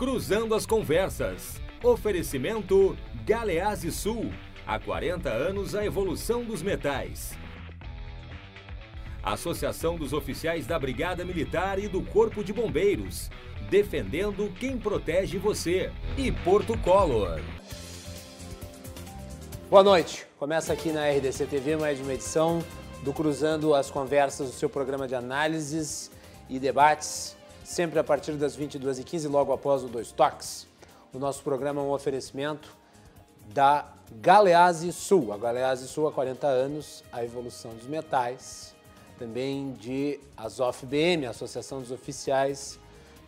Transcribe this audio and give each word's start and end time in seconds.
Cruzando 0.00 0.54
as 0.54 0.64
Conversas. 0.64 1.60
Oferecimento 1.84 2.96
Galeazzi 3.26 3.92
Sul. 3.92 4.32
Há 4.66 4.80
40 4.80 5.28
anos 5.28 5.74
a 5.74 5.84
evolução 5.84 6.42
dos 6.42 6.62
metais. 6.62 7.32
Associação 9.22 9.98
dos 9.98 10.14
Oficiais 10.14 10.66
da 10.66 10.78
Brigada 10.78 11.22
Militar 11.22 11.78
e 11.78 11.86
do 11.86 12.00
Corpo 12.00 12.42
de 12.42 12.50
Bombeiros. 12.50 13.28
Defendendo 13.68 14.50
quem 14.58 14.78
protege 14.78 15.36
você. 15.36 15.92
E 16.16 16.32
Porto 16.32 16.78
Color. 16.78 17.38
Boa 19.68 19.82
noite. 19.82 20.26
Começa 20.38 20.72
aqui 20.72 20.92
na 20.92 21.10
RDC 21.10 21.44
TV 21.44 21.76
mais 21.76 22.00
uma 22.00 22.14
edição 22.14 22.64
do 23.02 23.12
Cruzando 23.12 23.74
as 23.74 23.90
Conversas, 23.90 24.48
o 24.48 24.52
seu 24.52 24.70
programa 24.70 25.06
de 25.06 25.14
análises 25.14 26.10
e 26.48 26.58
debates, 26.58 27.36
sempre 27.70 28.00
a 28.00 28.04
partir 28.04 28.32
das 28.32 28.58
22h15, 28.58 29.30
logo 29.30 29.52
após 29.52 29.84
o 29.84 29.86
Dois 29.86 30.10
Toques. 30.10 30.66
O 31.14 31.20
nosso 31.20 31.40
programa 31.44 31.80
é 31.80 31.84
um 31.84 31.92
oferecimento 31.92 32.76
da 33.54 33.86
Galeazzi 34.10 34.92
Sul. 34.92 35.32
A 35.32 35.38
Galeazzi 35.38 35.86
Sul 35.86 36.08
há 36.08 36.12
40 36.12 36.48
anos, 36.48 37.04
a 37.12 37.22
evolução 37.24 37.72
dos 37.72 37.86
metais. 37.86 38.74
Também 39.20 39.72
de 39.74 40.18
Azof 40.36 40.84
BM, 40.84 41.26
Associação 41.26 41.80
dos 41.80 41.92
Oficiais 41.92 42.76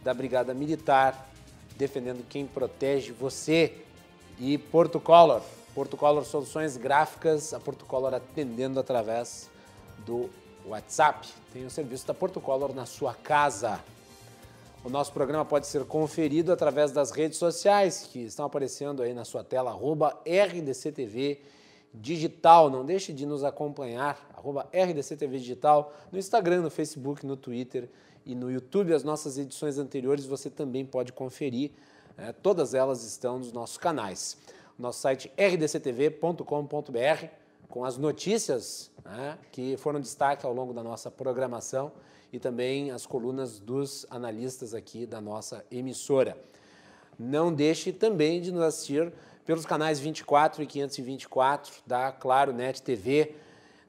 da 0.02 0.12
Brigada 0.12 0.52
Militar, 0.52 1.28
defendendo 1.76 2.26
quem 2.28 2.44
protege 2.44 3.12
você. 3.12 3.76
E 4.40 4.58
Porto 4.58 4.98
Color, 4.98 5.40
Porto 5.72 5.96
Color 5.96 6.24
Soluções 6.24 6.76
Gráficas, 6.76 7.54
a 7.54 7.60
Porto 7.60 7.84
Color 7.84 8.14
atendendo 8.14 8.80
através 8.80 9.48
do 10.04 10.28
WhatsApp. 10.66 11.28
Tem 11.52 11.64
o 11.64 11.70
serviço 11.70 12.08
da 12.08 12.14
Porto 12.14 12.40
Color 12.40 12.74
na 12.74 12.86
sua 12.86 13.14
casa. 13.14 13.78
O 14.84 14.90
nosso 14.90 15.12
programa 15.12 15.44
pode 15.44 15.68
ser 15.68 15.84
conferido 15.84 16.52
através 16.52 16.90
das 16.90 17.12
redes 17.12 17.38
sociais 17.38 18.08
que 18.10 18.18
estão 18.24 18.44
aparecendo 18.44 19.00
aí 19.00 19.14
na 19.14 19.24
sua 19.24 19.44
tela, 19.44 19.70
arroba 19.70 20.20
RDCTV 20.26 21.40
Digital. 21.94 22.68
Não 22.68 22.84
deixe 22.84 23.12
de 23.12 23.24
nos 23.24 23.44
acompanhar, 23.44 24.28
arroba 24.34 24.68
RDCTV 24.72 25.38
Digital, 25.38 25.94
no 26.10 26.18
Instagram, 26.18 26.62
no 26.62 26.70
Facebook, 26.70 27.24
no 27.24 27.36
Twitter 27.36 27.88
e 28.26 28.34
no 28.34 28.50
YouTube. 28.50 28.92
As 28.92 29.04
nossas 29.04 29.38
edições 29.38 29.78
anteriores 29.78 30.26
você 30.26 30.50
também 30.50 30.84
pode 30.84 31.12
conferir, 31.12 31.70
né? 32.16 32.34
todas 32.42 32.74
elas 32.74 33.04
estão 33.04 33.38
nos 33.38 33.52
nossos 33.52 33.76
canais. 33.76 34.36
Nosso 34.76 34.98
site 34.98 35.30
rdctv.com.br 35.38 36.42
com 37.68 37.84
as 37.84 37.96
notícias 37.96 38.90
né, 39.04 39.38
que 39.52 39.76
foram 39.76 40.00
destaque 40.00 40.44
ao 40.44 40.52
longo 40.52 40.74
da 40.74 40.82
nossa 40.82 41.08
programação 41.08 41.92
e 42.32 42.38
também 42.38 42.90
as 42.90 43.04
colunas 43.04 43.60
dos 43.60 44.06
analistas 44.08 44.72
aqui 44.72 45.04
da 45.04 45.20
nossa 45.20 45.64
emissora. 45.70 46.36
Não 47.18 47.52
deixe 47.52 47.92
também 47.92 48.40
de 48.40 48.50
nos 48.50 48.62
assistir 48.62 49.12
pelos 49.44 49.66
canais 49.66 50.00
24 50.00 50.62
e 50.62 50.66
524 50.66 51.74
da 51.86 52.10
Claro 52.10 52.52
Net 52.52 52.82
TV 52.82 53.34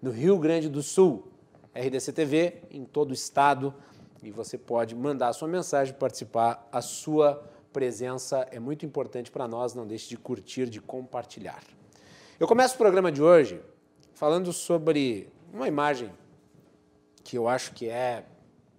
no 0.02 0.12
Rio 0.12 0.38
Grande 0.38 0.68
do 0.68 0.84
Sul, 0.84 1.28
RDC 1.74 2.12
TV 2.12 2.62
em 2.70 2.84
todo 2.84 3.12
o 3.12 3.14
estado 3.14 3.74
e 4.22 4.30
você 4.30 4.58
pode 4.58 4.94
mandar 4.96 5.30
a 5.30 5.34
sua 5.34 5.48
mensagem, 5.48 5.94
participar. 5.94 6.68
A 6.72 6.82
sua 6.82 7.44
presença 7.72 8.48
é 8.52 8.60
muito 8.60 8.86
importante 8.86 9.32
para 9.32 9.48
nós, 9.48 9.74
não 9.74 9.88
deixe 9.88 10.10
de 10.10 10.18
curtir, 10.18 10.70
de 10.70 10.82
compartilhar. 10.82 11.64
Eu 12.40 12.48
começo 12.48 12.76
o 12.76 12.78
programa 12.78 13.12
de 13.12 13.22
hoje 13.22 13.62
falando 14.14 14.52
sobre 14.52 15.30
uma 15.54 15.68
imagem 15.68 16.12
que 17.24 17.38
eu 17.38 17.48
acho 17.48 17.72
que 17.74 17.88
é 17.88 18.26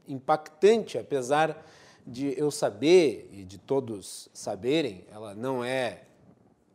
impactante, 0.09 0.99
apesar 0.99 1.65
de 2.07 2.39
eu 2.39 2.51
saber 2.51 3.29
e 3.33 3.45
de 3.45 3.59
todos 3.59 4.29
saberem, 4.33 5.05
ela 5.11 5.35
não 5.35 5.65
é 5.65 6.03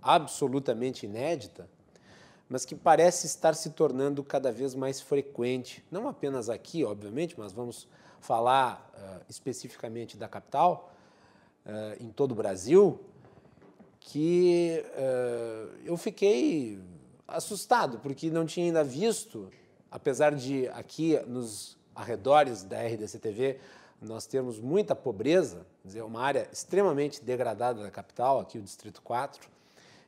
absolutamente 0.02 1.05
inédita, 1.05 1.70
mas 2.48 2.65
que 2.65 2.73
parece 2.73 3.27
estar 3.27 3.53
se 3.53 3.71
tornando 3.71 4.23
cada 4.23 4.52
vez 4.52 4.73
mais 4.73 4.99
frequente, 4.99 5.83
não 5.92 6.08
apenas 6.08 6.49
aqui, 6.49 6.83
obviamente, 6.83 7.36
mas 7.37 7.52
vamos 7.53 7.87
falar 8.20 8.92
uh, 8.95 9.23
especificamente 9.30 10.17
da 10.17 10.27
capital, 10.27 10.92
uh, 11.65 12.03
em 12.03 12.09
todo 12.09 12.32
o 12.32 12.36
Brasil, 12.36 12.99
que 13.99 14.83
uh, 14.95 15.77
eu 15.86 15.95
fiquei 15.95 16.80
assustado, 17.27 17.99
porque 17.99 18.32
não 18.32 18.45
tinha 18.45 18.65
ainda 18.65 18.83
visto, 18.83 19.49
apesar 19.92 20.33
de 20.33 20.67
aqui 20.70 21.20
nos 21.27 21.78
arredores 21.99 22.64
da 22.64 22.82
RDC 22.82 23.20
TV 23.20 23.60
nós 24.02 24.26
termos 24.26 24.60
muita 24.60 24.95
pobreza, 24.95 25.65
dizer, 25.83 26.04
uma 26.04 26.21
área 26.21 26.48
extremamente 26.54 27.21
degradada 27.21 27.83
da 27.83 27.92
capital, 27.92 28.39
aqui 28.39 28.58
o 28.58 28.61
Distrito 28.61 29.02
4, 29.02 29.49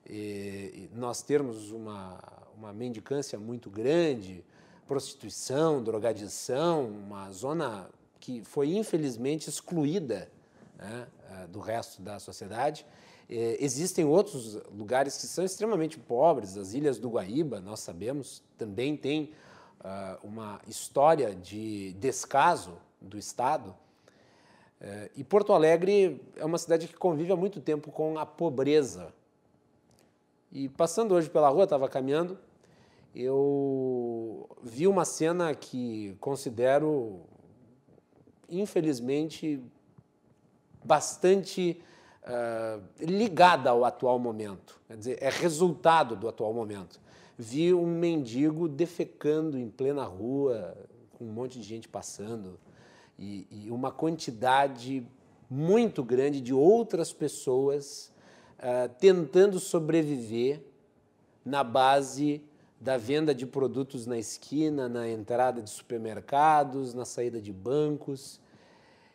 e, 0.10 0.90
nós 0.96 1.22
termos 1.22 1.72
uma, 1.72 2.18
uma 2.58 2.72
mendicância 2.72 3.38
muito 3.38 3.70
grande, 3.70 4.44
prostituição, 4.88 5.84
drogadição, 5.84 6.88
uma 6.88 7.30
zona 7.32 7.90
que 8.20 8.42
foi 8.44 8.76
infelizmente 8.76 9.50
excluída 9.50 10.30
né, 10.78 11.08
eh, 11.32 11.48
do 11.48 11.60
resto 11.60 12.02
da 12.02 12.20
sociedade. 12.20 12.86
Existem 13.30 14.04
outros 14.04 14.56
lugares 14.78 15.16
que 15.18 15.26
são 15.26 15.46
extremamente 15.46 15.98
pobres, 15.98 16.58
as 16.58 16.74
Ilhas 16.74 17.00
do 17.00 17.10
Guaíba, 17.10 17.62
nós 17.62 17.80
sabemos, 17.80 18.44
também 18.58 18.98
tem 18.98 19.32
uh, 19.82 20.26
uma 20.28 20.60
história 20.68 21.36
de 21.36 21.94
descaso 21.94 22.78
do 23.00 23.18
Estado. 23.18 23.76
Uh, 24.80 25.10
e 25.16 25.24
Porto 25.24 25.54
Alegre 25.54 26.22
é 26.38 26.46
uma 26.46 26.58
cidade 26.58 26.88
que 26.88 26.96
convive 26.96 27.32
há 27.32 27.36
muito 27.36 27.60
tempo 27.60 27.92
com 27.92 28.18
a 28.18 28.26
pobreza. 28.26 29.14
E 30.52 30.70
passando 30.70 31.14
hoje 31.14 31.30
pela 31.30 31.50
rua, 31.50 31.64
estava 31.64 31.88
caminhando, 31.88 32.38
eu 33.16 34.50
vi 34.62 34.88
uma 34.88 35.06
cena 35.06 35.54
que 35.54 36.16
considero, 36.20 37.22
infelizmente, 38.50 39.62
bastante 40.84 41.82
uh, 42.24 42.82
ligada 43.00 43.70
ao 43.70 43.86
atual 43.86 44.18
momento, 44.18 44.80
quer 44.88 44.98
dizer, 44.98 45.18
é 45.22 45.30
resultado 45.30 46.16
do 46.16 46.28
atual 46.28 46.54
momento. 46.54 47.00
Vi 47.38 47.74
um 47.74 47.88
mendigo 47.88 48.68
defecando 48.68 49.58
em 49.58 49.70
plena 49.70 50.04
rua, 50.04 50.78
com 51.18 51.26
um 51.26 51.32
monte 51.32 51.60
de 51.60 51.64
gente 51.64 51.88
passando, 51.88 52.60
e, 53.18 53.48
e 53.52 53.72
uma 53.72 53.92
quantidade 53.92 55.06
muito 55.50 56.04
grande 56.04 56.42
de 56.42 56.54
outras 56.54 57.12
pessoas 57.12 58.12
uh, 58.60 58.90
tentando 59.00 59.60
sobreviver 59.60 60.62
na 61.44 61.64
base 61.64 62.42
da 62.80 62.98
venda 62.98 63.34
de 63.36 63.46
produtos 63.46 64.08
na 64.08 64.18
esquina, 64.18 64.90
na 64.90 65.08
entrada 65.08 65.62
de 65.62 65.70
supermercados, 65.70 66.94
na 66.94 67.06
saída 67.06 67.40
de 67.40 67.54
bancos 67.54 68.40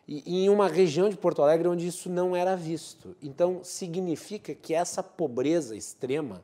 e, 0.06 0.44
em 0.44 0.48
uma 0.48 0.68
região 0.68 1.08
de 1.08 1.16
Porto 1.16 1.42
Alegre 1.42 1.68
onde 1.68 1.86
isso 1.86 2.08
não 2.08 2.36
era 2.36 2.56
visto. 2.56 3.16
Então, 3.20 3.64
significa 3.64 4.54
que 4.54 4.72
essa 4.72 5.02
pobreza 5.02 5.74
extrema 5.74 6.42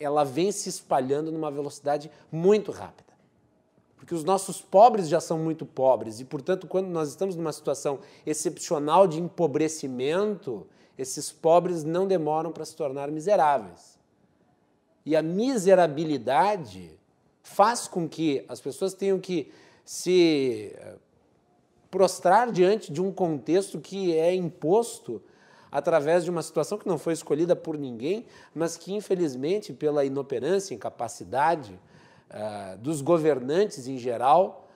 ela 0.00 0.24
vem 0.24 0.50
se 0.50 0.68
espalhando 0.68 1.30
numa 1.30 1.50
velocidade 1.50 2.10
muito 2.32 2.72
rápida. 2.72 3.10
Porque 3.96 4.14
os 4.14 4.24
nossos 4.24 4.62
pobres 4.62 5.08
já 5.08 5.20
são 5.20 5.38
muito 5.38 5.66
pobres 5.66 6.20
e, 6.20 6.24
portanto, 6.24 6.66
quando 6.66 6.88
nós 6.88 7.10
estamos 7.10 7.36
numa 7.36 7.52
situação 7.52 8.00
excepcional 8.24 9.06
de 9.06 9.20
empobrecimento, 9.20 10.66
esses 10.96 11.30
pobres 11.30 11.84
não 11.84 12.08
demoram 12.08 12.50
para 12.50 12.64
se 12.64 12.74
tornar 12.74 13.10
miseráveis. 13.10 13.98
E 15.04 15.14
a 15.14 15.22
miserabilidade 15.22 16.98
faz 17.42 17.86
com 17.86 18.08
que 18.08 18.44
as 18.48 18.60
pessoas 18.60 18.94
tenham 18.94 19.18
que 19.18 19.52
se 19.84 20.72
eh, 20.74 20.94
prostrar 21.90 22.50
diante 22.50 22.92
de 22.92 23.02
um 23.02 23.12
contexto 23.12 23.80
que 23.80 24.16
é 24.16 24.34
imposto 24.34 25.22
através 25.70 26.24
de 26.24 26.30
uma 26.30 26.42
situação 26.42 26.78
que 26.78 26.88
não 26.88 26.98
foi 26.98 27.12
escolhida 27.12 27.54
por 27.54 27.78
ninguém, 27.78 28.26
mas 28.54 28.76
que, 28.76 28.92
infelizmente, 28.92 29.72
pela 29.72 30.04
inoperância, 30.04 30.74
incapacidade 30.74 31.78
uh, 32.30 32.78
dos 32.78 33.00
governantes 33.00 33.86
em 33.86 33.98
geral, 33.98 34.68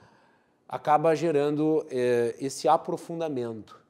acaba 0.68 1.14
gerando 1.14 1.78
uh, 1.78 1.86
esse 2.38 2.68
aprofundamento. 2.68 3.80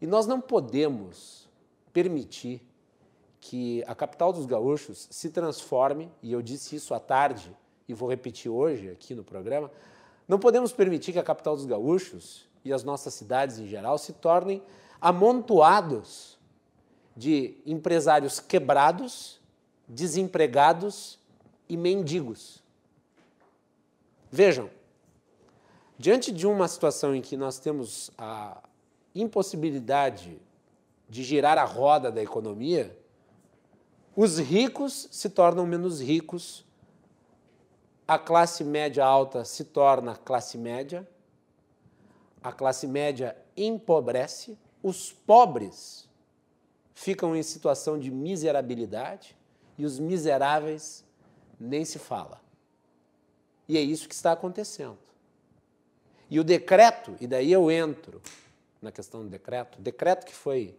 E 0.00 0.06
nós 0.06 0.26
não 0.26 0.40
podemos 0.40 1.48
permitir 1.92 2.62
que 3.40 3.82
a 3.86 3.94
capital 3.94 4.32
dos 4.32 4.46
gaúchos 4.46 5.08
se 5.10 5.30
transforme, 5.30 6.10
e 6.22 6.32
eu 6.32 6.42
disse 6.42 6.76
isso 6.76 6.94
à 6.94 7.00
tarde 7.00 7.54
e 7.88 7.94
vou 7.94 8.08
repetir 8.08 8.50
hoje 8.50 8.90
aqui 8.90 9.14
no 9.14 9.24
programa, 9.24 9.70
não 10.26 10.38
podemos 10.38 10.72
permitir 10.72 11.12
que 11.12 11.18
a 11.18 11.22
capital 11.22 11.56
dos 11.56 11.64
gaúchos 11.64 12.46
e 12.64 12.72
as 12.72 12.84
nossas 12.84 13.14
cidades 13.14 13.58
em 13.58 13.66
geral 13.66 13.96
se 13.96 14.12
tornem 14.12 14.62
amontoados 15.00 16.38
de 17.16 17.56
empresários 17.66 18.38
quebrados, 18.40 19.40
desempregados 19.86 21.18
e 21.68 21.76
mendigos. 21.76 22.62
Vejam, 24.30 24.70
diante 25.98 26.30
de 26.30 26.46
uma 26.46 26.68
situação 26.68 27.14
em 27.14 27.20
que 27.20 27.36
nós 27.36 27.58
temos 27.58 28.10
a 28.16 28.62
impossibilidade 29.14 30.40
de 31.08 31.22
girar 31.22 31.58
a 31.58 31.64
roda 31.64 32.12
da 32.12 32.22
economia, 32.22 32.96
os 34.14 34.38
ricos 34.38 35.08
se 35.10 35.30
tornam 35.30 35.66
menos 35.66 36.00
ricos, 36.00 36.64
a 38.06 38.18
classe 38.18 38.64
média 38.64 39.04
alta 39.04 39.44
se 39.44 39.64
torna 39.64 40.16
classe 40.16 40.56
média, 40.56 41.08
a 42.42 42.52
classe 42.52 42.86
média 42.86 43.36
empobrece, 43.56 44.58
os 44.88 45.12
pobres 45.12 46.08
ficam 46.94 47.36
em 47.36 47.42
situação 47.42 47.98
de 47.98 48.10
miserabilidade 48.10 49.36
e 49.76 49.84
os 49.84 49.98
miseráveis 49.98 51.04
nem 51.60 51.84
se 51.84 51.98
fala. 51.98 52.40
E 53.68 53.76
é 53.76 53.80
isso 53.80 54.08
que 54.08 54.14
está 54.14 54.32
acontecendo. 54.32 54.98
E 56.30 56.40
o 56.40 56.44
decreto, 56.44 57.16
e 57.20 57.26
daí 57.26 57.52
eu 57.52 57.70
entro 57.70 58.20
na 58.82 58.90
questão 58.90 59.22
do 59.22 59.28
decreto, 59.28 59.80
decreto 59.80 60.26
que 60.26 60.34
foi 60.34 60.76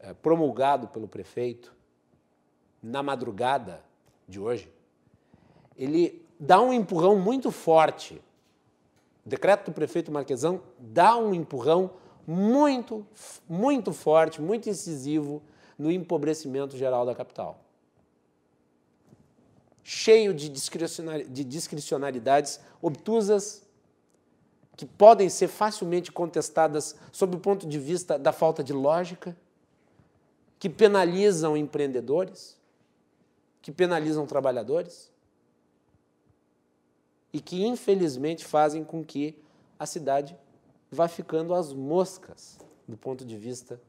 é, 0.00 0.12
promulgado 0.14 0.88
pelo 0.88 1.08
prefeito 1.08 1.74
na 2.82 3.02
madrugada 3.02 3.82
de 4.28 4.38
hoje, 4.38 4.70
ele 5.76 6.24
dá 6.38 6.60
um 6.60 6.72
empurrão 6.72 7.18
muito 7.18 7.50
forte. 7.50 8.20
O 9.24 9.28
decreto 9.28 9.70
do 9.70 9.74
prefeito 9.74 10.12
Marquesão 10.12 10.62
dá 10.78 11.16
um 11.16 11.34
empurrão 11.34 11.90
muito, 12.26 13.06
muito 13.48 13.92
forte, 13.92 14.40
muito 14.40 14.68
incisivo 14.68 15.42
no 15.78 15.90
empobrecimento 15.90 16.76
geral 16.76 17.04
da 17.04 17.14
capital. 17.14 17.60
Cheio 19.82 20.32
de 20.32 20.48
discricionalidades 20.48 22.60
obtusas, 22.80 23.62
que 24.76 24.86
podem 24.86 25.28
ser 25.28 25.48
facilmente 25.48 26.10
contestadas 26.10 26.96
sob 27.12 27.36
o 27.36 27.40
ponto 27.40 27.66
de 27.66 27.78
vista 27.78 28.18
da 28.18 28.32
falta 28.32 28.64
de 28.64 28.72
lógica, 28.72 29.36
que 30.58 30.68
penalizam 30.68 31.56
empreendedores, 31.56 32.58
que 33.60 33.70
penalizam 33.70 34.26
trabalhadores 34.26 35.12
e 37.32 37.40
que, 37.40 37.64
infelizmente, 37.64 38.44
fazem 38.44 38.82
com 38.82 39.04
que 39.04 39.38
a 39.78 39.86
cidade 39.86 40.36
vá 40.94 41.08
ficando 41.08 41.52
às 41.54 41.72
moscas 41.72 42.58
do 42.86 42.96
ponto 42.96 43.24
de 43.24 43.36
vista 43.36 43.80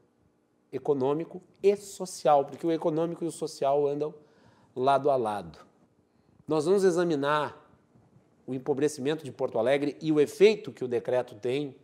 econômico 0.72 1.42
e 1.62 1.74
social, 1.76 2.44
porque 2.44 2.66
o 2.66 2.72
econômico 2.72 3.24
e 3.24 3.28
o 3.28 3.32
social 3.32 3.86
andam 3.86 4.14
lado 4.74 5.10
a 5.10 5.16
lado. 5.16 5.58
Nós 6.46 6.66
vamos 6.66 6.84
examinar 6.84 7.64
o 8.46 8.54
empobrecimento 8.54 9.24
de 9.24 9.32
Porto 9.32 9.58
Alegre 9.58 9.96
e 10.00 10.12
o 10.12 10.20
efeito 10.20 10.72
que 10.72 10.84
o 10.84 10.88
decreto 10.88 11.34
tem 11.34 11.74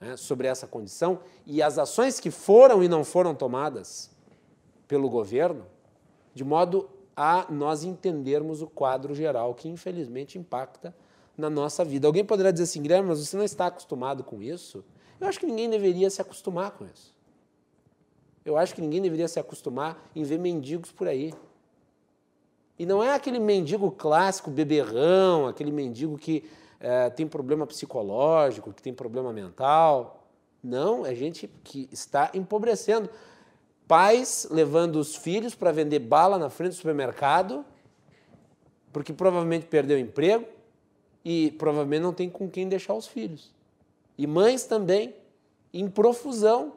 né, 0.00 0.16
sobre 0.16 0.46
essa 0.46 0.66
condição 0.66 1.20
e 1.44 1.62
as 1.62 1.78
ações 1.78 2.20
que 2.20 2.30
foram 2.30 2.82
e 2.82 2.88
não 2.88 3.04
foram 3.04 3.34
tomadas 3.34 4.10
pelo 4.86 5.08
governo, 5.08 5.66
de 6.34 6.44
modo 6.44 6.88
a 7.16 7.50
nós 7.50 7.82
entendermos 7.82 8.62
o 8.62 8.68
quadro 8.68 9.14
geral 9.14 9.54
que 9.54 9.68
infelizmente 9.68 10.38
impacta 10.38 10.94
na 11.38 11.48
nossa 11.48 11.84
vida. 11.84 12.08
Alguém 12.08 12.24
poderá 12.24 12.50
dizer 12.50 12.64
assim, 12.64 12.82
Guilherme, 12.82 13.08
mas 13.08 13.20
você 13.20 13.36
não 13.36 13.44
está 13.44 13.68
acostumado 13.68 14.24
com 14.24 14.42
isso? 14.42 14.84
Eu 15.20 15.28
acho 15.28 15.38
que 15.38 15.46
ninguém 15.46 15.70
deveria 15.70 16.10
se 16.10 16.20
acostumar 16.20 16.72
com 16.72 16.84
isso. 16.84 17.14
Eu 18.44 18.56
acho 18.56 18.74
que 18.74 18.80
ninguém 18.80 19.00
deveria 19.00 19.28
se 19.28 19.38
acostumar 19.38 20.10
em 20.16 20.24
ver 20.24 20.38
mendigos 20.38 20.90
por 20.90 21.06
aí. 21.06 21.32
E 22.76 22.84
não 22.84 23.02
é 23.02 23.14
aquele 23.14 23.38
mendigo 23.38 23.90
clássico, 23.92 24.50
beberrão, 24.50 25.46
aquele 25.46 25.70
mendigo 25.70 26.18
que 26.18 26.48
é, 26.80 27.08
tem 27.10 27.26
problema 27.26 27.66
psicológico, 27.66 28.72
que 28.72 28.82
tem 28.82 28.92
problema 28.92 29.32
mental. 29.32 30.24
Não, 30.62 31.06
é 31.06 31.14
gente 31.14 31.48
que 31.62 31.88
está 31.92 32.30
empobrecendo. 32.34 33.08
Pais 33.86 34.46
levando 34.50 34.96
os 34.96 35.14
filhos 35.14 35.54
para 35.54 35.70
vender 35.70 36.00
bala 36.00 36.36
na 36.36 36.50
frente 36.50 36.70
do 36.70 36.76
supermercado, 36.76 37.64
porque 38.92 39.12
provavelmente 39.12 39.66
perdeu 39.66 39.96
o 39.96 40.00
emprego 40.00 40.57
e 41.30 41.50
provavelmente 41.50 42.00
não 42.00 42.14
tem 42.14 42.30
com 42.30 42.48
quem 42.48 42.66
deixar 42.66 42.94
os 42.94 43.06
filhos. 43.06 43.52
E 44.16 44.26
mães 44.26 44.64
também, 44.64 45.14
em 45.74 45.86
profusão. 45.86 46.72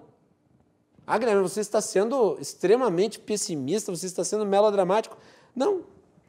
Ah, 1.07 1.17
Guilherme, 1.17 1.41
você 1.41 1.61
está 1.61 1.79
sendo 1.79 2.37
extremamente 2.37 3.17
pessimista, 3.17 3.95
você 3.95 4.07
está 4.07 4.25
sendo 4.25 4.45
melodramático. 4.45 5.17
Não, 5.55 5.85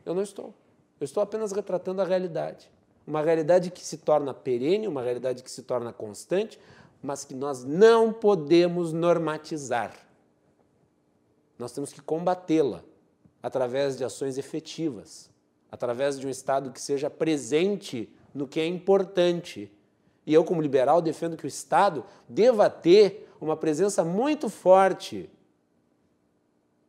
eu 0.06 0.14
não 0.14 0.22
estou. 0.22 0.54
Eu 1.00 1.04
estou 1.04 1.20
apenas 1.20 1.50
retratando 1.50 2.00
a 2.00 2.04
realidade. 2.04 2.70
Uma 3.04 3.22
realidade 3.22 3.72
que 3.72 3.84
se 3.84 3.96
torna 3.96 4.32
perene, 4.32 4.86
uma 4.86 5.02
realidade 5.02 5.42
que 5.42 5.50
se 5.50 5.64
torna 5.64 5.92
constante, 5.92 6.60
mas 7.02 7.24
que 7.24 7.34
nós 7.34 7.64
não 7.64 8.12
podemos 8.12 8.92
normatizar. 8.92 9.96
Nós 11.58 11.72
temos 11.72 11.92
que 11.92 12.00
combatê-la 12.00 12.84
através 13.42 13.96
de 13.96 14.04
ações 14.04 14.38
efetivas, 14.38 15.28
através 15.72 16.20
de 16.20 16.26
um 16.26 16.30
Estado 16.30 16.70
que 16.70 16.80
seja 16.80 17.08
presente 17.08 18.14
no 18.34 18.46
que 18.46 18.60
é 18.60 18.66
importante. 18.66 19.72
E 20.26 20.34
eu, 20.34 20.44
como 20.44 20.60
liberal, 20.60 21.00
defendo 21.00 21.34
que 21.34 21.46
o 21.46 21.48
Estado 21.48 22.04
deva 22.28 22.68
ter 22.68 23.34
uma 23.40 23.56
presença 23.56 24.04
muito 24.04 24.50
forte 24.50 25.30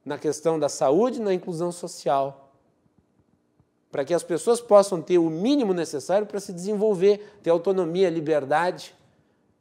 na 0.05 0.17
questão 0.17 0.59
da 0.59 0.67
saúde 0.67 1.19
e 1.19 1.23
na 1.23 1.33
inclusão 1.33 1.71
social 1.71 2.51
para 3.89 4.03
que 4.03 4.13
as 4.13 4.23
pessoas 4.23 4.59
possam 4.59 4.99
ter 4.99 5.19
o 5.19 5.29
mínimo 5.29 5.71
necessário 5.71 6.25
para 6.25 6.39
se 6.39 6.51
desenvolver, 6.51 7.37
ter 7.43 7.51
autonomia, 7.51 8.09
liberdade. 8.09 8.95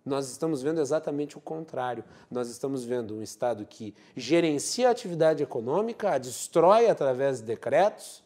Nós 0.07 0.31
estamos 0.31 0.63
vendo 0.63 0.81
exatamente 0.81 1.37
o 1.37 1.41
contrário. 1.41 2.03
Nós 2.31 2.49
estamos 2.49 2.83
vendo 2.83 3.15
um 3.15 3.23
Estado 3.23 3.67
que 3.67 3.95
gerencia 4.17 4.89
a 4.89 4.91
atividade 4.91 5.43
econômica, 5.43 6.13
a 6.13 6.19
destrói 6.19 6.89
através 6.89 7.41
de 7.41 7.45
decretos 7.45 8.23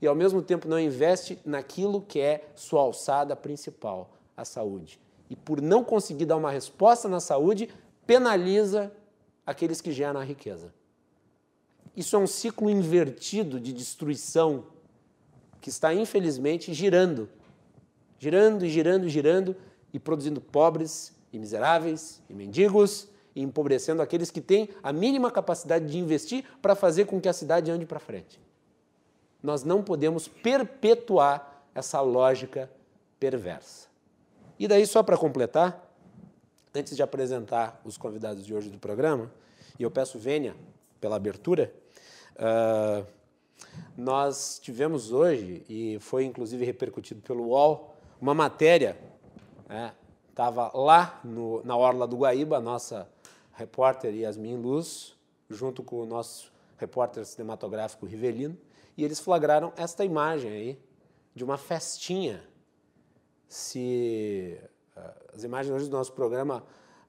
e, 0.00 0.06
ao 0.06 0.14
mesmo 0.14 0.40
tempo, 0.42 0.68
não 0.68 0.78
investe 0.78 1.38
naquilo 1.44 2.02
que 2.02 2.20
é 2.20 2.48
sua 2.54 2.80
alçada 2.82 3.34
principal, 3.34 4.10
a 4.36 4.44
saúde. 4.44 5.00
E, 5.28 5.36
por 5.36 5.60
não 5.60 5.82
conseguir 5.82 6.24
dar 6.24 6.36
uma 6.36 6.50
resposta 6.50 7.08
na 7.08 7.20
saúde, 7.20 7.68
penaliza 8.06 8.92
aqueles 9.44 9.80
que 9.80 9.92
geram 9.92 10.20
a 10.20 10.24
riqueza. 10.24 10.72
Isso 11.96 12.14
é 12.14 12.18
um 12.18 12.26
ciclo 12.26 12.70
invertido 12.70 13.58
de 13.58 13.72
destruição 13.72 14.66
que 15.60 15.68
está 15.68 15.92
infelizmente 15.92 16.72
girando, 16.72 17.28
girando 18.18 18.64
e 18.64 18.70
girando 18.70 19.06
e 19.06 19.08
girando 19.08 19.56
e 19.92 19.98
produzindo 19.98 20.40
pobres 20.40 21.12
e 21.32 21.38
miseráveis 21.38 22.22
e 22.30 22.34
mendigos 22.34 23.08
e 23.34 23.42
empobrecendo 23.42 24.00
aqueles 24.00 24.30
que 24.30 24.40
têm 24.40 24.68
a 24.82 24.92
mínima 24.92 25.30
capacidade 25.30 25.86
de 25.86 25.98
investir 25.98 26.44
para 26.62 26.74
fazer 26.74 27.06
com 27.06 27.20
que 27.20 27.28
a 27.28 27.32
cidade 27.32 27.70
ande 27.70 27.84
para 27.84 27.98
frente. 27.98 28.40
Nós 29.42 29.62
não 29.64 29.82
podemos 29.82 30.26
perpetuar 30.26 31.64
essa 31.74 32.00
lógica 32.00 32.70
perversa. 33.20 33.88
E 34.58 34.66
daí, 34.66 34.86
só 34.86 35.02
para 35.02 35.16
completar, 35.16 35.88
antes 36.74 36.96
de 36.96 37.02
apresentar 37.02 37.80
os 37.84 37.96
convidados 37.96 38.44
de 38.44 38.52
hoje 38.52 38.68
do 38.68 38.78
programa, 38.78 39.30
e 39.78 39.82
eu 39.82 39.90
peço 39.90 40.18
vênia 40.18 40.56
pela 41.00 41.16
abertura, 41.16 41.72
uh, 42.34 43.06
nós 43.96 44.58
tivemos 44.60 45.12
hoje, 45.12 45.64
e 45.68 45.98
foi 46.00 46.24
inclusive 46.24 46.64
repercutido 46.64 47.20
pelo 47.20 47.44
UOL, 47.48 47.94
uma 48.20 48.34
matéria, 48.34 48.98
estava 50.28 50.64
né, 50.64 50.70
lá 50.74 51.20
no, 51.22 51.62
na 51.64 51.76
Orla 51.76 52.06
do 52.06 52.16
Guaíba, 52.16 52.56
a 52.56 52.60
nossa 52.60 53.08
repórter 53.52 54.14
Yasmin 54.14 54.56
Luz, 54.56 55.14
junto 55.48 55.82
com 55.82 56.02
o 56.02 56.06
nosso 56.06 56.52
repórter 56.76 57.24
cinematográfico 57.24 58.06
Rivelino, 58.06 58.56
e 58.98 59.04
eles 59.04 59.20
flagraram 59.20 59.72
esta 59.76 60.04
imagem 60.04 60.50
aí 60.50 60.78
de 61.32 61.44
uma 61.44 61.56
festinha. 61.56 62.42
Se 63.48 64.60
uh, 64.96 65.34
as 65.36 65.44
imagens 65.44 65.72
hoje 65.72 65.88
do 65.88 65.96
nosso 65.96 66.12
programa, 66.12 66.64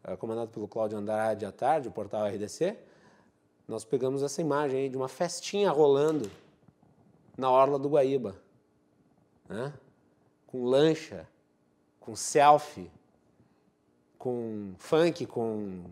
uh, 0.08 0.16
comandado 0.16 0.52
pelo 0.52 0.68
Cláudio 0.68 1.00
Andrade 1.00 1.48
à 1.48 1.52
tarde, 1.52 1.88
o 1.88 1.92
portal 1.92 2.28
RDC, 2.28 2.78
nós 3.68 3.84
pegamos 3.84 4.22
essa 4.22 4.40
imagem 4.40 4.82
aí 4.82 4.90
de 4.90 4.96
uma 4.96 5.08
festinha 5.08 5.72
rolando 5.72 6.30
na 7.36 7.50
orla 7.50 7.80
do 7.80 7.90
Guaíba, 7.90 8.36
né? 9.50 9.74
com 10.46 10.66
lancha, 10.66 11.28
com 12.00 12.16
selfie, 12.16 12.92
com 14.16 14.76
funk, 14.78 15.26
com 15.26 15.86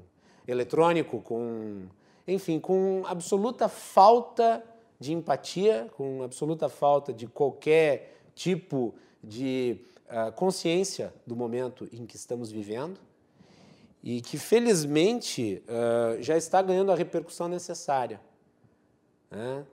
eletrônico, 0.47 1.21
com 1.23 1.87
enfim, 2.27 2.59
com 2.59 3.01
absoluta 3.07 3.67
falta 3.67 4.63
de 4.99 5.13
empatia, 5.13 5.89
com 5.95 6.23
absoluta 6.23 6.69
falta 6.69 7.13
de 7.13 7.27
qualquer 7.27 8.17
tipo 8.33 8.93
de 9.23 9.79
uh, 10.07 10.31
consciência 10.33 11.13
do 11.25 11.35
momento 11.35 11.87
em 11.91 12.05
que 12.05 12.15
estamos 12.15 12.51
vivendo 12.51 12.99
e 14.03 14.21
que 14.21 14.37
felizmente 14.37 15.63
uh, 15.67 16.21
já 16.21 16.37
está 16.37 16.61
ganhando 16.61 16.91
a 16.91 16.95
repercussão 16.95 17.47
necessária. 17.47 18.19
Né? 19.29 19.65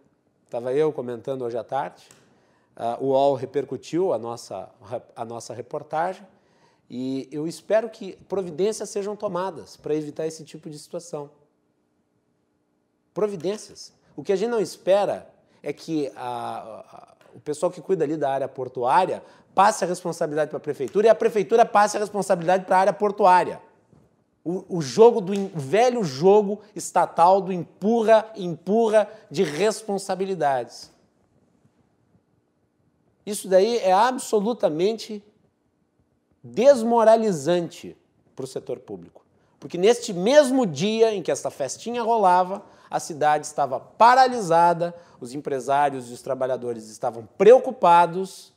Estava 0.45 0.73
eu 0.73 0.93
comentando 0.93 1.43
hoje 1.43 1.57
à 1.57 1.65
tarde, 1.65 2.07
uh, 2.77 3.03
o 3.03 3.09
UOL 3.09 3.35
repercutiu 3.35 4.13
a 4.13 4.19
nossa, 4.19 4.71
a 5.15 5.25
nossa 5.25 5.55
reportagem 5.55 6.27
E 6.89 7.29
eu 7.33 7.47
espero 7.49 7.89
que 7.89 8.17
providências 8.29 8.91
sejam 8.91 9.17
tomadas 9.17 9.77
para 9.77 9.95
evitar 9.95 10.27
esse 10.27 10.45
tipo 10.45 10.69
de 10.69 10.79
situação. 10.79 11.31
Providências. 13.13 13.93
O 14.17 14.23
que 14.23 14.33
a 14.33 14.37
gente 14.37 14.51
não 14.51 14.61
espera 14.61 15.29
é 15.63 15.73
que 15.73 16.11
a, 16.15 16.59
a, 16.89 17.15
o 17.35 17.41
pessoal 17.41 17.71
que 17.71 17.81
cuida 17.81 18.05
ali 18.05 18.17
da 18.17 18.31
área 18.31 18.49
portuária 18.49 19.23
passe 19.55 19.85
a 19.85 19.87
responsabilidade 19.87 20.51
para 20.51 20.59
a 20.59 20.61
prefeitura 20.61 21.07
e 21.07 21.11
a 21.11 21.15
prefeitura 21.15 21.65
passe 21.65 21.97
a 21.97 22.01
responsabilidade 22.01 22.65
para 22.65 22.77
a 22.77 22.81
área 22.81 22.93
portuária. 22.93 23.61
O, 24.45 24.79
o 24.79 24.83
jogo 24.83 25.21
do 25.21 25.33
o 25.33 25.59
velho 25.59 26.05
jogo 26.05 26.61
estatal 26.77 27.41
do 27.41 27.53
empurra, 27.53 28.31
empurra 28.37 29.09
de 29.31 29.43
responsabilidades. 29.43 30.93
Isso 33.25 33.49
daí 33.49 33.79
é 33.79 33.93
absolutamente 33.93 35.25
desmoralizante 36.43 37.97
para 38.37 38.45
o 38.45 38.49
setor 38.49 38.81
público. 38.81 39.25
Porque 39.59 39.79
neste 39.79 40.13
mesmo 40.13 40.67
dia 40.67 41.15
em 41.15 41.23
que 41.23 41.31
essa 41.31 41.51
festinha 41.51 42.03
rolava, 42.03 42.63
a 42.91 43.01
cidade 43.01 43.47
estava 43.47 43.81
paralisada, 43.81 44.95
os 45.21 45.35
empresários 45.35 46.11
e 46.11 46.13
os 46.13 46.23
trabalhadores 46.23 46.89
estavam 46.89 47.27
preocupados 47.39 48.53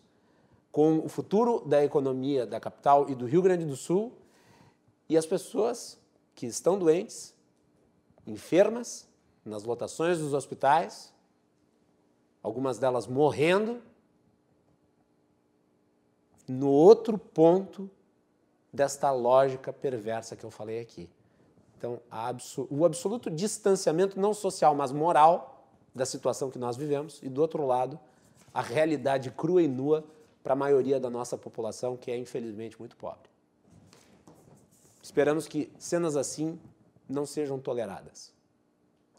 com 0.71 0.99
o 0.99 1.09
futuro 1.09 1.63
da 1.65 1.83
economia 1.83 2.45
da 2.45 2.59
capital 2.59 3.09
e 3.09 3.15
do 3.15 3.25
Rio 3.25 3.41
Grande 3.41 3.65
do 3.65 3.75
Sul, 3.75 4.13
e 5.09 5.17
as 5.17 5.25
pessoas 5.25 5.97
que 6.35 6.45
estão 6.45 6.77
doentes, 6.77 7.33
enfermas, 8.25 9.07
nas 9.43 9.63
lotações 9.63 10.19
dos 10.19 10.33
hospitais, 10.33 11.13
algumas 12.43 12.77
delas 12.77 13.07
morrendo, 13.07 13.81
no 16.47 16.69
outro 16.69 17.17
ponto 17.17 17.89
desta 18.71 19.11
lógica 19.11 19.73
perversa 19.73 20.35
que 20.35 20.43
eu 20.43 20.51
falei 20.51 20.79
aqui. 20.79 21.09
Então, 21.77 21.99
o 22.69 22.85
absoluto 22.85 23.29
distanciamento, 23.29 24.19
não 24.19 24.33
social, 24.33 24.73
mas 24.73 24.91
moral, 24.91 25.69
da 25.93 26.05
situação 26.05 26.49
que 26.49 26.57
nós 26.57 26.75
vivemos, 26.75 27.19
e 27.21 27.29
do 27.29 27.41
outro 27.41 27.65
lado, 27.65 27.99
a 28.53 28.61
realidade 28.61 29.31
crua 29.31 29.61
e 29.61 29.67
nua 29.67 30.03
para 30.43 30.53
a 30.53 30.55
maioria 30.55 30.99
da 30.99 31.09
nossa 31.09 31.37
população, 31.37 31.97
que 31.97 32.09
é 32.09 32.17
infelizmente 32.17 32.79
muito 32.79 32.95
pobre. 32.95 33.29
Esperamos 35.03 35.47
que 35.47 35.71
cenas 35.77 36.15
assim 36.15 36.59
não 37.07 37.25
sejam 37.25 37.59
toleradas. 37.59 38.33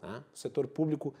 Tá? 0.01 0.23
O 0.33 0.37
setor 0.37 0.67
público, 0.67 1.13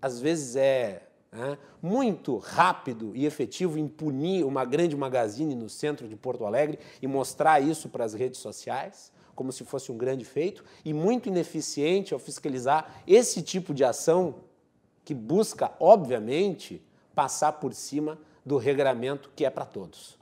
às 0.00 0.20
vezes, 0.20 0.56
é 0.56 1.08
né, 1.32 1.58
muito 1.82 2.36
rápido 2.38 3.14
e 3.14 3.26
efetivo 3.26 3.78
em 3.78 3.88
punir 3.88 4.44
uma 4.44 4.64
grande 4.64 4.96
magazine 4.96 5.54
no 5.54 5.68
centro 5.68 6.08
de 6.08 6.16
Porto 6.16 6.44
Alegre 6.44 6.78
e 7.02 7.06
mostrar 7.06 7.60
isso 7.60 7.88
para 7.88 8.04
as 8.04 8.14
redes 8.14 8.40
sociais, 8.40 9.12
como 9.34 9.52
se 9.52 9.64
fosse 9.64 9.90
um 9.90 9.96
grande 9.96 10.24
feito, 10.24 10.64
e 10.84 10.92
muito 10.92 11.28
ineficiente 11.28 12.14
ao 12.14 12.20
fiscalizar 12.20 13.02
esse 13.06 13.42
tipo 13.42 13.74
de 13.74 13.84
ação 13.84 14.36
que 15.04 15.14
busca, 15.14 15.72
obviamente, 15.78 16.82
passar 17.14 17.52
por 17.52 17.74
cima 17.74 18.18
do 18.44 18.56
regramento 18.56 19.30
que 19.34 19.44
é 19.44 19.50
para 19.50 19.64
todos. 19.64 20.18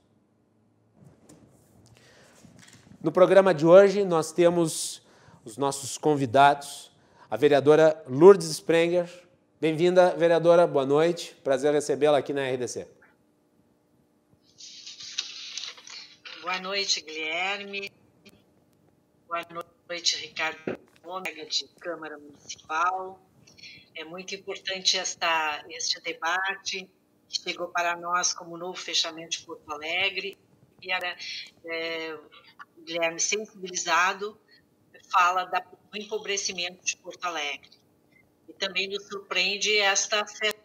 No 3.03 3.11
programa 3.11 3.53
de 3.53 3.67
hoje, 3.67 4.05
nós 4.05 4.33
temos 4.33 5.03
os 5.45 5.57
nossos 5.57 5.99
convidados, 5.99 6.93
a 7.29 7.37
vereadora 7.37 8.03
Lourdes 8.09 8.49
Sprenger, 8.49 9.09
Bem-vinda, 9.63 10.13
vereadora. 10.17 10.67
Boa 10.67 10.85
noite. 10.85 11.37
Prazer 11.45 11.73
recebê-la 11.73 12.19
aqui 12.19 12.33
na 12.33 12.51
RDC. 12.51 12.85
Boa 16.43 16.59
noite, 16.59 17.01
Guilherme. 17.01 17.89
Boa 19.33 19.65
noite, 19.89 20.19
Ricardo 20.19 20.79
Ômega, 21.03 21.47
de 21.47 21.67
Câmara 21.81 22.19
Municipal. 22.19 23.19
É 23.95 24.05
muito 24.05 24.35
importante 24.35 24.99
esta, 24.99 25.65
este 25.71 25.99
debate 26.03 26.87
que 27.31 27.43
chegou 27.43 27.69
para 27.69 27.97
nós 27.97 28.35
como 28.35 28.59
novo 28.59 28.79
fechamento 28.79 29.39
de 29.39 29.47
Porto 29.47 29.73
Alegre. 29.73 30.37
E 30.83 30.93
era, 30.93 31.17
é, 31.65 32.19
Guilherme, 32.85 33.19
sensibilizado, 33.19 34.39
fala 35.11 35.47
da, 35.47 35.61
do 35.61 35.97
empobrecimento 35.97 36.85
de 36.85 36.95
Porto 36.99 37.25
Alegre 37.25 37.71
também 38.59 38.87
nos 38.87 39.09
surpreende 39.09 39.79
esta 39.79 40.27
festa, 40.27 40.61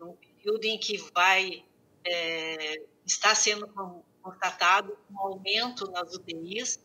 um 0.00 0.14
período 0.14 0.64
em 0.64 0.78
que 0.78 0.96
vai 1.14 1.64
é, 2.02 2.82
está 3.04 3.34
sendo 3.34 3.68
constatado 4.26 4.98
um 5.08 5.20
aumento 5.20 5.88
nas 5.92 6.12
UTIs 6.14 6.84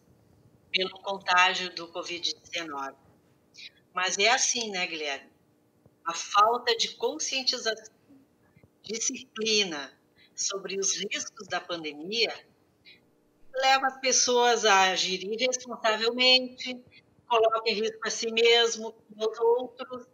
pelo 0.71 0.91
contágio 1.01 1.74
do 1.74 1.91
Covid-19. 1.91 2.95
Mas 3.93 4.17
é 4.19 4.29
assim, 4.29 4.69
né, 4.69 4.86
Guilherme? 4.86 5.31
A 6.05 6.13
falta 6.13 6.77
de 6.77 6.95
conscientização, 6.95 7.95
disciplina 8.83 9.91
sobre 10.36 10.79
os 10.79 10.95
riscos 10.95 11.48
da 11.48 11.60
pandemia 11.60 12.33
leva 13.53 13.88
as 13.88 14.00
pessoas 14.00 14.63
a 14.63 14.91
agir 14.91 15.24
irresponsavelmente, 15.24 16.79
coloca 17.27 17.69
em 17.69 17.74
risco 17.74 18.07
a 18.07 18.10
si 18.12 18.31
mesmo 18.31 18.95
e 19.15 19.25
os 19.25 19.39
outros, 19.39 20.07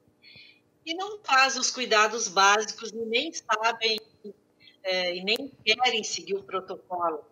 e 0.86 0.93
não 0.96 1.19
faz 1.24 1.57
os 1.57 1.69
cuidados 1.72 2.29
básicos 2.29 2.91
e 2.91 3.05
nem 3.05 3.31
sabem 3.34 3.97
é, 4.88 5.15
e 5.17 5.24
nem 5.24 5.51
querem 5.65 6.03
seguir 6.03 6.36
o 6.36 6.44
protocolo. 6.44 7.25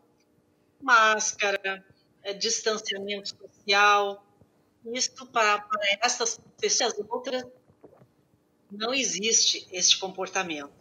Máscara, 0.82 1.84
é, 2.22 2.34
distanciamento 2.34 3.30
social, 3.30 4.24
isso 4.94 5.26
para, 5.28 5.66
essas 6.02 6.40
pessoas 6.60 6.94
outras 7.10 7.46
não 8.70 8.94
existe 8.94 9.68
este 9.72 9.98
comportamento. 9.98 10.72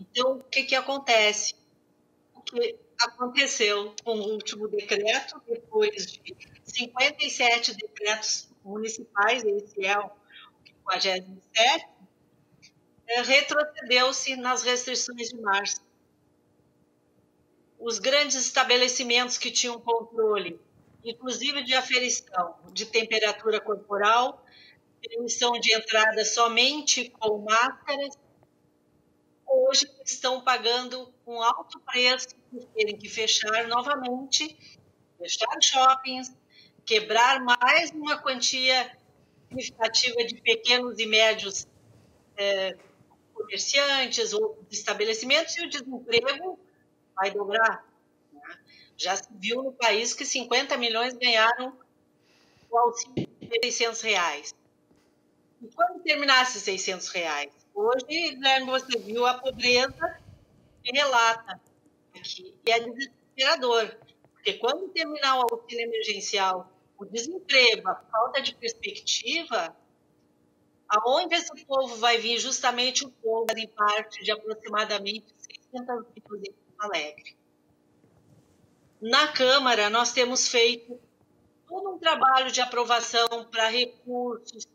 Então, 0.00 0.38
o 0.38 0.44
que, 0.44 0.64
que 0.64 0.74
acontece? 0.74 1.54
O 2.34 2.40
que 2.40 2.76
aconteceu 2.98 3.94
com 4.02 4.16
o 4.16 4.32
último 4.32 4.66
decreto, 4.66 5.40
depois 5.46 6.06
de 6.06 6.36
57 6.64 7.76
decretos 7.76 8.48
municipais, 8.64 9.44
esse 9.44 9.84
é 9.84 9.98
o 9.98 10.10
57, 10.90 11.86
é, 13.06 13.22
retrocedeu-se 13.22 14.36
nas 14.36 14.62
restrições 14.62 15.28
de 15.28 15.40
março. 15.40 15.80
Os 17.78 17.98
grandes 17.98 18.36
estabelecimentos 18.36 19.36
que 19.36 19.50
tinham 19.50 19.80
controle, 19.80 20.58
inclusive 21.04 21.62
de 21.62 21.74
aferição 21.74 22.56
de 22.72 22.86
temperatura 22.86 23.60
corporal, 23.60 24.44
permissão 25.00 25.52
de 25.60 25.74
entrada 25.74 26.24
somente 26.24 27.10
com 27.10 27.38
máscaras, 27.38 28.16
hoje 29.46 29.86
estão 30.04 30.40
pagando 30.40 31.12
um 31.26 31.42
alto 31.42 31.78
preço 31.80 32.28
por 32.50 32.64
terem 32.66 32.96
que 32.96 33.08
fechar 33.08 33.68
novamente, 33.68 34.56
fechar 35.18 35.60
shoppings, 35.62 36.32
quebrar 36.86 37.40
mais 37.40 37.90
uma 37.90 38.18
quantia 38.18 38.96
significativa 39.48 40.24
de 40.24 40.40
pequenos 40.40 40.98
e 40.98 41.06
médios 41.06 41.66
é, 42.36 42.76
comerciantes 43.34 44.32
ou 44.32 44.64
estabelecimentos 44.70 45.56
e 45.56 45.66
o 45.66 45.68
desemprego 45.68 46.58
vai 47.14 47.30
dobrar. 47.30 47.86
Né? 48.32 48.58
Já 48.96 49.16
se 49.16 49.28
viu 49.32 49.62
no 49.62 49.72
país 49.72 50.14
que 50.14 50.24
50 50.24 50.76
milhões 50.76 51.14
ganharam 51.14 51.76
o 52.70 52.78
auxílio 52.78 53.28
de 53.40 53.60
600 53.62 54.00
reais. 54.00 54.54
E 55.62 55.68
quando 55.74 56.02
terminasse 56.02 56.60
600 56.60 57.08
reais? 57.08 57.52
Hoje, 57.74 58.04
Guilherme, 58.06 58.66
você 58.66 58.98
viu 58.98 59.26
a 59.26 59.34
pobreza 59.34 60.20
que 60.82 60.92
relata 60.92 61.60
aqui. 62.16 62.54
E 62.66 62.70
é 62.70 62.80
desesperador, 62.80 63.96
porque 64.32 64.54
quando 64.54 64.88
terminar 64.88 65.38
o 65.38 65.46
auxílio 65.50 65.84
emergencial 65.84 66.70
o 66.96 67.04
desemprego, 67.04 67.88
a 67.88 67.96
falta 67.96 68.40
de 68.40 68.54
perspectiva, 68.54 69.76
aonde 70.94 71.34
esse 71.34 71.64
povo 71.64 71.96
vai 71.96 72.18
vir 72.18 72.38
justamente 72.38 73.04
o 73.04 73.10
povo 73.10 73.46
em 73.56 73.66
parte 73.66 74.22
de 74.22 74.30
aproximadamente 74.30 75.26
600 75.72 76.06
mil 76.30 76.42
em 76.42 76.54
Alegre. 76.78 77.36
Na 79.00 79.28
Câmara, 79.28 79.90
nós 79.90 80.12
temos 80.12 80.48
feito 80.48 80.98
todo 81.66 81.90
um 81.90 81.98
trabalho 81.98 82.50
de 82.50 82.60
aprovação 82.60 83.44
para 83.50 83.68
recursos, 83.68 84.66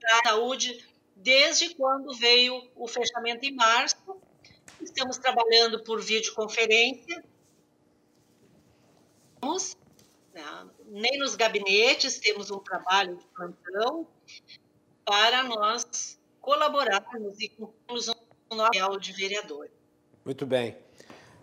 para 0.00 0.30
saúde, 0.30 0.86
desde 1.14 1.74
quando 1.74 2.14
veio 2.14 2.70
o 2.74 2.88
fechamento 2.88 3.44
em 3.44 3.54
março. 3.54 3.96
Estamos 4.80 5.18
trabalhando 5.18 5.82
por 5.84 6.00
videoconferência. 6.00 7.24
Né? 10.32 10.42
nem 10.86 11.18
nos 11.18 11.34
gabinetes 11.34 12.18
temos 12.18 12.50
um 12.50 12.58
trabalho 12.58 13.16
de 13.16 13.26
plantão 13.26 14.06
para 15.12 15.42
nós 15.42 16.18
colaborarmos 16.40 17.38
e 17.38 17.50
cumprirmos 17.50 18.08
um 18.08 18.56
papel 18.56 18.98
de 18.98 19.12
vereador. 19.12 19.68
Muito 20.24 20.46
bem. 20.46 20.74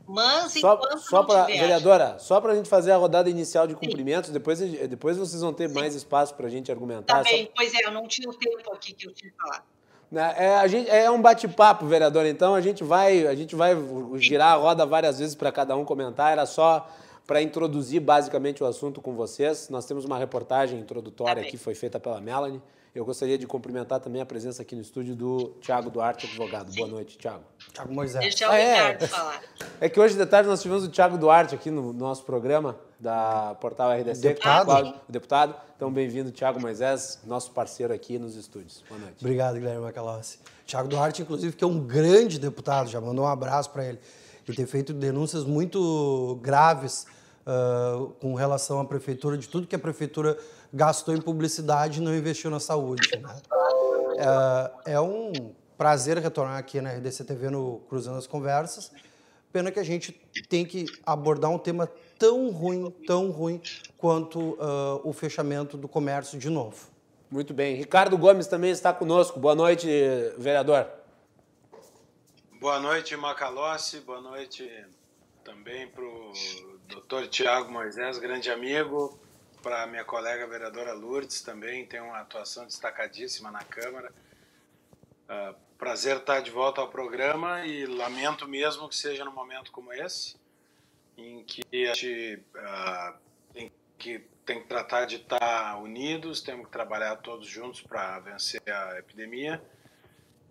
Mas 0.07 0.53
só, 0.53 0.73
enquanto 0.73 0.97
só 0.97 1.21
pra, 1.21 1.45
tiver... 1.45 1.59
Vereadora, 1.59 2.17
só 2.17 2.41
para 2.41 2.53
a 2.53 2.55
gente 2.55 2.67
fazer 2.67 2.91
a 2.91 2.97
rodada 2.97 3.29
inicial 3.29 3.67
de 3.67 3.75
cumprimentos, 3.75 4.31
depois, 4.31 4.59
depois 4.59 5.17
vocês 5.17 5.43
vão 5.43 5.53
ter 5.53 5.69
Sim. 5.69 5.75
mais 5.75 5.93
espaço 5.93 6.33
para 6.33 6.47
a 6.47 6.49
gente 6.49 6.71
argumentar. 6.71 7.17
Tá 7.17 7.21
bem, 7.21 7.45
só... 7.45 7.51
pois 7.55 7.71
é, 7.75 7.85
eu 7.85 7.91
não 7.91 8.07
tinha 8.07 8.27
o 8.27 8.33
tempo 8.33 8.73
aqui 8.73 8.91
que 8.91 9.07
eu 9.07 9.13
tinha 9.13 9.31
falado. 9.39 9.63
Né, 10.11 10.33
é, 10.35 10.55
a 10.55 10.65
gente, 10.65 10.89
é 10.89 11.11
um 11.11 11.21
bate-papo, 11.21 11.85
vereador, 11.85 12.25
então 12.25 12.55
a 12.55 12.61
gente 12.61 12.83
vai, 12.83 13.27
a 13.27 13.35
gente 13.35 13.55
vai 13.55 13.75
girar 14.15 14.53
a 14.53 14.55
roda 14.55 14.83
várias 14.83 15.19
vezes 15.19 15.35
para 15.35 15.51
cada 15.51 15.75
um 15.75 15.85
comentar. 15.85 16.31
Era 16.31 16.47
só 16.47 16.89
para 17.27 17.39
introduzir 17.39 18.01
basicamente 18.01 18.63
o 18.63 18.65
assunto 18.65 18.99
com 18.99 19.13
vocês. 19.13 19.69
Nós 19.69 19.85
temos 19.85 20.05
uma 20.05 20.17
reportagem 20.17 20.79
introdutória 20.79 21.43
tá 21.43 21.47
aqui, 21.47 21.55
foi 21.55 21.75
feita 21.75 21.99
pela 21.99 22.19
Melanie. 22.19 22.59
Eu 22.93 23.05
gostaria 23.05 23.37
de 23.37 23.45
cumprimentar 23.45 23.99
também 23.99 24.19
a 24.19 24.25
presença 24.25 24.63
aqui 24.63 24.75
no 24.75 24.81
estúdio 24.81 25.15
do 25.15 25.53
Tiago 25.61 25.91
Duarte, 25.91 26.25
advogado. 26.25 26.73
Boa 26.73 26.87
noite, 26.87 27.19
Tiago. 27.19 27.43
Tiago 27.71 27.93
Moisés. 27.93 28.19
Deixa 28.19 28.47
o 28.47 28.51
ah, 28.51 28.57
é. 28.57 28.99
Falar. 29.07 29.41
É 29.79 29.87
que 29.87 29.99
hoje 29.99 30.17
de 30.17 30.25
tarde 30.25 30.49
nós 30.49 30.59
tivemos 30.59 30.83
o 30.83 30.89
Tiago 30.89 31.15
Duarte 31.15 31.53
aqui 31.53 31.69
no 31.69 31.93
nosso 31.93 32.23
programa 32.23 32.79
da 32.99 33.55
Portal 33.61 33.91
RDC. 33.91 34.21
Deputado. 34.21 34.71
Ah, 34.71 35.01
o 35.07 35.11
deputado. 35.11 35.55
Então, 35.75 35.93
bem-vindo, 35.93 36.31
Tiago 36.31 36.59
Moisés, 36.59 37.19
nosso 37.25 37.51
parceiro 37.51 37.93
aqui 37.93 38.17
nos 38.17 38.35
estúdios. 38.35 38.83
Boa 38.89 38.99
noite. 38.99 39.17
Obrigado, 39.21 39.53
Guilherme 39.55 39.81
Macalossi. 39.81 40.39
Tiago 40.65 40.89
Duarte, 40.89 41.21
inclusive, 41.21 41.55
que 41.55 41.63
é 41.63 41.67
um 41.67 41.79
grande 41.79 42.39
deputado, 42.39 42.89
já 42.89 42.99
mandou 42.99 43.23
um 43.23 43.27
abraço 43.27 43.69
para 43.69 43.85
ele. 43.85 43.99
Ele 44.47 44.57
tem 44.57 44.65
feito 44.65 44.93
denúncias 44.93 45.43
muito 45.43 46.39
graves 46.41 47.05
uh, 47.45 48.07
com 48.19 48.33
relação 48.33 48.79
à 48.79 48.85
prefeitura, 48.85 49.37
de 49.37 49.47
tudo 49.47 49.67
que 49.67 49.75
a 49.75 49.79
prefeitura 49.79 50.37
gastou 50.73 51.15
em 51.15 51.21
publicidade 51.21 51.99
e 51.99 52.03
não 52.03 52.15
investiu 52.15 52.49
na 52.49 52.59
saúde. 52.59 53.09
Né? 53.17 53.35
É, 54.85 54.93
é 54.93 55.01
um 55.01 55.53
prazer 55.77 56.17
retornar 56.17 56.57
aqui 56.57 56.81
na 56.81 56.91
RDC 56.91 57.23
TV 57.23 57.49
no 57.49 57.79
Cruzando 57.89 58.17
as 58.17 58.27
Conversas. 58.27 58.91
Pena 59.51 59.71
que 59.71 59.79
a 59.79 59.83
gente 59.83 60.11
tem 60.47 60.65
que 60.65 60.85
abordar 61.05 61.49
um 61.49 61.57
tema 61.57 61.89
tão 62.19 62.51
ruim, 62.51 62.91
tão 63.07 63.31
ruim 63.31 63.61
quanto 63.97 64.39
uh, 64.39 65.01
o 65.03 65.11
fechamento 65.11 65.75
do 65.75 65.87
comércio 65.87 66.37
de 66.37 66.49
novo. 66.49 66.87
Muito 67.31 67.53
bem. 67.53 67.75
Ricardo 67.75 68.17
Gomes 68.17 68.45
também 68.45 68.71
está 68.71 68.93
conosco. 68.93 69.39
Boa 69.39 69.55
noite, 69.55 69.87
vereador. 70.37 70.87
Boa 72.59 72.79
noite, 72.79 73.15
Macalossi. 73.15 74.01
Boa 74.01 74.21
noite 74.21 74.69
também 75.43 75.87
para 75.87 76.03
o 76.03 76.33
doutor 76.87 77.27
Tiago 77.27 77.71
Moisés, 77.71 78.19
grande 78.19 78.51
amigo, 78.51 79.17
para 79.61 79.85
minha 79.87 80.03
colega 80.03 80.47
vereadora 80.47 80.93
Lourdes 80.93 81.41
também, 81.41 81.85
tem 81.85 81.99
uma 81.99 82.19
atuação 82.19 82.65
destacadíssima 82.65 83.51
na 83.51 83.63
Câmara. 83.63 84.11
Uh, 85.25 85.55
prazer 85.77 86.17
estar 86.17 86.41
de 86.41 86.51
volta 86.51 86.81
ao 86.81 86.89
programa 86.89 87.65
e 87.65 87.85
lamento 87.85 88.47
mesmo 88.47 88.89
que 88.89 88.95
seja 88.95 89.23
num 89.23 89.31
momento 89.31 89.71
como 89.71 89.93
esse, 89.93 90.35
em 91.17 91.43
que 91.43 91.87
a 91.87 91.93
gente 91.93 92.43
uh, 92.55 93.17
tem, 93.53 93.71
que, 93.97 94.19
tem 94.45 94.61
que 94.61 94.67
tratar 94.67 95.05
de 95.05 95.17
estar 95.17 95.77
unidos, 95.81 96.41
temos 96.41 96.65
que 96.65 96.71
trabalhar 96.71 97.15
todos 97.17 97.47
juntos 97.47 97.81
para 97.81 98.19
vencer 98.19 98.61
a 98.67 98.97
epidemia, 98.97 99.61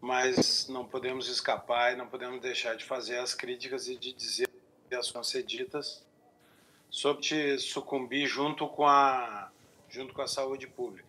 mas 0.00 0.68
não 0.68 0.86
podemos 0.86 1.28
escapar 1.28 1.92
e 1.92 1.96
não 1.96 2.06
podemos 2.06 2.40
deixar 2.40 2.76
de 2.76 2.84
fazer 2.84 3.18
as 3.18 3.34
críticas 3.34 3.88
e 3.88 3.96
de 3.96 4.12
dizer 4.12 4.48
as 4.92 5.10
concedidas 5.10 6.06
sobre 6.90 7.58
sucumbir 7.58 8.26
junto 8.26 8.66
com 8.66 8.86
a 8.86 9.50
junto 9.88 10.12
com 10.12 10.22
a 10.22 10.28
saúde 10.28 10.66
pública. 10.66 11.08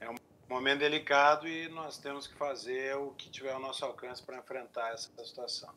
É 0.00 0.08
um 0.08 0.14
momento 0.48 0.80
delicado 0.80 1.48
e 1.48 1.68
nós 1.68 1.96
temos 1.96 2.26
que 2.26 2.34
fazer 2.36 2.94
o 2.96 3.12
que 3.16 3.30
tiver 3.30 3.52
ao 3.52 3.60
nosso 3.60 3.84
alcance 3.84 4.22
para 4.22 4.36
enfrentar 4.36 4.92
essa 4.92 5.08
situação. 5.24 5.70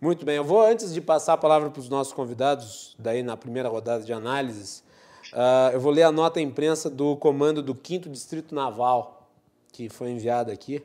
Muito 0.00 0.24
bem, 0.24 0.36
eu 0.36 0.44
vou 0.44 0.60
antes 0.60 0.92
de 0.92 1.00
passar 1.00 1.34
a 1.34 1.36
palavra 1.36 1.70
para 1.70 1.80
os 1.80 1.88
nossos 1.88 2.12
convidados, 2.12 2.94
daí 2.98 3.22
na 3.22 3.36
primeira 3.36 3.68
rodada 3.68 4.04
de 4.04 4.12
análises, 4.12 4.84
uh, 5.32 5.72
eu 5.72 5.80
vou 5.80 5.92
ler 5.92 6.02
a 6.02 6.12
nota 6.12 6.40
imprensa 6.40 6.90
do 6.90 7.16
comando 7.16 7.62
do 7.62 7.72
5 7.72 8.08
Distrito 8.08 8.54
Naval, 8.54 9.30
que 9.72 9.88
foi 9.88 10.10
enviada 10.10 10.52
aqui. 10.52 10.84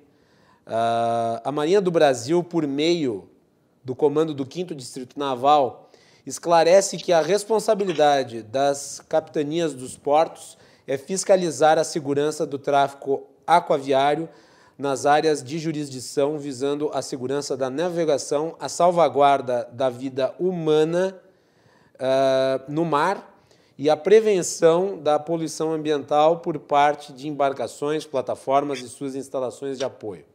Uh, 0.65 1.41
a 1.43 1.51
Marinha 1.51 1.81
do 1.81 1.91
Brasil, 1.91 2.43
por 2.43 2.65
meio 2.65 3.27
do 3.83 3.95
comando 3.95 4.33
do 4.33 4.47
5 4.49 4.75
Distrito 4.75 5.17
Naval, 5.17 5.88
esclarece 6.29 6.97
que 6.97 7.11
a 7.11 7.21
responsabilidade 7.21 8.43
das 8.43 9.01
capitanias 9.09 9.73
dos 9.73 9.97
portos 9.97 10.57
é 10.87 10.95
fiscalizar 10.95 11.79
a 11.79 11.83
segurança 11.83 12.45
do 12.45 12.59
tráfego 12.59 13.23
aquaviário 13.47 14.29
nas 14.77 15.07
áreas 15.07 15.43
de 15.43 15.57
jurisdição, 15.57 16.37
visando 16.37 16.91
a 16.93 17.01
segurança 17.01 17.57
da 17.57 17.69
navegação, 17.69 18.55
a 18.59 18.69
salvaguarda 18.69 19.67
da 19.71 19.89
vida 19.89 20.33
humana 20.39 21.19
uh, 21.95 22.71
no 22.71 22.85
mar 22.85 23.35
e 23.75 23.89
a 23.89 23.97
prevenção 23.97 24.99
da 25.01 25.17
poluição 25.17 25.73
ambiental 25.73 26.41
por 26.41 26.59
parte 26.59 27.11
de 27.11 27.27
embarcações, 27.27 28.05
plataformas 28.05 28.79
e 28.81 28.87
suas 28.87 29.15
instalações 29.15 29.79
de 29.79 29.83
apoio. 29.83 30.25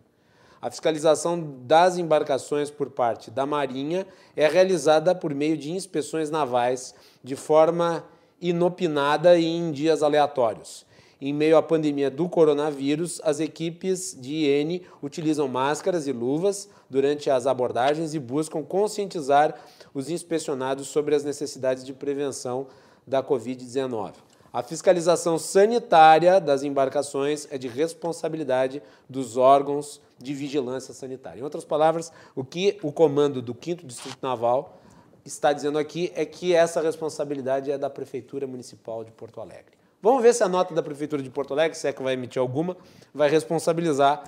A 0.65 0.71
fiscalização 0.71 1.59
das 1.67 1.99
embarcações 1.99 2.71
por 2.71 2.89
parte 2.89 3.31
da 3.31 3.45
Marinha 3.45 4.07
é 4.35 4.49
realizada 4.49 5.15
por 5.15 5.35
meio 5.35 5.59
de 5.59 5.71
inspeções 5.71 6.31
navais 6.31 6.95
de 7.23 7.37
forma 7.37 8.03
inopinada 8.41 9.37
e 9.37 9.45
em 9.45 9.71
dias 9.71 10.03
aleatórios. 10.03 10.87
Em 11.21 11.35
meio 11.35 11.59
à 11.59 11.63
pandemia 11.63 12.11
do 12.11 12.31
coronavírus, 12.31 13.21
as 13.23 13.41
equipes 13.41 14.17
de 14.19 14.37
higiene 14.37 14.87
utilizam 15.03 15.49
máscaras 15.49 16.07
e 16.07 16.13
luvas 16.13 16.67
durante 16.89 17.29
as 17.29 17.47
abordagens 17.47 18.15
e 18.15 18.19
buscam 18.19 18.63
conscientizar 18.63 19.55
os 19.93 20.09
inspecionados 20.09 20.89
sobre 20.89 21.15
as 21.15 21.23
necessidades 21.23 21.85
de 21.85 21.93
prevenção 21.93 22.69
da 23.07 23.23
Covid-19. 23.23 24.15
A 24.55 24.63
fiscalização 24.63 25.37
sanitária 25.37 26.41
das 26.41 26.63
embarcações 26.63 27.49
é 27.51 27.59
de 27.59 27.67
responsabilidade 27.67 28.81
dos 29.09 29.37
órgãos 29.37 30.01
de 30.17 30.33
vigilância 30.33 30.95
sanitária. 30.95 31.41
Em 31.41 31.43
outras 31.43 31.65
palavras, 31.65 32.13
o 32.37 32.45
que 32.45 32.79
o 32.81 32.93
comando 32.93 33.43
do 33.43 33.53
5 33.61 33.85
Distrito 33.85 34.19
Naval 34.23 34.79
está 35.25 35.53
dizendo 35.53 35.77
aqui 35.77 36.13
é 36.15 36.25
que 36.25 36.55
essa 36.55 36.81
responsabilidade 36.81 37.73
é 37.73 37.77
da 37.77 37.91
Prefeitura 37.91 38.47
Municipal 38.47 39.03
de 39.03 39.11
Porto 39.11 39.41
Alegre. 39.41 39.75
Vamos 40.01 40.23
ver 40.23 40.33
se 40.33 40.45
a 40.45 40.49
nota 40.49 40.73
da 40.73 40.85
Prefeitura 40.85 41.21
de 41.21 41.31
Porto 41.31 41.53
Alegre, 41.53 41.77
se 41.77 41.89
é 41.89 41.93
que 41.93 42.01
vai 42.01 42.15
emitir 42.15 42.41
alguma, 42.41 42.77
vai 43.13 43.29
responsabilizar 43.29 44.23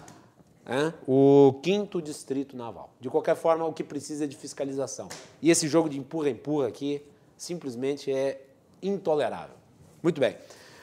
é, 0.67 0.93
o 1.07 1.61
5 1.65 2.03
Distrito 2.03 2.57
Naval. 2.57 2.91
De 2.99 3.09
qualquer 3.09 3.37
forma, 3.37 3.65
o 3.65 3.73
que 3.73 3.85
precisa 3.85 4.25
é 4.25 4.27
de 4.27 4.37
fiscalização. 4.37 5.09
E 5.41 5.53
esse 5.53 5.69
jogo 5.69 5.89
de 5.89 5.97
empurra-empurra 6.01 6.67
aqui 6.67 7.01
simplesmente 7.37 8.11
é 8.11 8.45
intolerável. 8.83 9.66
Muito 10.07 10.21
bem. 10.21 10.37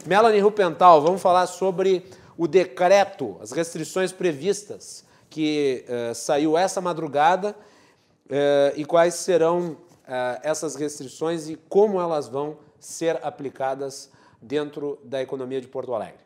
Melanie 0.06 0.42
Rupental, 0.42 1.02
vamos 1.02 1.22
falar 1.22 1.48
sobre 1.48 2.06
o 2.38 2.46
decreto, 2.46 3.38
as 3.42 3.54
restrições 3.54 4.12
previstas 4.12 5.06
que 5.30 5.86
uh, 5.88 6.14
saiu 6.14 6.58
essa 6.58 6.82
madrugada 6.82 7.56
uh, 8.26 8.76
e 8.76 8.84
quais 8.84 9.14
serão 9.14 9.70
uh, 9.70 9.78
essas 10.44 10.76
restrições 10.76 11.48
e 11.48 11.56
como 11.56 12.02
elas 12.02 12.28
vão 12.28 12.58
ser 12.82 13.18
aplicadas 13.26 14.12
dentro 14.42 15.00
da 15.06 15.22
economia 15.22 15.62
de 15.62 15.70
Porto 15.70 15.96
Alegre. 15.96 16.20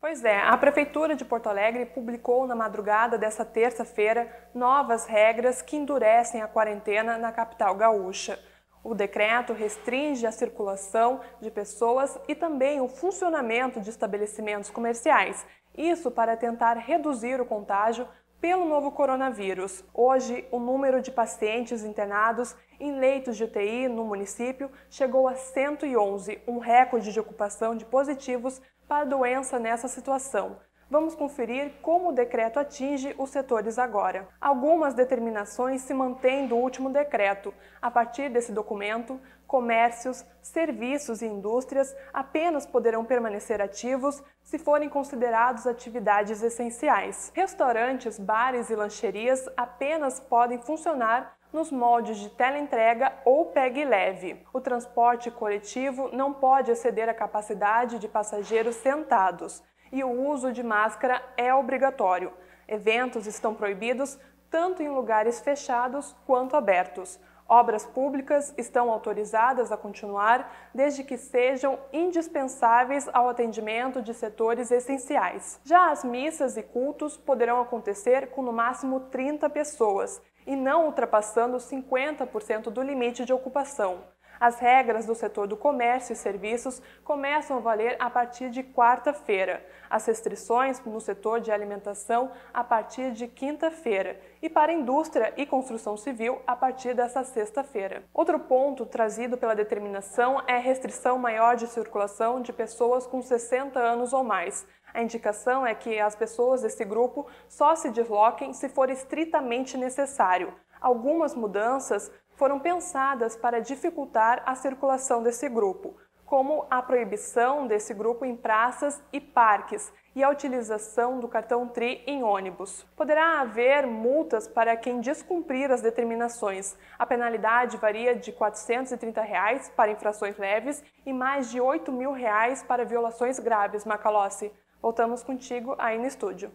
Pois 0.00 0.24
é, 0.24 0.40
a 0.40 0.56
Prefeitura 0.56 1.14
de 1.14 1.26
Porto 1.26 1.50
Alegre 1.50 1.84
publicou 1.84 2.46
na 2.46 2.56
madrugada 2.56 3.18
dessa 3.18 3.44
terça-feira 3.44 4.34
novas 4.54 5.04
regras 5.04 5.60
que 5.60 5.76
endurecem 5.76 6.40
a 6.40 6.48
quarentena 6.48 7.18
na 7.18 7.30
capital 7.30 7.74
gaúcha. 7.74 8.38
O 8.82 8.94
decreto 8.94 9.52
restringe 9.52 10.26
a 10.26 10.32
circulação 10.32 11.20
de 11.40 11.50
pessoas 11.50 12.18
e 12.26 12.34
também 12.34 12.80
o 12.80 12.88
funcionamento 12.88 13.80
de 13.80 13.90
estabelecimentos 13.90 14.70
comerciais, 14.70 15.44
isso 15.76 16.10
para 16.10 16.36
tentar 16.36 16.74
reduzir 16.74 17.40
o 17.40 17.46
contágio 17.46 18.08
pelo 18.40 18.64
novo 18.64 18.90
coronavírus. 18.90 19.84
Hoje, 19.92 20.46
o 20.50 20.58
número 20.58 21.02
de 21.02 21.10
pacientes 21.10 21.84
internados 21.84 22.56
em 22.80 22.98
leitos 22.98 23.36
de 23.36 23.44
UTI 23.44 23.86
no 23.86 24.04
município 24.04 24.70
chegou 24.88 25.28
a 25.28 25.34
111, 25.34 26.40
um 26.48 26.58
recorde 26.58 27.12
de 27.12 27.20
ocupação 27.20 27.76
de 27.76 27.84
positivos 27.84 28.60
para 28.88 29.02
a 29.02 29.04
doença 29.04 29.58
nessa 29.58 29.88
situação. 29.88 30.56
Vamos 30.90 31.14
conferir 31.14 31.74
como 31.82 32.08
o 32.08 32.12
decreto 32.12 32.58
atinge 32.58 33.14
os 33.16 33.30
setores 33.30 33.78
agora. 33.78 34.26
Algumas 34.40 34.92
determinações 34.92 35.82
se 35.82 35.94
mantêm 35.94 36.48
do 36.48 36.56
último 36.56 36.90
decreto. 36.90 37.54
A 37.80 37.88
partir 37.88 38.28
desse 38.28 38.50
documento, 38.50 39.20
comércios, 39.46 40.26
serviços 40.42 41.22
e 41.22 41.26
indústrias 41.26 41.94
apenas 42.12 42.66
poderão 42.66 43.04
permanecer 43.04 43.62
ativos 43.62 44.20
se 44.42 44.58
forem 44.58 44.88
considerados 44.88 45.64
atividades 45.64 46.42
essenciais. 46.42 47.30
Restaurantes, 47.36 48.18
bares 48.18 48.68
e 48.68 48.74
lancherias 48.74 49.48
apenas 49.56 50.18
podem 50.18 50.60
funcionar 50.60 51.36
nos 51.52 51.70
moldes 51.70 52.18
de 52.18 52.30
teleentrega 52.30 53.12
ou 53.24 53.46
pegue 53.46 53.84
leve. 53.84 54.44
O 54.52 54.60
transporte 54.60 55.30
coletivo 55.30 56.10
não 56.12 56.32
pode 56.32 56.72
exceder 56.72 57.08
a 57.08 57.14
capacidade 57.14 58.00
de 58.00 58.08
passageiros 58.08 58.74
sentados 58.74 59.62
e 59.92 60.02
o 60.04 60.10
uso 60.28 60.52
de 60.52 60.62
máscara 60.62 61.22
é 61.36 61.54
obrigatório. 61.54 62.32
Eventos 62.68 63.26
estão 63.26 63.54
proibidos 63.54 64.18
tanto 64.50 64.82
em 64.82 64.88
lugares 64.88 65.40
fechados 65.40 66.14
quanto 66.26 66.56
abertos. 66.56 67.18
Obras 67.48 67.84
públicas 67.84 68.54
estão 68.56 68.92
autorizadas 68.92 69.72
a 69.72 69.76
continuar 69.76 70.70
desde 70.72 71.02
que 71.02 71.16
sejam 71.16 71.80
indispensáveis 71.92 73.08
ao 73.12 73.28
atendimento 73.28 74.00
de 74.00 74.14
setores 74.14 74.70
essenciais. 74.70 75.60
Já 75.64 75.90
as 75.90 76.04
missas 76.04 76.56
e 76.56 76.62
cultos 76.62 77.16
poderão 77.16 77.60
acontecer 77.60 78.28
com 78.30 78.40
no 78.40 78.52
máximo 78.52 79.00
30 79.00 79.50
pessoas 79.50 80.22
e 80.46 80.54
não 80.54 80.86
ultrapassando 80.86 81.56
50% 81.56 82.70
do 82.70 82.82
limite 82.82 83.24
de 83.24 83.32
ocupação. 83.32 84.04
As 84.40 84.58
regras 84.58 85.04
do 85.04 85.14
setor 85.14 85.46
do 85.46 85.54
comércio 85.54 86.14
e 86.14 86.16
serviços 86.16 86.80
começam 87.04 87.58
a 87.58 87.60
valer 87.60 87.96
a 88.00 88.08
partir 88.08 88.48
de 88.48 88.62
quarta-feira, 88.62 89.62
as 89.90 90.06
restrições 90.06 90.80
no 90.82 90.98
setor 90.98 91.40
de 91.40 91.52
alimentação 91.52 92.32
a 92.54 92.64
partir 92.64 93.12
de 93.12 93.28
quinta-feira 93.28 94.18
e 94.40 94.48
para 94.48 94.72
a 94.72 94.74
indústria 94.74 95.34
e 95.36 95.44
construção 95.44 95.94
civil 95.94 96.40
a 96.46 96.56
partir 96.56 96.94
desta 96.94 97.22
sexta-feira. 97.22 98.02
Outro 98.14 98.40
ponto 98.40 98.86
trazido 98.86 99.36
pela 99.36 99.54
determinação 99.54 100.42
é 100.46 100.54
a 100.54 100.60
restrição 100.60 101.18
maior 101.18 101.54
de 101.54 101.66
circulação 101.66 102.40
de 102.40 102.50
pessoas 102.50 103.06
com 103.06 103.20
60 103.20 103.78
anos 103.78 104.14
ou 104.14 104.24
mais. 104.24 104.66
A 104.94 105.02
indicação 105.02 105.66
é 105.66 105.74
que 105.74 106.00
as 106.00 106.16
pessoas 106.16 106.62
desse 106.62 106.84
grupo 106.84 107.26
só 107.46 107.74
se 107.74 107.90
desloquem 107.90 108.54
se 108.54 108.70
for 108.70 108.88
estritamente 108.88 109.76
necessário. 109.76 110.54
Algumas 110.80 111.34
mudanças 111.34 112.10
foram 112.40 112.58
pensadas 112.58 113.36
para 113.36 113.60
dificultar 113.60 114.42
a 114.46 114.54
circulação 114.54 115.22
desse 115.22 115.46
grupo, 115.46 115.94
como 116.24 116.66
a 116.70 116.80
proibição 116.80 117.66
desse 117.66 117.92
grupo 117.92 118.24
em 118.24 118.34
praças 118.34 118.98
e 119.12 119.20
parques 119.20 119.92
e 120.16 120.24
a 120.24 120.30
utilização 120.30 121.20
do 121.20 121.28
cartão 121.28 121.68
TRI 121.68 122.02
em 122.06 122.22
ônibus. 122.22 122.86
Poderá 122.96 123.42
haver 123.42 123.86
multas 123.86 124.48
para 124.48 124.74
quem 124.74 125.02
descumprir 125.02 125.70
as 125.70 125.82
determinações. 125.82 126.78
A 126.98 127.04
penalidade 127.04 127.76
varia 127.76 128.16
de 128.16 128.32
430 128.32 129.20
reais 129.20 129.70
para 129.76 129.90
infrações 129.90 130.38
leves 130.38 130.82
e 131.04 131.12
mais 131.12 131.50
de 131.50 131.60
8 131.60 131.92
mil 131.92 132.10
reais 132.10 132.62
para 132.62 132.86
violações 132.86 133.38
graves, 133.38 133.84
Macalossi. 133.84 134.50
Voltamos 134.80 135.22
contigo 135.22 135.74
aí 135.78 135.98
no 135.98 136.06
estúdio. 136.06 136.50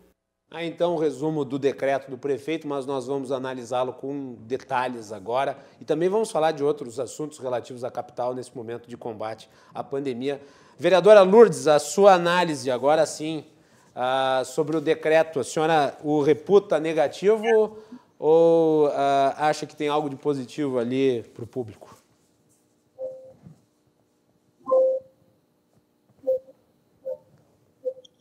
Ah, 0.51 0.63
então, 0.63 0.93
o 0.93 0.97
resumo 0.97 1.43
do 1.43 1.58
decreto 1.58 2.10
do 2.10 2.17
prefeito, 2.17 2.67
mas 2.67 2.86
nós 2.86 3.08
vamos 3.08 3.31
analisá-lo 3.31 3.91
com 3.91 4.36
detalhes 4.41 5.12
agora 5.12 5.58
e 5.81 5.86
também 5.86 6.08
vamos 6.08 6.31
falar 6.31 6.51
de 6.51 6.63
outros 6.63 6.99
assuntos 6.99 7.39
relativos 7.39 7.84
à 7.84 7.89
capital 7.89 8.34
nesse 8.34 8.55
momento 8.55 8.88
de 8.88 8.95
combate 8.95 9.49
à 9.73 9.84
pandemia. 9.84 10.39
Vereadora 10.77 11.23
Lourdes, 11.23 11.67
a 11.67 11.79
sua 11.79 12.13
análise 12.13 12.69
agora 12.69 13.05
sim 13.05 13.43
ah, 13.95 14.43
sobre 14.45 14.77
o 14.77 14.81
decreto, 14.81 15.39
a 15.39 15.43
senhora 15.43 15.97
o 16.03 16.21
reputa 16.21 16.79
negativo 16.79 17.79
ou 18.19 18.88
ah, 18.93 19.36
acha 19.38 19.65
que 19.65 19.75
tem 19.75 19.88
algo 19.88 20.10
de 20.10 20.15
positivo 20.15 20.77
ali 20.77 21.23
para 21.34 21.43
o 21.43 21.47
público? 21.47 21.97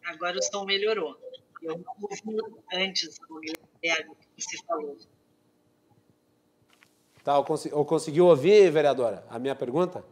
Agora 0.05 0.39
o 0.39 0.43
som 0.43 0.65
melhorou. 0.65 1.24
Eu 1.65 1.79
não 1.79 1.95
ouvi 2.03 2.37
antes 2.75 3.19
Guilherme 3.81 4.15
que 4.37 4.43
você 4.43 4.59
falou. 4.67 4.99
Tá, 7.25 7.39
ou 7.73 7.85
conseguiu 7.87 8.27
ouvir, 8.27 8.71
vereadora, 8.71 9.25
a 9.31 9.39
minha 9.39 9.55
pergunta? 9.55 10.05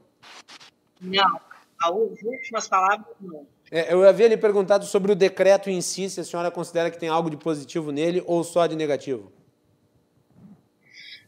Não, 0.98 1.40
as 1.78 2.22
últimas 2.22 2.66
palavras 2.66 3.14
não. 3.20 3.46
É, 3.70 3.92
eu 3.92 4.08
havia 4.08 4.28
lhe 4.28 4.36
perguntado 4.36 4.86
sobre 4.86 5.12
o 5.12 5.16
decreto 5.16 5.68
em 5.68 5.82
si, 5.82 6.08
se 6.08 6.20
a 6.20 6.24
senhora 6.24 6.50
considera 6.50 6.90
que 6.90 6.98
tem 6.98 7.10
algo 7.10 7.28
de 7.28 7.36
positivo 7.36 7.92
nele 7.92 8.22
ou 8.26 8.42
só 8.42 8.66
de 8.66 8.74
negativo. 8.74 9.30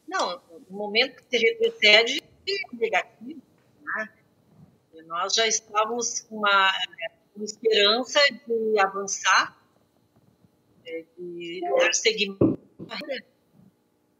Não, 0.09 0.41
no 0.71 0.77
momento 0.77 1.17
que 1.17 1.39
se 1.39 1.45
retrocede, 1.45 2.23
é 2.49 2.77
negativo. 2.77 3.43
Né? 3.83 4.09
Nós 5.07 5.35
já 5.35 5.47
estávamos 5.47 6.21
com 6.23 6.37
uma, 6.37 6.73
uma 7.37 7.45
esperança 7.45 8.21
de 8.47 8.79
avançar 8.79 9.64
é, 10.87 11.05
de 11.17 11.61
dar 11.61 11.95
seguimento 11.95 12.59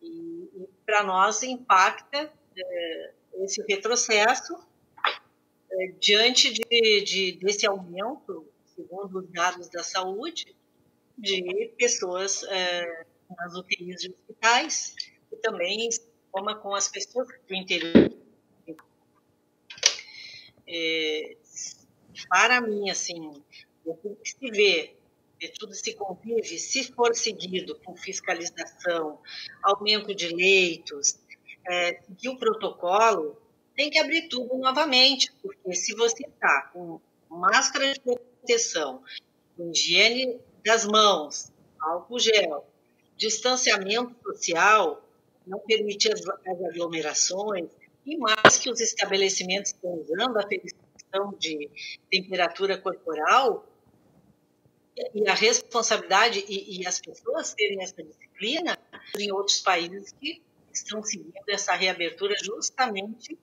e, 0.01 0.51
e 0.55 0.69
para 0.87 1.03
nós 1.03 1.43
impacta 1.43 2.33
é, 2.57 3.13
esse 3.37 3.63
retrocesso 3.69 4.55
é, 5.71 5.87
diante 6.01 6.53
de, 6.53 7.01
de, 7.03 7.33
desse 7.33 7.67
aumento, 7.67 8.47
segundo 8.75 9.19
os 9.19 9.29
dados 9.31 9.69
da 9.69 9.83
saúde, 9.83 10.55
de 11.17 11.73
pessoas 11.79 12.43
nas 13.39 13.55
UTIs 13.55 14.01
de 14.01 14.11
hospitais 14.11 14.97
e 15.31 15.37
também 15.37 15.89
como 16.33 16.55
com 16.57 16.75
as 16.75 16.89
pessoas 16.89 17.29
do 17.47 17.55
interior. 17.55 18.11
Para 22.29 22.61
mim, 22.61 22.91
assim, 22.91 23.31
o 23.85 23.95
que 23.95 24.17
se 24.25 24.51
vê 24.51 24.97
tudo 25.49 25.75
se 25.75 25.95
convive, 25.95 26.59
se 26.59 26.93
for 26.93 27.15
seguido 27.15 27.79
com 27.85 27.97
fiscalização, 27.97 29.21
aumento 29.63 30.15
de 30.15 30.29
leitos, 30.35 31.19
é, 31.67 32.01
seguir 32.03 32.29
o 32.29 32.39
protocolo, 32.39 33.41
tem 33.75 33.91
que 33.91 33.99
abrir 33.99 34.29
tudo 34.29 34.57
novamente, 34.57 35.33
porque 35.43 35.75
se 35.75 35.95
você 35.95 36.27
está 36.27 36.71
com 36.73 37.01
máscara 37.29 37.93
de 37.93 38.01
proteção, 38.01 39.03
higiene 39.59 40.39
das 40.65 40.85
mãos, 40.85 41.53
álcool 41.81 42.19
gel, 42.19 42.67
distanciamento 43.17 44.15
social, 44.23 45.03
não 45.47 45.59
permitir 45.61 46.13
as, 46.13 46.21
as 46.21 46.65
aglomerações, 46.65 47.71
e 48.07 48.17
mais 48.17 48.59
que 48.59 48.71
os 48.71 48.81
estabelecimentos 48.81 49.73
estão 49.73 49.95
usando 49.95 50.37
a 50.39 50.47
verificação 50.47 51.35
de 51.39 51.71
temperatura 52.11 52.77
corporal, 52.79 53.67
e 55.15 55.29
a 55.29 55.35
responsabilidade 55.35 56.45
e, 56.49 56.81
e, 56.81 56.87
as 56.87 57.01
pessoas 57.01 57.53
terem 57.55 57.83
essa 57.83 58.03
disciplina 58.03 58.79
em 59.19 59.33
outros 59.33 59.61
países 59.61 60.15
que 60.21 60.41
estão 60.73 61.03
seguindo 61.03 61.35
essa 61.49 61.75
reabertura 61.75 62.35
justamente 62.43 63.37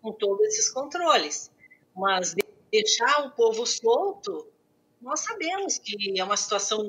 com 0.00 0.12
todos 0.12 0.46
esses 0.46 0.70
controles. 0.70 1.50
Mas 1.94 2.34
deixar 2.70 3.26
o 3.26 3.30
povo 3.32 3.66
solto, 3.66 4.46
nós 5.00 5.20
sabemos 5.20 5.78
que 5.78 6.18
é 6.18 6.24
uma 6.24 6.36
situação 6.36 6.82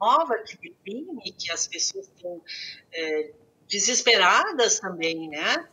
nova 0.00 0.38
que 0.38 0.56
deprime, 0.58 1.32
que 1.32 1.50
as 1.50 1.66
pessoas 1.66 2.06
estão 2.08 2.40
é, 2.92 3.32
desesperadas 3.68 4.78
também, 4.80 5.28
né? 5.28 5.68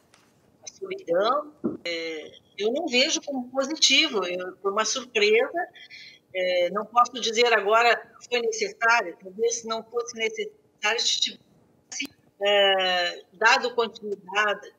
A 0.64 0.68
solidão, 0.68 1.54
é, 1.84 2.32
eu 2.58 2.72
não 2.72 2.88
vejo 2.88 3.22
como 3.22 3.50
positivo, 3.50 4.22
por 4.62 4.72
uma 4.72 4.86
surpresa 4.86 5.68
é, 6.36 6.70
não 6.72 6.86
posso 6.86 7.14
dizer 7.14 7.54
agora 7.54 7.96
que 7.96 8.28
foi 8.28 8.42
necessário, 8.42 9.18
talvez 9.22 9.62
se 9.62 9.68
não 9.68 9.84
fosse 9.84 10.16
necessário, 10.16 11.00
se 11.00 11.20
tivesse 11.20 12.10
é, 12.42 13.24
dado 13.34 13.74
continuidade 13.76 14.74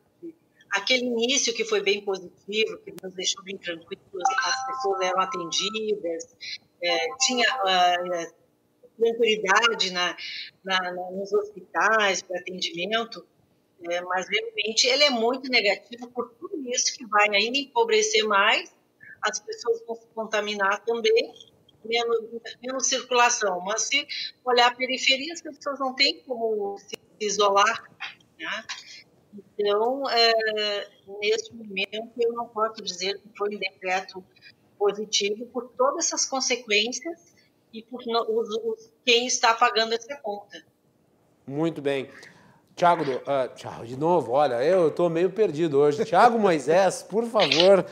aquele 0.74 1.04
início 1.06 1.54
que 1.54 1.64
foi 1.64 1.80
bem 1.80 2.04
positivo, 2.04 2.78
que 2.78 2.92
nos 3.02 3.14
deixou 3.14 3.42
bem 3.44 3.56
tranquilos, 3.56 4.02
as 4.44 4.66
pessoas 4.66 5.00
eram 5.02 5.20
atendidas, 5.20 6.36
é, 6.82 6.98
tinha 7.20 7.46
é, 7.66 8.32
tranquilidade 8.98 9.92
na, 9.92 10.16
na, 10.64 10.92
nos 11.12 11.32
hospitais 11.32 12.22
para 12.22 12.40
atendimento, 12.40 13.24
é, 13.88 14.00
mas 14.02 14.26
realmente 14.28 14.86
ele 14.86 15.04
é 15.04 15.10
muito 15.10 15.48
negativo 15.48 16.08
por 16.10 16.30
tudo 16.40 16.68
isso 16.68 16.96
que 16.96 17.06
vai 17.06 17.28
ainda 17.28 17.58
empobrecer 17.58 18.24
mais 18.24 18.74
as 19.24 19.40
pessoas 19.40 19.82
vão 19.86 19.96
se 19.96 20.06
contaminar 20.08 20.84
também, 20.84 21.32
menos, 21.84 22.18
menos 22.62 22.86
circulação. 22.86 23.60
Mas 23.60 23.82
se 23.82 24.06
olhar 24.44 24.68
a 24.68 24.74
periferia, 24.74 25.32
as 25.32 25.40
pessoas 25.40 25.78
não 25.80 25.94
têm 25.94 26.22
como 26.24 26.78
se 26.78 26.96
isolar. 27.20 27.90
Né? 28.38 28.64
Então, 29.58 30.08
é, 30.10 30.88
nesse 31.20 31.52
momento, 31.52 32.12
eu 32.18 32.32
não 32.32 32.46
posso 32.46 32.82
dizer 32.82 33.20
que 33.20 33.28
foi 33.36 33.56
um 33.56 33.58
decreto 33.58 34.24
positivo 34.78 35.46
por 35.46 35.68
todas 35.70 36.06
essas 36.06 36.26
consequências 36.26 37.34
e 37.72 37.82
por 37.82 38.00
os, 38.02 38.48
os, 38.64 38.92
quem 39.04 39.26
está 39.26 39.54
pagando 39.54 39.94
essa 39.94 40.16
conta. 40.16 40.64
Muito 41.46 41.82
bem. 41.82 42.10
Tiago, 42.76 43.04
uh, 43.04 43.86
de 43.86 43.96
novo, 43.96 44.32
olha, 44.32 44.62
eu 44.64 44.88
estou 44.88 45.08
meio 45.08 45.30
perdido 45.30 45.78
hoje. 45.78 46.04
Tiago 46.04 46.38
Moisés, 46.38 47.04
por 47.08 47.24
favor, 47.24 47.84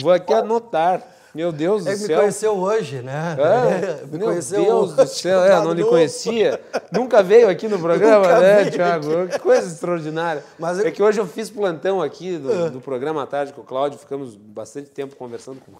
vou 0.00 0.12
aqui 0.12 0.32
anotar. 0.32 1.02
Meu 1.34 1.52
Deus 1.52 1.84
do 1.84 1.90
céu. 1.90 1.94
Ele 1.94 2.08
me 2.08 2.20
conheceu 2.20 2.56
hoje, 2.56 3.02
né? 3.02 3.36
É, 3.38 4.04
me 4.10 4.18
meu 4.18 4.28
conheceu 4.28 4.64
Deus 4.64 4.94
do 4.94 5.06
céu, 5.06 5.44
é, 5.44 5.62
não 5.62 5.72
lhe 5.72 5.84
conhecia. 5.84 6.60
Nunca 6.90 7.22
veio 7.22 7.48
aqui 7.48 7.68
no 7.68 7.78
programa, 7.78 8.26
Nunca 8.26 8.40
né, 8.40 8.70
Tiago? 8.70 9.28
Que 9.28 9.38
coisa 9.38 9.68
extraordinária. 9.68 10.42
Mas 10.58 10.80
É 10.80 10.90
que 10.90 11.02
hoje 11.02 11.20
eu 11.20 11.26
fiz 11.26 11.48
plantão 11.50 12.02
aqui 12.02 12.36
do, 12.36 12.52
é. 12.52 12.70
do 12.70 12.80
programa 12.80 13.22
à 13.22 13.26
tarde 13.26 13.52
com 13.52 13.60
o 13.60 13.64
Cláudio, 13.64 13.98
ficamos 13.98 14.34
bastante 14.34 14.90
tempo 14.90 15.14
conversando 15.14 15.60
com 15.60 15.72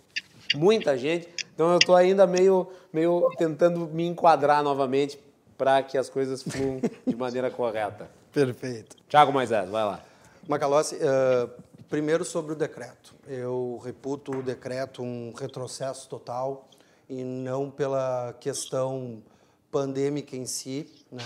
muita 0.57 0.97
gente. 0.97 1.29
Então 1.55 1.71
eu 1.71 1.79
estou 1.79 1.97
ainda 1.97 2.27
meio, 2.27 2.69
meio 2.93 3.29
tentando 3.37 3.89
me 3.93 4.07
enquadrar 4.07 4.63
novamente 4.63 5.19
para 5.59 5.83
que 5.83 5.99
as 5.99 6.09
coisas 6.09 6.43
fluam 6.43 6.81
de 7.07 7.17
maneira 7.17 7.51
correta. 7.51 8.20
Perfeito. 8.33 8.97
Tiago 9.09 9.33
Moisés, 9.33 9.69
vai 9.69 9.85
lá. 9.85 10.05
Macalossi, 10.49 10.97
uh, 10.97 11.51
primeiro 11.89 12.25
sobre 12.25 12.53
o 12.53 12.57
decreto. 12.57 13.15
Eu 13.27 13.81
reputo 13.85 14.39
o 14.39 14.43
decreto 14.43 15.03
um 15.03 15.33
retrocesso 15.33 16.09
total 16.09 16.69
e 17.09 17.25
não 17.25 17.71
pela 17.71 18.35
questão 18.39 19.23
pandêmica 19.71 20.37
em 20.37 20.47
si, 20.47 20.89
né? 21.11 21.25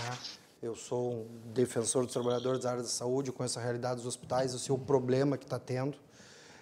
Eu 0.61 0.75
sou 0.75 1.11
um 1.11 1.27
defensor 1.53 2.03
dos 2.03 2.13
trabalhadores 2.13 2.61
da 2.61 2.71
área 2.71 2.81
da 2.81 2.89
saúde, 2.89 3.31
conheço 3.31 3.59
a 3.59 3.61
realidade 3.61 3.97
dos 3.97 4.07
hospitais, 4.07 4.53
eu 4.53 4.57
sei 4.57 4.73
o 4.73 4.79
problema 4.79 5.37
que 5.37 5.43
está 5.43 5.59
tendo. 5.59 5.95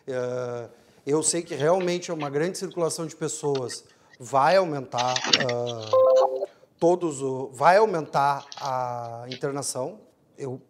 Uh, 0.06 0.70
eu 1.08 1.24
sei 1.24 1.42
que 1.42 1.56
realmente 1.56 2.12
é 2.12 2.14
uma 2.14 2.30
grande 2.30 2.58
circulação 2.58 3.06
de 3.06 3.16
pessoas, 3.16 3.86
vai 4.20 4.58
aumentar 4.58 5.14
uh, 5.14 6.48
todos, 6.78 7.22
o, 7.22 7.50
vai 7.54 7.78
aumentar 7.78 8.46
a 8.60 9.26
internação. 9.30 10.00
Eu 10.38 10.62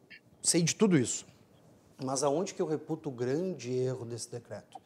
sei 0.42 0.62
de 0.62 0.76
tudo 0.76 0.98
isso. 0.98 1.26
Mas 2.04 2.24
aonde 2.24 2.54
que 2.54 2.62
eu 2.62 2.66
reputo 2.66 3.10
o 3.10 3.12
grande 3.12 3.72
erro 3.72 4.06
desse 4.06 4.30
decreto? 4.30 4.78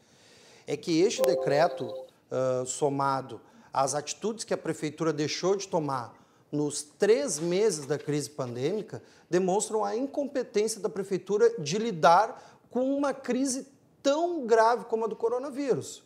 É 0.65 0.75
que 0.77 1.01
este 1.01 1.21
decreto, 1.21 1.85
uh, 1.85 2.65
somado 2.65 3.41
às 3.73 3.95
atitudes 3.95 4.43
que 4.43 4.53
a 4.53 4.57
prefeitura 4.57 5.13
deixou 5.13 5.55
de 5.55 5.67
tomar 5.67 6.13
nos 6.51 6.83
três 6.83 7.39
meses 7.39 7.85
da 7.85 7.97
crise 7.97 8.29
pandêmica, 8.29 9.01
demonstram 9.29 9.83
a 9.83 9.95
incompetência 9.95 10.79
da 10.79 10.89
prefeitura 10.89 11.53
de 11.59 11.77
lidar 11.77 12.59
com 12.69 12.95
uma 12.95 13.13
crise 13.13 13.67
tão 14.01 14.45
grave 14.45 14.85
como 14.85 15.05
a 15.05 15.07
do 15.07 15.15
coronavírus. 15.15 16.03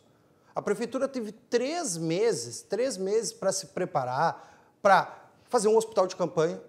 A 0.55 0.61
prefeitura 0.61 1.07
teve 1.07 1.31
três 1.31 1.97
meses, 1.97 2.61
três 2.61 2.97
meses 2.97 3.31
para 3.31 3.51
se 3.51 3.67
preparar, 3.67 4.57
para 4.81 5.29
fazer 5.47 5.67
um 5.67 5.77
hospital 5.77 6.07
de 6.07 6.15
campanha, 6.15 6.61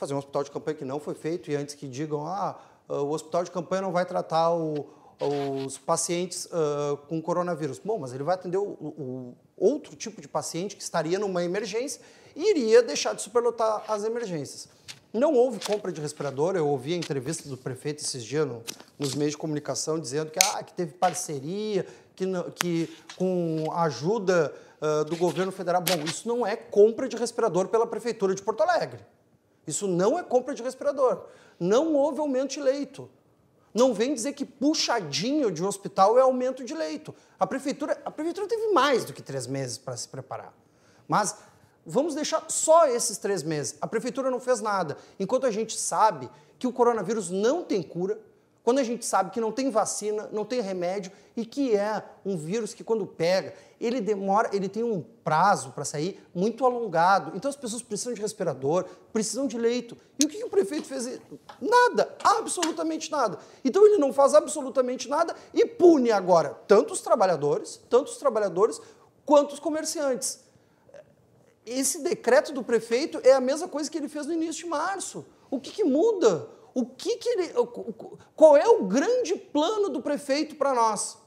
fazer 0.00 0.14
um 0.14 0.18
hospital 0.18 0.42
de 0.42 0.50
campanha 0.50 0.76
que 0.78 0.84
não 0.84 0.98
foi 0.98 1.14
feito, 1.14 1.50
e 1.50 1.54
antes 1.54 1.74
que 1.74 1.86
digam, 1.86 2.26
ah, 2.26 2.58
o 2.88 3.10
hospital 3.10 3.44
de 3.44 3.50
campanha 3.50 3.82
não 3.82 3.92
vai 3.92 4.04
tratar 4.04 4.52
o, 4.52 4.88
os 5.20 5.78
pacientes 5.78 6.46
uh, 6.46 6.96
com 7.08 7.20
coronavírus. 7.20 7.78
Bom, 7.78 7.98
mas 7.98 8.12
ele 8.12 8.24
vai 8.24 8.34
atender 8.34 8.56
o, 8.56 8.62
o, 8.62 9.34
outro 9.56 9.94
tipo 9.94 10.20
de 10.20 10.26
paciente 10.26 10.74
que 10.74 10.82
estaria 10.82 11.18
numa 11.18 11.44
emergência 11.44 12.00
e 12.34 12.50
iria 12.50 12.82
deixar 12.82 13.14
de 13.14 13.20
superlotar 13.20 13.84
as 13.86 14.02
emergências. 14.04 14.68
Não 15.12 15.34
houve 15.34 15.60
compra 15.64 15.92
de 15.92 16.00
respirador, 16.00 16.56
eu 16.56 16.66
ouvi 16.66 16.94
a 16.94 16.96
entrevista 16.96 17.48
do 17.48 17.56
prefeito 17.56 18.02
esses 18.02 18.24
dias 18.24 18.46
no, 18.46 18.62
nos 18.98 19.14
meios 19.14 19.32
de 19.32 19.38
comunicação 19.38 19.98
dizendo 19.98 20.30
que, 20.30 20.38
ah, 20.38 20.62
que 20.62 20.72
teve 20.72 20.94
parceria, 20.94 21.84
que, 22.16 22.24
que 22.54 22.96
com 23.16 23.70
ajuda 23.74 24.54
uh, 24.80 25.04
do 25.04 25.16
governo 25.16 25.52
federal. 25.52 25.82
Bom, 25.82 26.02
isso 26.04 26.26
não 26.26 26.46
é 26.46 26.56
compra 26.56 27.08
de 27.08 27.16
respirador 27.16 27.68
pela 27.68 27.86
Prefeitura 27.86 28.34
de 28.34 28.42
Porto 28.42 28.62
Alegre. 28.62 29.00
Isso 29.66 29.86
não 29.86 30.18
é 30.18 30.22
compra 30.22 30.54
de 30.54 30.62
respirador. 30.62 31.24
Não 31.58 31.94
houve 31.94 32.20
aumento 32.20 32.52
de 32.52 32.60
leito. 32.60 33.10
Não 33.72 33.94
vem 33.94 34.14
dizer 34.14 34.32
que 34.32 34.44
puxadinho 34.44 35.50
de 35.50 35.62
um 35.62 35.68
hospital 35.68 36.18
é 36.18 36.22
aumento 36.22 36.64
de 36.64 36.74
leito. 36.74 37.14
A 37.38 37.46
prefeitura, 37.46 38.00
a 38.04 38.10
prefeitura 38.10 38.48
teve 38.48 38.72
mais 38.72 39.04
do 39.04 39.12
que 39.12 39.22
três 39.22 39.46
meses 39.46 39.78
para 39.78 39.96
se 39.96 40.08
preparar. 40.08 40.52
Mas 41.06 41.36
vamos 41.86 42.14
deixar 42.14 42.44
só 42.48 42.86
esses 42.86 43.18
três 43.18 43.42
meses. 43.42 43.76
A 43.80 43.86
prefeitura 43.86 44.30
não 44.30 44.40
fez 44.40 44.60
nada. 44.60 44.96
Enquanto 45.18 45.46
a 45.46 45.50
gente 45.50 45.78
sabe 45.78 46.28
que 46.58 46.66
o 46.66 46.72
coronavírus 46.72 47.30
não 47.30 47.62
tem 47.62 47.82
cura, 47.82 48.20
quando 48.70 48.78
a 48.78 48.84
gente 48.84 49.04
sabe 49.04 49.32
que 49.32 49.40
não 49.40 49.50
tem 49.50 49.68
vacina, 49.68 50.28
não 50.30 50.44
tem 50.44 50.60
remédio 50.60 51.10
e 51.36 51.44
que 51.44 51.74
é 51.74 52.04
um 52.24 52.36
vírus 52.36 52.72
que 52.72 52.84
quando 52.84 53.04
pega, 53.04 53.52
ele 53.80 54.00
demora, 54.00 54.48
ele 54.52 54.68
tem 54.68 54.84
um 54.84 55.02
prazo 55.24 55.72
para 55.72 55.84
sair 55.84 56.24
muito 56.32 56.64
alongado. 56.64 57.32
Então 57.34 57.48
as 57.48 57.56
pessoas 57.56 57.82
precisam 57.82 58.14
de 58.14 58.20
respirador, 58.20 58.84
precisam 59.12 59.48
de 59.48 59.58
leito. 59.58 59.96
E 60.20 60.24
o 60.24 60.28
que 60.28 60.44
o 60.44 60.48
prefeito 60.48 60.86
fez? 60.86 61.18
Nada, 61.60 62.16
absolutamente 62.22 63.10
nada. 63.10 63.40
Então 63.64 63.84
ele 63.84 63.98
não 63.98 64.12
faz 64.12 64.34
absolutamente 64.34 65.08
nada 65.08 65.34
e 65.52 65.66
pune 65.66 66.12
agora 66.12 66.50
tanto 66.68 66.92
os 66.92 67.00
trabalhadores, 67.00 67.80
tanto 67.90 68.12
os 68.12 68.18
trabalhadores 68.18 68.80
quanto 69.26 69.52
os 69.52 69.58
comerciantes. 69.58 70.44
Esse 71.66 72.04
decreto 72.04 72.52
do 72.52 72.62
prefeito 72.62 73.20
é 73.24 73.32
a 73.32 73.40
mesma 73.40 73.66
coisa 73.66 73.90
que 73.90 73.98
ele 73.98 74.08
fez 74.08 74.28
no 74.28 74.32
início 74.32 74.62
de 74.62 74.70
março. 74.70 75.26
O 75.50 75.58
que, 75.58 75.72
que 75.72 75.82
muda? 75.82 76.59
O 76.80 76.86
que, 76.86 77.18
que 77.18 77.28
ele. 77.28 77.52
Qual 78.34 78.56
é 78.56 78.66
o 78.66 78.84
grande 78.84 79.36
plano 79.36 79.90
do 79.90 80.00
prefeito 80.00 80.56
para 80.56 80.72
nós? 80.72 81.18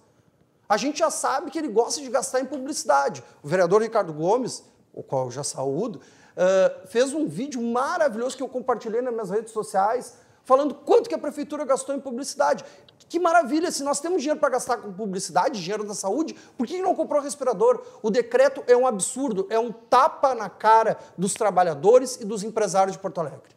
A 0.68 0.78
gente 0.78 0.98
já 0.98 1.12
sabe 1.12 1.52
que 1.52 1.60
ele 1.60 1.68
gosta 1.68 2.02
de 2.02 2.10
gastar 2.10 2.40
em 2.40 2.46
publicidade. 2.46 3.24
O 3.44 3.48
vereador 3.48 3.84
Ricardo 3.84 4.12
Gomes, 4.12 4.64
o 4.92 5.04
qual 5.04 5.26
eu 5.26 5.32
já 5.32 5.44
saúdo, 5.44 5.98
uh, 6.00 6.88
fez 6.88 7.14
um 7.14 7.28
vídeo 7.28 7.62
maravilhoso 7.62 8.36
que 8.36 8.42
eu 8.42 8.50
compartilhei 8.50 9.00
nas 9.00 9.14
minhas 9.14 9.30
redes 9.30 9.54
sociais, 9.54 10.16
falando 10.44 10.74
quanto 10.74 11.08
que 11.08 11.14
a 11.14 11.20
prefeitura 11.20 11.64
gastou 11.66 11.94
em 11.94 12.00
publicidade. 12.00 12.66
Que 13.08 13.20
maravilha, 13.20 13.72
se 13.72 13.84
nós 13.84 14.00
temos 14.00 14.24
dinheiro 14.24 14.40
para 14.40 14.50
gastar 14.50 14.78
com 14.78 14.92
publicidade, 14.92 15.62
dinheiro 15.62 15.84
da 15.84 15.94
saúde, 15.94 16.34
por 16.58 16.66
que 16.66 16.82
não 16.82 16.96
comprou 16.96 17.22
respirador? 17.22 17.80
O 18.02 18.10
decreto 18.10 18.64
é 18.66 18.76
um 18.76 18.88
absurdo, 18.88 19.46
é 19.52 19.60
um 19.60 19.72
tapa 19.72 20.34
na 20.34 20.50
cara 20.50 20.98
dos 21.16 21.36
trabalhadores 21.36 22.16
e 22.20 22.26
dos 22.26 22.42
empresários 22.42 22.94
de 22.94 23.00
Porto 23.00 23.20
Alegre. 23.20 23.53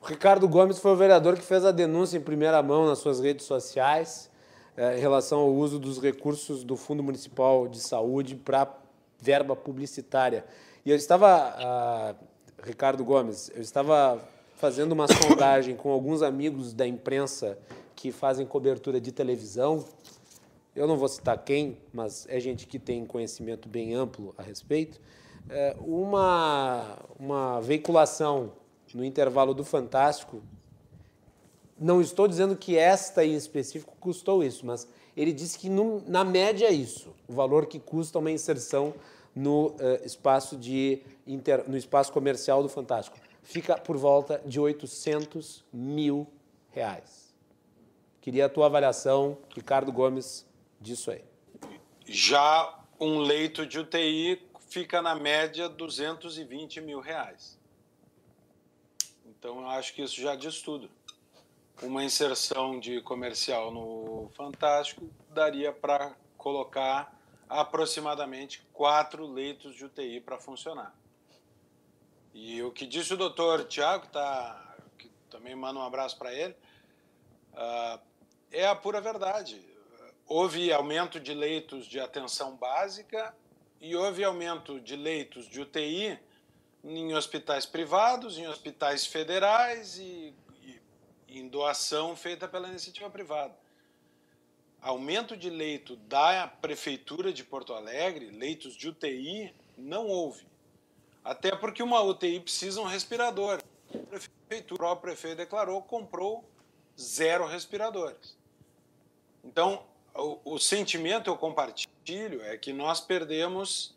O 0.00 0.06
Ricardo 0.06 0.48
Gomes 0.48 0.78
foi 0.78 0.92
o 0.92 0.96
vereador 0.96 1.36
que 1.36 1.44
fez 1.44 1.64
a 1.64 1.72
denúncia 1.72 2.16
em 2.16 2.20
primeira 2.20 2.62
mão 2.62 2.86
nas 2.86 2.98
suas 2.98 3.20
redes 3.20 3.46
sociais 3.46 4.30
é, 4.76 4.96
em 4.96 5.00
relação 5.00 5.40
ao 5.40 5.52
uso 5.52 5.76
dos 5.76 6.00
recursos 6.00 6.62
do 6.62 6.76
Fundo 6.76 7.02
Municipal 7.02 7.66
de 7.66 7.80
Saúde 7.80 8.36
para 8.36 8.72
verba 9.18 9.56
publicitária. 9.56 10.44
E 10.86 10.90
eu 10.90 10.96
estava, 10.96 11.26
ah, 11.28 12.14
Ricardo 12.62 13.04
Gomes, 13.04 13.50
eu 13.56 13.60
estava 13.60 14.20
fazendo 14.56 14.92
uma 14.92 15.08
sondagem 15.08 15.74
com 15.74 15.90
alguns 15.90 16.22
amigos 16.22 16.72
da 16.72 16.86
imprensa 16.86 17.58
que 17.96 18.12
fazem 18.12 18.46
cobertura 18.46 19.00
de 19.00 19.10
televisão. 19.10 19.84
Eu 20.76 20.86
não 20.86 20.96
vou 20.96 21.08
citar 21.08 21.36
quem, 21.38 21.76
mas 21.92 22.24
é 22.30 22.38
gente 22.38 22.64
que 22.64 22.78
tem 22.78 23.04
conhecimento 23.04 23.68
bem 23.68 23.94
amplo 23.94 24.32
a 24.38 24.42
respeito. 24.42 25.00
É, 25.50 25.76
uma, 25.80 26.98
uma 27.18 27.60
veiculação 27.60 28.52
no 28.98 29.04
intervalo 29.04 29.54
do 29.54 29.64
Fantástico. 29.64 30.42
Não 31.78 32.00
estou 32.00 32.26
dizendo 32.26 32.56
que 32.56 32.76
esta 32.76 33.24
em 33.24 33.36
específico 33.36 33.96
custou 34.00 34.42
isso, 34.42 34.66
mas 34.66 34.88
ele 35.16 35.32
disse 35.32 35.56
que 35.56 35.68
no, 35.68 36.02
na 36.04 36.24
média 36.24 36.66
é 36.66 36.72
isso, 36.72 37.14
o 37.28 37.32
valor 37.32 37.66
que 37.66 37.78
custa 37.78 38.18
uma 38.18 38.30
inserção 38.32 38.92
no 39.32 39.68
uh, 39.68 40.04
espaço 40.04 40.56
de 40.56 41.00
inter, 41.24 41.62
no 41.68 41.76
espaço 41.76 42.12
comercial 42.12 42.60
do 42.60 42.68
Fantástico 42.68 43.16
fica 43.40 43.78
por 43.78 43.96
volta 43.96 44.42
de 44.44 44.58
800 44.58 45.64
mil 45.72 46.26
reais. 46.72 47.32
Queria 48.20 48.46
a 48.46 48.48
tua 48.48 48.66
avaliação, 48.66 49.38
Ricardo 49.54 49.92
Gomes, 49.92 50.44
disso 50.80 51.12
aí. 51.12 51.22
Já 52.04 52.80
um 52.98 53.20
leito 53.20 53.64
de 53.64 53.78
UTI 53.78 54.42
fica 54.68 55.00
na 55.00 55.14
média 55.14 55.68
220 55.68 56.80
mil 56.80 56.98
reais. 56.98 57.57
Então, 59.38 59.60
eu 59.60 59.68
acho 59.68 59.94
que 59.94 60.02
isso 60.02 60.20
já 60.20 60.34
diz 60.34 60.60
tudo. 60.60 60.90
Uma 61.80 62.02
inserção 62.02 62.80
de 62.80 63.00
comercial 63.02 63.70
no 63.70 64.28
Fantástico 64.34 65.08
daria 65.30 65.72
para 65.72 66.16
colocar 66.36 67.16
aproximadamente 67.48 68.66
quatro 68.72 69.26
leitos 69.26 69.76
de 69.76 69.84
UTI 69.84 70.20
para 70.20 70.38
funcionar. 70.38 70.92
E 72.34 72.60
o 72.62 72.72
que 72.72 72.84
disse 72.84 73.14
o 73.14 73.16
doutor 73.16 73.64
Tiago, 73.64 74.06
tá, 74.08 74.76
que 74.98 75.08
também 75.30 75.54
manda 75.54 75.78
um 75.78 75.82
abraço 75.82 76.18
para 76.18 76.32
ele, 76.34 76.54
uh, 77.54 78.00
é 78.50 78.66
a 78.66 78.74
pura 78.74 79.00
verdade. 79.00 79.64
Houve 80.26 80.72
aumento 80.72 81.20
de 81.20 81.32
leitos 81.32 81.86
de 81.86 82.00
atenção 82.00 82.56
básica 82.56 83.34
e 83.80 83.94
houve 83.94 84.24
aumento 84.24 84.80
de 84.80 84.96
leitos 84.96 85.48
de 85.48 85.60
UTI 85.60 86.18
em 86.84 87.14
hospitais 87.14 87.66
privados, 87.66 88.38
em 88.38 88.46
hospitais 88.46 89.06
federais 89.06 89.98
e, 89.98 90.34
e, 90.62 90.80
em 91.28 91.48
doação 91.48 92.16
feita 92.16 92.46
pela 92.46 92.68
iniciativa 92.68 93.10
privada. 93.10 93.54
Aumento 94.80 95.36
de 95.36 95.50
leito 95.50 95.96
da 95.96 96.46
Prefeitura 96.46 97.32
de 97.32 97.42
Porto 97.42 97.74
Alegre, 97.74 98.30
leitos 98.30 98.76
de 98.76 98.88
UTI, 98.88 99.52
não 99.76 100.06
houve. 100.06 100.46
Até 101.24 101.54
porque 101.54 101.82
uma 101.82 102.00
UTI 102.00 102.40
precisa 102.40 102.80
um 102.80 102.86
respirador. 102.86 103.60
O 103.92 104.76
próprio 104.76 105.00
prefeito 105.00 105.36
declarou, 105.36 105.82
comprou 105.82 106.48
zero 106.98 107.46
respiradores. 107.46 108.36
Então, 109.44 109.84
o, 110.14 110.54
o 110.54 110.58
sentimento 110.58 111.28
eu 111.28 111.36
compartilho 111.36 112.42
é 112.42 112.56
que 112.56 112.72
nós 112.72 113.00
perdemos 113.00 113.94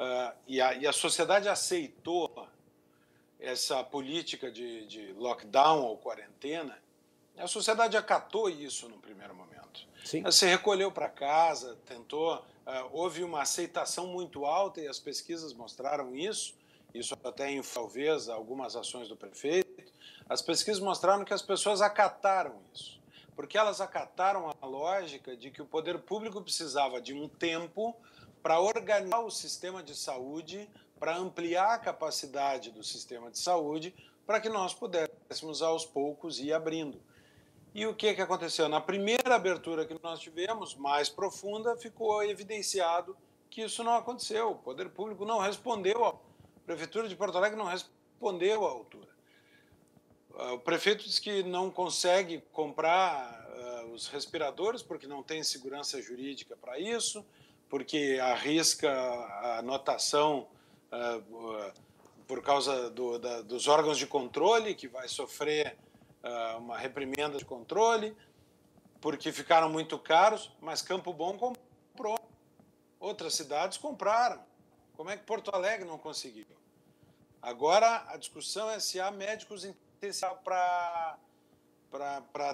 Uh, 0.00 0.34
e, 0.48 0.62
a, 0.62 0.72
e, 0.72 0.86
a, 0.86 0.94
sociedade 0.94 1.46
aceitou 1.46 2.48
essa 3.38 3.84
política 3.84 4.50
de, 4.50 4.86
de, 4.86 5.12
lockdown 5.12 5.82
ou 5.82 5.98
quarentena, 5.98 6.78
a 7.36 7.46
sociedade 7.46 7.98
acatou 7.98 8.48
isso 8.48 8.88
no 8.88 8.96
primeiro 8.96 9.34
momento. 9.34 9.86
Sim. 10.02 10.20
Ela 10.20 10.32
se 10.32 10.46
recolheu 10.46 10.90
para 10.90 11.06
casa, 11.10 11.76
tentou, 11.84 12.36
uh, 12.36 12.42
houve 12.92 13.22
uma 13.22 13.42
aceitação 13.42 14.06
muito 14.06 14.46
alta 14.46 14.80
e 14.80 14.88
as 14.88 14.98
pesquisas 14.98 15.52
mostraram 15.52 16.16
isso, 16.16 16.54
isso 16.94 17.14
até 17.22 17.50
em 17.50 17.60
talvez 17.60 18.30
algumas 18.30 18.76
ações 18.76 19.06
do 19.06 19.16
prefeito, 19.16 19.84
as 20.30 20.40
pesquisas 20.40 20.80
mostraram 20.80 21.26
que 21.26 21.34
as 21.34 21.42
pessoas 21.42 21.82
acataram 21.82 22.58
isso, 22.72 22.98
porque 23.36 23.58
elas 23.58 23.82
acataram 23.82 24.50
a 24.62 24.66
lógica 24.66 25.36
de 25.36 25.50
que 25.50 25.60
o 25.60 25.66
poder 25.66 25.98
público 25.98 26.40
precisava 26.40 27.02
de 27.02 27.12
um 27.12 27.28
tempo 27.28 27.94
para 28.42 28.60
organizar 28.60 29.20
o 29.20 29.30
sistema 29.30 29.82
de 29.82 29.94
saúde, 29.94 30.68
para 30.98 31.16
ampliar 31.16 31.74
a 31.74 31.78
capacidade 31.78 32.70
do 32.70 32.82
sistema 32.84 33.30
de 33.30 33.38
saúde, 33.38 33.94
para 34.26 34.40
que 34.40 34.48
nós 34.48 34.74
pudéssemos 34.74 35.62
aos 35.62 35.84
poucos 35.84 36.38
ir 36.38 36.52
abrindo. 36.52 37.00
E 37.74 37.86
o 37.86 37.94
que, 37.94 38.14
que 38.14 38.20
aconteceu? 38.20 38.68
Na 38.68 38.80
primeira 38.80 39.34
abertura 39.34 39.86
que 39.86 39.96
nós 40.02 40.20
tivemos, 40.20 40.74
mais 40.74 41.08
profunda, 41.08 41.76
ficou 41.76 42.22
evidenciado 42.22 43.16
que 43.48 43.62
isso 43.62 43.82
não 43.84 43.94
aconteceu. 43.94 44.50
O 44.50 44.56
poder 44.56 44.88
público 44.90 45.24
não 45.24 45.38
respondeu, 45.38 46.04
a 46.04 46.14
Prefeitura 46.66 47.08
de 47.08 47.16
Porto 47.16 47.36
Alegre 47.36 47.58
não 47.58 47.66
respondeu 47.66 48.66
à 48.66 48.70
altura. 48.70 49.08
Ah, 50.34 50.54
o 50.54 50.58
prefeito 50.58 51.04
diz 51.04 51.18
que 51.18 51.42
não 51.42 51.70
consegue 51.70 52.42
comprar 52.52 53.46
uh, 53.84 53.92
os 53.92 54.08
respiradores 54.08 54.82
porque 54.82 55.06
não 55.06 55.22
tem 55.22 55.42
segurança 55.42 56.00
jurídica 56.00 56.56
para 56.56 56.78
isso, 56.78 57.24
porque 57.70 58.18
arrisca 58.20 58.90
a 58.90 59.58
anotação 59.60 60.48
uh, 60.92 61.72
por 62.26 62.42
causa 62.42 62.90
do, 62.90 63.18
da, 63.18 63.42
dos 63.42 63.68
órgãos 63.68 63.96
de 63.96 64.06
controle, 64.06 64.74
que 64.74 64.88
vai 64.88 65.06
sofrer 65.06 65.78
uh, 66.22 66.58
uma 66.58 66.76
reprimenda 66.76 67.38
de 67.38 67.44
controle, 67.44 68.14
porque 69.00 69.30
ficaram 69.30 69.70
muito 69.70 69.96
caros, 69.98 70.50
mas 70.60 70.82
Campo 70.82 71.12
Bom 71.12 71.38
comprou. 71.38 72.18
Outras 72.98 73.34
cidades 73.34 73.78
compraram. 73.78 74.44
Como 74.94 75.08
é 75.08 75.16
que 75.16 75.22
Porto 75.24 75.50
Alegre 75.54 75.86
não 75.86 75.96
conseguiu? 75.96 76.44
Agora 77.40 78.04
a 78.08 78.16
discussão 78.16 78.68
é 78.68 78.78
se 78.80 79.00
há 79.00 79.10
médicos 79.10 79.66
para 80.44 81.18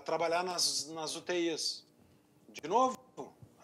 trabalhar 0.05 0.45
nas, 0.45 0.87
nas 0.91 1.17
UTIs. 1.17 1.85
De 2.49 2.69
novo, 2.69 2.97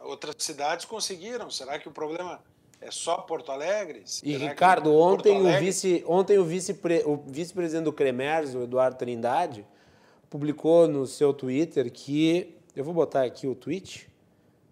outras 0.04 0.34
cidades 0.38 0.84
conseguiram. 0.84 1.50
Será 1.50 1.78
que 1.78 1.88
o 1.88 1.92
problema 1.92 2.40
é 2.80 2.90
só 2.90 3.18
Porto 3.18 3.52
Alegre? 3.52 4.02
Será 4.04 4.30
e 4.30 4.36
Ricardo, 4.36 4.94
ontem 4.94 5.36
Alegre... 5.36 5.56
o 5.56 5.64
vice, 5.64 6.04
ontem 6.06 6.38
o 6.38 6.44
vice 6.44 6.78
o 7.04 7.16
vice-presidente 7.26 7.84
do 7.84 7.92
Cremers, 7.92 8.54
o 8.54 8.62
Eduardo 8.62 8.96
Trindade, 8.96 9.66
publicou 10.28 10.88
no 10.88 11.06
seu 11.06 11.32
Twitter 11.32 11.90
que 11.90 12.56
eu 12.74 12.84
vou 12.84 12.94
botar 12.94 13.24
aqui 13.24 13.46
o 13.46 13.54
tweet. 13.54 14.08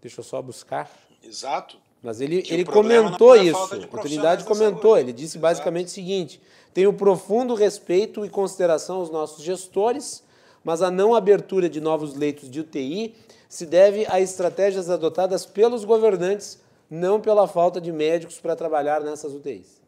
Deixa 0.00 0.20
eu 0.20 0.24
só 0.24 0.40
buscar. 0.40 0.90
Exato. 1.22 1.78
Mas 2.02 2.20
ele, 2.20 2.42
ele 2.48 2.64
comentou 2.64 3.36
é 3.36 3.44
isso. 3.44 3.74
A 3.92 3.98
Trindade 3.98 4.44
comentou. 4.44 4.96
Ele 4.96 5.12
disse 5.12 5.38
basicamente 5.38 5.88
Exato. 5.88 5.92
o 5.92 5.94
seguinte: 5.94 6.40
tenho 6.72 6.92
profundo 6.92 7.54
respeito 7.54 8.24
e 8.24 8.30
consideração 8.30 8.96
aos 8.96 9.10
nossos 9.10 9.44
gestores, 9.44 10.22
mas 10.64 10.80
a 10.80 10.90
não 10.90 11.14
abertura 11.14 11.68
de 11.68 11.80
novos 11.80 12.14
leitos 12.14 12.50
de 12.50 12.60
UTI 12.60 13.14
se 13.50 13.66
deve 13.66 14.06
a 14.06 14.20
estratégias 14.20 14.88
adotadas 14.88 15.44
pelos 15.44 15.84
governantes, 15.84 16.62
não 16.88 17.20
pela 17.20 17.48
falta 17.48 17.80
de 17.80 17.90
médicos 17.90 18.38
para 18.38 18.54
trabalhar 18.54 19.00
nessas 19.00 19.34
UTIs. 19.34 19.82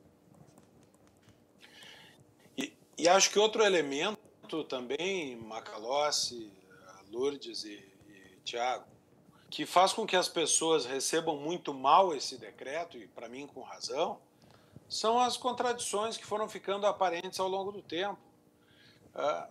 E, 2.58 2.72
e 2.98 3.08
acho 3.08 3.30
que 3.30 3.38
outro 3.38 3.62
elemento 3.62 4.18
também, 4.68 5.36
Macalossi, 5.36 6.52
Lourdes 7.12 7.62
e, 7.62 7.84
e 8.08 8.36
Tiago, 8.44 8.84
que 9.48 9.64
faz 9.64 9.92
com 9.92 10.04
que 10.04 10.16
as 10.16 10.28
pessoas 10.28 10.84
recebam 10.84 11.36
muito 11.36 11.72
mal 11.72 12.12
esse 12.12 12.36
decreto, 12.36 12.98
e 12.98 13.06
para 13.06 13.28
mim 13.28 13.46
com 13.46 13.60
razão, 13.60 14.18
são 14.88 15.20
as 15.20 15.36
contradições 15.36 16.16
que 16.16 16.26
foram 16.26 16.48
ficando 16.48 16.84
aparentes 16.84 17.38
ao 17.38 17.46
longo 17.46 17.70
do 17.70 17.80
tempo. 17.80 18.18
Ah, 19.14 19.48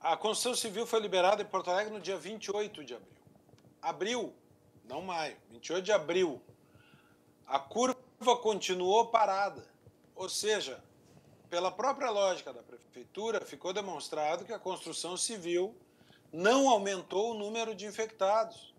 a 0.00 0.16
Constituição 0.16 0.54
Civil 0.54 0.86
foi 0.86 1.00
liberada 1.00 1.42
em 1.42 1.46
Porto 1.46 1.70
Alegre 1.70 1.92
no 1.92 2.00
dia 2.00 2.16
28 2.16 2.84
de 2.84 2.94
abril. 2.94 3.18
Abril, 3.82 4.34
não 4.84 5.02
maio, 5.02 5.36
28 5.50 5.84
de 5.84 5.92
abril. 5.92 6.40
A 7.46 7.58
curva 7.58 7.96
continuou 8.40 9.06
parada. 9.06 9.66
Ou 10.14 10.28
seja, 10.28 10.82
pela 11.50 11.70
própria 11.70 12.10
lógica 12.10 12.52
da 12.52 12.62
prefeitura, 12.62 13.44
ficou 13.44 13.72
demonstrado 13.72 14.44
que 14.44 14.52
a 14.52 14.58
construção 14.58 15.16
civil 15.16 15.74
não 16.32 16.68
aumentou 16.68 17.32
o 17.32 17.34
número 17.34 17.74
de 17.74 17.86
infectados, 17.86 18.74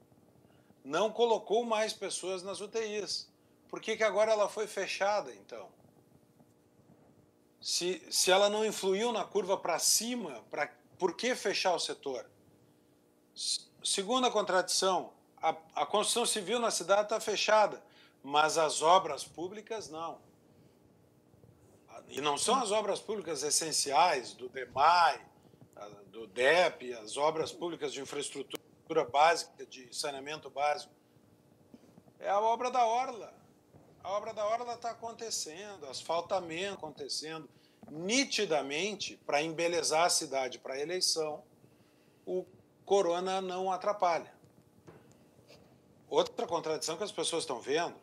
não 0.83 1.11
colocou 1.11 1.65
mais 1.65 1.93
pessoas 1.93 2.43
nas 2.43 2.61
UTIs. 2.61 3.27
Por 3.67 3.81
que, 3.81 3.97
que 3.97 4.03
agora 4.03 4.31
ela 4.31 4.47
foi 4.47 4.67
fechada, 4.67 5.33
então? 5.33 5.67
Se, 7.61 8.01
se 8.09 8.31
ela 8.31 8.49
não 8.49 8.65
influiu 8.65 9.11
na 9.11 9.23
curva 9.25 9.57
para 9.57 9.77
cima, 9.79 10.43
pra, 10.49 10.71
por 10.99 11.15
que 11.15 11.33
fechar 11.33 11.73
o 11.73 11.79
setor? 11.79 12.29
Segunda 13.81 14.29
contradição, 14.29 15.13
a, 15.41 15.55
a 15.73 15.85
construção 15.85 16.25
civil 16.25 16.59
na 16.59 16.69
cidade 16.69 17.03
está 17.03 17.19
fechada, 17.19 17.81
mas 18.21 18.57
as 18.57 18.81
obras 18.81 19.23
públicas 19.23 19.89
não. 19.89 20.19
E 22.09 22.19
não 22.19 22.37
são 22.37 22.55
as 22.55 22.71
obras 22.71 22.99
públicas 22.99 23.43
essenciais 23.43 24.33
do 24.33 24.49
DEMAI, 24.49 25.25
do 26.07 26.27
DEP, 26.27 26.93
as 26.93 27.15
obras 27.15 27.51
públicas 27.51 27.93
de 27.93 28.01
infraestrutura 28.01 29.05
básica, 29.05 29.65
de 29.65 29.95
saneamento 29.95 30.49
básico. 30.49 30.91
É 32.19 32.29
a 32.29 32.39
obra 32.39 32.69
da 32.69 32.85
Orla. 32.85 33.33
A 34.03 34.11
obra 34.11 34.33
da 34.33 34.45
Orla 34.45 34.73
está 34.73 34.91
acontecendo, 34.91 35.85
asfaltamento 35.85 36.73
acontecendo, 36.73 37.47
nitidamente 37.91 39.19
para 39.25 39.41
embelezar 39.41 40.05
a 40.05 40.09
cidade 40.09 40.59
para 40.59 40.75
a 40.75 40.79
eleição. 40.79 41.43
O 42.25 42.45
corona 42.85 43.41
não 43.41 43.71
atrapalha. 43.71 44.33
Outra 46.09 46.47
contradição 46.47 46.97
que 46.97 47.03
as 47.03 47.11
pessoas 47.11 47.43
estão 47.43 47.59
vendo, 47.59 47.95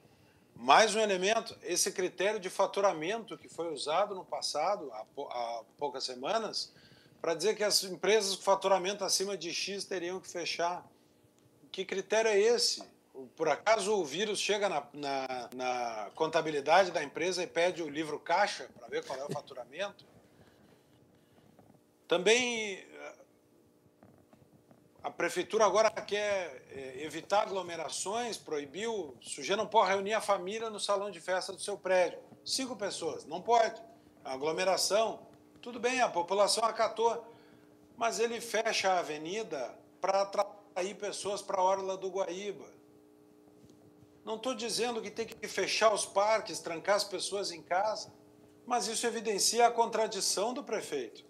mais 0.55 0.95
um 0.95 1.01
elemento, 1.01 1.57
esse 1.63 1.93
critério 1.93 2.41
de 2.41 2.49
faturamento 2.49 3.37
que 3.37 3.49
foi 3.49 3.73
usado 3.73 4.15
no 4.15 4.25
passado, 4.25 4.91
há, 4.93 5.05
há 5.31 5.63
poucas 5.77 6.05
semanas, 6.05 6.73
para 7.21 7.35
dizer 7.35 7.57
que 7.57 7.65
as 7.65 7.83
empresas 7.85 8.37
com 8.37 8.43
faturamento 8.43 9.05
acima 9.05 9.37
de 9.37 9.53
X 9.53 9.85
teriam 9.85 10.21
que 10.21 10.29
fechar. 10.29 10.87
Que 11.73 11.85
critério 11.85 12.31
é 12.31 12.39
esse? 12.39 12.83
Por 13.35 13.49
acaso 13.49 13.95
o 13.95 14.05
vírus 14.05 14.39
chega 14.39 14.69
na, 14.69 14.87
na, 14.93 15.51
na 15.55 16.11
contabilidade 16.15 16.91
da 16.91 17.03
empresa 17.03 17.43
e 17.43 17.47
pede 17.47 17.83
o 17.83 17.89
livro 17.89 18.19
caixa 18.19 18.69
para 18.79 18.89
ver 18.89 19.05
qual 19.05 19.19
é 19.19 19.25
o 19.25 19.33
faturamento? 19.33 20.05
Também 22.07 22.87
a 25.07 25.11
prefeitura 25.11 25.65
agora 25.65 25.89
quer 25.89 26.67
é, 26.69 27.05
evitar 27.05 27.43
aglomerações, 27.43 28.37
proibiu, 28.37 28.93
o 28.93 29.17
sujeito 29.23 29.57
não 29.57 29.69
pode 29.69 29.91
reunir 29.91 30.15
a 30.15 30.21
família 30.21 30.69
no 30.69 30.81
salão 30.81 31.13
de 31.13 31.21
festa 31.21 31.53
do 31.53 31.61
seu 31.61 31.79
prédio. 31.79 32.19
Cinco 32.45 32.75
pessoas, 32.75 33.25
não 33.25 33.41
pode. 33.41 33.81
Aglomeração, 34.25 35.25
tudo 35.63 35.79
bem, 35.79 36.01
a 36.01 36.09
população 36.09 36.65
acatou, 36.65 37.25
mas 37.97 38.19
ele 38.19 38.41
fecha 38.41 38.95
a 38.95 38.99
avenida 38.99 39.79
para 40.01 40.23
atrair 40.23 40.97
pessoas 40.97 41.41
para 41.41 41.61
a 41.61 41.63
orla 41.63 41.97
do 41.97 42.09
Guaíba. 42.09 42.67
Não 44.27 44.35
estou 44.35 44.57
dizendo 44.57 45.01
que 45.01 45.09
tem 45.09 45.25
que 45.25 45.47
fechar 45.47 45.95
os 45.95 46.05
parques, 46.05 46.59
trancar 46.59 46.97
as 46.97 47.05
pessoas 47.05 47.53
em 47.53 47.63
casa, 47.63 48.13
mas 48.67 48.89
isso 48.89 49.07
evidencia 49.07 49.65
a 49.65 49.71
contradição 49.71 50.53
do 50.53 50.65
prefeito. 50.65 51.25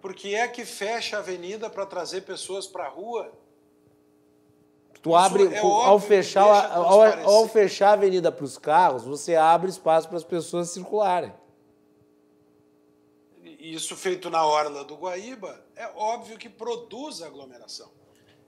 Porque 0.00 0.28
é 0.28 0.46
que 0.46 0.64
fecha 0.64 1.16
a 1.16 1.18
avenida 1.18 1.68
para 1.68 1.84
trazer 1.84 2.20
pessoas 2.20 2.68
para 2.68 2.84
a 2.84 2.88
rua? 2.88 3.32
Tu 5.02 5.12
abre, 5.12 5.52
é 5.52 5.58
ao, 5.58 5.98
fechar, 5.98 6.70
ao, 6.72 7.02
ao 7.02 7.48
fechar 7.48 7.88
a 7.88 7.92
avenida 7.94 8.30
para 8.30 8.44
os 8.44 8.56
carros, 8.56 9.02
você 9.02 9.34
abre 9.34 9.70
espaço 9.70 10.06
para 10.06 10.18
as 10.18 10.24
pessoas 10.24 10.70
circularem. 10.70 11.34
Isso 13.42 13.96
feito 13.96 14.30
na 14.30 14.46
orla 14.46 14.84
do 14.84 14.94
Guaíba, 14.94 15.66
é 15.74 15.88
óbvio 15.96 16.38
que 16.38 16.48
produz 16.48 17.20
aglomeração. 17.20 17.90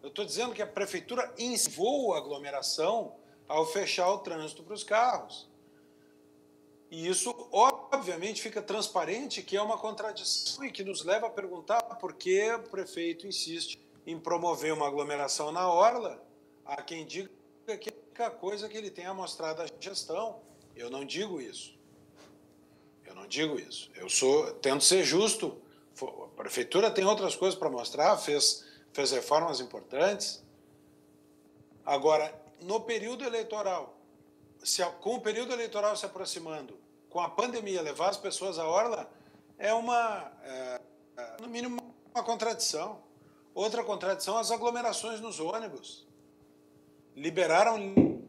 Eu 0.02 0.08
estou 0.08 0.24
dizendo 0.24 0.52
que 0.52 0.60
a 0.60 0.66
prefeitura 0.66 1.32
incentivou 1.38 2.12
a 2.12 2.18
aglomeração 2.18 3.14
ao 3.46 3.64
fechar 3.66 4.10
o 4.10 4.18
trânsito 4.18 4.62
para 4.62 4.74
os 4.74 4.82
carros. 4.82 5.48
E 6.90 7.08
isso, 7.08 7.34
obviamente, 7.50 8.42
fica 8.42 8.60
transparente 8.60 9.42
que 9.42 9.56
é 9.56 9.62
uma 9.62 9.78
contradição 9.78 10.62
e 10.64 10.70
que 10.70 10.84
nos 10.84 11.04
leva 11.04 11.26
a 11.26 11.30
perguntar 11.30 11.80
por 11.96 12.12
que 12.12 12.52
o 12.52 12.62
prefeito 12.64 13.26
insiste 13.26 13.78
em 14.06 14.18
promover 14.18 14.74
uma 14.74 14.86
aglomeração 14.86 15.50
na 15.52 15.70
orla. 15.70 16.22
Há 16.64 16.82
quem 16.82 17.06
diga 17.06 17.30
que 17.80 17.90
é 18.18 18.24
a 18.24 18.30
coisa 18.30 18.68
que 18.68 18.76
ele 18.76 18.90
tem 18.90 19.06
a 19.06 19.14
mostrar 19.14 19.54
da 19.54 19.66
gestão. 19.80 20.40
Eu 20.76 20.90
não 20.90 21.04
digo 21.04 21.40
isso. 21.40 21.78
Eu 23.06 23.14
não 23.14 23.26
digo 23.26 23.58
isso. 23.58 23.90
Eu 23.94 24.08
sou 24.08 24.52
tento 24.54 24.84
ser 24.84 25.04
justo. 25.04 25.60
A 26.00 26.26
prefeitura 26.36 26.90
tem 26.90 27.04
outras 27.04 27.36
coisas 27.36 27.58
para 27.58 27.70
mostrar, 27.70 28.16
fez, 28.18 28.64
fez 28.92 29.10
reformas 29.10 29.60
importantes. 29.60 30.42
Agora, 31.84 32.32
no 32.60 32.80
período 32.80 33.24
eleitoral, 33.24 33.96
se, 34.62 34.84
com 35.00 35.16
o 35.16 35.20
período 35.20 35.52
eleitoral 35.52 35.96
se 35.96 36.06
aproximando, 36.06 36.78
com 37.10 37.20
a 37.20 37.28
pandemia, 37.28 37.82
levar 37.82 38.08
as 38.08 38.16
pessoas 38.16 38.58
à 38.58 38.66
orla 38.66 39.10
é 39.58 39.72
uma, 39.74 40.32
é, 40.42 40.80
é, 41.16 41.36
no 41.40 41.48
mínimo, 41.48 41.94
uma 42.14 42.22
contradição. 42.22 43.00
Outra 43.54 43.84
contradição, 43.84 44.38
as 44.38 44.50
aglomerações 44.50 45.20
nos 45.20 45.38
ônibus. 45.38 46.06
Liberaram, 47.14 47.76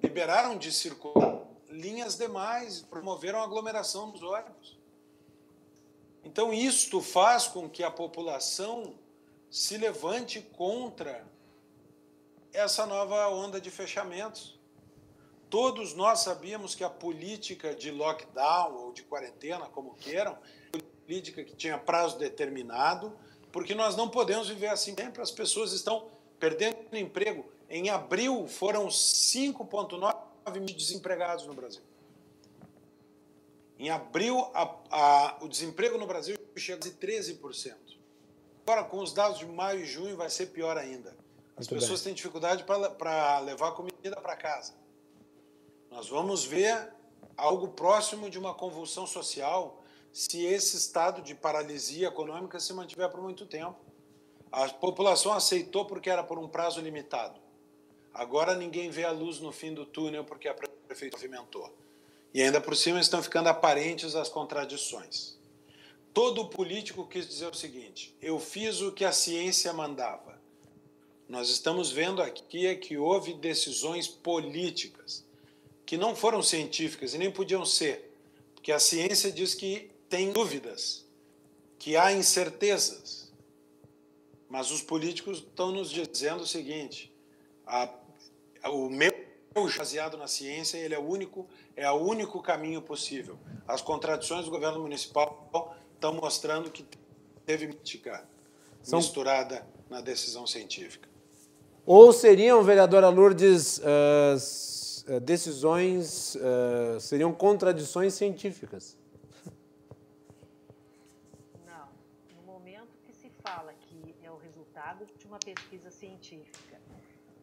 liberaram 0.01 0.57
de 0.57 0.72
circular 0.72 1.43
linhas 1.70 2.16
demais, 2.16 2.82
promoveram 2.82 3.41
aglomeração 3.41 4.07
nos 4.07 4.22
ônibus. 4.22 4.78
Então, 6.24 6.53
isto 6.53 7.01
faz 7.01 7.47
com 7.47 7.70
que 7.70 7.84
a 7.84 7.91
população 7.91 8.95
se 9.54 9.78
levante 9.78 10.41
contra 10.41 11.24
essa 12.51 12.88
nova 12.88 13.30
onda 13.30 13.62
de 13.62 13.70
fechamentos. 13.70 14.60
Todos 15.47 15.93
nós 15.93 16.22
sabíamos 16.22 16.74
que 16.74 16.84
a 16.84 16.89
política 16.89 17.76
de 17.76 17.91
lockdown 17.91 18.74
ou 18.74 18.91
de 18.91 19.04
quarentena, 19.04 19.68
como 19.68 19.93
queiram, 19.93 20.36
política 21.06 21.43
que 21.43 21.56
tinha 21.56 21.78
prazo 21.78 22.18
determinado, 22.18 23.16
porque 23.51 23.76
nós 23.76 23.95
não 23.95 24.10
podemos 24.10 24.49
viver 24.49 24.70
assim 24.70 24.95
sempre. 24.95 25.22
As 25.22 25.30
pessoas 25.30 25.72
estão 25.72 26.10
perdendo 26.39 26.76
emprego. 26.91 27.45
Em 27.70 27.91
abril 27.91 28.47
foram 28.47 28.88
5,9 28.88 30.54
mil 30.56 30.76
desempregados 30.76 31.45
no 31.45 31.54
Brasil. 31.54 31.84
Em 33.78 33.91
abril, 33.91 34.39
a, 34.56 34.76
a, 34.89 35.38
o 35.41 35.47
desemprego 35.47 35.99
no 35.99 36.08
Brasil 36.08 36.36
chega 36.58 36.88
a 36.88 36.91
13%. 36.91 37.93
Agora, 38.66 38.84
com 38.84 38.99
os 38.99 39.14
dados 39.14 39.39
de 39.39 39.45
maio 39.45 39.82
e 39.82 39.86
junho, 39.86 40.16
vai 40.16 40.30
ser 40.30 40.47
pior 40.47 40.78
ainda. 40.78 41.16
As 41.55 41.68
Muito 41.68 41.82
pessoas 41.82 41.99
bem. 41.99 42.05
têm 42.05 42.14
dificuldade 42.14 42.64
para 42.64 43.39
levar 43.39 43.72
comida 43.74 44.20
para 44.22 44.36
casa. 44.36 44.74
Nós 45.91 46.07
vamos 46.07 46.45
ver 46.45 46.91
algo 47.38 47.68
próximo 47.70 48.30
de 48.30 48.39
uma 48.39 48.53
convulsão 48.53 49.05
social 49.05 49.84
se 50.11 50.45
esse 50.45 50.78
estado 50.78 51.22
de 51.22 51.36
paralisia 51.36 52.07
econômica 52.07 52.59
se 52.59 52.74
mantiver 52.74 53.09
por 53.09 53.22
muito 53.22 53.45
tempo. 53.45 53.76
A 54.51 54.70
população 54.70 55.34
aceitou 55.34 55.86
porque 55.86 56.09
era 56.09 56.24
por 56.24 56.39
um 56.39 56.47
prazo 56.47 56.80
limitado. 56.80 57.39
Agora 58.14 58.55
ninguém 58.55 58.89
vê 58.89 59.03
a 59.03 59.11
luz 59.11 59.39
no 59.39 59.51
fim 59.51 59.74
do 59.74 59.86
túnel 59.86 60.24
porque 60.24 60.47
a 60.47 60.53
prefeitura 60.53 61.22
movimentou. 61.22 61.72
E 62.34 62.41
ainda 62.41 62.61
por 62.61 62.76
cima 62.76 62.99
estão 62.99 63.22
ficando 63.22 63.49
aparentes 63.49 64.16
as 64.16 64.30
contradições. 64.30 65.38
Todo 66.14 66.45
político 66.45 67.07
quis 67.07 67.28
dizer 67.28 67.47
o 67.47 67.55
seguinte: 67.55 68.16
eu 68.22 68.39
fiz 68.39 68.82
o 68.82 68.91
que 68.91 69.03
a 69.03 69.11
ciência 69.11 69.74
mandava. 69.74 70.39
Nós 71.28 71.49
estamos 71.49 71.91
vendo 71.91 72.22
aqui 72.22 72.68
é 72.68 72.76
que 72.76 72.97
houve 72.97 73.34
decisões 73.34 74.07
políticas 74.07 75.26
que 75.86 75.97
não 75.97 76.16
foram 76.16 76.43
científicas 76.43 77.14
e 77.14 77.18
nem 77.18 77.32
podiam 77.32 77.66
ser, 77.66 78.14
porque 78.53 78.72
a 78.72 78.80
ciência 78.80 79.32
diz 79.32 79.55
que 79.55 79.89
tem 80.07 80.32
dúvidas, 80.32 81.05
que 81.80 81.97
há 81.97 82.14
incertezas. 82.14 83.34
Mas 84.47 84.70
os 84.70 84.82
políticos 84.82 85.39
estão 85.39 85.72
nos 85.72 85.89
dizendo 85.89 86.43
o 86.43 86.47
seguinte: 86.47 87.11
a, 87.66 87.91
o 88.70 88.88
meu 88.89 89.11
baseado 89.78 90.18
na 90.18 90.28
ciência, 90.28 90.78
ele 90.78 90.93
é 90.93 90.99
o 90.99 91.07
único, 91.07 91.47
é 91.76 91.89
o 91.89 91.95
único 91.95 92.41
caminho 92.41 92.82
possível. 92.82 93.39
As 93.68 93.82
contradições 93.82 94.45
do 94.45 94.51
governo 94.51 94.80
municipal 94.80 95.76
estão 96.04 96.14
mostrando 96.16 96.70
que 96.70 96.86
teve 97.45 97.66
mítica 97.68 98.28
São... 98.82 98.99
misturada 98.99 99.66
na 99.89 100.01
decisão 100.01 100.45
científica. 100.45 101.08
Ou 101.86 102.12
seriam, 102.12 102.62
vereadora 102.62 103.08
Lourdes, 103.08 103.78
uh, 103.78 105.20
decisões, 105.22 106.36
uh, 106.36 106.99
seriam 106.99 107.34
contradições 107.34 108.14
científicas? 108.16 108.97
Não. 111.66 111.88
No 112.36 112.43
momento 112.43 112.97
que 113.06 113.14
se 113.14 113.30
fala 113.41 113.74
que 113.74 114.16
é 114.22 114.30
o 114.30 114.38
resultado 114.38 115.06
de 115.18 115.26
uma 115.26 115.39
pesquisa 115.39 115.89
científica 115.89 116.82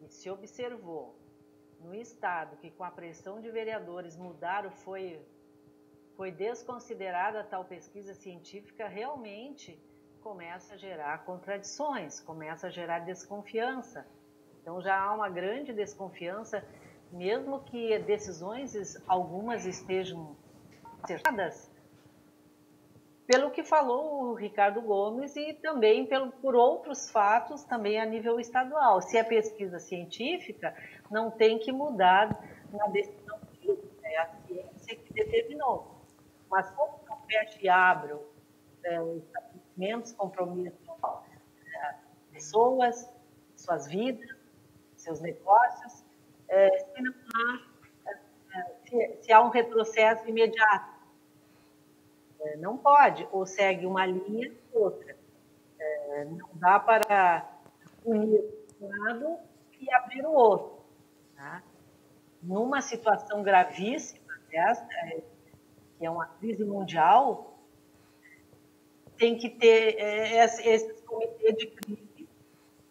e 0.03 0.07
se 0.07 0.29
observou 0.29 1.15
no 1.83 1.95
Estado 1.95 2.57
que 2.57 2.69
com 2.69 2.83
a 2.83 2.91
pressão 2.91 3.41
de 3.41 3.49
vereadores 3.49 4.15
mudaram, 4.15 4.69
foi, 4.69 5.19
foi 6.21 6.31
desconsiderada 6.31 7.43
tal 7.43 7.65
pesquisa 7.65 8.13
científica, 8.13 8.87
realmente 8.87 9.81
começa 10.21 10.75
a 10.75 10.77
gerar 10.77 11.25
contradições, 11.25 12.19
começa 12.19 12.67
a 12.67 12.69
gerar 12.69 12.99
desconfiança. 12.99 14.05
Então 14.61 14.79
já 14.79 15.01
há 15.01 15.15
uma 15.15 15.27
grande 15.29 15.73
desconfiança, 15.73 16.63
mesmo 17.11 17.61
que 17.61 17.97
decisões 17.97 19.01
algumas 19.07 19.65
estejam 19.65 20.37
acertadas, 21.01 21.71
pelo 23.25 23.49
que 23.49 23.63
falou 23.63 24.25
o 24.25 24.35
Ricardo 24.35 24.79
Gomes 24.79 25.35
e 25.35 25.55
também 25.55 26.05
pelo, 26.05 26.31
por 26.33 26.53
outros 26.53 27.09
fatos 27.09 27.63
também 27.63 27.99
a 27.99 28.05
nível 28.05 28.39
estadual. 28.39 29.01
Se 29.01 29.17
é 29.17 29.23
pesquisa 29.23 29.79
científica, 29.79 30.71
não 31.09 31.31
tem 31.31 31.57
que 31.57 31.71
mudar 31.71 32.29
na 32.71 32.85
decisão 32.89 33.39
é 34.03 34.17
a 34.17 34.29
ciência 34.45 34.95
que 34.97 35.13
determinou. 35.13 35.90
Mas 36.51 36.69
como 36.71 36.99
fecha 37.25 37.57
e 37.61 37.69
abre 37.69 38.13
é, 38.83 39.01
estabelecimentos, 39.15 40.11
compromissos 40.11 40.79
é, 41.65 41.95
pessoas, 42.33 43.09
suas 43.55 43.87
vidas, 43.87 44.29
seus 44.97 45.21
negócios, 45.21 46.03
é, 46.49 46.69
se, 46.77 47.01
não 47.01 47.13
há, 47.33 47.61
é, 48.53 48.75
se, 48.83 49.23
se 49.23 49.31
há 49.31 49.41
um 49.41 49.49
retrocesso 49.49 50.27
imediato 50.27 50.91
é, 52.41 52.57
não 52.57 52.77
pode, 52.77 53.27
ou 53.31 53.45
segue 53.45 53.85
uma 53.85 54.05
linha 54.05 54.51
ou 54.73 54.83
outra. 54.83 55.15
É, 55.79 56.25
não 56.25 56.49
dá 56.53 56.79
para 56.79 57.47
unir 58.03 58.43
um 58.81 58.87
lado 58.87 59.37
e 59.79 59.91
abrir 59.93 60.25
o 60.25 60.31
outro. 60.31 60.81
Tá? 61.35 61.63
Numa 62.41 62.81
situação 62.81 63.41
gravíssima 63.41 64.33
dessa, 64.49 64.85
é, 65.05 65.21
que 66.01 66.05
é 66.07 66.09
uma 66.09 66.25
crise 66.25 66.65
mundial, 66.65 67.59
tem 69.17 69.37
que 69.37 69.51
ter 69.51 69.99
é, 69.99 70.43
esses 70.43 70.99
comitês 71.01 71.55
de 71.55 71.67
crise 71.67 72.27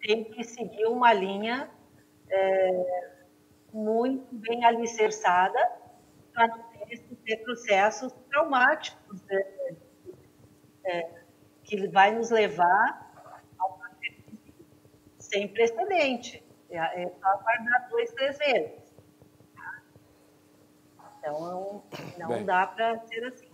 tem 0.00 0.22
que 0.22 0.44
seguir 0.44 0.86
uma 0.86 1.12
linha 1.12 1.68
é, 2.30 3.10
muito 3.72 4.32
bem 4.36 4.64
alicerçada 4.64 5.58
para 6.32 6.46
não 6.46 6.64
esses 6.88 7.18
retrocessos 7.26 8.12
traumáticos 8.30 9.20
né, 9.22 9.44
é, 10.84 11.10
que 11.64 11.88
vai 11.88 12.14
nos 12.14 12.30
levar 12.30 13.12
a 13.58 13.66
uma 13.66 13.88
crise 14.00 14.38
sem 15.18 15.48
precedente. 15.48 16.44
É, 16.70 17.02
é 17.02 17.08
só 17.08 17.26
aguardar 17.26 17.88
dois, 17.90 18.12
três 18.12 18.38
vezes. 18.38 18.89
Então, 21.20 21.84
não, 22.18 22.28
não 22.28 22.44
dá 22.44 22.66
para 22.66 22.98
ser 23.06 23.24
assim. 23.24 23.46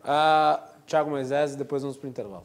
Uh, 0.00 0.80
Tiago 0.86 1.10
Moisés, 1.10 1.54
e 1.54 1.56
depois 1.56 1.82
vamos 1.82 1.96
para 1.96 2.06
o 2.06 2.10
intervalo. 2.10 2.44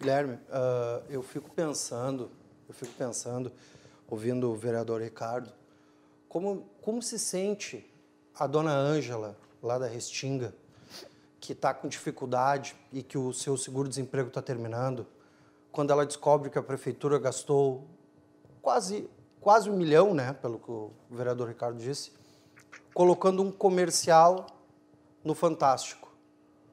Guilherme, 0.00 0.34
uh, 0.34 1.04
eu 1.10 1.22
fico 1.22 1.50
pensando, 1.50 2.30
eu 2.66 2.74
fico 2.74 2.92
pensando, 2.94 3.52
ouvindo 4.08 4.50
o 4.50 4.56
vereador 4.56 5.02
Ricardo, 5.02 5.52
como, 6.28 6.66
como 6.82 7.02
se 7.02 7.18
sente 7.18 7.88
a 8.34 8.46
dona 8.46 8.72
Ângela, 8.72 9.36
lá 9.62 9.78
da 9.78 9.86
Restinga, 9.86 10.54
que 11.40 11.52
está 11.52 11.74
com 11.74 11.88
dificuldade 11.88 12.76
e 12.92 13.02
que 13.02 13.18
o 13.18 13.32
seu 13.32 13.56
seguro-desemprego 13.56 14.28
está 14.28 14.40
terminando, 14.40 15.06
quando 15.72 15.90
ela 15.90 16.06
descobre 16.06 16.50
que 16.50 16.58
a 16.58 16.62
prefeitura 16.62 17.18
gastou 17.18 17.86
quase, 18.62 19.08
quase 19.40 19.68
um 19.70 19.76
milhão, 19.76 20.14
né, 20.14 20.32
pelo 20.32 20.58
que 20.58 20.70
o 20.70 20.92
vereador 21.10 21.48
Ricardo 21.48 21.78
disse, 21.78 22.12
colocando 22.94 23.42
um 23.42 23.50
comercial 23.50 24.46
no 25.24 25.34
Fantástico, 25.34 26.08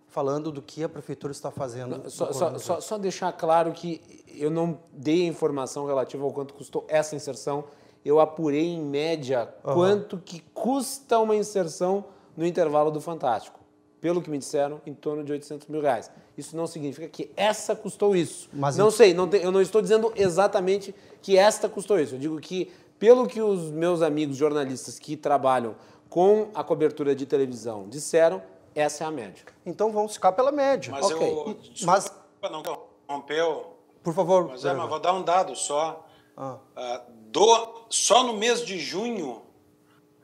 falando 0.07 0.51
do 0.51 0.61
que 0.61 0.83
a 0.83 0.89
prefeitura 0.89 1.31
está 1.31 1.51
fazendo. 1.51 2.09
Só, 2.09 2.31
só, 2.31 2.57
só, 2.57 2.79
só 2.79 2.97
deixar 2.97 3.31
claro 3.33 3.71
que 3.73 4.23
eu 4.27 4.49
não 4.49 4.79
dei 4.91 5.23
a 5.23 5.27
informação 5.27 5.85
relativa 5.85 6.23
ao 6.23 6.31
quanto 6.31 6.53
custou 6.53 6.85
essa 6.87 7.15
inserção 7.15 7.65
eu 8.05 8.19
apurei 8.19 8.67
em 8.67 8.81
média 8.81 9.49
uhum. 9.63 9.73
quanto 9.73 10.17
que 10.23 10.39
custa 10.53 11.17
uma 11.17 11.35
inserção 11.35 12.05
no 12.37 12.45
intervalo 12.45 12.91
do 12.91 13.01
Fantástico. 13.01 13.59
Pelo 13.99 14.21
que 14.21 14.29
me 14.29 14.37
disseram, 14.37 14.79
em 14.85 14.93
torno 14.93 15.23
de 15.23 15.31
800 15.31 15.67
mil 15.67 15.81
reais. 15.81 16.11
Isso 16.37 16.55
não 16.55 16.67
significa 16.67 17.07
que 17.07 17.31
essa 17.35 17.75
custou 17.75 18.15
isso. 18.15 18.47
Mas 18.53 18.77
não 18.77 18.91
sei, 18.91 19.15
não 19.15 19.27
te, 19.27 19.37
eu 19.37 19.51
não 19.51 19.59
estou 19.59 19.81
dizendo 19.81 20.13
exatamente 20.15 20.93
que 21.23 21.35
esta 21.35 21.67
custou 21.67 21.99
isso. 21.99 22.13
Eu 22.13 22.19
digo 22.19 22.39
que, 22.39 22.71
pelo 22.99 23.27
que 23.27 23.41
os 23.41 23.71
meus 23.71 24.01
amigos 24.01 24.37
jornalistas 24.37 24.99
que 24.99 25.17
trabalham 25.17 25.75
com 26.09 26.49
a 26.53 26.63
cobertura 26.63 27.15
de 27.15 27.25
televisão 27.25 27.89
disseram, 27.89 28.41
essa 28.73 29.03
é 29.03 29.07
a 29.07 29.11
média. 29.11 29.43
Então 29.65 29.91
vamos 29.91 30.13
ficar 30.13 30.31
pela 30.31 30.51
média. 30.51 30.91
Mas 30.91 31.05
okay. 31.05 31.29
eu, 31.29 31.53
desculpa, 31.55 31.85
mas 31.85 32.13
não 32.51 32.59
interrompeu. 32.59 33.75
Por 34.03 34.13
favor. 34.13 34.47
Mas, 34.47 34.65
é, 34.65 34.73
mas 34.73 34.89
vou 34.89 34.99
dar 34.99 35.13
um 35.13 35.23
dado 35.23 35.55
só. 35.55 36.05
Ah. 36.37 36.57
Uh, 36.75 37.11
do, 37.27 37.85
só 37.89 38.23
no 38.23 38.33
mês 38.33 38.65
de 38.65 38.77
junho, 38.77 39.41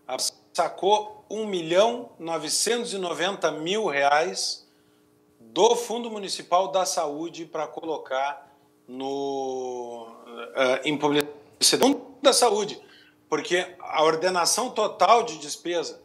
a 0.07 0.17
sacou 0.53 1.25
1 1.29 1.45
milhão 1.47 2.09
990 2.19 3.51
mil 3.51 3.87
reais 3.87 4.67
do 5.39 5.75
Fundo 5.75 6.11
Municipal 6.11 6.69
da 6.69 6.85
Saúde 6.85 7.45
para 7.45 7.67
colocar 7.67 8.53
no, 8.87 10.07
uh, 10.07 10.79
em 10.83 10.97
publicidade 10.97 12.10
da 12.21 12.33
saúde, 12.33 12.81
porque 13.29 13.75
a 13.79 14.03
ordenação 14.03 14.69
total 14.69 15.23
de 15.23 15.37
despesa 15.37 16.01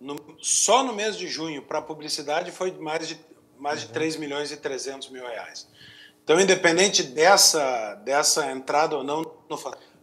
no, 0.00 0.16
só 0.38 0.82
no 0.82 0.92
mês 0.92 1.16
de 1.16 1.26
junho 1.28 1.62
para 1.62 1.82
publicidade 1.82 2.50
foi 2.52 2.72
mais 2.72 3.08
de, 3.08 3.20
mais 3.58 3.80
de 3.80 3.88
3 3.88 4.16
milhões 4.16 4.52
e 4.52 4.56
300 4.56 5.10
mil 5.10 5.26
reais. 5.26 5.68
Então, 6.22 6.38
independente 6.40 7.02
dessa, 7.02 7.94
dessa 8.04 8.52
entrada 8.52 8.96
ou 8.96 9.02
não, 9.02 9.24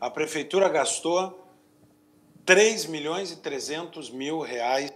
a 0.01 0.09
prefeitura 0.09 0.67
gastou 0.67 1.47
3 2.45 2.87
milhões 2.87 3.31
e 3.31 3.37
300 3.37 4.09
mil 4.09 4.39
reais 4.41 4.91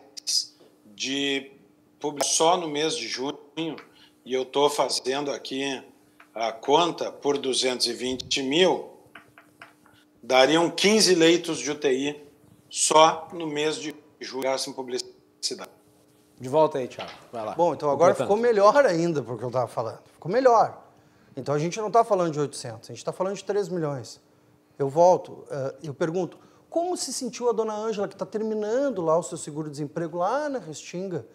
de 0.86 1.51
só 2.24 2.57
no 2.57 2.68
mês 2.68 2.95
de 2.95 3.07
junho, 3.07 3.38
e 4.26 4.34
eu 4.34 4.43
estou 4.43 4.70
fazendo 4.70 5.32
aqui 5.32 5.84
a 6.34 6.51
conta 6.51 7.12
por 7.12 7.38
220 7.38 8.41
mil, 8.43 8.88
dariam 10.22 10.70
15 10.70 11.15
leitos 11.15 11.59
de 11.59 11.72
UTI 11.72 12.22
só 12.70 13.28
no 13.34 13.47
mês 13.47 13.78
de 13.78 13.95
julho 14.20 14.49
em 14.49 14.74
publicidade. 14.74 15.72
De 16.39 16.47
volta 16.47 16.78
aí, 16.78 16.88
Thiago. 16.88 17.11
Vai 17.32 17.45
lá. 17.45 17.55
Bom, 17.55 17.74
então 17.74 17.89
agora 17.89 18.15
ficou 18.15 18.38
melhor 18.38 18.86
ainda 18.86 19.22
porque 19.22 19.43
eu 19.43 19.49
estava 19.49 19.67
falando. 19.67 19.99
Ficou 20.13 20.32
melhor. 20.32 20.86
Então 21.36 21.53
a 21.53 21.59
gente 21.59 21.78
não 21.80 21.88
está 21.88 22.03
falando 22.03 22.32
de 22.32 22.39
800, 22.39 22.89
a 22.89 22.93
gente 22.93 22.97
está 22.97 23.11
falando 23.11 23.36
de 23.36 23.43
3 23.43 23.70
milhões. 23.70 24.22
Eu 24.78 24.89
volto, 24.89 25.32
uh, 25.32 25.76
eu 25.84 25.93
pergunto, 25.93 26.38
como 26.70 26.95
se 26.95 27.11
sentiu 27.11 27.49
a 27.49 27.51
dona 27.51 27.74
Ângela, 27.74 28.07
que 28.07 28.15
está 28.15 28.26
terminando 28.26 29.01
lá 29.01 29.17
o 29.17 29.24
seu 29.24 29.38
seguro-desemprego 29.38 30.17
lá 30.17 30.47
na 30.47 30.59
Restinga, 30.59 31.26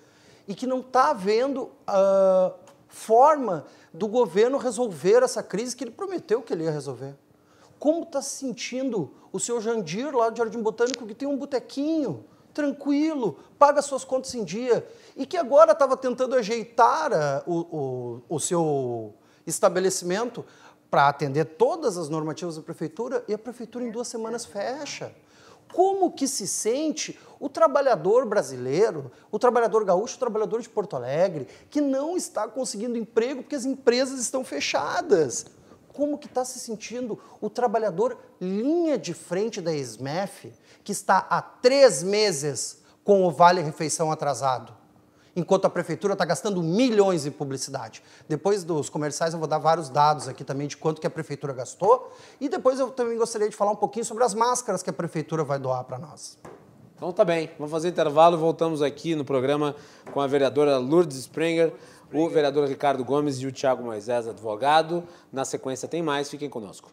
e 0.47 0.55
que 0.55 0.67
não 0.67 0.81
está 0.81 1.13
vendo 1.13 1.71
a 1.87 2.53
uh, 2.55 2.73
forma 2.89 3.67
do 3.93 4.07
governo 4.07 4.59
resolver 4.59 5.23
essa 5.23 5.43
crise 5.43 5.75
que 5.75 5.85
ele 5.85 5.91
prometeu 5.91 6.43
que 6.43 6.53
ele 6.53 6.65
ia 6.65 6.71
resolver? 6.71 7.15
Como 7.85 8.05
está 8.05 8.23
se 8.23 8.39
sentindo 8.39 9.11
o 9.31 9.39
seu 9.39 9.61
Jandir 9.61 10.17
lá 10.17 10.31
do 10.31 10.39
Jardim 10.39 10.63
Botânico, 10.63 11.07
que 11.07 11.15
tem 11.15 11.29
um 11.29 11.37
botequinho, 11.37 12.25
tranquilo, 12.55 13.39
paga 13.59 13.83
suas 13.83 14.03
contas 14.05 14.35
em 14.35 14.43
dia, 14.43 14.89
e 15.15 15.27
que 15.27 15.37
agora 15.37 15.73
estava 15.73 15.95
tentando 15.95 16.35
ajeitar 16.35 17.13
uh, 17.13 17.43
o, 17.47 17.59
o, 17.77 18.37
o 18.37 18.41
seu 18.41 19.13
estabelecimento 19.47 20.43
para 20.91 21.09
atender 21.09 21.45
todas 21.45 21.99
as 21.99 22.09
normativas 22.09 22.57
da 22.57 22.63
prefeitura 22.63 23.23
e 23.29 23.35
a 23.35 23.39
prefeitura 23.39 23.85
em 23.85 23.91
duas 23.91 24.09
semanas 24.09 24.47
fecha. 24.47 25.15
Como 25.71 26.11
que 26.11 26.27
se 26.27 26.49
sente 26.49 27.21
o 27.39 27.51
trabalhador 27.51 28.25
brasileiro, 28.25 29.13
o 29.31 29.39
trabalhador 29.39 29.85
gaúcho, 29.85 30.17
o 30.17 30.21
trabalhador 30.21 30.63
de 30.63 30.71
Porto 30.71 30.97
Alegre, 30.97 31.47
que 31.69 31.83
não 31.83 32.17
está 32.17 32.49
conseguindo 32.49 32.97
emprego 32.97 33.43
porque 33.43 33.57
as 33.57 33.67
empresas 33.67 34.21
estão 34.21 34.43
fechadas? 34.43 35.45
Como 35.95 36.19
que 36.19 36.27
está 36.27 36.45
se 36.45 36.59
sentindo 36.59 37.19
o 37.41 37.49
trabalhador 37.49 38.19
linha 38.41 38.99
de 38.99 39.15
frente 39.15 39.61
da 39.61 39.73
SMEF, 39.73 40.53
que 40.83 40.93
está 40.93 41.27
há 41.31 41.41
três 41.41 42.03
meses 42.03 42.83
com 43.03 43.25
o 43.25 43.31
Vale 43.31 43.63
Refeição 43.63 44.13
atrasado? 44.13 44.85
enquanto 45.37 45.65
a 45.65 45.71
prefeitura 45.71 46.13
está 46.13 46.25
gastando 46.25 46.63
milhões 46.63 47.27
em 47.27 47.31
publicidade. 47.31 48.03
Depois 48.29 48.63
dos 48.63 48.89
comerciais 48.89 49.33
eu 49.33 49.39
vou 49.39 49.49
dar 49.49 49.59
vários 49.59 49.89
dados 49.89 50.29
aqui 50.29 50.45
também 50.45 50.69
de 50.69 50.77
quanto 50.77 51.01
que 51.01 51.07
a 51.07 51.11
prefeitura 51.11 51.53
gastou 51.53 52.13
e 52.41 52.49
depois 52.49 52.79
eu 52.79 52.91
também 52.91 53.19
gostaria 53.19 53.49
de 53.49 53.57
falar 53.57 53.73
um 53.73 53.77
pouquinho 53.77 54.05
sobre 54.05 54.25
as 54.25 54.35
máscaras 54.35 54.83
que 54.83 54.91
a 54.91 54.93
prefeitura 54.93 55.43
vai 55.43 55.59
doar 55.59 55.85
para 55.85 55.99
nós. 55.99 56.39
Então 56.97 57.13
tá 57.13 57.25
bem, 57.25 57.51
vamos 57.59 57.73
fazer 57.73 57.89
intervalo 57.89 58.37
e 58.37 58.41
voltamos 58.41 58.81
aqui 58.81 59.15
no 59.15 59.25
programa 59.25 59.75
com 60.13 60.21
a 60.21 60.27
vereadora 60.27 60.79
Lourdes 60.79 61.19
Sprenger, 61.19 61.73
o 62.15 62.29
vereador 62.29 62.69
Ricardo 62.69 63.05
Gomes 63.05 63.41
e 63.41 63.47
o 63.47 63.51
Tiago 63.51 63.83
Moisés, 63.83 64.29
advogado. 64.29 65.03
Na 65.33 65.45
sequência 65.45 65.89
tem 65.89 66.01
mais, 66.01 66.31
fiquem 66.31 66.49
conosco. 66.49 66.93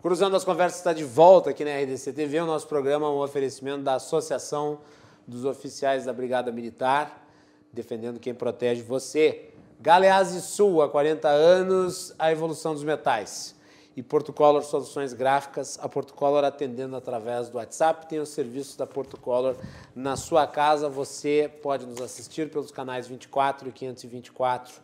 Cruzando 0.00 0.36
as 0.36 0.44
Conversas 0.44 0.78
está 0.78 0.92
de 0.92 1.02
volta 1.02 1.50
aqui 1.50 1.64
na 1.64 1.76
RDC 1.80 2.12
TV. 2.12 2.38
O 2.38 2.46
nosso 2.46 2.68
programa 2.68 3.06
é 3.06 3.10
um 3.10 3.18
oferecimento 3.18 3.82
da 3.82 3.94
Associação 3.94 4.78
dos 5.26 5.44
Oficiais 5.44 6.04
da 6.04 6.12
Brigada 6.12 6.52
Militar, 6.52 7.26
defendendo 7.72 8.20
quem 8.20 8.32
protege 8.32 8.82
você. 8.82 9.50
Galeazzi 9.80 10.42
Sul, 10.42 10.80
há 10.80 10.88
40 10.88 11.26
anos, 11.26 12.14
a 12.20 12.30
evolução 12.30 12.72
dos 12.72 12.84
metais. 12.84 13.55
E 13.96 14.02
Porto 14.02 14.30
Color 14.30 14.62
Soluções 14.62 15.14
Gráficas, 15.14 15.78
a 15.80 15.88
Porto 15.88 16.12
Color 16.12 16.44
atendendo 16.44 16.94
através 16.94 17.48
do 17.48 17.56
WhatsApp. 17.56 18.06
Tem 18.06 18.20
os 18.20 18.28
serviços 18.28 18.76
da 18.76 18.86
Porto 18.86 19.18
Color 19.18 19.56
na 19.94 20.16
sua 20.16 20.46
casa. 20.46 20.88
Você 20.88 21.50
pode 21.62 21.86
nos 21.86 22.02
assistir 22.02 22.50
pelos 22.50 22.70
canais 22.70 23.08
24 23.08 23.68
e 23.68 23.72
524 23.72 24.74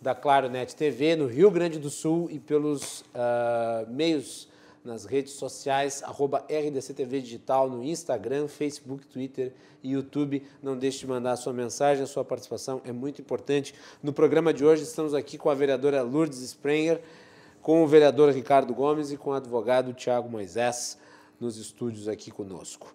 da 0.00 0.14
Claro 0.14 0.48
Net 0.48 0.74
TV 0.74 1.14
no 1.14 1.26
Rio 1.26 1.50
Grande 1.50 1.78
do 1.78 1.90
Sul 1.90 2.28
e 2.30 2.38
pelos 2.38 3.00
uh, 3.00 3.90
meios 3.90 4.48
nas 4.84 5.06
redes 5.06 5.32
sociais, 5.32 6.02
arroba 6.02 6.44
RDCTV 6.46 7.22
Digital, 7.22 7.70
no 7.70 7.82
Instagram, 7.82 8.48
Facebook, 8.48 9.06
Twitter 9.06 9.54
e 9.82 9.92
YouTube. 9.92 10.46
Não 10.62 10.76
deixe 10.76 10.98
de 11.00 11.06
mandar 11.06 11.32
a 11.32 11.36
sua 11.36 11.54
mensagem, 11.54 12.04
a 12.04 12.06
sua 12.06 12.22
participação 12.22 12.82
é 12.84 12.92
muito 12.92 13.20
importante. 13.22 13.74
No 14.02 14.12
programa 14.12 14.52
de 14.52 14.62
hoje 14.62 14.82
estamos 14.82 15.14
aqui 15.14 15.38
com 15.38 15.48
a 15.48 15.54
vereadora 15.54 16.02
Lourdes 16.02 16.40
Sprenger, 16.40 17.00
com 17.64 17.82
o 17.82 17.86
vereador 17.86 18.30
Ricardo 18.30 18.74
Gomes 18.74 19.10
e 19.10 19.16
com 19.16 19.30
o 19.30 19.32
advogado 19.32 19.94
Tiago 19.94 20.28
Moisés 20.28 20.98
nos 21.40 21.56
estúdios 21.56 22.08
aqui 22.08 22.30
conosco. 22.30 22.94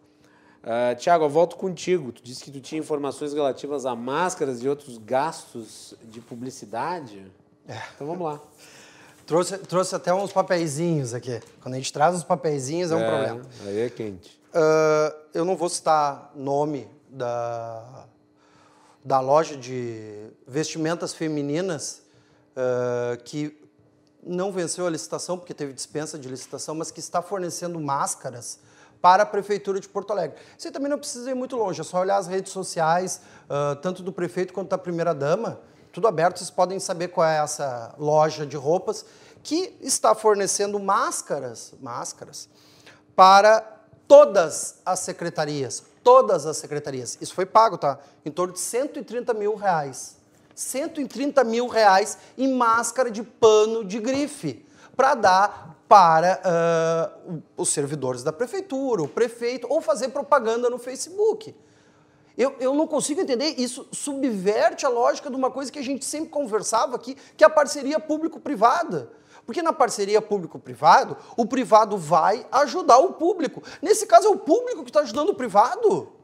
Uh, 0.61 0.95
Tiago, 0.95 1.25
eu 1.25 1.29
volto 1.29 1.55
contigo. 1.55 2.11
Tu 2.11 2.21
disse 2.21 2.43
que 2.43 2.51
tu 2.51 2.61
tinha 2.61 2.79
informações 2.79 3.33
relativas 3.33 3.87
a 3.87 3.95
máscaras 3.95 4.61
e 4.61 4.69
outros 4.69 4.99
gastos 4.99 5.95
de 6.03 6.21
publicidade. 6.21 7.25
É. 7.67 7.81
Então 7.95 8.05
vamos 8.05 8.23
lá. 8.23 8.39
Trouxe, 9.25 9.57
trouxe 9.57 9.95
até 9.95 10.13
uns 10.13 10.31
papeizinhos 10.31 11.15
aqui. 11.15 11.41
Quando 11.63 11.73
a 11.73 11.77
gente 11.77 11.91
traz 11.91 12.13
uns 12.13 12.23
papeizinhos 12.23 12.91
é 12.91 12.95
um 12.95 12.99
é, 12.99 13.07
problema. 13.07 13.41
Aí 13.65 13.79
é 13.79 13.89
quente. 13.89 14.39
Uh, 14.49 15.15
eu 15.33 15.45
não 15.45 15.55
vou 15.55 15.69
citar 15.69 16.31
nome 16.35 16.87
da, 17.09 18.05
da 19.03 19.19
loja 19.19 19.57
de 19.57 20.29
vestimentas 20.47 21.11
femininas 21.11 22.03
uh, 22.55 23.17
que 23.23 23.57
não 24.23 24.51
venceu 24.51 24.85
a 24.85 24.89
licitação, 24.89 25.37
porque 25.37 25.53
teve 25.53 25.73
dispensa 25.73 26.17
de 26.17 26.27
licitação, 26.27 26.75
mas 26.75 26.91
que 26.91 26.99
está 26.99 27.21
fornecendo 27.21 27.79
máscaras 27.79 28.59
para 29.01 29.23
a 29.23 29.25
Prefeitura 29.25 29.79
de 29.79 29.87
Porto 29.87 30.11
Alegre. 30.11 30.37
Você 30.57 30.71
também 30.71 30.89
não 30.89 30.97
precisa 30.97 31.31
ir 31.31 31.35
muito 31.35 31.55
longe, 31.55 31.79
é 31.79 31.83
só 31.83 31.99
olhar 31.99 32.17
as 32.17 32.27
redes 32.27 32.51
sociais, 32.51 33.21
uh, 33.45 33.75
tanto 33.77 34.03
do 34.03 34.11
prefeito 34.11 34.53
quanto 34.53 34.69
da 34.69 34.77
primeira-dama, 34.77 35.59
tudo 35.91 36.07
aberto, 36.07 36.37
vocês 36.37 36.51
podem 36.51 36.79
saber 36.79 37.07
qual 37.07 37.25
é 37.25 37.37
essa 37.37 37.95
loja 37.97 38.45
de 38.45 38.55
roupas 38.55 39.05
que 39.41 39.75
está 39.81 40.13
fornecendo 40.13 40.79
máscaras, 40.79 41.73
máscaras 41.81 42.47
para 43.15 43.61
todas 44.07 44.81
as 44.85 44.99
secretarias, 44.99 45.83
todas 46.03 46.45
as 46.45 46.57
secretarias. 46.57 47.17
Isso 47.19 47.33
foi 47.33 47.45
pago, 47.45 47.77
tá? 47.77 47.99
Em 48.23 48.31
torno 48.31 48.53
de 48.53 48.59
130 48.59 49.33
mil 49.33 49.55
reais. 49.55 50.18
130 50.59 51.41
mil 51.45 51.67
reais 51.67 52.17
em 52.37 52.53
máscara 52.53 53.09
de 53.09 53.23
pano 53.23 53.85
de 53.85 53.97
grife 53.97 54.65
para 54.93 55.15
dar 55.15 55.77
para 55.87 57.17
uh, 57.25 57.41
os 57.55 57.69
servidores 57.69 58.23
da 58.23 58.33
prefeitura, 58.33 59.01
o 59.01 59.07
prefeito, 59.07 59.65
ou 59.69 59.81
fazer 59.81 60.09
propaganda 60.09 60.69
no 60.69 60.77
Facebook. 60.77 61.55
Eu, 62.37 62.55
eu 62.59 62.75
não 62.75 62.85
consigo 62.85 63.21
entender, 63.21 63.55
isso 63.57 63.87
subverte 63.91 64.85
a 64.85 64.89
lógica 64.89 65.29
de 65.29 65.35
uma 65.35 65.49
coisa 65.49 65.71
que 65.71 65.79
a 65.79 65.83
gente 65.83 66.03
sempre 66.03 66.29
conversava 66.29 66.95
aqui, 66.95 67.15
que 67.37 67.43
é 67.43 67.47
a 67.47 67.49
parceria 67.49 67.99
público-privada. 67.99 69.09
Porque 69.45 69.63
na 69.63 69.71
parceria 69.71 70.21
público-privado, 70.21 71.17
o 71.37 71.45
privado 71.45 71.97
vai 71.97 72.45
ajudar 72.51 72.99
o 72.99 73.13
público. 73.13 73.63
Nesse 73.81 74.05
caso, 74.05 74.27
é 74.27 74.29
o 74.29 74.37
público 74.37 74.83
que 74.83 74.89
está 74.89 74.99
ajudando 74.99 75.29
o 75.29 75.35
privado. 75.35 76.18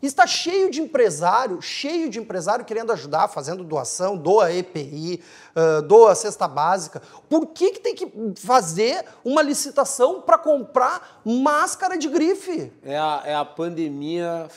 Está 0.00 0.26
cheio 0.26 0.70
de 0.70 0.80
empresário, 0.80 1.60
cheio 1.60 2.08
de 2.08 2.20
empresário 2.20 2.64
querendo 2.64 2.92
ajudar, 2.92 3.26
fazendo 3.28 3.64
doação, 3.64 4.16
doa 4.16 4.52
EPI, 4.52 5.20
uh, 5.56 5.82
doa 5.82 6.14
cesta 6.14 6.46
básica. 6.46 7.02
Por 7.28 7.46
que, 7.46 7.72
que 7.72 7.80
tem 7.80 7.94
que 7.94 8.08
fazer 8.36 9.04
uma 9.24 9.42
licitação 9.42 10.20
para 10.20 10.38
comprar 10.38 11.20
máscara 11.24 11.98
de 11.98 12.08
grife? 12.08 12.72
É 12.84 12.96
a, 12.96 13.22
é 13.24 13.34
a 13.34 13.44
pandemia 13.44 14.48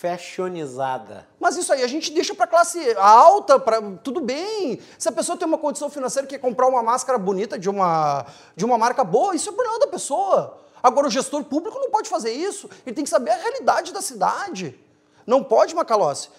fashionizada. 0.00 1.26
Mas 1.40 1.56
isso 1.56 1.72
aí 1.72 1.82
a 1.82 1.88
gente 1.88 2.12
deixa 2.12 2.34
para 2.34 2.46
classe 2.46 2.78
alta, 2.96 3.58
para 3.58 3.80
tudo 4.02 4.20
bem. 4.20 4.80
Se 4.96 5.08
a 5.08 5.12
pessoa 5.12 5.36
tem 5.36 5.46
uma 5.46 5.58
condição 5.58 5.90
financeira 5.90 6.26
que 6.26 6.34
quer 6.36 6.40
comprar 6.40 6.68
uma 6.68 6.82
máscara 6.82 7.18
bonita 7.18 7.58
de 7.58 7.68
uma, 7.68 8.24
de 8.56 8.64
uma 8.64 8.78
marca 8.78 9.02
boa, 9.02 9.34
isso 9.34 9.48
é 9.48 9.52
problema 9.52 9.78
da 9.80 9.86
pessoa. 9.88 10.58
Agora 10.82 11.08
o 11.08 11.10
gestor 11.10 11.44
público 11.44 11.78
não 11.78 11.90
pode 11.90 12.08
fazer 12.08 12.32
isso. 12.32 12.70
Ele 12.86 12.94
tem 12.94 13.04
que 13.04 13.10
saber 13.10 13.30
a 13.30 13.36
realidade 13.36 13.92
da 13.92 14.00
cidade. 14.00 14.78
Não 15.28 15.44
pode, 15.44 15.74
Macalossi, 15.74 16.30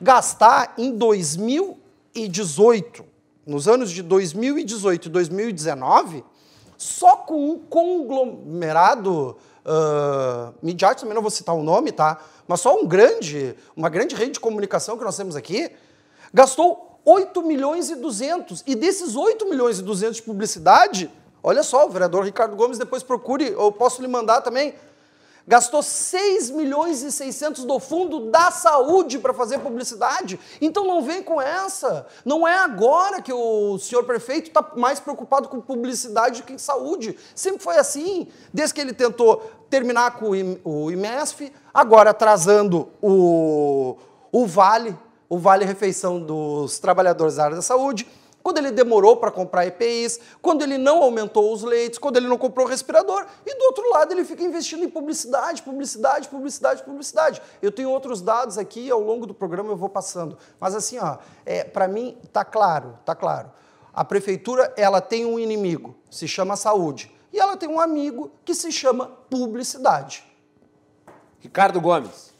gastar 0.00 0.74
em 0.78 0.96
2018, 0.96 3.04
nos 3.44 3.66
anos 3.66 3.90
de 3.90 4.04
2018 4.04 5.06
e 5.06 5.08
2019, 5.10 6.24
só 6.78 7.16
com 7.16 7.50
um 7.50 7.58
conglomerado 7.58 9.36
uh, 9.64 10.54
midiático, 10.62 11.00
também 11.00 11.16
não 11.16 11.22
vou 11.22 11.30
citar 11.32 11.56
o 11.56 11.62
nome, 11.64 11.90
tá? 11.90 12.20
Mas 12.46 12.60
só 12.60 12.80
um 12.80 12.86
grande, 12.86 13.56
uma 13.76 13.88
grande 13.88 14.14
rede 14.14 14.34
de 14.34 14.40
comunicação 14.40 14.96
que 14.96 15.02
nós 15.02 15.16
temos 15.16 15.34
aqui, 15.34 15.68
gastou 16.32 17.00
8 17.04 17.42
milhões 17.42 17.90
e 17.90 17.96
200. 17.96 18.62
E 18.64 18.76
desses 18.76 19.16
8 19.16 19.50
milhões 19.50 19.80
e 19.80 19.82
200 19.82 20.18
de 20.18 20.22
publicidade, 20.22 21.10
olha 21.42 21.64
só, 21.64 21.84
o 21.84 21.90
vereador 21.90 22.24
Ricardo 22.24 22.54
Gomes 22.54 22.78
depois 22.78 23.02
procure, 23.02 23.48
eu 23.48 23.72
posso 23.72 24.00
lhe 24.00 24.06
mandar 24.06 24.40
também, 24.40 24.72
gastou 25.46 25.82
6 25.82 26.50
milhões 26.50 27.02
e 27.02 27.12
600 27.12 27.64
do 27.64 27.78
fundo 27.78 28.30
da 28.30 28.50
saúde 28.50 29.18
para 29.18 29.32
fazer 29.32 29.58
publicidade. 29.60 30.40
Então 30.60 30.84
não 30.84 31.02
vem 31.02 31.22
com 31.22 31.40
essa. 31.40 32.06
Não 32.24 32.46
é 32.46 32.58
agora 32.58 33.22
que 33.22 33.32
o 33.32 33.78
senhor 33.78 34.04
prefeito 34.04 34.48
está 34.48 34.72
mais 34.76 34.98
preocupado 34.98 35.48
com 35.48 35.60
publicidade 35.60 36.42
do 36.42 36.46
que 36.46 36.54
em 36.54 36.58
saúde. 36.58 37.16
Sempre 37.34 37.62
foi 37.62 37.78
assim. 37.78 38.26
Desde 38.52 38.74
que 38.74 38.80
ele 38.80 38.92
tentou 38.92 39.36
terminar 39.70 40.18
com 40.18 40.30
o 40.64 40.90
IMESF, 40.90 41.52
agora 41.72 42.10
atrasando 42.10 42.88
o, 43.00 43.96
o 44.32 44.46
Vale, 44.46 44.96
o 45.28 45.38
Vale 45.38 45.64
Refeição 45.64 46.20
dos 46.20 46.78
trabalhadores 46.78 47.36
da 47.36 47.44
área 47.44 47.56
da 47.56 47.62
saúde 47.62 48.06
quando 48.46 48.58
ele 48.58 48.70
demorou 48.70 49.16
para 49.16 49.32
comprar 49.32 49.66
EPIs, 49.66 50.20
quando 50.40 50.62
ele 50.62 50.78
não 50.78 51.02
aumentou 51.02 51.52
os 51.52 51.64
leitos, 51.64 51.98
quando 51.98 52.16
ele 52.16 52.28
não 52.28 52.38
comprou 52.38 52.64
respirador, 52.64 53.26
e 53.44 53.58
do 53.58 53.64
outro 53.64 53.90
lado 53.90 54.12
ele 54.12 54.24
fica 54.24 54.40
investindo 54.44 54.84
em 54.84 54.88
publicidade, 54.88 55.64
publicidade, 55.64 56.28
publicidade, 56.28 56.84
publicidade. 56.84 57.42
Eu 57.60 57.72
tenho 57.72 57.90
outros 57.90 58.22
dados 58.22 58.56
aqui, 58.56 58.88
ao 58.88 59.00
longo 59.00 59.26
do 59.26 59.34
programa 59.34 59.70
eu 59.70 59.76
vou 59.76 59.88
passando. 59.88 60.38
Mas 60.60 60.76
assim, 60.76 60.96
ó, 60.96 61.18
é, 61.44 61.64
para 61.64 61.88
mim 61.88 62.16
está 62.22 62.44
claro, 62.44 62.96
está 63.00 63.16
claro. 63.16 63.50
A 63.92 64.04
prefeitura 64.04 64.72
ela 64.76 65.00
tem 65.00 65.26
um 65.26 65.40
inimigo, 65.40 65.96
se 66.08 66.28
chama 66.28 66.54
saúde, 66.54 67.12
e 67.32 67.40
ela 67.40 67.56
tem 67.56 67.68
um 67.68 67.80
amigo 67.80 68.30
que 68.44 68.54
se 68.54 68.70
chama 68.70 69.06
publicidade. 69.28 70.24
Ricardo 71.40 71.80
Gomes. 71.80 72.32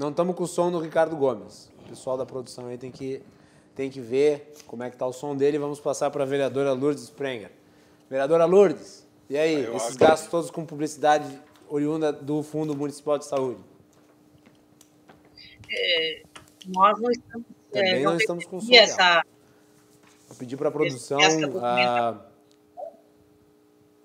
Não 0.00 0.08
estamos 0.08 0.34
com 0.34 0.44
o 0.44 0.46
som 0.46 0.72
do 0.72 0.78
Ricardo 0.78 1.14
Gomes. 1.14 1.70
O 1.84 1.90
pessoal 1.90 2.16
da 2.16 2.24
produção 2.24 2.68
aí 2.68 2.78
tem 2.78 2.90
que, 2.90 3.22
tem 3.74 3.90
que 3.90 4.00
ver 4.00 4.54
como 4.66 4.82
é 4.82 4.88
que 4.88 4.96
está 4.96 5.06
o 5.06 5.12
som 5.12 5.36
dele. 5.36 5.58
Vamos 5.58 5.78
passar 5.78 6.10
para 6.10 6.22
a 6.22 6.26
vereadora 6.26 6.72
Lourdes 6.72 7.02
Sprenger. 7.02 7.52
Vereadora 8.08 8.46
Lourdes, 8.46 9.06
e 9.28 9.36
aí, 9.36 9.62
Eu 9.62 9.76
esses 9.76 9.98
gastos 9.98 10.30
todos 10.30 10.50
com 10.50 10.64
publicidade 10.64 11.38
oriunda 11.68 12.10
do 12.10 12.42
Fundo 12.42 12.74
Municipal 12.74 13.18
de 13.18 13.26
Saúde? 13.26 13.60
É, 15.70 16.22
nós 16.66 16.98
não 16.98 17.10
estamos... 17.10 17.46
Também 17.70 17.92
é, 17.92 18.00
não, 18.00 18.12
não 18.12 18.18
estamos 18.18 18.46
com 18.46 18.58
som. 18.58 18.72
Essa, 18.72 19.22
Vou 20.28 20.36
pedir 20.38 20.56
para 20.56 20.70
a 20.70 20.72
produção... 20.72 21.18
A... 21.62 22.24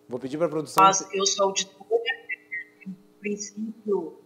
Vou 0.09 0.19
pedir 0.19 0.37
para 0.37 0.47
a 0.47 0.49
produção... 0.49 0.83
Mas 0.83 1.07
eu 1.13 1.25
sou 1.25 1.45
auditora, 1.45 1.87
em 2.85 2.93
princípio 3.21 4.24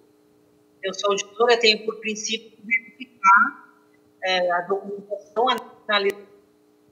eu 0.83 0.93
sou 0.93 1.11
auditora, 1.11 1.59
tenho 1.59 1.85
por 1.85 1.99
princípio 1.99 2.57
verificar 2.63 3.75
é, 4.23 4.51
a 4.51 4.61
documentação, 4.61 5.47
analisar 5.87 6.29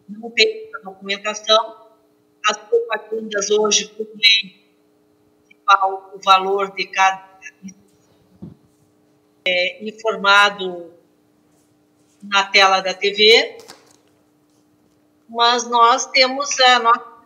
não 0.09 0.31
tem 0.31 0.69
a 0.75 0.79
documentação, 0.79 1.87
as 2.47 2.57
propagandas 2.57 3.49
hoje, 3.49 3.89
por 3.89 4.07
lei 4.15 4.67
municipal, 5.25 6.13
o 6.15 6.19
valor 6.23 6.73
de 6.73 6.87
cada 6.87 7.27
é, 9.45 9.85
informado 9.85 10.93
na 12.23 12.45
tela 12.45 12.79
da 12.79 12.93
TV, 12.93 13.57
mas 15.27 15.69
nós 15.69 16.05
temos 16.07 16.57
a 16.59 16.79
nossa 16.79 17.17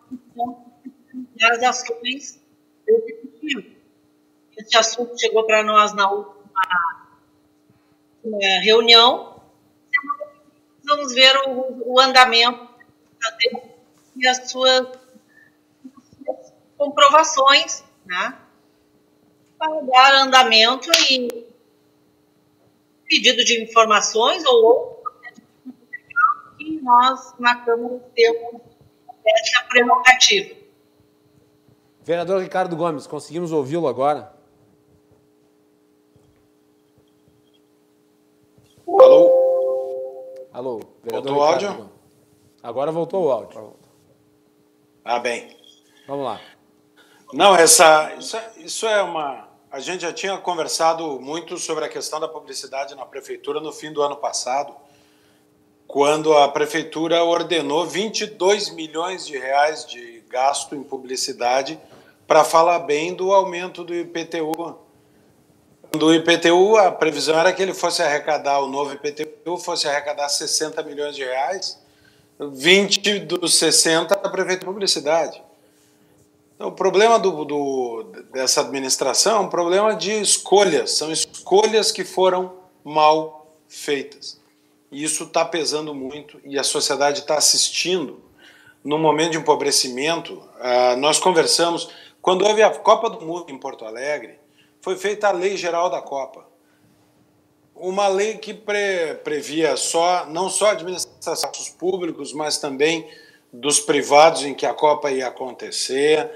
das 1.35 1.63
ações 1.63 2.41
executivas. 2.87 3.65
Esse 4.57 4.77
assunto 4.77 5.19
chegou 5.19 5.45
para 5.45 5.63
nós 5.63 5.93
na 5.93 6.11
última 6.11 6.40
uma 8.23 8.61
reunião, 8.63 9.41
vamos 10.83 11.13
ver 11.13 11.35
o, 11.47 11.93
o 11.93 11.99
andamento 11.99 12.69
e 14.15 14.27
as 14.27 14.49
suas, 14.49 14.87
comprovações, 16.81 17.83
né? 18.05 18.39
Para 19.59 19.81
dar 19.81 20.13
andamento 20.23 20.89
e 21.11 21.45
pedido 23.07 23.43
de 23.43 23.61
informações 23.61 24.43
ou 24.45 24.63
outro 24.63 25.11
que 26.57 26.81
nós 26.81 27.35
na 27.37 27.55
Câmara 27.57 27.99
temos 28.15 28.61
essa 29.23 29.63
prerrogativa. 29.69 30.55
Vereador 32.03 32.41
Ricardo 32.41 32.75
Gomes, 32.75 33.05
conseguimos 33.05 33.51
ouvi-lo 33.51 33.87
agora? 33.87 34.33
Alô? 38.87 40.49
Alô, 40.53 40.79
Voltou 41.03 41.37
o 41.37 41.41
áudio? 41.41 41.89
Agora 42.61 42.91
voltou 42.91 43.25
o 43.25 43.31
áudio. 43.31 43.73
Ah, 45.03 45.19
bem. 45.19 45.55
Vamos 46.07 46.25
lá. 46.25 46.41
Não, 47.33 47.55
essa, 47.55 48.13
isso, 48.17 48.37
é, 48.37 48.51
isso 48.57 48.87
é 48.87 49.01
uma. 49.01 49.47
A 49.71 49.79
gente 49.79 50.01
já 50.01 50.11
tinha 50.11 50.37
conversado 50.37 51.19
muito 51.19 51.57
sobre 51.57 51.85
a 51.85 51.89
questão 51.89 52.19
da 52.19 52.27
publicidade 52.27 52.93
na 52.95 53.05
prefeitura 53.05 53.59
no 53.61 53.71
fim 53.71 53.91
do 53.93 54.01
ano 54.01 54.17
passado, 54.17 54.75
quando 55.87 56.37
a 56.37 56.49
prefeitura 56.49 57.23
ordenou 57.23 57.85
22 57.85 58.71
milhões 58.71 59.25
de 59.25 59.37
reais 59.37 59.85
de 59.85 60.21
gasto 60.27 60.75
em 60.75 60.83
publicidade 60.83 61.79
para 62.27 62.43
falar 62.43 62.79
bem 62.79 63.13
do 63.13 63.33
aumento 63.33 63.83
do 63.83 63.95
IPTU 63.95 64.90
do 65.91 66.13
IPTU, 66.13 66.77
a 66.77 66.91
previsão 66.91 67.37
era 67.37 67.51
que 67.51 67.61
ele 67.61 67.73
fosse 67.73 68.01
arrecadar, 68.01 68.59
o 68.59 68.67
novo 68.67 68.93
IPTU 68.93 69.57
fosse 69.57 69.87
arrecadar 69.87 70.29
60 70.29 70.81
milhões 70.83 71.15
de 71.15 71.23
reais, 71.23 71.79
20 72.39 73.19
dos 73.19 73.55
60 73.55 74.15
da 74.15 74.29
Prefeitura 74.29 74.59
de 74.59 74.65
Publicidade. 74.65 75.43
Então, 76.55 76.69
o 76.69 76.71
problema 76.71 77.19
do, 77.19 77.43
do, 77.43 78.03
dessa 78.31 78.61
administração 78.61 79.37
é 79.37 79.39
um 79.41 79.49
problema 79.49 79.95
de 79.95 80.11
escolhas, 80.21 80.91
são 80.91 81.11
escolhas 81.11 81.91
que 81.91 82.03
foram 82.03 82.53
mal 82.83 83.55
feitas. 83.67 84.39
E 84.91 85.03
isso 85.03 85.23
está 85.23 85.45
pesando 85.45 85.93
muito 85.93 86.39
e 86.43 86.59
a 86.59 86.63
sociedade 86.63 87.19
está 87.19 87.35
assistindo. 87.35 88.21
No 88.83 88.97
momento 88.97 89.31
de 89.31 89.37
empobrecimento, 89.37 90.33
uh, 90.33 90.97
nós 90.97 91.19
conversamos, 91.19 91.89
quando 92.21 92.45
houve 92.45 92.63
a 92.63 92.71
Copa 92.71 93.09
do 93.09 93.25
Mundo 93.25 93.45
em 93.49 93.57
Porto 93.57 93.85
Alegre, 93.85 94.40
foi 94.81 94.97
feita 94.97 95.27
a 95.27 95.31
Lei 95.31 95.55
Geral 95.55 95.89
da 95.89 96.01
Copa. 96.01 96.45
Uma 97.75 98.07
lei 98.07 98.37
que 98.37 98.53
pre, 98.53 99.15
previa 99.23 99.77
só, 99.77 100.25
não 100.25 100.49
só 100.49 100.67
a 100.67 100.71
administração 100.71 101.51
dos 101.51 101.69
públicos, 101.69 102.33
mas 102.33 102.57
também 102.57 103.09
dos 103.51 103.79
privados 103.79 104.43
em 104.43 104.53
que 104.53 104.65
a 104.65 104.73
Copa 104.73 105.11
ia 105.11 105.27
acontecer, 105.27 106.29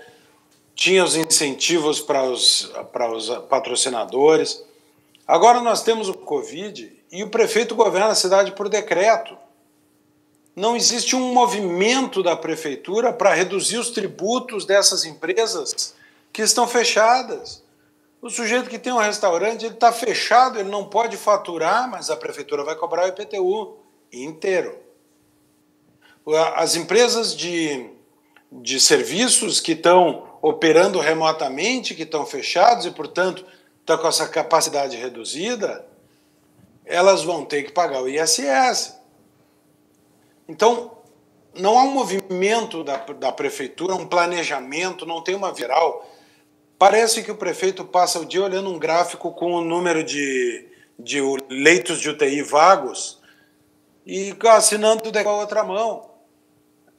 tinha 0.73 1.03
os 1.03 1.15
incentivos 1.15 2.01
para 2.01 2.23
os, 2.23 2.71
para 2.91 3.11
os 3.11 3.29
patrocinadores. 3.49 4.63
Agora 5.27 5.61
nós 5.61 5.81
temos 5.81 6.09
o 6.09 6.13
Covid 6.13 6.91
e 7.11 7.23
o 7.23 7.29
prefeito 7.29 7.75
governa 7.75 8.09
a 8.09 8.15
cidade 8.15 8.51
por 8.51 8.67
decreto. 8.67 9.37
Não 10.55 10.75
existe 10.75 11.15
um 11.15 11.33
movimento 11.33 12.23
da 12.23 12.35
prefeitura 12.35 13.11
para 13.11 13.33
reduzir 13.33 13.77
os 13.77 13.89
tributos 13.89 14.65
dessas 14.65 15.05
empresas 15.05 15.93
que 16.31 16.41
estão 16.41 16.67
fechadas. 16.67 17.64
O 18.25 18.29
sujeito 18.31 18.71
que 18.71 18.79
tem 18.79 18.91
um 18.91 18.97
restaurante, 18.97 19.65
ele 19.65 19.75
está 19.75 19.91
fechado, 19.91 20.59
ele 20.59 20.67
não 20.67 20.83
pode 20.83 21.15
faturar, 21.15 21.87
mas 21.87 22.09
a 22.09 22.17
prefeitura 22.17 22.63
vai 22.63 22.75
cobrar 22.75 23.05
o 23.05 23.07
IPTU 23.09 23.77
inteiro. 24.11 24.75
As 26.55 26.75
empresas 26.75 27.35
de, 27.37 27.87
de 28.51 28.79
serviços 28.79 29.59
que 29.59 29.73
estão 29.73 30.27
operando 30.41 30.99
remotamente, 30.99 31.93
que 31.93 32.01
estão 32.01 32.25
fechados 32.25 32.87
e, 32.87 32.89
portanto, 32.89 33.45
estão 33.81 33.95
com 33.99 34.07
essa 34.07 34.27
capacidade 34.27 34.97
reduzida, 34.97 35.85
elas 36.83 37.21
vão 37.21 37.45
ter 37.45 37.61
que 37.61 37.73
pagar 37.73 38.01
o 38.01 38.09
ISS. 38.09 38.99
Então, 40.49 40.97
não 41.53 41.77
há 41.77 41.83
um 41.83 41.91
movimento 41.91 42.83
da, 42.83 42.97
da 42.97 43.31
prefeitura, 43.31 43.93
um 43.93 44.07
planejamento, 44.07 45.05
não 45.05 45.21
tem 45.21 45.35
uma 45.35 45.53
viral 45.53 46.03
Parece 46.85 47.23
que 47.23 47.31
o 47.31 47.35
prefeito 47.35 47.83
passa 47.83 48.19
o 48.19 48.25
dia 48.25 48.43
olhando 48.43 48.69
um 48.69 48.77
gráfico 48.77 49.31
com 49.31 49.53
o 49.53 49.61
número 49.61 50.03
de, 50.03 50.67
de 50.99 51.19
leitos 51.49 51.99
de 51.99 52.11
UTI 52.11 52.43
vagos 52.43 53.19
e 54.05 54.37
assinando 54.49 55.01
com 55.11 55.29
a 55.29 55.37
outra 55.37 55.63
mão. 55.63 56.11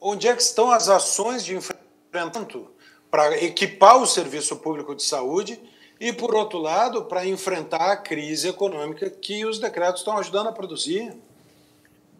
Onde 0.01 0.27
é 0.27 0.35
que 0.35 0.41
estão 0.41 0.69
as 0.71 0.89
ações 0.89 1.45
de 1.45 1.55
enfrentamento 1.55 2.69
para 3.09 3.41
equipar 3.41 3.95
o 3.95 4.05
serviço 4.05 4.57
público 4.57 4.93
de 4.93 5.03
saúde 5.03 5.57
e, 6.01 6.11
por 6.11 6.35
outro 6.35 6.59
lado, 6.59 7.05
para 7.05 7.25
enfrentar 7.25 7.89
a 7.89 7.95
crise 7.95 8.49
econômica 8.49 9.09
que 9.09 9.45
os 9.45 9.57
decretos 9.57 10.01
estão 10.01 10.17
ajudando 10.17 10.47
a 10.47 10.51
produzir. 10.51 11.15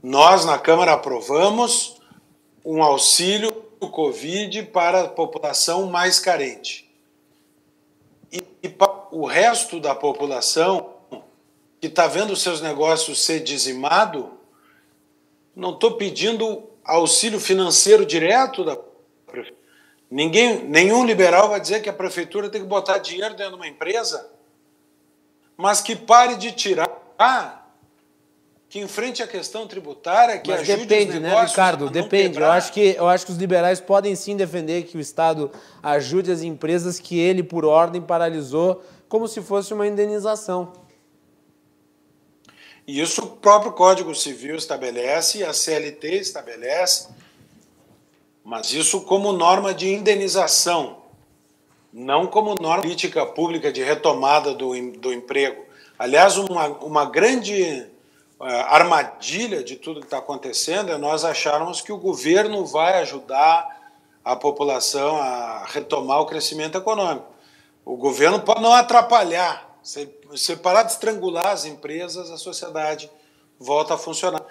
Nós, 0.01 0.45
na 0.45 0.57
Câmara, 0.57 0.93
aprovamos 0.93 1.97
um 2.63 2.81
auxílio 2.81 3.51
Covid 3.81 4.63
para 4.67 5.01
a 5.01 5.09
população 5.09 5.87
mais 5.87 6.17
carente. 6.17 6.86
O 9.11 9.25
resto 9.25 9.79
da 9.79 9.95
população 9.95 10.93
que 11.79 11.87
está 11.87 12.07
vendo 12.07 12.35
seus 12.35 12.61
negócios 12.61 13.23
ser 13.23 13.41
dizimado, 13.41 14.31
não 15.55 15.73
estou 15.73 15.93
pedindo 15.93 16.63
auxílio 16.83 17.39
financeiro 17.39 18.05
direto 18.05 18.63
da. 18.63 18.77
Ninguém, 20.09 20.63
nenhum 20.63 21.05
liberal 21.05 21.49
vai 21.49 21.59
dizer 21.59 21.81
que 21.81 21.89
a 21.89 21.93
prefeitura 21.93 22.49
tem 22.49 22.61
que 22.61 22.67
botar 22.67 22.97
dinheiro 22.97 23.35
dentro 23.35 23.53
de 23.53 23.59
uma 23.59 23.67
empresa, 23.67 24.31
mas 25.57 25.81
que 25.81 25.95
pare 25.95 26.35
de 26.37 26.51
tirar 26.53 26.87
que 28.77 28.79
enfrente 28.79 29.23
a 29.23 29.27
questão 29.27 29.67
tributária, 29.67 30.37
que 30.37 30.51
Mas 30.51 30.61
ajude 30.61 30.85
depende, 30.85 31.19
né, 31.19 31.43
Ricardo? 31.43 31.89
Depende. 31.89 32.39
Eu 32.39 32.51
acho, 32.51 32.71
que, 32.71 32.95
eu 32.95 33.07
acho 33.07 33.25
que 33.25 33.31
os 33.31 33.37
liberais 33.37 33.79
podem 33.79 34.15
sim 34.15 34.37
defender 34.37 34.83
que 34.83 34.97
o 34.97 34.99
Estado 34.99 35.51
ajude 35.81 36.31
as 36.31 36.43
empresas 36.43 36.99
que 36.99 37.17
ele, 37.17 37.41
por 37.41 37.65
ordem, 37.65 38.01
paralisou, 38.01 38.83
como 39.09 39.27
se 39.27 39.41
fosse 39.41 39.73
uma 39.73 39.87
indenização. 39.87 40.73
Isso 42.87 43.23
o 43.23 43.27
próprio 43.27 43.71
Código 43.73 44.13
Civil 44.13 44.55
estabelece, 44.55 45.43
a 45.43 45.53
CLT 45.53 46.15
estabelece, 46.19 47.09
mas 48.43 48.71
isso 48.71 49.01
como 49.01 49.33
norma 49.33 49.73
de 49.73 49.91
indenização, 49.91 50.99
não 51.91 52.27
como 52.27 52.55
norma 52.61 52.83
política 52.83 53.25
pública 53.25 53.71
de 53.71 53.83
retomada 53.83 54.53
do, 54.53 54.69
do 54.91 55.11
emprego. 55.11 55.65
Aliás, 55.97 56.37
uma, 56.37 56.67
uma 56.67 57.05
grande 57.05 57.87
armadilha 58.39 59.63
de 59.63 59.75
tudo 59.75 59.99
que 59.99 60.05
está 60.05 60.19
acontecendo 60.19 60.91
é 60.91 60.97
nós 60.97 61.25
acharmos 61.25 61.81
que 61.81 61.91
o 61.91 61.97
governo 61.97 62.65
vai 62.65 62.99
ajudar 63.01 63.77
a 64.23 64.35
população 64.35 65.17
a 65.17 65.65
retomar 65.65 66.21
o 66.21 66.25
crescimento 66.25 66.77
econômico. 66.77 67.25
O 67.83 67.95
governo 67.95 68.41
pode 68.41 68.61
não 68.61 68.73
atrapalhar, 68.73 69.79
se, 69.81 70.05
parar 70.57 70.83
de 70.83 70.91
estrangular 70.91 71.47
as 71.47 71.65
empresas, 71.65 72.29
a 72.29 72.37
sociedade 72.37 73.09
volta 73.57 73.93
a 73.93 73.97
funcionar. 73.97 74.43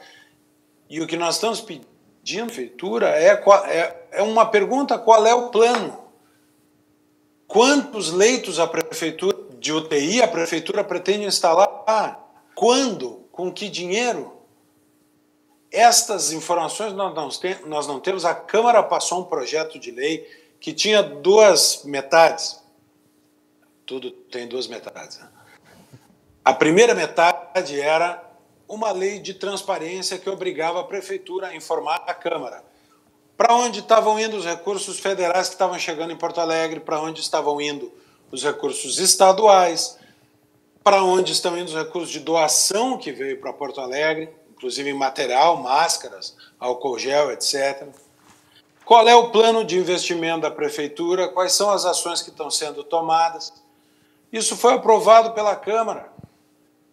E 0.88 1.00
o 1.00 1.06
que 1.06 1.16
nós 1.16 1.34
estamos 1.34 1.60
pedindo 1.60 2.44
à 2.44 2.46
prefeitura 2.46 3.08
é, 3.10 3.32
é, 3.68 4.06
é 4.12 4.22
uma 4.22 4.46
pergunta: 4.46 4.98
qual 4.98 5.26
é 5.26 5.34
o 5.34 5.50
plano? 5.50 6.06
Quantos 7.46 8.10
leitos 8.10 8.58
a 8.58 8.66
prefeitura 8.66 9.36
de 9.58 9.72
UTI 9.72 10.22
a 10.22 10.28
prefeitura 10.28 10.82
pretende 10.82 11.26
instalar? 11.26 12.18
Quando? 12.54 13.25
Com 13.36 13.52
que 13.52 13.68
dinheiro? 13.68 14.32
Estas 15.70 16.32
informações 16.32 16.94
nós 16.94 17.86
não, 17.86 18.00
temos. 18.00 18.24
A 18.24 18.34
Câmara 18.34 18.82
passou 18.82 19.20
um 19.20 19.24
projeto 19.24 19.78
de 19.78 19.90
lei 19.90 20.26
que 20.58 20.72
tinha 20.72 21.02
duas 21.02 21.82
metades. 21.84 22.58
Tudo 23.84 24.10
tem 24.10 24.48
duas 24.48 24.66
metades. 24.66 25.18
Né? 25.18 25.28
A 26.42 26.54
primeira 26.54 26.94
metade 26.94 27.78
era 27.78 28.24
uma 28.66 28.90
lei 28.90 29.18
de 29.18 29.34
transparência 29.34 30.18
que 30.18 30.30
obrigava 30.30 30.80
a 30.80 30.84
prefeitura 30.84 31.48
a 31.48 31.54
informar 31.54 32.04
a 32.06 32.14
Câmara 32.14 32.64
para 33.36 33.54
onde 33.54 33.80
estavam 33.80 34.18
indo 34.18 34.38
os 34.38 34.46
recursos 34.46 34.98
federais 34.98 35.48
que 35.48 35.56
estavam 35.56 35.78
chegando 35.78 36.10
em 36.10 36.16
Porto 36.16 36.40
Alegre, 36.40 36.80
para 36.80 36.98
onde 36.98 37.20
estavam 37.20 37.60
indo 37.60 37.92
os 38.32 38.42
recursos 38.42 38.98
estaduais, 38.98 39.98
para 40.86 41.02
onde 41.02 41.32
estão 41.32 41.58
indo 41.58 41.66
os 41.66 41.74
recursos 41.74 42.10
de 42.10 42.20
doação 42.20 42.96
que 42.96 43.10
veio 43.10 43.40
para 43.40 43.52
Porto 43.52 43.80
Alegre, 43.80 44.32
inclusive 44.52 44.88
em 44.88 44.94
material, 44.94 45.56
máscaras, 45.56 46.36
álcool 46.60 46.96
gel, 46.96 47.32
etc. 47.32 47.88
Qual 48.84 49.08
é 49.08 49.12
o 49.12 49.32
plano 49.32 49.64
de 49.64 49.76
investimento 49.76 50.42
da 50.42 50.50
prefeitura? 50.50 51.26
Quais 51.26 51.54
são 51.54 51.72
as 51.72 51.84
ações 51.84 52.22
que 52.22 52.30
estão 52.30 52.52
sendo 52.52 52.84
tomadas? 52.84 53.52
Isso 54.32 54.56
foi 54.56 54.74
aprovado 54.74 55.32
pela 55.32 55.56
Câmara. 55.56 56.12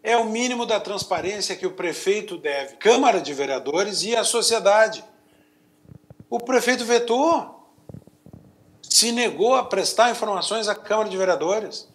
É 0.01 0.17
o 0.17 0.25
mínimo 0.25 0.65
da 0.65 0.79
transparência 0.79 1.55
que 1.55 1.67
o 1.67 1.73
prefeito 1.73 2.35
deve, 2.35 2.77
Câmara 2.77 3.21
de 3.21 3.31
Vereadores 3.31 4.01
e 4.01 4.15
a 4.15 4.23
sociedade. 4.23 5.05
O 6.31 6.39
prefeito 6.39 6.83
vetou, 6.83 7.69
se 8.81 9.11
negou 9.11 9.53
a 9.53 9.63
prestar 9.63 10.09
informações 10.09 10.67
à 10.67 10.73
Câmara 10.73 11.09
de 11.09 11.15
Vereadores 11.15 11.92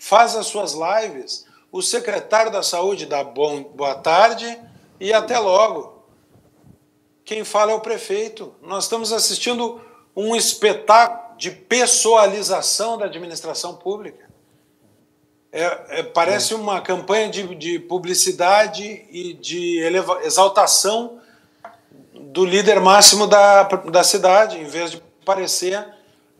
faz 0.00 0.34
as 0.34 0.46
suas 0.46 0.72
lives. 0.72 1.46
O 1.70 1.82
secretário 1.82 2.50
da 2.50 2.62
Saúde 2.62 3.04
dá 3.04 3.22
bom, 3.22 3.62
boa 3.62 3.94
tarde 3.94 4.58
e 4.98 5.12
até 5.12 5.38
logo. 5.38 6.02
Quem 7.22 7.44
fala 7.44 7.72
é 7.72 7.74
o 7.74 7.80
prefeito. 7.80 8.52
Nós 8.62 8.84
estamos 8.84 9.12
assistindo 9.12 9.80
um 10.16 10.34
espetáculo 10.34 11.36
de 11.36 11.50
pessoalização 11.50 12.98
da 12.98 13.04
administração 13.04 13.76
pública. 13.76 14.28
É, 15.52 16.00
é, 16.00 16.02
parece 16.02 16.54
uma 16.54 16.80
campanha 16.80 17.28
de, 17.28 17.54
de, 17.54 17.78
publicidade 17.78 19.06
e 19.10 19.34
de 19.34 19.80
eleva, 19.80 20.20
exaltação 20.24 21.20
do 22.14 22.44
líder 22.44 22.80
máximo 22.80 23.26
da, 23.26 23.64
da 23.64 24.02
cidade, 24.02 24.58
em 24.58 24.64
vez 24.64 24.92
de 24.92 25.02
parecer 25.24 25.86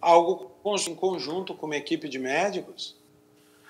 algo 0.01 0.51
em 0.89 0.95
conjunto 0.95 1.55
com 1.55 1.67
uma 1.67 1.77
equipe 1.77 2.09
de 2.09 2.19
médicos. 2.19 3.00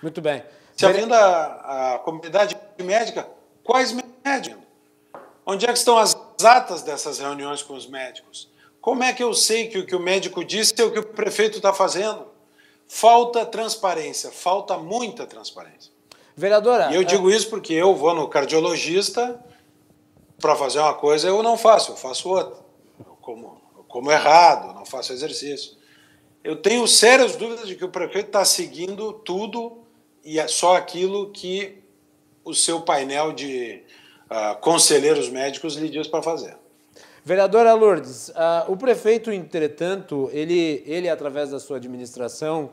Muito 0.03 0.21
bem. 0.21 0.43
Se 0.77 0.87
havendo 0.87 1.15
a, 1.15 1.95
a 1.95 1.99
comunidade 1.99 2.57
médica, 2.83 3.29
quais 3.63 3.95
médicos? 4.25 4.65
Onde 5.45 5.67
é 5.67 5.69
que 5.73 5.79
estão 5.79 5.99
as 5.99 6.17
atas 6.43 6.83
dessas 6.83 7.19
reuniões 7.19 7.63
com 7.63 7.75
os 7.75 7.87
médicos? 7.87 8.49
Como 8.81 9.03
é 9.03 9.13
que 9.13 9.23
eu 9.23 9.35
sei 9.35 9.69
que 9.69 9.79
o 9.79 9.87
que 9.87 9.95
o 9.95 10.01
médico 10.01 10.45
disse 10.45 10.75
é 10.79 10.85
o 10.85 10.91
que 10.91 10.99
o 10.99 11.07
prefeito 11.07 11.57
está 11.57 11.73
fazendo? 11.73 12.27
Falta 12.89 13.45
transparência, 13.45 14.31
falta 14.31 14.79
muita 14.79 15.27
transparência. 15.27 15.93
Vereadora. 16.35 16.91
E 16.91 16.95
eu 16.95 17.05
digo 17.05 17.31
é... 17.31 17.37
isso 17.37 17.51
porque 17.51 17.75
eu 17.75 17.95
vou 17.95 18.15
no 18.15 18.27
cardiologista 18.29 19.39
para 20.41 20.57
fazer 20.57 20.79
uma 20.79 20.95
coisa, 20.95 21.29
eu 21.29 21.43
não 21.43 21.59
faço, 21.59 21.93
eu 21.93 21.97
faço 21.97 22.31
outra. 22.31 22.59
Eu 22.99 23.17
como, 23.21 23.61
eu 23.77 23.85
como 23.85 24.11
errado, 24.11 24.75
não 24.75 24.87
faço 24.87 25.13
exercício. 25.13 25.77
Eu 26.43 26.57
tenho 26.57 26.87
sérias 26.89 27.37
dúvidas 27.37 27.69
de 27.69 27.77
que 27.77 27.85
o 27.85 27.91
prefeito 27.91 28.29
está 28.29 28.45
seguindo 28.45 29.13
tudo 29.13 29.85
e 30.25 30.39
é 30.39 30.47
só 30.49 30.77
aquilo 30.77 31.31
que 31.31 31.83
o 32.45 32.55
seu 32.55 32.81
painel 32.81 33.33
de 33.33 33.83
uh, 34.31 34.59
conselheiros 34.61 35.29
médicos 35.29 35.75
lhe 35.75 35.89
diz 35.89 36.07
para 36.07 36.23
fazer. 36.23 36.57
Vereadora 37.25 37.75
Lourdes, 37.75 38.31
uh, 38.31 38.71
o 38.71 38.77
prefeito, 38.77 39.31
entretanto, 39.31 40.31
ele, 40.33 40.83
ele, 40.87 41.09
através 41.09 41.51
da 41.51 41.61
sua 41.61 41.77
administração, 41.77 42.71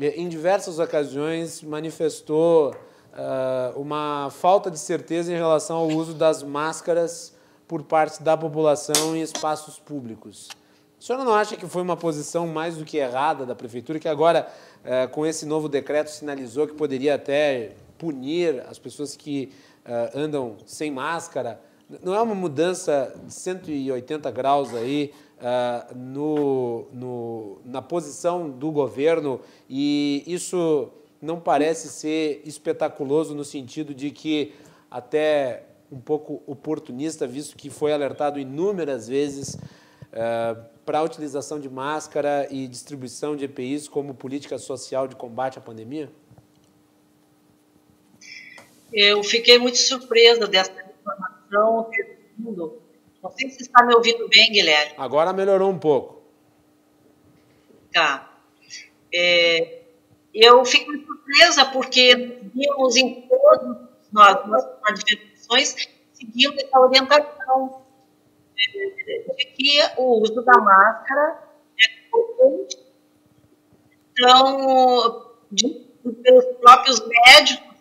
eh, 0.00 0.14
em 0.16 0.28
diversas 0.28 0.78
ocasiões 0.78 1.62
manifestou 1.62 2.70
uh, 2.70 3.78
uma 3.78 4.30
falta 4.30 4.70
de 4.70 4.78
certeza 4.78 5.32
em 5.32 5.36
relação 5.36 5.76
ao 5.78 5.88
uso 5.88 6.14
das 6.14 6.42
máscaras 6.42 7.34
por 7.66 7.82
parte 7.82 8.22
da 8.22 8.36
população 8.36 9.16
em 9.16 9.20
espaços 9.20 9.78
públicos. 9.78 10.48
A 11.02 11.04
senhora 11.04 11.24
não 11.24 11.34
acha 11.34 11.56
que 11.56 11.66
foi 11.66 11.82
uma 11.82 11.96
posição 11.96 12.46
mais 12.46 12.76
do 12.76 12.84
que 12.84 12.96
errada 12.96 13.44
da 13.44 13.56
prefeitura, 13.56 13.98
que 13.98 14.08
agora 14.08 14.48
é, 14.84 15.06
com 15.06 15.24
esse 15.24 15.46
novo 15.46 15.68
decreto, 15.68 16.08
sinalizou 16.08 16.66
que 16.66 16.74
poderia 16.74 17.14
até 17.14 17.72
punir 17.98 18.64
as 18.68 18.78
pessoas 18.78 19.16
que 19.16 19.52
é, 19.84 20.10
andam 20.14 20.56
sem 20.66 20.90
máscara. 20.90 21.60
Não 22.02 22.14
é 22.14 22.22
uma 22.22 22.34
mudança 22.34 23.14
de 23.26 23.32
180 23.32 24.30
graus 24.30 24.72
aí 24.74 25.12
uh, 25.38 25.94
no, 25.94 26.86
no, 26.92 27.60
na 27.64 27.82
posição 27.82 28.48
do 28.48 28.70
governo 28.70 29.40
e 29.68 30.22
isso 30.26 30.88
não 31.20 31.38
parece 31.38 31.88
ser 31.88 32.40
espetaculoso 32.46 33.34
no 33.34 33.44
sentido 33.44 33.94
de 33.94 34.10
que 34.10 34.54
até 34.90 35.64
um 35.90 36.00
pouco 36.00 36.42
oportunista, 36.46 37.26
visto 37.26 37.56
que 37.56 37.68
foi 37.68 37.92
alertado 37.92 38.40
inúmeras 38.40 39.06
vezes 39.08 39.54
uh, 39.54 40.71
para 40.84 40.98
a 40.98 41.02
utilização 41.02 41.60
de 41.60 41.68
máscara 41.68 42.46
e 42.50 42.66
distribuição 42.66 43.36
de 43.36 43.44
EPIs 43.44 43.88
como 43.88 44.14
política 44.14 44.58
social 44.58 45.06
de 45.06 45.14
combate 45.14 45.58
à 45.58 45.60
pandemia? 45.60 46.10
Eu 48.92 49.22
fiquei 49.22 49.58
muito 49.58 49.78
surpresa 49.78 50.46
dessa 50.46 50.72
informação. 50.72 51.90
Não 52.38 53.30
sei 53.30 53.50
se 53.50 53.62
está 53.62 53.84
me 53.84 53.94
ouvindo 53.94 54.28
bem, 54.28 54.50
Guilherme. 54.50 54.94
Agora 54.98 55.32
melhorou 55.32 55.70
um 55.70 55.78
pouco. 55.78 56.22
Tá. 57.92 58.28
É, 59.14 59.82
eu 60.34 60.64
fico 60.64 60.92
surpresa 60.92 61.64
porque 61.66 62.40
vimos 62.54 62.96
em 62.96 63.22
todas 63.22 63.76
as 64.16 64.46
nossas 64.46 64.80
manifestações 64.82 65.76
seguindo 66.14 66.58
essa 66.58 66.78
orientação 66.78 67.81
de 69.36 69.46
que 69.56 69.80
o 69.96 70.20
uso 70.22 70.42
da 70.42 70.58
máscara 70.58 71.48
é 71.80 72.06
importante. 72.06 72.78
Então, 74.12 75.32
de 75.50 75.92
pelos 76.22 76.44
próprios 76.60 77.00
médicos, 77.06 77.76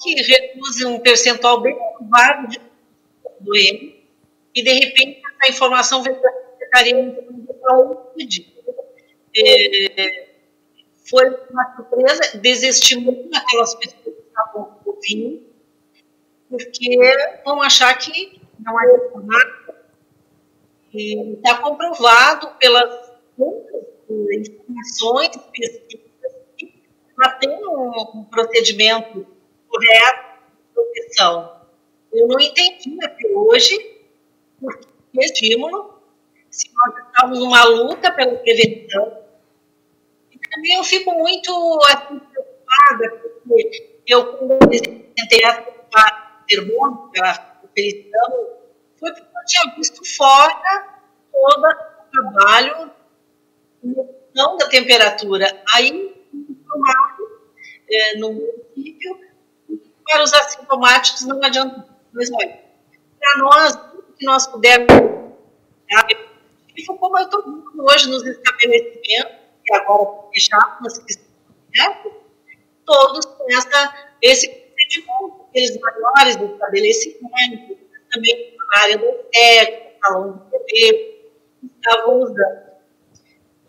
que 0.00 0.14
reduzem 0.22 0.86
um 0.86 1.00
percentual 1.00 1.60
bem 1.60 1.74
elevado 1.74 2.48
de 2.48 2.60
doente, 3.40 4.06
e 4.54 4.62
de 4.62 4.72
repente 4.72 5.22
essa 5.40 5.52
informação 5.52 6.02
vem 6.02 6.14
para 6.14 6.42
Saúde. 7.62 8.52
É, 9.34 10.28
foi 11.08 11.28
uma 11.50 11.76
surpresa, 11.76 12.38
desestimou 12.38 13.28
aquelas 13.34 13.74
pessoas 13.76 14.02
que 14.02 14.10
estavam 14.10 14.78
ouvindo, 14.84 15.42
porque 16.50 16.98
vão 17.44 17.62
achar 17.62 17.96
que 17.96 18.41
não 18.64 18.80
é 18.80 18.86
nada. 19.22 19.82
E 20.92 21.34
está 21.34 21.58
comprovado 21.58 22.48
pelas 22.58 23.12
informações, 24.08 25.30
pesquisas, 25.52 26.32
que 26.56 26.82
já 27.18 27.30
tem 27.38 27.50
um, 27.66 27.90
um 28.14 28.24
procedimento 28.24 29.26
correto 29.68 30.22
de 30.50 30.74
proteção. 30.74 31.62
Eu 32.12 32.28
não 32.28 32.38
entendi 32.38 32.98
até 33.02 33.26
hoje 33.28 34.00
por 34.60 34.78
que 34.78 34.88
estímulo, 35.20 36.02
se 36.50 36.70
nós 36.74 37.06
estamos 37.06 37.38
numa 37.38 37.64
luta 37.64 38.12
pela 38.12 38.36
prevenção. 38.36 39.22
E 40.30 40.38
também 40.38 40.74
eu 40.74 40.84
fico 40.84 41.10
muito 41.12 41.50
assim, 41.86 42.18
preocupada, 42.18 43.10
porque 43.46 43.98
eu, 44.06 44.36
quando 44.36 44.58
tentei 44.68 45.44
a 45.44 45.62
termômetro, 46.46 47.10
pela 47.12 47.51
aferição, 47.72 48.58
foi 48.98 49.12
porque 49.12 49.22
eu 49.22 49.44
tinha 49.46 49.74
visto 49.76 50.16
fora 50.16 51.00
todo 51.32 51.66
o 51.66 52.10
trabalho 52.12 52.92
não 54.34 54.56
da 54.56 54.68
temperatura. 54.68 55.62
Aí, 55.74 56.14
é, 57.90 58.16
no 58.18 58.32
município, 58.32 59.20
para 60.06 60.22
os 60.22 60.32
assintomáticos 60.32 61.22
não 61.22 61.42
adianta. 61.42 61.86
Mas 62.12 62.30
olha, 62.32 62.60
para 63.18 63.38
nós, 63.38 63.74
o 63.74 64.02
que 64.12 64.24
nós 64.24 64.46
pudermos, 64.46 64.88
como 66.98 67.18
eu 67.18 67.24
estou 67.24 67.62
hoje 67.90 68.08
nos 68.08 68.24
estabelecimentos, 68.24 69.42
que 69.64 69.74
agora 69.74 70.28
fechados, 70.32 70.98
que 70.98 71.12
estão 71.12 72.12
todos 72.84 73.24
com 73.26 73.46
essa, 73.50 74.12
esse 74.20 74.48
procedimento, 74.48 75.41
aqueles 75.52 75.78
maiores 75.78 76.36
estabelecimentos, 76.36 77.76
também 78.10 78.56
na 78.56 78.82
área 78.82 78.98
do 78.98 79.12
técnico, 79.30 79.98
salão 80.02 80.50
de 80.50 80.58
TV, 80.64 81.30
estavam 81.76 82.20
usando. 82.20 82.72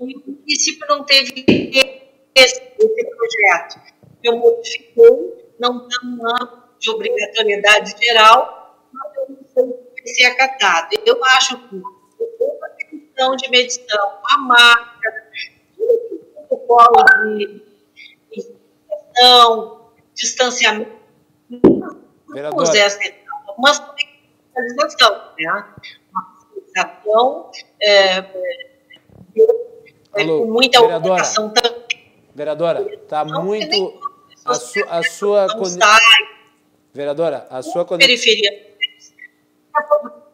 E 0.02 0.16
o 0.16 0.24
município 0.26 0.88
não 0.88 1.04
teve 1.04 1.46
esse, 2.36 2.62
projeto. 2.62 3.94
Eu 4.24 4.38
modifiquei, 4.38 5.54
não 5.60 5.88
um 6.04 6.28
ano 6.28 6.64
de 6.80 6.90
obrigatoriedade 6.90 7.96
geral, 8.02 8.88
mas 8.92 9.16
eu 9.18 9.30
não 9.30 9.46
sei 9.46 10.06
se 10.06 10.16
ser 10.16 10.26
acatado. 10.26 10.90
Eu 11.06 11.24
acho 11.24 11.70
que 11.70 11.82
a 12.64 12.70
questão 12.70 13.36
de 13.36 13.50
medição, 13.50 14.20
a 14.26 14.38
tudo 15.76 16.16
o 16.16 16.48
protocolo 16.48 17.06
de, 17.38 17.62
de 18.32 18.56
distanciamento, 20.14 21.03
Vereadora. 22.34 22.72
mas 23.58 23.80
também 23.80 24.14
fiscalização, 24.54 25.22
né? 25.40 25.66
Uma 26.12 26.36
fiscalização 26.38 27.52
é, 27.82 28.20
Alô, 30.14 30.42
com 30.42 30.52
muita 30.52 30.82
vereadora. 30.82 31.24
também. 31.24 31.84
Vereadora, 32.36 32.94
está 32.94 33.26
muito. 33.26 34.00
A, 34.46 34.56
su, 34.56 34.84
a 34.90 35.04
sua. 35.04 35.48
sai, 35.66 36.00
Vereadora, 36.94 37.48
a 37.50 37.62
sua 37.62 37.86
conexão. 37.86 38.34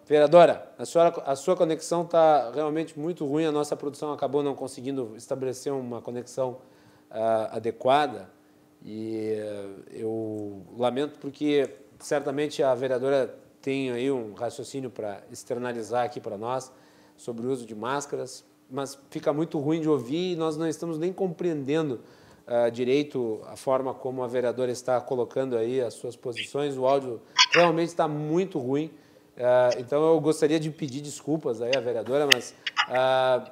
Vereadora, 0.05 0.73
a, 0.77 0.85
senhora, 0.85 1.13
a 1.23 1.35
sua 1.35 1.55
conexão 1.55 2.01
está 2.01 2.49
realmente 2.51 2.97
muito 2.97 3.25
ruim. 3.25 3.45
A 3.45 3.51
nossa 3.51 3.75
produção 3.75 4.11
acabou 4.11 4.41
não 4.41 4.55
conseguindo 4.55 5.13
estabelecer 5.15 5.71
uma 5.71 6.01
conexão 6.01 6.57
ah, 7.11 7.49
adequada. 7.57 8.29
E 8.83 9.35
eh, 9.37 9.65
eu 9.91 10.65
lamento 10.77 11.19
porque 11.19 11.69
certamente 11.99 12.63
a 12.63 12.73
vereadora 12.73 13.35
tem 13.61 13.91
aí 13.91 14.09
um 14.09 14.33
raciocínio 14.33 14.89
para 14.89 15.21
externalizar 15.31 16.05
aqui 16.05 16.19
para 16.19 16.37
nós 16.37 16.71
sobre 17.17 17.45
o 17.45 17.51
uso 17.51 17.65
de 17.65 17.75
máscaras, 17.75 18.45
mas 18.71 18.97
fica 19.09 19.33
muito 19.33 19.59
ruim 19.59 19.81
de 19.81 19.89
ouvir 19.89 20.33
e 20.33 20.35
nós 20.35 20.55
não 20.55 20.67
estamos 20.67 20.97
nem 20.97 21.11
compreendendo 21.11 21.99
ah, 22.47 22.69
direito 22.69 23.41
a 23.45 23.55
forma 23.55 23.93
como 23.93 24.23
a 24.23 24.27
vereadora 24.27 24.71
está 24.71 24.99
colocando 24.99 25.55
aí 25.55 25.81
as 25.81 25.93
suas 25.93 26.15
posições. 26.15 26.77
O 26.77 26.87
áudio 26.87 27.21
realmente 27.53 27.89
está 27.89 28.07
muito 28.07 28.57
ruim. 28.57 28.89
Ah, 29.37 29.69
então 29.77 30.01
eu 30.13 30.19
gostaria 30.19 30.59
de 30.59 30.69
pedir 30.71 31.01
desculpas 31.01 31.61
aí 31.61 31.71
à 31.75 31.79
vereadora, 31.79 32.27
mas 32.31 32.55
ah, 32.87 33.51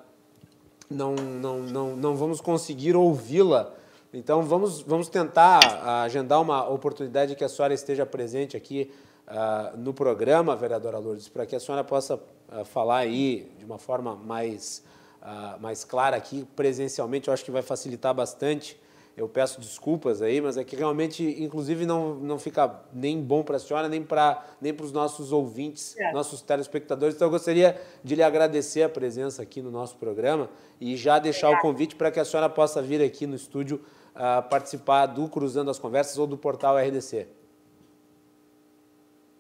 não, 0.90 1.14
não, 1.14 1.60
não, 1.60 1.96
não 1.96 2.16
vamos 2.16 2.42
conseguir 2.42 2.96
ouvi-la. 2.96 3.74
Então 4.14 4.42
vamos, 4.44 4.82
vamos 4.82 5.10
tentar 5.10 5.60
ah, 5.64 6.04
agendar 6.04 6.42
uma 6.42 6.68
oportunidade 6.70 7.36
que 7.36 7.44
a 7.44 7.50
senhora 7.50 7.74
esteja 7.74 8.06
presente 8.06 8.56
aqui 8.56 8.92
ah, 9.28 9.74
no 9.78 9.94
programa, 9.94 10.56
vereadora 10.56 10.98
Lourdes, 10.98 11.28
para 11.28 11.46
que 11.46 11.56
a 11.56 11.60
senhora 11.60 11.84
possa 11.84 12.20
ah, 12.50 12.64
falar 12.64 12.98
aí 13.00 13.52
de 13.60 13.66
uma 13.66 13.78
forma 13.78 14.16
mais, 14.16 14.84
ah, 15.22 15.58
mais 15.60 15.84
clara 15.84 16.16
aqui, 16.16 16.48
presencialmente, 16.56 17.28
eu 17.28 17.34
acho 17.34 17.44
que 17.44 17.52
vai 17.52 17.62
facilitar 17.62 18.14
bastante. 18.14 18.80
Eu 19.18 19.28
peço 19.28 19.60
desculpas 19.60 20.22
aí, 20.22 20.40
mas 20.40 20.58
é 20.58 20.64
que 20.64 20.76
realmente, 20.76 21.24
inclusive, 21.44 21.88
não, 21.88 22.14
não 22.14 22.38
fica 22.38 22.82
nem 22.94 23.20
bom 23.20 23.42
para 23.42 23.56
a 23.58 23.60
senhora, 23.60 23.90
nem 23.90 24.04
para 24.04 24.46
nem 24.62 24.72
os 24.80 24.92
nossos 24.92 25.32
ouvintes, 25.32 25.98
É. 25.98 26.12
nossos 26.14 26.40
telespectadores. 26.40 27.16
Então, 27.16 27.26
eu 27.26 27.32
gostaria 27.32 27.82
de 28.04 28.14
lhe 28.14 28.22
agradecer 28.22 28.84
a 28.84 28.90
presença 28.90 29.42
aqui 29.42 29.60
no 29.60 29.72
nosso 29.72 29.98
programa 29.98 30.52
e 30.80 30.96
já 30.96 31.18
deixar 31.18 31.50
o 31.50 31.60
convite 31.62 31.96
para 31.96 32.12
que 32.12 32.20
a 32.20 32.26
senhora 32.26 32.48
possa 32.48 32.80
vir 32.80 33.02
aqui 33.02 33.26
no 33.26 33.36
estúdio 33.36 33.82
ah, 34.18 34.42
participar 34.42 35.06
do 35.06 35.30
Cruzando 35.30 35.70
as 35.70 35.78
Conversas 35.78 36.18
ou 36.18 36.26
do 36.26 36.38
portal 36.38 36.78
RDC. 36.78 37.28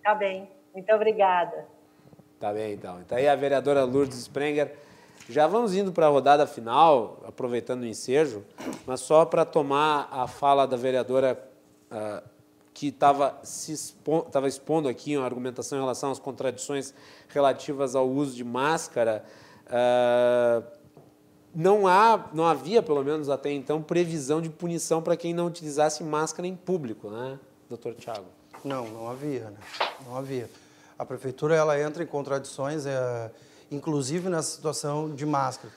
Tá 0.03 0.13
bem. 0.13 0.49
Muito 0.73 0.93
obrigada. 0.93 1.65
Tá 2.39 2.53
bem, 2.53 2.73
então. 2.73 3.01
Então 3.01 3.17
aí 3.17 3.27
a 3.27 3.35
vereadora 3.35 3.83
Lourdes 3.83 4.17
Sprenger. 4.19 4.75
Já 5.27 5.47
vamos 5.47 5.75
indo 5.75 5.91
para 5.91 6.05
a 6.05 6.09
rodada 6.09 6.45
final, 6.47 7.19
aproveitando 7.27 7.81
o 7.81 7.85
ensejo, 7.85 8.45
mas 8.85 9.01
só 9.01 9.25
para 9.25 9.43
tomar 9.43 10.07
a 10.11 10.27
fala 10.27 10.65
da 10.65 10.77
vereadora 10.77 11.43
ah, 11.89 12.23
que 12.73 12.89
estava 12.89 13.39
expo 13.43 14.27
expondo 14.45 14.87
aqui 14.87 15.17
uma 15.17 15.25
argumentação 15.25 15.79
em 15.79 15.81
relação 15.81 16.11
às 16.11 16.19
contradições 16.19 16.93
relativas 17.29 17.95
ao 17.95 18.07
uso 18.07 18.35
de 18.35 18.43
máscara. 18.43 19.25
ah, 19.67 20.61
não, 21.55 21.87
há, 21.87 22.29
não 22.33 22.45
havia, 22.45 22.81
pelo 22.81 23.03
menos 23.03 23.29
até 23.29 23.51
então, 23.51 23.81
previsão 23.81 24.41
de 24.41 24.49
punição 24.49 25.01
para 25.01 25.15
quem 25.15 25.33
não 25.33 25.47
utilizasse 25.47 26.03
máscara 26.03 26.47
em 26.47 26.55
público, 26.55 27.09
né, 27.09 27.39
doutor 27.69 27.95
Tiago? 27.95 28.25
Não, 28.63 28.87
não 28.87 29.09
havia, 29.09 29.49
né? 29.49 29.57
Não 30.05 30.17
havia. 30.17 30.49
A 30.97 31.05
prefeitura 31.05 31.55
ela 31.55 31.79
entra 31.79 32.03
em 32.03 32.07
contradições, 32.07 32.85
é, 32.85 33.31
inclusive 33.71 34.29
nessa 34.29 34.55
situação 34.55 35.13
de 35.13 35.25
máscara. 35.25 35.71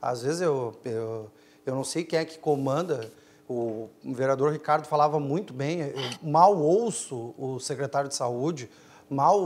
Às 0.00 0.22
vezes 0.22 0.42
eu, 0.42 0.74
eu, 0.84 1.30
eu 1.64 1.74
não 1.74 1.82
sei 1.82 2.04
quem 2.04 2.18
é 2.18 2.24
que 2.24 2.38
comanda. 2.38 3.10
O 3.48 3.88
vereador 4.04 4.52
Ricardo 4.52 4.86
falava 4.86 5.18
muito 5.18 5.54
bem. 5.54 5.80
Eu 5.80 5.94
mal 6.22 6.56
ouço 6.56 7.34
o 7.38 7.58
secretário 7.58 8.08
de 8.08 8.14
saúde, 8.14 8.68
mal 9.08 9.40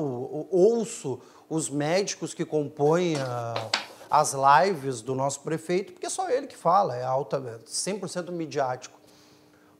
ouço 0.50 1.20
os 1.48 1.68
médicos 1.70 2.34
que 2.34 2.44
compõem 2.44 3.16
a, 3.16 3.54
as 4.10 4.34
lives 4.34 5.00
do 5.00 5.14
nosso 5.14 5.40
prefeito, 5.40 5.92
porque 5.92 6.06
é 6.06 6.10
só 6.10 6.28
ele 6.28 6.48
que 6.48 6.56
fala, 6.56 6.96
é 6.96 7.04
alta, 7.04 7.60
100% 7.64 8.32
midiático. 8.32 8.98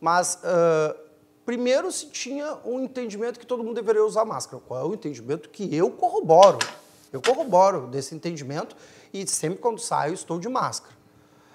Mas 0.01 0.39
ah, 0.45 0.97
primeiro 1.45 1.91
se 1.91 2.07
tinha 2.07 2.59
um 2.65 2.81
entendimento 2.81 3.41
que 3.41 3.47
todo 3.47 3.65
mundo 3.65 3.75
deveria 3.75 4.05
usar 4.05 4.25
máscara. 4.25 4.63
Qual 4.67 4.81
é 4.81 4.85
o 4.85 4.95
entendimento 4.95 5.49
que 5.49 5.75
eu 5.75 5.91
corroboro? 5.91 6.59
Eu 7.13 7.21
corroboro 7.21 7.89
desse 7.89 8.15
entendimento 8.15 8.77
e 9.13 9.27
sempre 9.27 9.59
quando 9.59 9.81
saio 9.81 10.15
estou 10.15 10.39
de 10.39 10.49
máscara. 10.49 10.95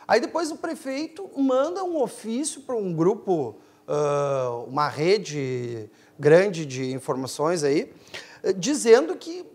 Aí 0.05 0.19
depois 0.19 0.51
o 0.51 0.57
prefeito 0.57 1.29
manda 1.35 1.81
um 1.83 1.99
ofício 2.01 2.61
para 2.61 2.75
um 2.75 2.93
grupo, 2.93 3.55
ah, 3.87 4.63
uma 4.67 4.89
rede 4.89 5.89
grande 6.19 6.65
de 6.65 6.91
informações 6.91 7.63
aí, 7.63 7.93
dizendo 8.57 9.15
que 9.15 9.54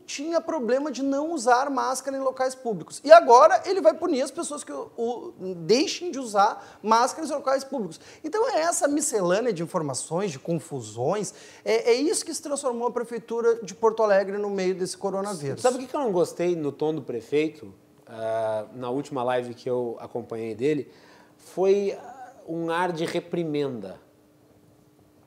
tinha 0.00 0.40
problema 0.40 0.90
de 0.90 1.02
não 1.02 1.32
usar 1.32 1.70
máscara 1.70 2.16
em 2.16 2.20
locais 2.20 2.54
públicos. 2.54 3.00
E 3.04 3.12
agora 3.12 3.62
ele 3.64 3.80
vai 3.80 3.94
punir 3.94 4.22
as 4.22 4.30
pessoas 4.30 4.62
que 4.64 4.72
o, 4.72 4.90
o- 4.96 5.32
deixem 5.56 6.10
de 6.10 6.18
usar 6.18 6.78
máscaras 6.82 7.30
em 7.30 7.34
locais 7.34 7.64
públicos. 7.64 8.00
Então 8.24 8.48
é 8.50 8.60
essa 8.60 8.86
miscelânea 8.88 9.52
de 9.52 9.62
informações, 9.62 10.30
de 10.30 10.38
confusões, 10.38 11.32
é, 11.64 11.90
é 11.90 11.94
isso 11.94 12.24
que 12.24 12.32
se 12.34 12.42
transformou 12.42 12.88
a 12.88 12.90
prefeitura 12.90 13.56
de 13.64 13.74
Porto 13.74 14.02
Alegre 14.02 14.38
no 14.38 14.50
meio 14.50 14.74
desse 14.74 14.96
coronavírus. 14.96 15.62
Sabe 15.62 15.82
o 15.82 15.86
que 15.86 15.94
eu 15.94 16.00
não 16.00 16.12
gostei 16.12 16.54
no 16.56 16.70
tom 16.72 16.94
do 16.94 17.02
prefeito, 17.02 17.72
ah, 18.06 18.66
na 18.74 18.90
última 18.90 19.22
live 19.22 19.54
que 19.54 19.68
eu 19.68 19.96
acompanhei 20.00 20.54
dele? 20.54 20.90
Foi 21.36 21.92
ah, 21.92 22.32
um 22.48 22.70
ar 22.70 22.92
de 22.92 23.04
reprimenda, 23.04 24.00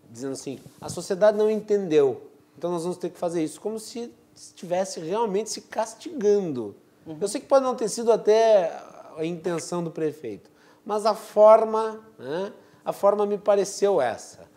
dizendo 0.09 0.33
assim: 0.33 0.59
a 0.81 0.89
sociedade 0.89 1.37
não 1.37 1.49
entendeu, 1.49 2.29
então 2.57 2.71
nós 2.71 2.83
vamos 2.83 2.97
ter 2.97 3.09
que 3.09 3.17
fazer 3.17 3.43
isso, 3.43 3.59
como 3.61 3.79
se 3.79 4.11
estivesse 4.47 4.99
realmente 4.99 5.49
se 5.49 5.61
castigando. 5.61 6.75
Uhum. 7.05 7.17
Eu 7.19 7.27
sei 7.27 7.41
que 7.41 7.47
pode 7.47 7.65
não 7.65 7.75
ter 7.75 7.89
sido 7.89 8.11
até 8.11 8.71
a 9.17 9.25
intenção 9.25 9.83
do 9.83 9.91
prefeito, 9.91 10.49
mas 10.85 11.05
a 11.05 11.13
forma, 11.13 12.01
né, 12.17 12.53
a 12.83 12.93
forma 12.93 13.25
me 13.25 13.37
pareceu 13.37 13.99
essa. 13.99 14.49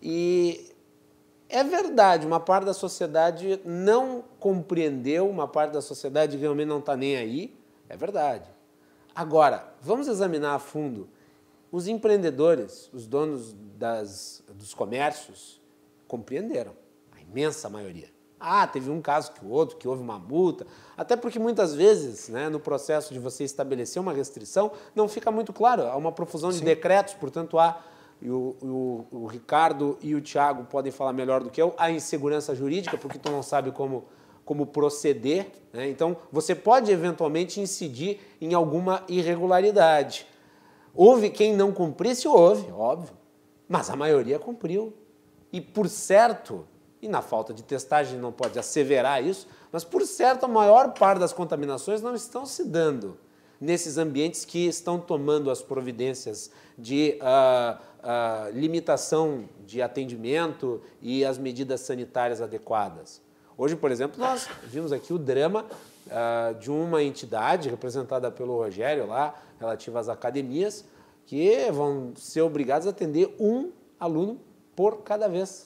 E 0.00 0.72
é 1.48 1.64
verdade, 1.64 2.26
uma 2.26 2.38
parte 2.38 2.64
da 2.64 2.74
sociedade 2.74 3.60
não 3.64 4.24
compreendeu, 4.38 5.28
uma 5.28 5.48
parte 5.48 5.72
da 5.72 5.82
sociedade 5.82 6.36
realmente 6.36 6.68
não 6.68 6.78
está 6.78 6.96
nem 6.96 7.16
aí, 7.16 7.56
é 7.88 7.96
verdade. 7.96 8.48
Agora, 9.14 9.72
vamos 9.80 10.06
examinar 10.06 10.54
a 10.54 10.58
fundo. 10.58 11.08
Os 11.72 11.88
empreendedores, 11.88 12.88
os 12.92 13.06
donos 13.06 13.52
das, 13.76 14.42
dos 14.54 14.74
comércios, 14.74 15.60
compreenderam, 16.06 16.72
a 17.12 17.20
imensa 17.20 17.68
maioria. 17.68 18.14
Ah, 18.46 18.66
teve 18.66 18.90
um 18.90 19.00
caso 19.00 19.32
que 19.32 19.42
o 19.42 19.48
outro, 19.48 19.78
que 19.78 19.88
houve 19.88 20.02
uma 20.02 20.18
multa. 20.18 20.66
Até 20.98 21.16
porque 21.16 21.38
muitas 21.38 21.74
vezes, 21.74 22.28
né, 22.28 22.50
no 22.50 22.60
processo 22.60 23.14
de 23.14 23.18
você 23.18 23.42
estabelecer 23.42 24.00
uma 24.00 24.12
restrição, 24.12 24.70
não 24.94 25.08
fica 25.08 25.30
muito 25.30 25.50
claro. 25.50 25.84
Há 25.84 25.96
uma 25.96 26.12
profusão 26.12 26.50
de 26.50 26.58
Sim. 26.58 26.64
decretos, 26.64 27.14
portanto, 27.14 27.58
há, 27.58 27.82
e 28.20 28.28
o, 28.28 28.54
o, 28.60 29.06
o, 29.10 29.26
Ricardo 29.26 29.98
e 30.02 30.14
o 30.14 30.20
Tiago 30.20 30.64
podem 30.64 30.92
falar 30.92 31.14
melhor 31.14 31.42
do 31.42 31.48
que 31.48 31.60
eu, 31.60 31.74
há 31.78 31.90
insegurança 31.90 32.54
jurídica, 32.54 32.98
porque 32.98 33.18
tu 33.18 33.30
não 33.30 33.42
sabe 33.42 33.72
como, 33.72 34.04
como 34.44 34.66
proceder. 34.66 35.50
Né? 35.72 35.88
Então, 35.88 36.14
você 36.30 36.54
pode 36.54 36.92
eventualmente 36.92 37.60
incidir 37.60 38.20
em 38.42 38.52
alguma 38.52 39.04
irregularidade. 39.08 40.26
Houve 40.94 41.30
quem 41.30 41.56
não 41.56 41.72
cumprisse? 41.72 42.28
Houve, 42.28 42.70
óbvio. 42.70 43.16
Mas 43.66 43.88
a 43.88 43.96
maioria 43.96 44.38
cumpriu. 44.38 44.92
E, 45.50 45.62
por 45.62 45.88
certo, 45.88 46.66
e 47.04 47.08
na 47.08 47.20
falta 47.20 47.52
de 47.52 47.62
testagem 47.62 48.18
não 48.18 48.32
pode 48.32 48.58
asseverar 48.58 49.22
isso, 49.22 49.46
mas 49.70 49.84
por 49.84 50.02
certo 50.06 50.44
a 50.44 50.48
maior 50.48 50.94
parte 50.94 51.18
das 51.18 51.34
contaminações 51.34 52.00
não 52.00 52.14
estão 52.14 52.46
se 52.46 52.64
dando 52.64 53.18
nesses 53.60 53.98
ambientes 53.98 54.44
que 54.46 54.66
estão 54.66 54.98
tomando 54.98 55.50
as 55.50 55.60
providências 55.60 56.50
de 56.78 57.18
uh, 57.20 57.78
uh, 57.78 58.58
limitação 58.58 59.44
de 59.66 59.82
atendimento 59.82 60.80
e 61.02 61.26
as 61.26 61.36
medidas 61.36 61.82
sanitárias 61.82 62.40
adequadas. 62.40 63.20
Hoje, 63.56 63.76
por 63.76 63.90
exemplo, 63.90 64.18
nós 64.18 64.48
vimos 64.64 64.90
aqui 64.90 65.12
o 65.12 65.18
drama 65.18 65.66
uh, 66.06 66.58
de 66.58 66.70
uma 66.70 67.02
entidade 67.02 67.68
representada 67.68 68.30
pelo 68.30 68.56
Rogério 68.56 69.06
lá, 69.06 69.34
relativa 69.60 70.00
às 70.00 70.08
academias, 70.08 70.86
que 71.26 71.70
vão 71.70 72.14
ser 72.16 72.40
obrigados 72.40 72.86
a 72.86 72.90
atender 72.90 73.34
um 73.38 73.70
aluno 74.00 74.40
por 74.74 75.02
cada 75.02 75.28
vez. 75.28 75.64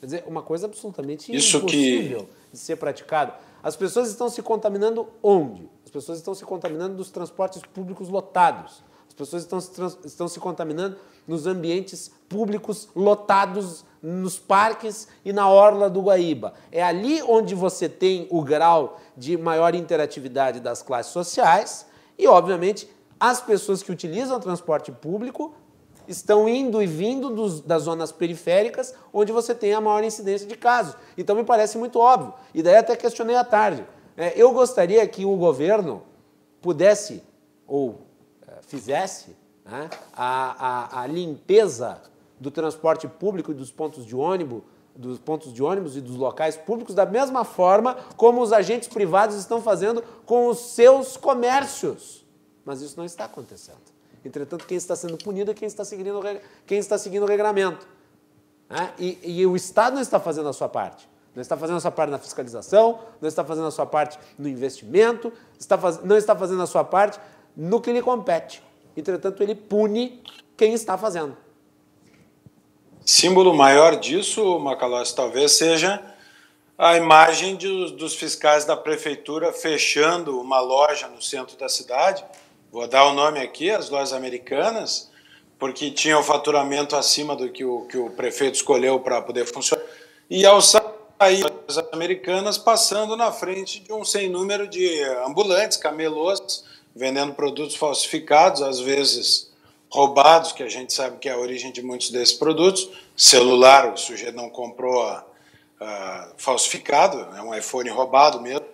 Quer 0.00 0.06
dizer, 0.06 0.24
uma 0.26 0.42
coisa 0.42 0.66
absolutamente 0.66 1.34
Isso 1.34 1.58
impossível 1.58 2.20
que... 2.20 2.52
de 2.52 2.58
ser 2.58 2.76
praticado. 2.76 3.34
As 3.62 3.76
pessoas 3.76 4.08
estão 4.08 4.30
se 4.30 4.42
contaminando 4.42 5.06
onde? 5.22 5.68
As 5.84 5.90
pessoas 5.90 6.18
estão 6.18 6.34
se 6.34 6.44
contaminando 6.44 6.96
dos 6.96 7.10
transportes 7.10 7.60
públicos 7.62 8.08
lotados. 8.08 8.82
As 9.06 9.12
pessoas 9.12 9.42
estão 9.42 9.60
se, 9.60 10.06
estão 10.06 10.26
se 10.26 10.40
contaminando 10.40 10.96
nos 11.28 11.46
ambientes 11.46 12.10
públicos 12.28 12.88
lotados, 12.96 13.84
nos 14.02 14.38
parques 14.38 15.06
e 15.22 15.32
na 15.32 15.48
orla 15.48 15.90
do 15.90 16.00
Guaíba. 16.00 16.54
É 16.72 16.82
ali 16.82 17.22
onde 17.22 17.54
você 17.54 17.86
tem 17.86 18.26
o 18.30 18.42
grau 18.42 18.98
de 19.14 19.36
maior 19.36 19.74
interatividade 19.74 20.60
das 20.60 20.80
classes 20.82 21.12
sociais 21.12 21.86
e, 22.18 22.26
obviamente, 22.26 22.88
as 23.18 23.42
pessoas 23.42 23.82
que 23.82 23.92
utilizam 23.92 24.38
o 24.38 24.40
transporte 24.40 24.90
público 24.90 25.54
estão 26.10 26.48
indo 26.48 26.82
e 26.82 26.86
vindo 26.86 27.30
dos, 27.30 27.60
das 27.60 27.84
zonas 27.84 28.10
periféricas, 28.10 28.94
onde 29.12 29.32
você 29.32 29.54
tem 29.54 29.72
a 29.72 29.80
maior 29.80 30.02
incidência 30.02 30.46
de 30.46 30.56
casos. 30.56 30.96
Então 31.16 31.36
me 31.36 31.44
parece 31.44 31.78
muito 31.78 31.98
óbvio. 31.98 32.34
E 32.52 32.62
daí 32.62 32.76
até 32.76 32.96
questionei 32.96 33.36
à 33.36 33.44
tarde. 33.44 33.84
É, 34.16 34.32
eu 34.36 34.52
gostaria 34.52 35.06
que 35.06 35.24
o 35.24 35.36
governo 35.36 36.02
pudesse 36.60 37.22
ou 37.66 38.00
é, 38.46 38.62
fizesse 38.62 39.36
né, 39.64 39.88
a, 40.12 40.98
a, 40.98 41.02
a 41.02 41.06
limpeza 41.06 42.02
do 42.38 42.50
transporte 42.50 43.06
público 43.06 43.52
e 43.52 43.54
dos 43.54 43.70
pontos 43.70 44.04
de 44.04 44.16
ônibus 44.16 44.62
dos 44.94 45.18
pontos 45.18 45.52
de 45.52 45.62
ônibus 45.62 45.96
e 45.96 46.00
dos 46.00 46.16
locais 46.16 46.56
públicos 46.56 46.94
da 46.94 47.06
mesma 47.06 47.44
forma 47.44 47.94
como 48.16 48.42
os 48.42 48.52
agentes 48.52 48.88
privados 48.88 49.36
estão 49.36 49.62
fazendo 49.62 50.02
com 50.26 50.48
os 50.48 50.58
seus 50.58 51.16
comércios. 51.16 52.26
Mas 52.64 52.82
isso 52.82 52.98
não 52.98 53.04
está 53.04 53.24
acontecendo. 53.24 53.78
Entretanto, 54.24 54.66
quem 54.66 54.76
está 54.76 54.94
sendo 54.94 55.16
punido 55.16 55.50
é 55.50 55.54
quem 55.54 55.66
está 55.66 55.84
seguindo, 55.84 56.20
quem 56.66 56.78
está 56.78 56.98
seguindo 56.98 57.22
o 57.22 57.26
regramento. 57.26 57.86
Né? 58.68 58.92
E, 58.98 59.18
e 59.22 59.46
o 59.46 59.56
Estado 59.56 59.94
não 59.94 60.02
está 60.02 60.20
fazendo 60.20 60.48
a 60.48 60.52
sua 60.52 60.68
parte. 60.68 61.08
Não 61.34 61.40
está 61.40 61.56
fazendo 61.56 61.76
a 61.76 61.80
sua 61.80 61.90
parte 61.90 62.10
na 62.10 62.18
fiscalização, 62.18 63.00
não 63.20 63.28
está 63.28 63.44
fazendo 63.44 63.66
a 63.66 63.70
sua 63.70 63.86
parte 63.86 64.18
no 64.38 64.48
investimento, 64.48 65.32
está 65.58 65.78
faz... 65.78 66.02
não 66.02 66.16
está 66.16 66.34
fazendo 66.34 66.62
a 66.62 66.66
sua 66.66 66.84
parte 66.84 67.20
no 67.56 67.80
que 67.80 67.92
lhe 67.92 68.02
compete. 68.02 68.62
Entretanto, 68.96 69.42
ele 69.42 69.54
pune 69.54 70.22
quem 70.56 70.74
está 70.74 70.98
fazendo. 70.98 71.36
Símbolo 73.06 73.54
maior 73.54 73.96
disso, 73.96 74.58
Macalós, 74.58 75.12
talvez 75.12 75.52
seja 75.52 76.02
a 76.76 76.96
imagem 76.96 77.56
de, 77.56 77.92
dos 77.92 78.14
fiscais 78.14 78.64
da 78.64 78.76
prefeitura 78.76 79.52
fechando 79.52 80.40
uma 80.40 80.60
loja 80.60 81.08
no 81.08 81.20
centro 81.20 81.56
da 81.56 81.68
cidade 81.68 82.24
vou 82.70 82.86
dar 82.86 83.06
o 83.06 83.12
nome 83.12 83.40
aqui, 83.40 83.70
as 83.70 83.90
lojas 83.90 84.12
americanas, 84.12 85.10
porque 85.58 85.90
tinha 85.90 86.18
o 86.18 86.22
faturamento 86.22 86.96
acima 86.96 87.36
do 87.36 87.48
que 87.50 87.64
o, 87.64 87.82
que 87.82 87.98
o 87.98 88.10
prefeito 88.10 88.54
escolheu 88.54 89.00
para 89.00 89.20
poder 89.20 89.44
funcionar. 89.44 89.84
E 90.28 90.46
ao 90.46 90.60
sair 90.62 91.44
as 91.68 91.78
americanas 91.92 92.56
passando 92.56 93.16
na 93.16 93.30
frente 93.30 93.80
de 93.80 93.92
um 93.92 94.04
sem 94.04 94.28
número 94.28 94.66
de 94.66 95.02
ambulantes, 95.26 95.76
camelôs, 95.76 96.64
vendendo 96.94 97.34
produtos 97.34 97.76
falsificados, 97.76 98.62
às 98.62 98.80
vezes 98.80 99.50
roubados, 99.90 100.52
que 100.52 100.62
a 100.62 100.68
gente 100.68 100.92
sabe 100.92 101.18
que 101.18 101.28
é 101.28 101.32
a 101.32 101.38
origem 101.38 101.72
de 101.72 101.82
muitos 101.82 102.10
desses 102.10 102.34
produtos. 102.34 102.88
Celular, 103.16 103.92
o 103.92 103.96
sujeito 103.96 104.36
não 104.36 104.48
comprou 104.48 105.04
uh, 105.04 106.34
falsificado, 106.38 107.36
é 107.36 107.42
um 107.42 107.54
iPhone 107.54 107.88
roubado 107.90 108.40
mesmo. 108.40 108.64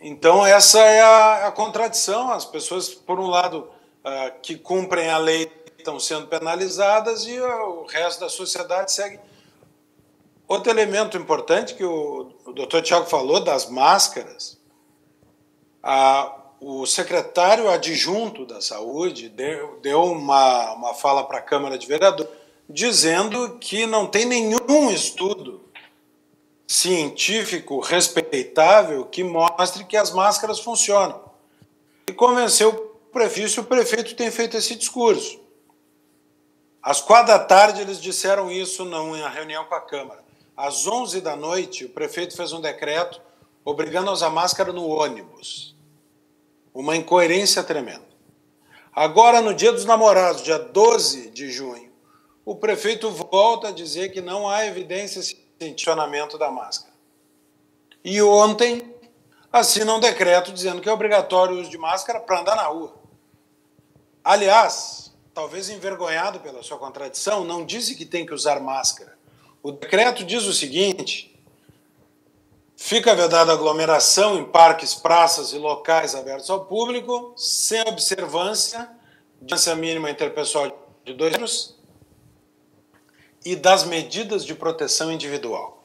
Então, 0.00 0.46
essa 0.46 0.78
é 0.80 1.00
a, 1.00 1.46
a 1.48 1.52
contradição. 1.52 2.30
As 2.30 2.44
pessoas, 2.44 2.88
por 2.94 3.18
um 3.18 3.26
lado, 3.26 3.68
uh, 4.04 4.40
que 4.40 4.56
cumprem 4.56 5.10
a 5.10 5.18
lei 5.18 5.50
estão 5.78 5.98
sendo 5.98 6.26
penalizadas 6.26 7.26
e 7.26 7.40
o 7.40 7.84
resto 7.86 8.20
da 8.20 8.28
sociedade 8.28 8.92
segue. 8.92 9.18
Outro 10.46 10.70
elemento 10.70 11.16
importante 11.16 11.74
que 11.74 11.84
o, 11.84 12.32
o 12.44 12.52
doutor 12.52 12.82
Tiago 12.82 13.06
falou 13.06 13.40
das 13.40 13.68
máscaras, 13.68 14.58
o 16.60 16.84
secretário 16.86 17.70
adjunto 17.70 18.44
da 18.44 18.60
saúde 18.60 19.28
deu, 19.28 19.78
deu 19.80 20.02
uma, 20.04 20.72
uma 20.72 20.94
fala 20.94 21.24
para 21.24 21.38
a 21.38 21.42
Câmara 21.42 21.78
de 21.78 21.86
Vereadores 21.86 22.30
dizendo 22.68 23.58
que 23.58 23.86
não 23.86 24.06
tem 24.06 24.26
nenhum 24.26 24.90
estudo 24.90 25.67
científico 26.68 27.80
respeitável 27.80 29.06
que 29.06 29.24
mostre 29.24 29.84
que 29.84 29.96
as 29.96 30.12
máscaras 30.12 30.60
funcionam. 30.60 31.18
E 32.06 32.12
convenceu 32.12 32.68
o 32.68 33.10
prefeito, 33.10 33.62
o 33.62 33.64
prefeito 33.64 34.14
tem 34.14 34.30
feito 34.30 34.54
esse 34.54 34.74
discurso. 34.76 35.40
Às 36.82 37.00
quatro 37.00 37.28
da 37.28 37.38
tarde 37.38 37.80
eles 37.80 37.98
disseram 37.98 38.50
isso 38.50 38.84
na 38.84 39.28
reunião 39.30 39.64
com 39.64 39.74
a 39.74 39.80
Câmara. 39.80 40.22
Às 40.54 40.86
onze 40.86 41.22
da 41.22 41.34
noite, 41.34 41.86
o 41.86 41.88
prefeito 41.88 42.36
fez 42.36 42.52
um 42.52 42.60
decreto 42.60 43.20
obrigando 43.64 44.10
a 44.10 44.12
usar 44.12 44.30
máscara 44.30 44.72
no 44.72 44.86
ônibus. 44.86 45.74
Uma 46.74 46.96
incoerência 46.96 47.62
tremenda. 47.62 48.06
Agora, 48.94 49.40
no 49.40 49.54
dia 49.54 49.72
dos 49.72 49.84
namorados, 49.84 50.42
dia 50.42 50.58
12 50.58 51.30
de 51.30 51.50
junho, 51.50 51.90
o 52.44 52.56
prefeito 52.56 53.10
volta 53.10 53.68
a 53.68 53.72
dizer 53.72 54.10
que 54.10 54.20
não 54.20 54.48
há 54.48 54.66
evidências 54.66 55.34
funcionamento 55.58 56.38
da 56.38 56.50
máscara. 56.50 56.94
E 58.04 58.22
ontem 58.22 58.94
assina 59.52 59.94
um 59.94 60.00
decreto 60.00 60.52
dizendo 60.52 60.80
que 60.80 60.88
é 60.88 60.92
obrigatório 60.92 61.56
o 61.56 61.60
uso 61.60 61.70
de 61.70 61.78
máscara 61.78 62.20
para 62.20 62.40
andar 62.40 62.56
na 62.56 62.64
rua. 62.64 62.94
Aliás, 64.22 65.12
talvez 65.34 65.68
envergonhado 65.68 66.40
pela 66.40 66.62
sua 66.62 66.78
contradição, 66.78 67.44
não 67.44 67.64
disse 67.64 67.94
que 67.94 68.04
tem 68.04 68.24
que 68.24 68.34
usar 68.34 68.60
máscara. 68.60 69.16
O 69.62 69.72
decreto 69.72 70.24
diz 70.24 70.44
o 70.44 70.52
seguinte: 70.52 71.34
fica 72.76 73.14
vedada 73.14 73.52
aglomeração 73.52 74.38
em 74.38 74.44
parques, 74.44 74.94
praças 74.94 75.52
e 75.52 75.58
locais 75.58 76.14
abertos 76.14 76.50
ao 76.50 76.64
público, 76.64 77.32
sem 77.36 77.80
observância, 77.82 78.88
distância 79.40 79.74
mínima 79.74 80.10
interpessoal 80.10 80.88
de 81.04 81.14
dois 81.14 81.32
metros 81.32 81.77
e 83.44 83.56
das 83.56 83.84
medidas 83.84 84.44
de 84.44 84.54
proteção 84.54 85.10
individual. 85.12 85.84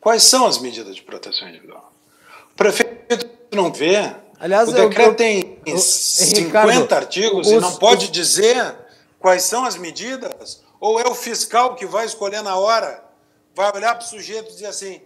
Quais 0.00 0.22
são 0.22 0.46
as 0.46 0.58
medidas 0.58 0.96
de 0.96 1.02
proteção 1.02 1.48
individual? 1.48 1.92
O 2.52 2.54
prefeito 2.54 3.28
não 3.52 3.72
vê 3.72 4.14
Aliás, 4.40 4.70
o 4.70 4.72
decreto 4.72 5.10
eu, 5.10 5.14
tem 5.14 5.58
eu, 5.66 5.76
50 5.76 6.40
Ricardo, 6.40 6.92
artigos 6.94 7.46
os, 7.46 7.52
e 7.52 7.60
não 7.60 7.76
pode 7.76 8.06
os... 8.06 8.10
dizer 8.10 8.74
quais 9.18 9.42
são 9.42 9.66
as 9.66 9.76
medidas? 9.76 10.62
Ou 10.80 10.98
é 10.98 11.06
o 11.06 11.14
fiscal 11.14 11.74
que 11.74 11.84
vai 11.84 12.06
escolher 12.06 12.42
na 12.42 12.56
hora? 12.56 13.04
Vai 13.54 13.70
olhar 13.74 13.94
para 13.94 14.06
o 14.06 14.08
sujeito 14.08 14.48
e 14.48 14.54
dizer 14.54 14.66
assim: 14.66 15.02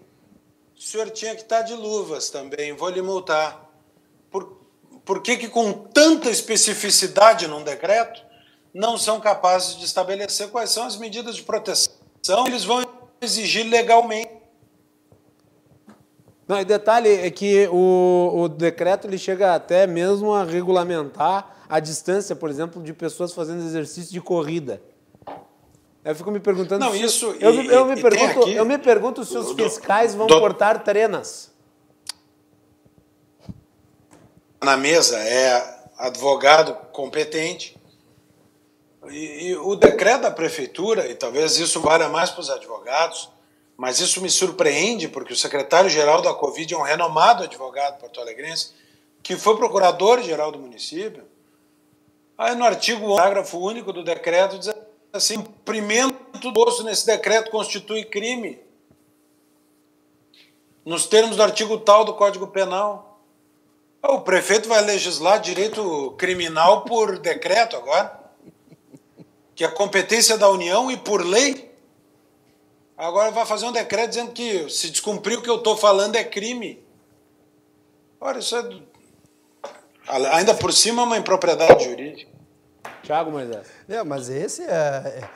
o 0.76 0.80
senhor 0.80 1.10
tinha 1.10 1.34
que 1.34 1.42
estar 1.42 1.62
de 1.62 1.74
luvas 1.74 2.30
também, 2.30 2.72
vou 2.74 2.88
lhe 2.90 3.02
multar. 3.02 3.68
Por, 4.30 4.56
por 5.04 5.20
que, 5.20 5.36
que 5.36 5.48
com 5.48 5.72
tanta 5.72 6.30
especificidade 6.30 7.48
num 7.48 7.64
decreto 7.64 8.23
não 8.74 8.98
são 8.98 9.20
capazes 9.20 9.76
de 9.76 9.84
estabelecer 9.84 10.48
quais 10.48 10.70
são 10.70 10.84
as 10.84 10.96
medidas 10.96 11.36
de 11.36 11.42
proteção 11.42 11.94
que 12.44 12.50
eles 12.50 12.64
vão 12.64 12.84
exigir 13.20 13.64
legalmente? 13.64 14.32
Não, 16.46 16.60
e 16.60 16.64
detalhe 16.64 17.08
é 17.08 17.30
que 17.30 17.68
o, 17.72 18.32
o 18.34 18.48
decreto 18.48 19.06
ele 19.06 19.16
chega 19.16 19.54
até 19.54 19.86
mesmo 19.86 20.34
a 20.34 20.44
regulamentar 20.44 21.64
a 21.68 21.80
distância, 21.80 22.36
por 22.36 22.50
exemplo, 22.50 22.82
de 22.82 22.92
pessoas 22.92 23.32
fazendo 23.32 23.62
exercício 23.64 24.12
de 24.12 24.20
corrida. 24.20 24.82
Eu 26.04 26.14
fico 26.14 26.30
me 26.30 26.38
perguntando. 26.38 26.84
Não, 26.84 26.92
se, 26.92 27.02
isso. 27.02 27.34
Eu, 27.40 27.54
e, 27.54 27.66
eu, 27.68 27.86
me 27.86 28.00
pergunto, 28.00 28.40
aqui, 28.40 28.54
eu 28.54 28.64
me 28.66 28.76
pergunto 28.76 29.24
se 29.24 29.38
os 29.38 29.52
fiscais 29.52 30.14
vão 30.14 30.26
do, 30.26 30.38
cortar 30.38 30.84
trenas. 30.84 31.50
Na 34.62 34.76
mesa 34.76 35.18
é 35.18 35.86
advogado 35.96 36.74
competente. 36.92 37.74
E, 39.10 39.48
e 39.48 39.56
o 39.56 39.74
decreto 39.76 40.22
da 40.22 40.30
prefeitura, 40.30 41.08
e 41.08 41.14
talvez 41.14 41.58
isso 41.58 41.80
valha 41.80 42.08
mais 42.08 42.30
para 42.30 42.40
os 42.40 42.50
advogados, 42.50 43.30
mas 43.76 44.00
isso 44.00 44.20
me 44.20 44.30
surpreende, 44.30 45.08
porque 45.08 45.32
o 45.32 45.36
secretário-geral 45.36 46.22
da 46.22 46.32
Covid 46.32 46.72
é 46.72 46.76
um 46.76 46.82
renomado 46.82 47.42
advogado 47.42 47.98
porto-alegrense, 47.98 48.72
que 49.22 49.36
foi 49.36 49.56
procurador-geral 49.56 50.52
do 50.52 50.58
município. 50.58 51.24
Aí 52.36 52.54
no 52.54 52.64
artigo, 52.64 53.16
parágrafo 53.16 53.58
único 53.58 53.92
do 53.92 54.04
decreto 54.04 54.58
diz 54.58 54.72
assim, 55.12 55.36
cumprimento 55.36 56.50
do 56.50 56.84
nesse 56.84 57.06
decreto 57.06 57.50
constitui 57.50 58.04
crime. 58.04 58.58
Nos 60.84 61.06
termos 61.06 61.36
do 61.36 61.42
artigo 61.42 61.78
tal 61.78 62.04
do 62.04 62.14
Código 62.14 62.48
Penal. 62.48 63.20
O 64.02 64.20
prefeito 64.20 64.68
vai 64.68 64.82
legislar 64.82 65.40
direito 65.40 66.14
criminal 66.18 66.82
por 66.82 67.18
decreto 67.18 67.74
agora, 67.76 68.23
que 69.54 69.64
é 69.64 69.68
competência 69.68 70.36
da 70.36 70.48
União 70.48 70.90
e 70.90 70.96
por 70.96 71.24
lei. 71.24 71.72
Agora 72.96 73.30
vai 73.30 73.44
fazer 73.44 73.66
um 73.66 73.72
decreto 73.72 74.10
dizendo 74.10 74.32
que 74.32 74.68
se 74.68 74.90
descumprir 74.90 75.38
o 75.38 75.42
que 75.42 75.50
eu 75.50 75.56
estou 75.56 75.76
falando 75.76 76.16
é 76.16 76.24
crime. 76.24 76.82
Olha, 78.20 78.38
isso 78.38 78.56
é. 78.56 78.68
Ainda 80.32 80.54
por 80.54 80.72
cima 80.72 81.02
é 81.02 81.04
uma 81.04 81.18
impropriedade 81.18 81.84
jurídica. 81.84 82.30
Tiago 83.02 83.30
Moisés. 83.30 83.66
É, 83.88 84.02
mas 84.02 84.28
esse 84.28 84.62
é, 84.62 84.66
é. 84.66 85.28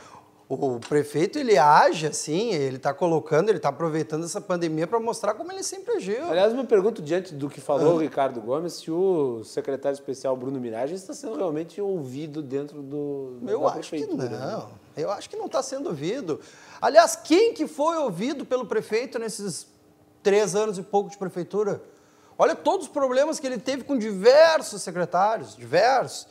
O 0.50 0.80
prefeito 0.80 1.38
ele 1.38 1.58
age 1.58 2.06
assim, 2.06 2.54
ele 2.54 2.76
está 2.76 2.94
colocando, 2.94 3.50
ele 3.50 3.58
está 3.58 3.68
aproveitando 3.68 4.24
essa 4.24 4.40
pandemia 4.40 4.86
para 4.86 4.98
mostrar 4.98 5.34
como 5.34 5.52
ele 5.52 5.62
sempre 5.62 5.96
agiu. 5.96 6.24
Aliás, 6.24 6.54
me 6.54 6.64
pergunto, 6.64 7.02
diante 7.02 7.34
do 7.34 7.50
que 7.50 7.60
falou 7.60 7.96
o 7.96 7.98
Ricardo 7.98 8.40
Gomes, 8.40 8.72
se 8.72 8.90
o 8.90 9.44
secretário 9.44 9.94
especial 9.94 10.34
Bruno 10.34 10.58
Mirage 10.58 10.94
está 10.94 11.12
sendo 11.12 11.36
realmente 11.36 11.82
ouvido 11.82 12.40
dentro 12.42 12.80
do. 12.80 13.38
Eu 13.46 13.68
acho 13.68 13.90
que 13.90 14.06
não. 14.06 14.70
Eu 14.96 15.10
acho 15.10 15.28
que 15.28 15.36
não 15.36 15.46
está 15.46 15.62
sendo 15.62 15.90
ouvido. 15.90 16.40
Aliás, 16.80 17.14
quem 17.14 17.52
que 17.52 17.66
foi 17.66 17.98
ouvido 17.98 18.46
pelo 18.46 18.64
prefeito 18.64 19.18
nesses 19.18 19.66
três 20.22 20.56
anos 20.56 20.78
e 20.78 20.82
pouco 20.82 21.10
de 21.10 21.18
prefeitura? 21.18 21.82
Olha 22.38 22.54
todos 22.54 22.86
os 22.86 22.92
problemas 22.92 23.38
que 23.38 23.46
ele 23.46 23.58
teve 23.58 23.84
com 23.84 23.98
diversos 23.98 24.80
secretários, 24.80 25.54
diversos. 25.54 26.26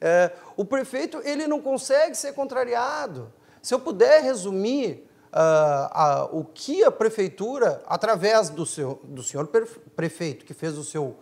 É, 0.00 0.30
o 0.56 0.64
prefeito 0.64 1.20
ele 1.24 1.48
não 1.48 1.60
consegue 1.60 2.14
ser 2.14 2.32
contrariado. 2.32 3.32
Se 3.66 3.74
eu 3.74 3.80
puder 3.80 4.22
resumir 4.22 5.04
uh, 5.32 6.30
uh, 6.32 6.38
o 6.38 6.44
que 6.44 6.84
a 6.84 6.90
prefeitura, 6.92 7.82
através 7.88 8.48
do, 8.48 8.64
seu, 8.64 9.00
do 9.02 9.24
senhor 9.24 9.48
prefeito, 9.96 10.44
que 10.44 10.54
fez 10.54 10.78
o 10.78 10.84
seu 10.84 11.16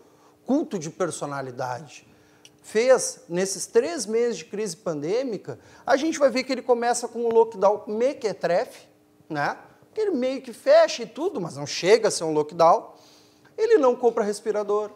culto 0.45 0.78
de 0.78 0.90
personalidade, 0.90 2.07
fez 2.62 3.24
nesses 3.30 3.64
três 3.64 4.05
meses 4.05 4.36
de 4.36 4.45
crise 4.45 4.76
pandêmica, 4.76 5.59
a 5.86 5.97
gente 5.97 6.18
vai 6.18 6.28
ver 6.28 6.45
que 6.45 6.53
ele 6.53 6.61
começa 6.61 7.09
com 7.09 7.20
um 7.20 7.30
lockdown 7.30 7.84
mequetrefe, 7.86 8.88
né? 9.26 9.57
que 9.95 10.03
ele 10.03 10.11
meio 10.11 10.42
que 10.42 10.53
fecha 10.53 11.05
e 11.05 11.07
tudo, 11.07 11.40
mas 11.40 11.57
não 11.57 11.66
chega 11.66 12.09
a 12.09 12.11
ser 12.11 12.24
um 12.24 12.32
lockdown. 12.34 12.92
Ele 13.57 13.78
não 13.78 13.97
compra 13.97 14.22
respirador, 14.22 14.90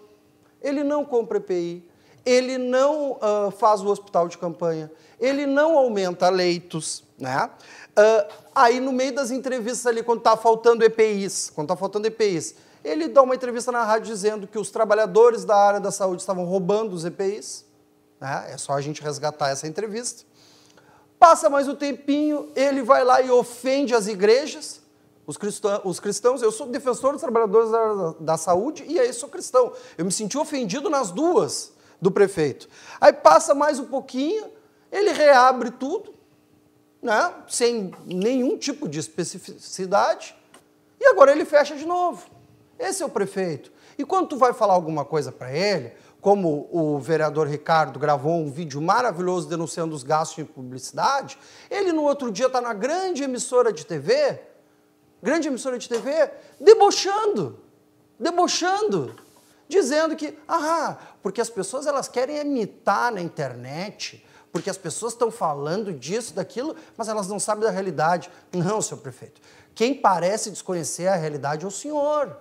ele 0.60 0.84
não 0.84 1.02
compra 1.02 1.38
EPI, 1.38 1.88
ele 2.26 2.58
não 2.58 3.12
uh, 3.12 3.50
faz 3.52 3.80
o 3.80 3.88
hospital 3.88 4.28
de 4.28 4.36
campanha, 4.36 4.92
ele 5.18 5.46
não 5.46 5.78
aumenta 5.78 6.28
leitos. 6.28 7.07
Né? 7.18 7.50
Uh, 7.90 8.32
aí, 8.54 8.80
no 8.80 8.92
meio 8.92 9.14
das 9.14 9.30
entrevistas 9.30 9.86
ali, 9.86 10.02
quando 10.02 10.18
está 10.18 10.36
faltando 10.36 10.84
EPIs, 10.84 11.50
quando 11.54 11.66
está 11.66 11.76
faltando 11.76 12.06
EPIs, 12.06 12.54
ele 12.84 13.08
dá 13.08 13.22
uma 13.22 13.34
entrevista 13.34 13.72
na 13.72 13.82
rádio 13.82 14.06
dizendo 14.06 14.46
que 14.46 14.58
os 14.58 14.70
trabalhadores 14.70 15.44
da 15.44 15.56
área 15.56 15.80
da 15.80 15.90
saúde 15.90 16.22
estavam 16.22 16.44
roubando 16.44 16.92
os 16.94 17.04
EPIs. 17.04 17.64
Né? 18.20 18.52
É 18.52 18.56
só 18.56 18.72
a 18.72 18.80
gente 18.80 19.02
resgatar 19.02 19.48
essa 19.48 19.66
entrevista. 19.66 20.24
Passa 21.18 21.50
mais 21.50 21.66
um 21.66 21.74
tempinho, 21.74 22.48
ele 22.54 22.82
vai 22.82 23.02
lá 23.02 23.20
e 23.20 23.28
ofende 23.30 23.92
as 23.92 24.06
igrejas, 24.06 24.80
os 25.26 25.36
cristãos, 25.36 25.80
os 25.84 25.98
cristãos. 25.98 26.40
Eu 26.40 26.52
sou 26.52 26.68
defensor 26.68 27.12
dos 27.12 27.20
trabalhadores 27.20 27.70
da, 27.70 28.14
da 28.20 28.36
saúde 28.36 28.84
e 28.86 29.00
aí 29.00 29.12
sou 29.12 29.28
cristão. 29.28 29.72
Eu 29.96 30.04
me 30.04 30.12
senti 30.12 30.38
ofendido 30.38 30.88
nas 30.88 31.10
duas 31.10 31.72
do 32.00 32.12
prefeito. 32.12 32.68
Aí 33.00 33.12
passa 33.12 33.52
mais 33.52 33.80
um 33.80 33.86
pouquinho, 33.86 34.46
ele 34.92 35.10
reabre 35.10 35.72
tudo, 35.72 36.14
né? 37.02 37.34
sem 37.48 37.92
nenhum 38.04 38.56
tipo 38.56 38.88
de 38.88 38.98
especificidade, 38.98 40.34
e 41.00 41.06
agora 41.06 41.32
ele 41.32 41.44
fecha 41.44 41.76
de 41.76 41.86
novo. 41.86 42.26
Esse 42.78 43.02
é 43.02 43.06
o 43.06 43.08
prefeito. 43.08 43.72
E 43.96 44.04
quando 44.04 44.28
tu 44.28 44.36
vai 44.36 44.52
falar 44.52 44.74
alguma 44.74 45.04
coisa 45.04 45.32
para 45.32 45.52
ele, 45.52 45.92
como 46.20 46.68
o 46.72 46.98
vereador 46.98 47.46
Ricardo 47.46 47.98
gravou 47.98 48.34
um 48.40 48.50
vídeo 48.50 48.80
maravilhoso 48.80 49.48
denunciando 49.48 49.94
os 49.94 50.02
gastos 50.02 50.38
em 50.38 50.44
publicidade, 50.44 51.38
ele 51.70 51.92
no 51.92 52.02
outro 52.02 52.30
dia 52.30 52.46
está 52.46 52.60
na 52.60 52.74
grande 52.74 53.22
emissora 53.22 53.72
de 53.72 53.86
TV, 53.86 54.40
grande 55.22 55.48
emissora 55.48 55.78
de 55.78 55.88
TV, 55.88 56.30
debochando, 56.60 57.60
debochando, 58.18 59.14
dizendo 59.68 60.16
que, 60.16 60.36
ah, 60.48 60.96
porque 61.22 61.40
as 61.40 61.50
pessoas 61.50 61.86
elas 61.86 62.08
querem 62.08 62.40
imitar 62.40 63.12
na 63.12 63.20
internet, 63.20 64.24
porque 64.52 64.70
as 64.70 64.78
pessoas 64.78 65.12
estão 65.12 65.30
falando 65.30 65.92
disso, 65.92 66.34
daquilo, 66.34 66.74
mas 66.96 67.08
elas 67.08 67.28
não 67.28 67.38
sabem 67.38 67.64
da 67.64 67.70
realidade. 67.70 68.30
Não, 68.52 68.80
senhor 68.80 69.00
prefeito. 69.00 69.40
Quem 69.74 69.94
parece 69.94 70.50
desconhecer 70.50 71.06
a 71.06 71.14
realidade 71.14 71.64
é 71.64 71.68
o 71.68 71.70
senhor. 71.70 72.36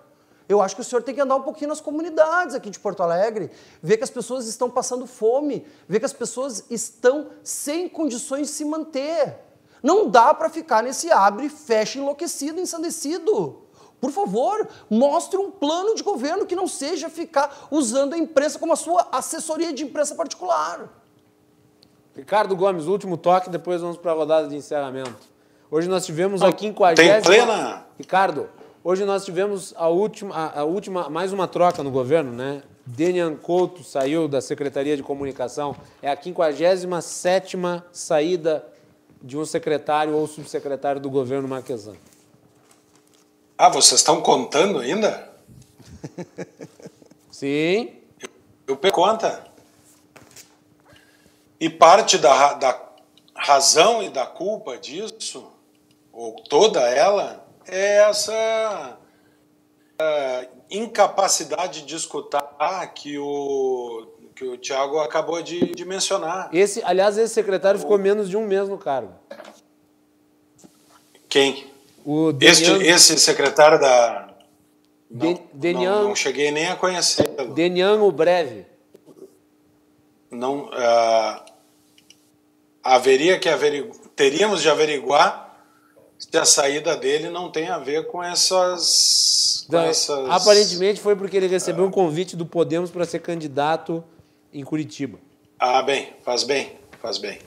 Eu 0.49 0.61
acho 0.61 0.75
que 0.75 0.81
o 0.81 0.83
senhor 0.83 1.03
tem 1.03 1.13
que 1.13 1.19
andar 1.19 1.35
um 1.35 1.41
pouquinho 1.41 1.67
nas 1.67 1.81
comunidades 1.81 2.55
aqui 2.55 2.69
de 2.69 2.79
Porto 2.79 3.03
Alegre, 3.03 3.51
ver 3.83 3.97
que 3.97 4.03
as 4.03 4.09
pessoas 4.09 4.47
estão 4.47 4.69
passando 4.69 5.05
fome, 5.05 5.65
ver 5.87 5.99
que 5.99 6.05
as 6.05 6.13
pessoas 6.13 6.63
estão 6.69 7.31
sem 7.43 7.89
condições 7.89 8.47
de 8.47 8.53
se 8.53 8.63
manter. 8.63 9.39
Não 9.83 10.09
dá 10.09 10.33
para 10.33 10.49
ficar 10.49 10.81
nesse 10.81 11.11
abre 11.11 11.47
e 11.47 11.49
fecha 11.49 11.99
enlouquecido, 11.99 12.61
ensandecido. 12.61 13.63
Por 13.99 14.11
favor, 14.11 14.67
mostre 14.89 15.37
um 15.37 15.51
plano 15.51 15.95
de 15.95 16.03
governo 16.03 16.45
que 16.45 16.55
não 16.55 16.67
seja 16.67 17.09
ficar 17.09 17.67
usando 17.69 18.13
a 18.13 18.17
imprensa 18.17 18.57
como 18.57 18.73
a 18.73 18.75
sua 18.75 19.07
assessoria 19.11 19.73
de 19.73 19.83
imprensa 19.83 20.15
particular. 20.15 20.96
Ricardo 22.17 22.55
Gomes, 22.55 22.85
último 22.85 23.15
toque, 23.15 23.49
depois 23.49 23.81
vamos 23.81 23.97
para 23.97 24.11
a 24.11 24.15
rodada 24.15 24.47
de 24.47 24.55
encerramento. 24.55 25.15
Hoje 25.71 25.87
nós 25.87 26.05
tivemos 26.05 26.41
a 26.41 26.51
50. 26.51 26.95
Tem 26.95 27.21
plena. 27.21 27.85
Ricardo, 27.97 28.49
Hoje 28.89 29.03
nós 29.03 29.25
tivemos 29.25 29.73
a 29.75 29.89
última, 29.89 30.33
a, 30.33 30.61
a 30.61 30.63
última, 30.63 31.09
mais 31.09 31.33
uma 31.33 31.45
troca 31.45 31.83
no 31.83 31.91
governo, 31.91 32.31
né? 32.31 32.63
Denian 32.85 33.35
Couto 33.35 33.83
saiu 33.83 34.29
da 34.29 34.39
Secretaria 34.39 34.95
de 34.95 35.03
Comunicação. 35.03 35.75
É 36.01 36.09
a 36.09 36.15
57 36.15 37.57
saída 37.91 38.65
de 39.21 39.37
um 39.37 39.43
secretário 39.43 40.15
ou 40.15 40.25
subsecretário 40.25 41.01
do 41.01 41.09
governo 41.09 41.49
Marquesan. 41.49 41.95
Ah, 43.57 43.67
vocês 43.67 43.99
estão 43.99 44.21
contando 44.21 44.79
ainda? 44.79 45.33
Sim. 47.29 47.91
Eu, 48.65 48.79
eu 48.81 48.91
conta. 48.93 49.46
E 51.59 51.69
parte 51.69 52.17
da, 52.17 52.53
da 52.53 52.87
razão 53.35 54.03
e 54.03 54.09
da 54.09 54.25
culpa 54.25 54.77
disso, 54.77 55.51
ou 56.11 56.35
toda 56.43 56.81
ela, 56.81 57.45
é 57.67 57.97
essa 58.09 58.97
uh, 60.01 60.47
incapacidade 60.69 61.83
de 61.83 61.95
escutar 61.95 62.93
que 62.93 63.17
o, 63.17 64.07
que 64.35 64.45
o 64.45 64.57
Tiago 64.57 64.99
acabou 64.99 65.41
de, 65.41 65.73
de, 65.73 65.85
mencionar. 65.85 66.49
Esse, 66.53 66.83
aliás, 66.83 67.17
esse 67.17 67.33
secretário 67.33 67.79
ficou 67.79 67.97
menos 67.97 68.29
de 68.29 68.37
um 68.37 68.45
mês 68.45 68.69
no 68.69 68.77
cargo. 68.77 69.13
Quem? 71.27 71.67
O 72.05 72.33
este, 72.39 72.71
esse 72.71 73.19
secretário 73.19 73.79
da. 73.79 74.29
Não, 75.09 75.39
Denian, 75.53 75.91
não, 75.91 76.03
não, 76.09 76.15
cheguei 76.15 76.51
nem 76.51 76.67
a 76.67 76.75
conhecê-lo. 76.75 77.53
Denian 77.53 78.01
o 78.01 78.11
Breve. 78.11 78.65
Não, 80.29 80.65
uh, 80.65 81.46
haveria 82.87 83.37
que 83.37 83.49
averiguar, 83.49 83.97
teríamos 84.15 84.61
de 84.61 84.69
averiguar 84.69 85.45
se 86.17 86.35
a 86.37 86.45
saída 86.45 86.95
dele 86.95 87.29
não 87.29 87.51
tem 87.51 87.67
a 87.67 87.77
ver 87.77 88.07
com 88.07 88.23
essas. 88.23 89.65
Com 89.69 89.77
essas... 89.79 90.29
Aparentemente 90.29 90.99
foi 90.99 91.15
porque 91.15 91.37
ele 91.37 91.47
recebeu 91.47 91.85
um 91.85 91.91
convite 91.91 92.35
do 92.35 92.45
Podemos 92.45 92.89
para 92.89 93.05
ser 93.05 93.19
candidato 93.19 94.03
em 94.53 94.63
Curitiba. 94.63 95.19
Ah, 95.59 95.81
bem, 95.81 96.13
faz 96.23 96.43
bem, 96.43 96.77
faz 97.01 97.17
bem. 97.17 97.39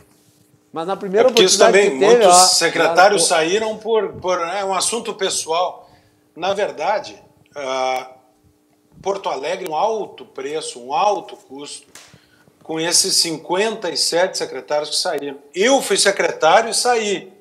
Mas 0.72 0.86
na 0.86 0.96
primeira 0.96 1.28
é 1.28 1.30
porque 1.30 1.44
isso 1.44 1.58
também, 1.58 1.90
teve, 1.90 2.04
muitos 2.04 2.26
ó, 2.26 2.32
secretários 2.32 3.26
saíram 3.26 3.76
por, 3.78 4.12
por 4.14 4.38
é 4.38 4.64
um 4.64 4.74
assunto 4.74 5.14
pessoal. 5.14 5.90
Na 6.36 6.52
verdade, 6.54 7.20
uh, 7.56 8.14
Porto 9.02 9.28
Alegre 9.28 9.68
um 9.68 9.74
alto 9.74 10.24
preço, 10.24 10.80
um 10.80 10.94
alto 10.94 11.36
custo, 11.36 11.88
com 12.70 12.78
esses 12.78 13.16
57 13.16 14.38
secretários 14.38 14.90
que 14.90 14.96
saíram. 14.96 15.38
Eu 15.52 15.82
fui 15.82 15.96
secretário 15.96 16.70
e 16.70 16.74
saí. 16.74 17.32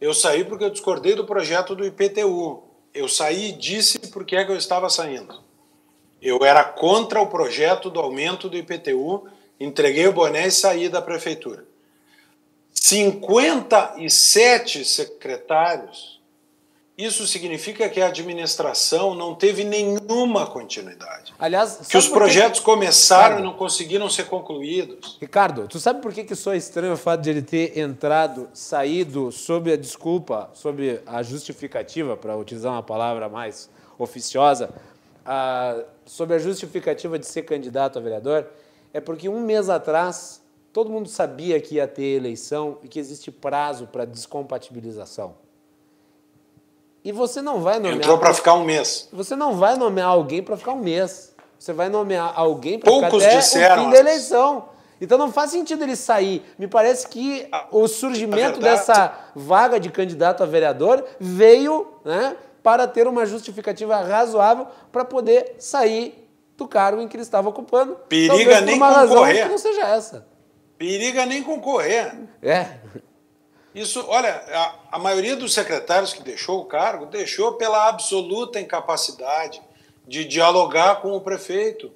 Eu 0.00 0.14
saí 0.14 0.42
porque 0.42 0.64
eu 0.64 0.70
discordei 0.70 1.14
do 1.14 1.26
projeto 1.26 1.76
do 1.76 1.84
IPTU. 1.84 2.62
Eu 2.94 3.08
saí 3.08 3.50
e 3.50 3.52
disse 3.52 3.98
por 3.98 4.24
que 4.24 4.34
é 4.34 4.42
que 4.42 4.50
eu 4.50 4.56
estava 4.56 4.88
saindo. 4.88 5.38
Eu 6.22 6.42
era 6.46 6.64
contra 6.64 7.20
o 7.20 7.26
projeto 7.26 7.90
do 7.90 8.00
aumento 8.00 8.48
do 8.48 8.56
IPTU, 8.56 9.28
entreguei 9.60 10.06
o 10.06 10.14
boné 10.14 10.46
e 10.46 10.50
saí 10.50 10.88
da 10.88 11.02
prefeitura. 11.02 11.66
57 12.72 14.82
secretários, 14.82 16.21
isso 16.96 17.26
significa 17.26 17.88
que 17.88 18.00
a 18.00 18.08
administração 18.08 19.14
não 19.14 19.34
teve 19.34 19.64
nenhuma 19.64 20.46
continuidade. 20.46 21.34
Aliás, 21.38 21.86
que 21.88 21.96
os 21.96 22.08
projetos 22.08 22.60
que... 22.60 22.64
começaram 22.64 23.36
Ricardo, 23.36 23.40
e 23.40 23.44
não 23.44 23.56
conseguiram 23.56 24.08
ser 24.10 24.24
concluídos. 24.24 25.18
Ricardo, 25.20 25.66
tu 25.68 25.80
sabe 25.80 26.02
por 26.02 26.12
que, 26.12 26.24
que 26.24 26.34
só 26.34 26.52
é 26.52 26.56
estranho 26.56 26.92
o 26.92 26.96
fato 26.96 27.22
de 27.22 27.30
ele 27.30 27.42
ter 27.42 27.78
entrado, 27.78 28.48
saído 28.52 29.32
sob 29.32 29.72
a 29.72 29.76
desculpa, 29.76 30.50
sob 30.52 31.00
a 31.06 31.22
justificativa, 31.22 32.16
para 32.16 32.36
utilizar 32.36 32.72
uma 32.72 32.82
palavra 32.82 33.28
mais 33.28 33.70
oficiosa, 33.98 34.70
a, 35.24 35.82
sob 36.04 36.34
a 36.34 36.38
justificativa 36.38 37.18
de 37.18 37.26
ser 37.26 37.42
candidato 37.42 37.98
a 37.98 38.02
vereador? 38.02 38.46
É 38.92 39.00
porque 39.00 39.28
um 39.28 39.40
mês 39.40 39.70
atrás 39.70 40.42
Todo 40.72 40.90
mundo 40.90 41.06
sabia 41.06 41.60
que 41.60 41.74
ia 41.74 41.86
ter 41.86 42.16
eleição 42.16 42.78
e 42.82 42.88
que 42.88 42.98
existe 42.98 43.30
prazo 43.30 43.86
para 43.86 44.06
descompatibilização. 44.06 45.34
E 47.04 47.10
você 47.10 47.42
não 47.42 47.60
vai 47.60 47.76
nomear. 47.76 47.96
Entrou 47.96 48.18
para 48.18 48.32
ficar 48.32 48.54
um 48.54 48.64
mês. 48.64 49.08
Você 49.12 49.34
não 49.34 49.56
vai 49.56 49.76
nomear 49.76 50.08
alguém 50.08 50.42
para 50.42 50.56
ficar 50.56 50.72
um 50.72 50.78
mês. 50.78 51.34
Você 51.58 51.72
vai 51.72 51.88
nomear 51.88 52.32
alguém 52.34 52.78
para 52.78 52.92
ficar 52.92 53.06
até 53.08 53.36
disseram, 53.36 53.82
o 53.82 53.84
fim 53.84 53.90
da 53.92 53.98
eleição. 53.98 54.68
Então 55.00 55.18
não 55.18 55.32
faz 55.32 55.50
sentido 55.50 55.82
ele 55.82 55.96
sair. 55.96 56.44
Me 56.56 56.68
parece 56.68 57.08
que 57.08 57.48
o 57.72 57.88
surgimento 57.88 58.60
dessa 58.60 59.12
vaga 59.34 59.80
de 59.80 59.90
candidato 59.90 60.44
a 60.44 60.46
vereador 60.46 61.04
veio 61.18 61.88
né, 62.04 62.36
para 62.62 62.86
ter 62.86 63.08
uma 63.08 63.26
justificativa 63.26 63.96
razoável 63.96 64.68
para 64.92 65.04
poder 65.04 65.56
sair 65.58 66.28
do 66.56 66.68
cargo 66.68 67.02
em 67.02 67.08
que 67.08 67.16
ele 67.16 67.22
estava 67.24 67.48
ocupando. 67.48 67.96
Periga 68.08 68.60
nem 68.60 68.76
uma 68.76 69.06
concorrer. 69.06 69.24
razão 69.24 69.42
que 69.42 69.48
não 69.48 69.58
seja 69.58 69.88
essa. 69.88 70.26
Periga 70.78 71.26
nem 71.26 71.42
concorrer. 71.42 72.14
É. 72.40 72.76
Isso, 73.74 74.04
olha, 74.08 74.42
a, 74.90 74.96
a, 74.96 74.98
maioria 74.98 75.34
dos 75.34 75.54
secretários 75.54 76.12
que 76.12 76.22
deixou 76.22 76.60
o 76.60 76.64
cargo 76.64 77.06
deixou 77.06 77.54
pela 77.54 77.88
absoluta 77.88 78.60
incapacidade 78.60 79.62
de 80.06 80.24
dialogar 80.24 81.00
com 81.00 81.16
o 81.16 81.20
prefeito. 81.20 81.90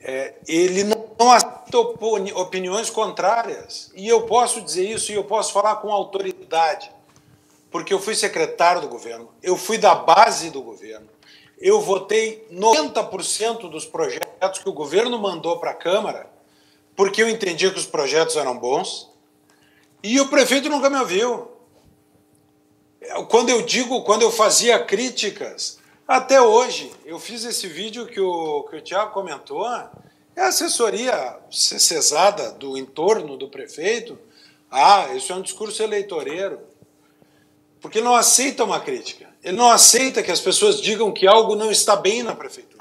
É, 0.00 0.34
ele 0.46 0.84
não 0.84 1.30
aceita 1.30 1.78
opiniões 1.78 2.90
contrárias. 2.90 3.92
E 3.94 4.08
eu 4.08 4.22
posso 4.22 4.60
dizer 4.60 4.88
isso 4.88 5.12
e 5.12 5.14
eu 5.14 5.24
posso 5.24 5.52
falar 5.52 5.76
com 5.76 5.92
autoridade, 5.92 6.90
porque 7.70 7.92
eu 7.92 8.00
fui 8.00 8.14
secretário 8.14 8.80
do 8.80 8.88
governo, 8.88 9.30
eu 9.42 9.56
fui 9.56 9.78
da 9.78 9.94
base 9.94 10.50
do 10.50 10.62
governo, 10.62 11.08
eu 11.60 11.80
votei 11.80 12.46
90% 12.52 13.68
dos 13.68 13.84
projetos 13.84 14.60
que 14.60 14.68
o 14.68 14.72
governo 14.72 15.18
mandou 15.18 15.58
para 15.58 15.72
a 15.72 15.74
Câmara 15.74 16.38
porque 16.98 17.22
eu 17.22 17.28
entendia 17.28 17.70
que 17.70 17.78
os 17.78 17.86
projetos 17.86 18.34
eram 18.34 18.58
bons, 18.58 19.08
e 20.02 20.20
o 20.20 20.28
prefeito 20.28 20.68
nunca 20.68 20.88
me 20.88 20.98
ouviu. 20.98 21.50
Quando 23.28 23.48
eu 23.50 23.62
digo, 23.62 24.02
quando 24.02 24.22
eu 24.22 24.30
fazia 24.30 24.78
críticas, 24.78 25.78
até 26.06 26.40
hoje, 26.40 26.90
eu 27.04 27.18
fiz 27.18 27.44
esse 27.44 27.66
vídeo 27.66 28.06
que 28.06 28.20
o, 28.20 28.62
que 28.64 28.76
o 28.76 28.80
Tiago 28.80 29.12
comentou, 29.12 29.66
é 30.34 30.40
a 30.40 30.48
assessoria 30.48 31.38
cesada 31.50 32.52
do 32.52 32.78
entorno 32.78 33.36
do 33.36 33.48
prefeito. 33.48 34.18
Ah, 34.70 35.08
isso 35.14 35.32
é 35.32 35.36
um 35.36 35.42
discurso 35.42 35.82
eleitoreiro. 35.82 36.60
Porque 37.80 38.00
não 38.00 38.14
aceita 38.14 38.64
uma 38.64 38.80
crítica. 38.80 39.28
Ele 39.42 39.56
não 39.56 39.70
aceita 39.70 40.22
que 40.22 40.30
as 40.30 40.40
pessoas 40.40 40.80
digam 40.80 41.12
que 41.12 41.26
algo 41.26 41.54
não 41.54 41.70
está 41.70 41.96
bem 41.96 42.22
na 42.22 42.34
prefeitura. 42.34 42.77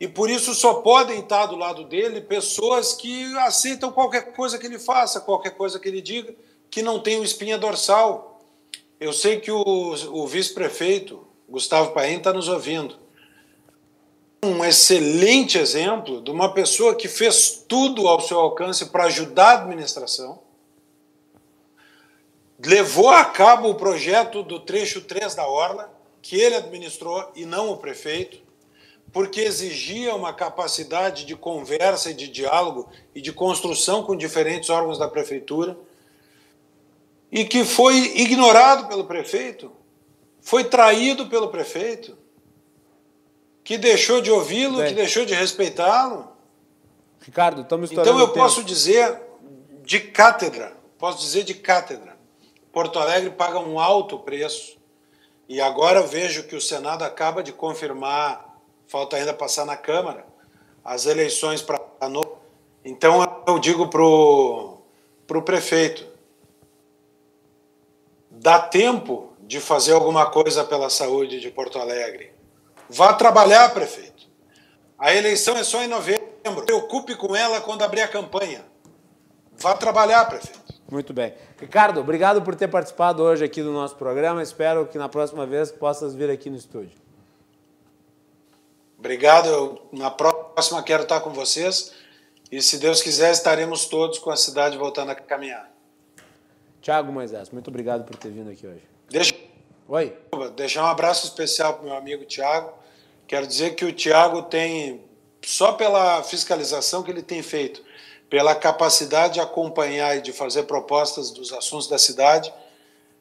E 0.00 0.06
por 0.06 0.30
isso 0.30 0.54
só 0.54 0.74
podem 0.74 1.20
estar 1.20 1.46
do 1.46 1.56
lado 1.56 1.84
dele 1.84 2.20
pessoas 2.20 2.94
que 2.94 3.36
aceitam 3.38 3.90
qualquer 3.90 4.32
coisa 4.32 4.56
que 4.56 4.66
ele 4.66 4.78
faça, 4.78 5.20
qualquer 5.20 5.56
coisa 5.56 5.78
que 5.80 5.88
ele 5.88 6.00
diga, 6.00 6.34
que 6.70 6.82
não 6.82 7.00
tenham 7.00 7.24
espinha 7.24 7.58
dorsal. 7.58 8.40
Eu 9.00 9.12
sei 9.12 9.40
que 9.40 9.50
o, 9.50 9.60
o 9.60 10.26
vice-prefeito, 10.26 11.26
Gustavo 11.48 11.92
Paim, 11.92 12.18
está 12.18 12.32
nos 12.32 12.48
ouvindo. 12.48 12.96
Um 14.44 14.64
excelente 14.64 15.58
exemplo 15.58 16.22
de 16.22 16.30
uma 16.30 16.54
pessoa 16.54 16.94
que 16.94 17.08
fez 17.08 17.64
tudo 17.66 18.06
ao 18.06 18.20
seu 18.20 18.38
alcance 18.38 18.86
para 18.86 19.04
ajudar 19.04 19.50
a 19.50 19.62
administração, 19.62 20.40
levou 22.64 23.08
a 23.08 23.24
cabo 23.24 23.68
o 23.68 23.74
projeto 23.74 24.44
do 24.44 24.60
trecho 24.60 25.00
3 25.00 25.34
da 25.34 25.48
Orla, 25.48 25.92
que 26.22 26.36
ele 26.40 26.54
administrou 26.54 27.32
e 27.34 27.44
não 27.44 27.70
o 27.70 27.78
prefeito 27.78 28.47
porque 29.12 29.40
exigia 29.40 30.14
uma 30.14 30.32
capacidade 30.32 31.24
de 31.24 31.34
conversa 31.34 32.10
e 32.10 32.14
de 32.14 32.28
diálogo 32.28 32.88
e 33.14 33.20
de 33.20 33.32
construção 33.32 34.02
com 34.02 34.16
diferentes 34.16 34.68
órgãos 34.70 34.98
da 34.98 35.08
prefeitura, 35.08 35.76
e 37.30 37.44
que 37.44 37.64
foi 37.64 37.96
ignorado 38.16 38.88
pelo 38.88 39.04
prefeito, 39.04 39.70
foi 40.40 40.64
traído 40.64 41.26
pelo 41.26 41.48
prefeito, 41.48 42.16
que 43.62 43.76
deixou 43.76 44.20
de 44.20 44.30
ouvi-lo, 44.30 44.82
que 44.84 44.94
deixou 44.94 45.26
de 45.26 45.34
respeitá-lo. 45.34 46.28
Ricardo, 47.20 47.60
estamos 47.60 47.92
Então 47.92 48.18
eu 48.18 48.28
posso 48.28 48.64
dizer 48.64 49.20
de 49.84 50.00
cátedra, 50.00 50.74
posso 50.98 51.18
dizer 51.18 51.44
de 51.44 51.54
cátedra. 51.54 52.16
Porto 52.72 52.98
Alegre 52.98 53.30
paga 53.30 53.58
um 53.58 53.78
alto 53.78 54.18
preço. 54.18 54.78
E 55.48 55.60
agora 55.60 56.02
vejo 56.02 56.44
que 56.44 56.54
o 56.54 56.60
Senado 56.60 57.02
acaba 57.02 57.42
de 57.42 57.52
confirmar 57.52 58.47
falta 58.88 59.16
ainda 59.16 59.32
passar 59.32 59.64
na 59.64 59.76
Câmara, 59.76 60.26
as 60.84 61.06
eleições 61.06 61.62
para. 61.62 61.80
Então 62.84 63.44
eu 63.46 63.58
digo 63.58 63.88
para 63.88 64.02
o 64.02 65.42
prefeito: 65.44 66.06
dá 68.30 68.58
tempo 68.58 69.32
de 69.40 69.60
fazer 69.60 69.92
alguma 69.92 70.30
coisa 70.30 70.64
pela 70.64 70.90
saúde 70.90 71.38
de 71.40 71.50
Porto 71.50 71.78
Alegre. 71.78 72.32
Vá 72.88 73.12
trabalhar, 73.12 73.72
prefeito. 73.72 74.26
A 74.98 75.14
eleição 75.14 75.56
é 75.56 75.62
só 75.62 75.82
em 75.82 75.88
novembro. 75.88 76.26
Preocupe 76.64 77.14
com 77.14 77.36
ela 77.36 77.60
quando 77.60 77.82
abrir 77.82 78.00
a 78.00 78.08
campanha. 78.08 78.64
Vá 79.56 79.74
trabalhar, 79.74 80.24
prefeito. 80.24 80.74
Muito 80.90 81.12
bem. 81.12 81.34
Ricardo, 81.60 82.00
obrigado 82.00 82.40
por 82.40 82.56
ter 82.56 82.68
participado 82.68 83.22
hoje 83.22 83.44
aqui 83.44 83.62
do 83.62 83.72
nosso 83.72 83.96
programa. 83.96 84.42
Espero 84.42 84.86
que 84.86 84.96
na 84.96 85.08
próxima 85.08 85.44
vez 85.44 85.70
possas 85.70 86.14
vir 86.14 86.30
aqui 86.30 86.48
no 86.48 86.56
estúdio. 86.56 87.07
Obrigado. 88.98 89.48
Eu, 89.48 89.88
na 89.92 90.10
próxima 90.10 90.82
quero 90.82 91.04
estar 91.04 91.20
com 91.20 91.30
vocês. 91.30 91.92
E 92.50 92.60
se 92.62 92.78
Deus 92.78 93.02
quiser, 93.02 93.30
estaremos 93.30 93.86
todos 93.86 94.18
com 94.18 94.30
a 94.30 94.36
cidade 94.36 94.76
voltando 94.76 95.10
a 95.10 95.14
caminhar. 95.14 95.70
Tiago 96.80 97.12
Moisés, 97.12 97.50
muito 97.50 97.68
obrigado 97.68 98.04
por 98.04 98.16
ter 98.16 98.30
vindo 98.30 98.50
aqui 98.50 98.66
hoje. 98.66 98.82
Deixa, 99.10 99.34
Oi. 99.88 100.14
Deixar 100.54 100.84
um 100.84 100.86
abraço 100.86 101.24
especial 101.26 101.72
para 101.72 101.82
o 101.82 101.86
meu 101.86 101.96
amigo 101.96 102.26
Tiago. 102.26 102.74
Quero 103.26 103.46
dizer 103.46 103.74
que 103.74 103.86
o 103.86 103.92
Tiago 103.92 104.42
tem, 104.42 105.02
só 105.42 105.72
pela 105.72 106.22
fiscalização 106.22 107.02
que 107.02 107.10
ele 107.10 107.22
tem 107.22 107.42
feito, 107.42 107.82
pela 108.28 108.54
capacidade 108.54 109.34
de 109.34 109.40
acompanhar 109.40 110.18
e 110.18 110.20
de 110.20 110.30
fazer 110.30 110.64
propostas 110.64 111.30
dos 111.30 111.54
assuntos 111.54 111.88
da 111.88 111.96
cidade, 111.96 112.52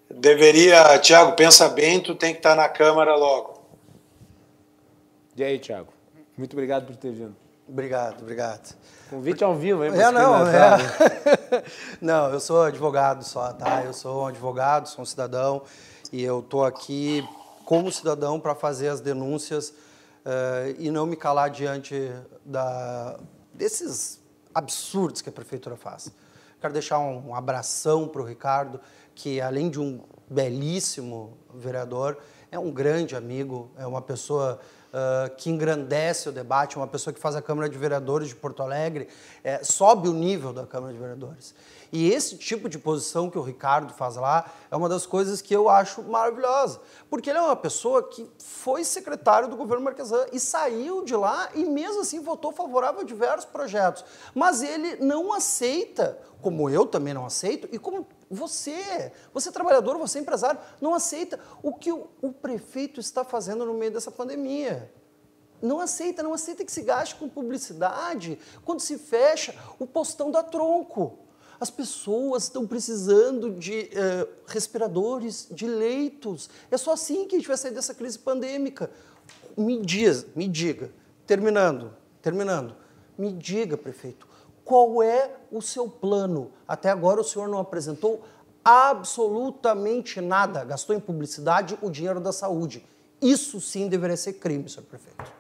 deveria, 0.09 0.99
Tiago, 0.99 1.37
pensa 1.37 1.69
bem, 1.69 2.01
tu 2.01 2.13
tem 2.13 2.33
que 2.33 2.39
estar 2.39 2.55
na 2.55 2.67
Câmara 2.67 3.15
logo. 3.15 3.56
E 5.37 5.43
aí, 5.43 5.59
Thiago? 5.59 5.93
Muito 6.35 6.53
obrigado 6.53 6.87
por 6.87 6.95
ter 6.95 7.11
vindo. 7.11 7.35
Obrigado, 7.69 8.23
obrigado. 8.23 8.75
Convite 9.07 9.43
ao 9.43 9.53
vivo, 9.53 9.85
hein? 9.85 9.91
É, 9.93 10.11
não, 10.11 10.47
é. 10.47 10.77
não, 12.01 12.31
eu 12.31 12.39
sou 12.39 12.63
advogado 12.63 13.23
só, 13.23 13.53
tá? 13.53 13.83
Eu 13.83 13.93
sou 13.93 14.23
um 14.23 14.25
advogado, 14.25 14.89
sou 14.89 15.03
um 15.03 15.05
cidadão 15.05 15.61
e 16.11 16.23
eu 16.23 16.41
tô 16.41 16.63
aqui 16.63 17.23
como 17.65 17.91
cidadão 17.91 18.39
para 18.39 18.55
fazer 18.55 18.87
as 18.87 18.99
denúncias 18.99 19.69
uh, 19.69 20.73
e 20.79 20.89
não 20.89 21.05
me 21.05 21.15
calar 21.15 21.51
diante 21.51 22.11
da, 22.43 23.19
desses 23.53 24.19
absurdos 24.55 25.21
que 25.21 25.29
a 25.29 25.31
prefeitura 25.31 25.75
faz. 25.75 26.11
Quero 26.59 26.73
deixar 26.73 26.97
um, 26.97 27.29
um 27.29 27.35
abração 27.35 28.07
para 28.07 28.23
o 28.23 28.25
Ricardo, 28.25 28.81
que 29.13 29.39
além 29.39 29.69
de 29.69 29.79
um 29.79 30.01
belíssimo 30.27 31.37
vereador, 31.53 32.17
é 32.51 32.57
um 32.57 32.71
grande 32.71 33.15
amigo, 33.15 33.69
é 33.77 33.85
uma 33.85 34.01
pessoa 34.01 34.59
uh, 34.93 35.35
que 35.35 35.49
engrandece 35.49 36.29
o 36.29 36.31
debate, 36.31 36.77
uma 36.77 36.87
pessoa 36.87 37.13
que 37.13 37.19
faz 37.19 37.35
a 37.35 37.41
Câmara 37.41 37.69
de 37.69 37.77
Vereadores 37.77 38.29
de 38.29 38.35
Porto 38.35 38.63
Alegre, 38.63 39.07
é, 39.43 39.63
sobe 39.63 40.07
o 40.07 40.13
nível 40.13 40.53
da 40.53 40.65
Câmara 40.65 40.93
de 40.93 40.99
Vereadores. 40.99 41.53
E 41.91 42.11
esse 42.11 42.37
tipo 42.37 42.67
de 42.67 42.77
posição 42.77 43.29
que 43.29 43.37
o 43.37 43.41
Ricardo 43.41 43.93
faz 43.93 44.15
lá 44.15 44.51
é 44.69 44.75
uma 44.75 44.89
das 44.89 45.05
coisas 45.05 45.41
que 45.41 45.55
eu 45.55 45.69
acho 45.69 46.03
maravilhosa. 46.03 46.81
Porque 47.09 47.29
ele 47.29 47.39
é 47.39 47.41
uma 47.41 47.55
pessoa 47.55 48.03
que 48.03 48.29
foi 48.37 48.83
secretário 48.83 49.47
do 49.47 49.55
governo 49.55 49.85
Marquesan 49.85 50.25
e 50.33 50.39
saiu 50.39 51.03
de 51.03 51.15
lá 51.15 51.49
e 51.55 51.63
mesmo 51.65 52.01
assim 52.01 52.19
votou 52.19 52.51
favorável 52.51 53.01
a 53.01 53.03
diversos 53.03 53.45
projetos. 53.45 54.03
Mas 54.35 54.61
ele 54.61 54.97
não 54.97 55.31
aceita, 55.31 56.19
como 56.41 56.69
eu 56.69 56.85
também 56.85 57.13
não 57.13 57.25
aceito, 57.25 57.69
e 57.71 57.79
como 57.79 58.05
você, 58.29 59.11
você 59.33 59.49
é 59.49 59.51
trabalhador, 59.51 59.97
você 59.97 60.19
é 60.19 60.21
empresário, 60.21 60.59
não 60.81 60.93
aceita 60.93 61.39
o 61.63 61.73
que 61.73 61.91
o, 61.91 62.07
o 62.21 62.33
prefeito 62.33 62.99
está 62.99 63.23
fazendo 63.23 63.65
no 63.65 63.73
meio 63.73 63.91
dessa 63.91 64.11
pandemia. 64.11 64.91
Não 65.61 65.79
aceita, 65.79 66.21
não 66.21 66.33
aceita 66.33 66.63
que 66.63 66.71
se 66.71 66.81
gaste 66.83 67.15
com 67.15 67.27
publicidade 67.27 68.37
quando 68.63 68.79
se 68.79 68.97
fecha 68.97 69.55
o 69.79 69.87
postão 69.87 70.29
da 70.29 70.43
tronco. 70.43 71.26
As 71.59 71.69
pessoas 71.69 72.43
estão 72.43 72.67
precisando 72.67 73.51
de 73.51 73.89
eh, 73.91 74.27
respiradores, 74.45 75.47
de 75.49 75.67
leitos. 75.67 76.49
É 76.69 76.77
só 76.77 76.93
assim 76.93 77.27
que 77.27 77.35
a 77.35 77.39
gente 77.39 77.47
vai 77.47 77.57
sair 77.57 77.73
dessa 77.73 77.93
crise 77.93 78.19
pandêmica. 78.19 78.91
Me 79.57 79.81
diz, 79.81 80.25
me 80.35 80.47
diga, 80.47 80.91
terminando, 81.25 81.93
terminando, 82.21 82.75
me 83.17 83.33
diga, 83.33 83.75
prefeito, 83.75 84.27
qual 84.63 85.01
é 85.01 85.35
o 85.51 85.61
seu 85.61 85.89
plano? 85.89 86.51
Até 86.67 86.89
agora 86.89 87.21
o 87.21 87.23
senhor 87.23 87.47
não 87.47 87.57
apresentou 87.57 88.23
absolutamente 88.63 90.21
nada. 90.21 90.63
Gastou 90.63 90.95
em 90.95 90.99
publicidade 90.99 91.77
o 91.81 91.89
dinheiro 91.89 92.19
da 92.19 92.31
saúde. 92.31 92.85
Isso 93.21 93.59
sim 93.59 93.87
deveria 93.87 94.17
ser 94.17 94.33
crime, 94.33 94.69
senhor 94.69 94.85
prefeito. 94.85 95.36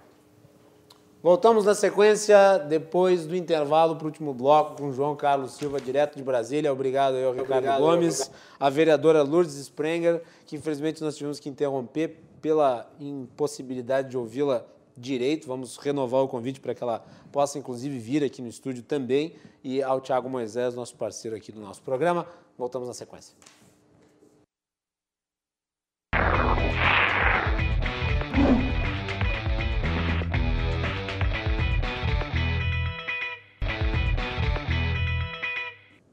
Voltamos 1.21 1.65
na 1.65 1.73
sequência, 1.73 2.59
depois 2.59 3.25
do 3.25 3.35
intervalo, 3.35 3.95
para 3.95 4.05
o 4.05 4.07
último 4.07 4.35
bloco, 4.35 4.77
com 4.77 4.91
João 4.91 5.15
Carlos 5.15 5.53
Silva, 5.53 5.81
direto 5.81 6.15
de 6.15 6.23
Brasília. 6.23 6.71
Obrigado 6.71 7.15
aí 7.15 7.23
ao 7.23 7.31
Ricardo 7.31 7.65
Obrigado, 7.65 7.79
Gomes, 7.79 8.31
a 8.59 8.69
vereadora 8.69 9.23
Lourdes 9.23 9.55
Sprenger, 9.55 10.21
que 10.45 10.55
infelizmente 10.55 11.01
nós 11.01 11.17
tivemos 11.17 11.39
que 11.39 11.49
interromper 11.49 12.19
pela 12.39 12.87
impossibilidade 12.99 14.11
de 14.11 14.17
ouvi-la 14.17 14.63
direito. 14.95 15.47
Vamos 15.47 15.77
renovar 15.77 16.21
o 16.21 16.27
convite 16.27 16.59
para 16.59 16.75
que 16.75 16.83
ela 16.83 17.03
possa, 17.31 17.57
inclusive, 17.57 17.97
vir 17.97 18.23
aqui 18.23 18.39
no 18.39 18.47
estúdio 18.47 18.83
também. 18.83 19.33
E 19.63 19.81
ao 19.81 19.99
Tiago 19.99 20.29
Moisés, 20.29 20.75
nosso 20.75 20.95
parceiro 20.95 21.35
aqui 21.35 21.51
do 21.51 21.59
nosso 21.59 21.81
programa. 21.81 22.27
Voltamos 22.55 22.87
na 22.87 22.93
sequência. 22.93 23.35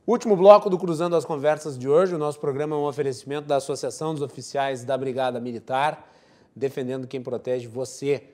Último 0.06 0.36
bloco 0.36 0.68
do 0.68 0.78
Cruzando 0.78 1.16
as 1.16 1.24
Conversas 1.24 1.78
de 1.78 1.89
hoje. 1.89 2.14
O 2.14 2.18
nosso 2.18 2.39
programa 2.39 2.76
é 2.76 2.78
um 2.78 2.85
oferecimento 2.85 3.48
da 3.48 3.56
Associação 3.56 4.12
dos 4.12 4.22
Oficiais 4.22 4.85
da 4.85 4.98
Brigada 4.98 5.40
Militar, 5.40 6.12
defendendo 6.55 7.06
quem 7.06 7.22
protege 7.22 7.66
você. 7.66 8.24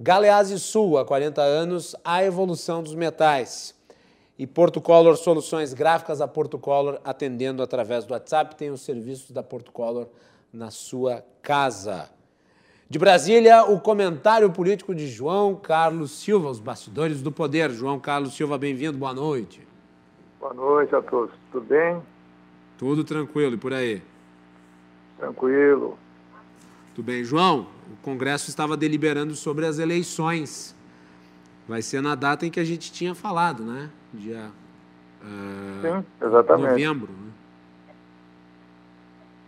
Galeazzi 0.00 0.58
Sul, 0.58 0.98
há 0.98 1.04
40 1.04 1.40
anos, 1.40 1.94
a 2.04 2.24
evolução 2.24 2.82
dos 2.82 2.96
metais. 2.96 3.72
E 4.36 4.48
Porto 4.48 4.80
Color 4.80 5.16
Soluções 5.16 5.72
Gráficas, 5.72 6.20
a 6.20 6.26
Porto 6.26 6.58
Color 6.58 7.00
atendendo 7.04 7.62
através 7.62 8.04
do 8.04 8.14
WhatsApp, 8.14 8.56
tem 8.56 8.70
os 8.70 8.80
serviços 8.80 9.30
da 9.30 9.44
Porto 9.44 9.70
Color 9.70 10.08
na 10.52 10.72
sua 10.72 11.24
casa. 11.40 12.10
De 12.90 12.98
Brasília, 12.98 13.62
o 13.62 13.78
comentário 13.78 14.50
político 14.50 14.92
de 14.92 15.06
João 15.06 15.54
Carlos 15.54 16.10
Silva, 16.10 16.50
os 16.50 16.58
bastidores 16.58 17.22
do 17.22 17.30
poder. 17.30 17.70
João 17.70 18.00
Carlos 18.00 18.34
Silva, 18.34 18.58
bem-vindo, 18.58 18.98
boa 18.98 19.14
noite. 19.14 19.70
Boa 20.42 20.54
noite 20.54 20.92
a 20.92 21.00
todos. 21.00 21.32
Tudo 21.52 21.64
bem? 21.66 22.02
Tudo 22.76 23.04
tranquilo. 23.04 23.54
E 23.54 23.56
por 23.56 23.72
aí? 23.72 24.02
Tranquilo. 25.16 25.96
Tudo 26.96 27.04
bem. 27.06 27.22
João, 27.22 27.68
o 27.92 27.96
Congresso 28.02 28.50
estava 28.50 28.76
deliberando 28.76 29.36
sobre 29.36 29.66
as 29.66 29.78
eleições. 29.78 30.74
Vai 31.68 31.80
ser 31.80 32.02
na 32.02 32.16
data 32.16 32.44
em 32.44 32.50
que 32.50 32.58
a 32.58 32.64
gente 32.64 32.90
tinha 32.90 33.14
falado, 33.14 33.62
né? 33.62 33.88
Dia 34.12 34.50
uh, 35.22 35.80
Sim, 35.80 36.26
exatamente. 36.26 36.70
novembro. 36.70 37.12
Né? 37.12 37.30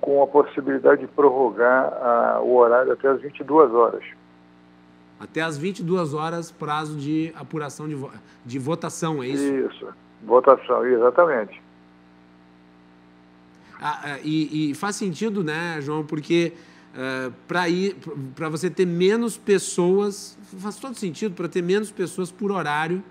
Com 0.01 0.23
a 0.23 0.29
possibilidade 0.29 1.01
de 1.01 1.09
prorrogar 1.09 2.39
uh, 2.39 2.45
o 2.45 2.55
horário 2.55 2.93
até 2.93 3.09
as 3.09 3.21
22 3.21 3.73
horas. 3.73 4.05
Até 5.19 5.41
as 5.41 5.59
22 5.59 6.15
horas, 6.15 6.53
prazo 6.53 6.97
de 6.97 7.33
apuração 7.35 7.89
de, 7.89 7.97
vo 7.97 8.13
de 8.47 8.61
votação, 8.61 9.21
é 9.21 9.27
isso? 9.27 9.43
Isso. 9.43 10.04
Votação, 10.25 10.85
exatamente. 10.87 11.63
Ah, 13.81 14.01
ah, 14.03 14.19
e, 14.23 14.71
e, 14.71 14.75
faz 14.75 14.97
sentido, 14.97 15.45
né, 15.45 15.79
João, 15.83 16.05
porque 16.05 16.55
uh, 16.95 17.33
para 17.47 17.69
ir 17.69 17.97
para 18.35 18.49
você 18.49 18.71
ter 18.71 18.87
menos 18.87 19.37
pessoas, 19.37 20.39
faz 20.59 20.77
todo 20.77 20.95
sentido 20.95 21.35
para 21.35 21.49
ter 21.49 21.63
menos 21.63 21.91
pessoas 21.91 22.31
por 22.31 22.51
horário 22.51 23.05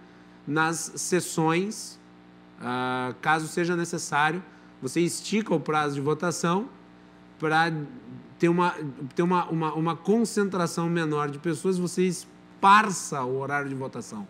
nas 0.47 0.93
sessões, 0.95 1.99
uh, 2.59 3.13
caso 3.21 3.47
seja 3.47 3.75
necessário, 3.75 4.41
você 4.81 4.99
estica 4.99 5.53
o 5.53 5.59
prazo 5.59 5.95
de 5.95 6.01
votação 6.01 6.67
para 7.37 7.71
ter 8.39 8.49
uma, 8.49 8.75
ter 9.15 9.21
uma, 9.21 9.45
uma, 9.49 9.73
uma 9.73 9.95
concentração 9.95 10.89
menor 10.89 11.29
de 11.29 11.37
pessoas, 11.37 11.77
você 11.77 12.03
esparça 12.03 13.23
o 13.23 13.39
horário 13.39 13.69
de 13.69 13.75
votação. 13.75 14.27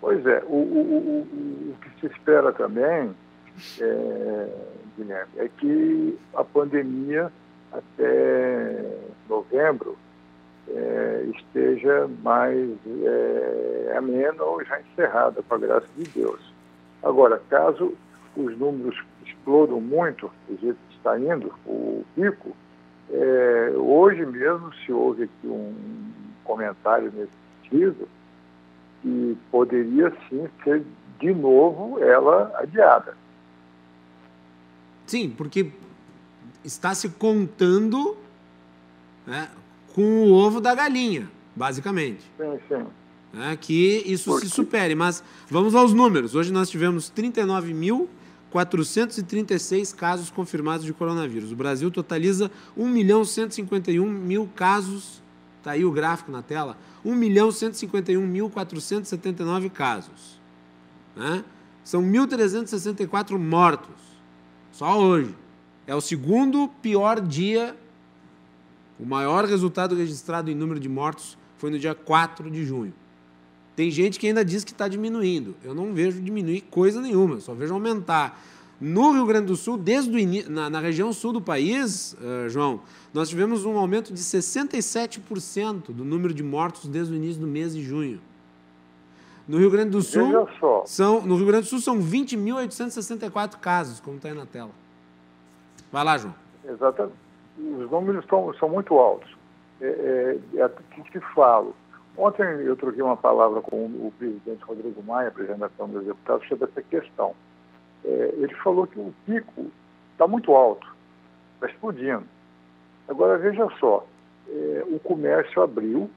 Pois 0.00 0.24
é, 0.26 0.42
o, 0.46 0.54
o, 0.54 0.58
o, 0.58 1.72
o 1.72 1.76
que 1.80 2.00
se 2.00 2.06
espera 2.06 2.52
também, 2.52 3.14
é, 3.80 4.48
Guilherme, 4.96 5.32
é 5.38 5.48
que 5.58 6.18
a 6.34 6.44
pandemia 6.44 7.32
até 7.72 8.96
novembro 9.28 9.96
é, 10.68 11.24
esteja 11.34 12.08
mais 12.22 12.70
é, 12.86 13.94
amena 13.96 14.42
ou 14.42 14.64
já 14.64 14.80
encerrada, 14.80 15.42
com 15.42 15.54
a 15.54 15.58
graça 15.58 15.88
de 15.96 16.04
Deus. 16.10 16.40
Agora, 17.02 17.40
caso 17.50 17.94
os 18.36 18.56
números 18.56 19.02
explodam 19.26 19.80
muito, 19.80 20.30
do 20.48 20.56
jeito 20.58 20.78
que 20.88 20.96
está 20.96 21.18
indo, 21.18 21.52
o 21.66 22.04
pico, 22.14 22.56
é, 23.10 23.72
hoje 23.76 24.24
mesmo 24.24 24.72
se 24.74 24.92
houve 24.92 25.24
aqui 25.24 25.46
um 25.46 25.74
comentário 26.44 27.10
nesse 27.14 27.32
sentido, 27.62 28.08
e 29.04 29.36
poderia 29.50 30.12
sim 30.28 30.48
ser 30.64 30.84
de 31.20 31.32
novo 31.32 32.02
ela 32.02 32.52
adiada. 32.56 33.16
Sim, 35.06 35.32
porque 35.36 35.70
está 36.64 36.94
se 36.94 37.08
contando 37.08 38.16
né, 39.26 39.48
com 39.94 40.02
o 40.02 40.32
ovo 40.32 40.60
da 40.60 40.74
galinha, 40.74 41.30
basicamente. 41.56 42.24
Sim, 42.36 42.58
sim. 42.68 42.86
É, 43.34 43.56
que 43.56 44.04
isso 44.06 44.30
porque... 44.30 44.46
se 44.46 44.52
supere. 44.52 44.94
Mas 44.94 45.24
vamos 45.50 45.74
aos 45.74 45.92
números. 45.92 46.34
Hoje 46.34 46.50
nós 46.52 46.70
tivemos 46.70 47.10
39.436 47.10 49.94
casos 49.94 50.30
confirmados 50.30 50.84
de 50.84 50.92
coronavírus. 50.92 51.50
O 51.52 51.56
Brasil 51.56 51.90
totaliza 51.90 52.50
1 52.76 52.86
milhão 52.88 53.24
151 53.24 54.06
mil 54.06 54.46
casos. 54.54 55.22
Está 55.68 55.74
aí 55.74 55.84
o 55.84 55.92
gráfico 55.92 56.32
na 56.32 56.40
tela. 56.40 56.78
1.151.479 57.04 59.68
casos. 59.68 60.40
Né? 61.14 61.44
São 61.84 62.02
1.364 62.02 63.38
mortos. 63.38 63.94
Só 64.72 64.98
hoje. 64.98 65.34
É 65.86 65.94
o 65.94 66.00
segundo 66.00 66.68
pior 66.80 67.20
dia. 67.20 67.76
O 68.98 69.04
maior 69.04 69.44
resultado 69.44 69.94
registrado 69.94 70.50
em 70.50 70.54
número 70.54 70.80
de 70.80 70.88
mortos 70.88 71.36
foi 71.58 71.70
no 71.70 71.78
dia 71.78 71.94
4 71.94 72.50
de 72.50 72.64
junho. 72.64 72.94
Tem 73.76 73.90
gente 73.90 74.18
que 74.18 74.26
ainda 74.26 74.42
diz 74.42 74.64
que 74.64 74.72
está 74.72 74.88
diminuindo. 74.88 75.54
Eu 75.62 75.74
não 75.74 75.92
vejo 75.92 76.22
diminuir 76.22 76.62
coisa 76.62 77.02
nenhuma, 77.02 77.40
só 77.40 77.52
vejo 77.52 77.74
aumentar. 77.74 78.42
No 78.80 79.10
Rio 79.12 79.26
Grande 79.26 79.46
do 79.46 79.56
Sul, 79.56 79.76
desde 79.76 80.14
o 80.14 80.18
in... 80.18 80.42
na, 80.48 80.70
na 80.70 80.78
região 80.78 81.12
sul 81.12 81.32
do 81.32 81.40
país, 81.40 82.14
uh, 82.14 82.48
João, 82.48 82.80
nós 83.12 83.28
tivemos 83.28 83.64
um 83.64 83.76
aumento 83.76 84.12
de 84.12 84.20
67% 84.20 85.92
do 85.92 86.04
número 86.04 86.32
de 86.32 86.44
mortos 86.44 86.86
desde 86.86 87.12
o 87.12 87.16
início 87.16 87.40
do 87.40 87.46
mês 87.46 87.74
de 87.74 87.82
junho. 87.82 88.20
No 89.48 89.58
Rio 89.58 89.70
Grande 89.70 89.90
do 89.90 90.02
Sul, 90.02 90.46
são, 90.84 91.22
no 91.22 91.36
Rio 91.36 91.46
Grande 91.46 91.64
do 91.64 91.68
Sul 91.68 91.80
são 91.80 91.98
20.864 91.98 93.58
casos, 93.58 93.98
como 93.98 94.16
está 94.16 94.28
aí 94.28 94.34
na 94.34 94.46
tela. 94.46 94.70
Vai 95.90 96.04
lá, 96.04 96.18
João. 96.18 96.34
Exatamente. 96.64 97.16
os 97.58 97.90
números 97.90 98.22
estão, 98.22 98.52
são 98.54 98.68
muito 98.68 98.96
altos. 98.98 99.34
É, 99.80 100.38
é, 100.54 100.60
é 100.60 100.66
o 100.66 101.02
que 101.04 101.18
falo. 101.34 101.74
Ontem 102.16 102.42
eu 102.42 102.76
troquei 102.76 103.02
uma 103.02 103.16
palavra 103.16 103.60
com 103.60 103.86
o 103.86 104.12
presidente 104.18 104.62
Rodrigo 104.64 105.02
Maia, 105.02 105.30
presidente 105.30 105.60
da 105.60 105.68
Câmara 105.68 106.00
dos 106.00 106.08
Deputados, 106.08 106.48
sobre 106.48 106.68
essa 106.68 106.82
questão. 106.82 107.34
É, 108.04 108.34
ele 108.36 108.54
falou 108.56 108.86
que 108.86 108.98
o 108.98 109.14
pico 109.26 109.66
está 110.12 110.26
muito 110.26 110.54
alto, 110.54 110.86
está 111.54 111.66
explodindo. 111.66 112.24
Agora, 113.08 113.38
veja 113.38 113.68
só, 113.78 114.06
é, 114.48 114.84
o 114.86 114.98
comércio 115.00 115.62
abriu 115.62 116.10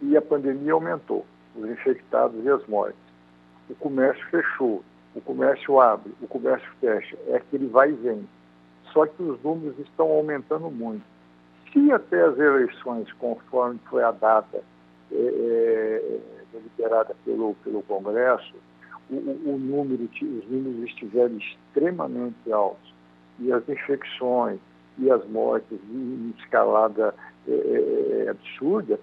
e 0.00 0.16
a 0.16 0.22
pandemia 0.22 0.72
aumentou, 0.72 1.24
os 1.56 1.68
infectados 1.68 2.44
e 2.44 2.48
as 2.48 2.66
mortes. 2.66 2.98
O 3.68 3.74
comércio 3.74 4.24
fechou, 4.30 4.82
o 5.14 5.20
comércio 5.20 5.80
abre, 5.80 6.12
o 6.20 6.26
comércio 6.26 6.70
fecha, 6.80 7.16
é 7.28 7.36
aquele 7.36 7.66
vai 7.66 7.90
e 7.90 7.94
vem. 7.94 8.28
Só 8.92 9.06
que 9.06 9.22
os 9.22 9.42
números 9.42 9.78
estão 9.78 10.10
aumentando 10.10 10.70
muito. 10.70 11.04
Se 11.72 11.90
até 11.92 12.22
as 12.22 12.38
eleições, 12.38 13.10
conforme 13.14 13.80
foi 13.90 14.04
a 14.04 14.12
data 14.12 14.62
é, 15.10 15.16
é, 15.16 16.20
deliberada 16.52 17.16
pelo, 17.24 17.54
pelo 17.64 17.82
Congresso, 17.82 18.54
o, 19.10 19.14
o, 19.14 19.58
número, 19.58 20.04
os 20.04 20.50
números 20.50 20.88
estiverem 20.88 21.36
extremamente 21.38 22.52
altos 22.52 22.94
e 23.38 23.52
as 23.52 23.68
infecções 23.68 24.58
e 24.98 25.10
as 25.10 25.26
mortes 25.28 25.78
em 25.90 26.32
escalada 26.38 27.14
é, 27.48 27.52
é, 27.52 28.24
é 28.24 28.28
absurda, 28.30 28.98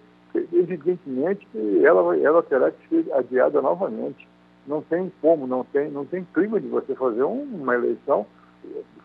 evidentemente 0.54 1.46
ela, 1.84 2.18
ela 2.18 2.44
terá 2.44 2.72
que 2.72 2.88
ser 2.90 3.14
adiada 3.14 3.62
novamente. 3.62 4.28
Não 4.66 4.82
tem 4.82 5.12
como, 5.22 5.48
não 5.48 5.64
tem, 5.64 5.90
não 5.90 6.06
tem 6.06 6.26
clima 6.34 6.60
de 6.60 6.68
você 6.68 6.96
fazer 6.96 7.24
uma 7.24 7.74
eleição. 7.74 8.26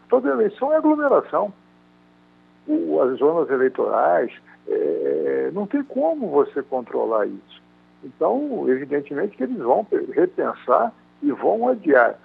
Toda 0.09 0.31
eleição 0.31 0.73
é 0.73 0.77
aglomeração. 0.77 1.53
As 2.69 3.19
zonas 3.19 3.49
eleitorais, 3.51 4.33
é, 4.69 5.51
não 5.53 5.67
tem 5.67 5.83
como 5.83 6.29
você 6.29 6.63
controlar 6.63 7.27
isso. 7.27 7.63
Então, 8.05 8.69
evidentemente 8.69 9.37
que 9.37 9.43
eles 9.43 9.59
vão 9.59 9.87
repensar 10.13 10.93
e 11.23 11.33
vão 11.33 11.69
adiar. 11.69 12.19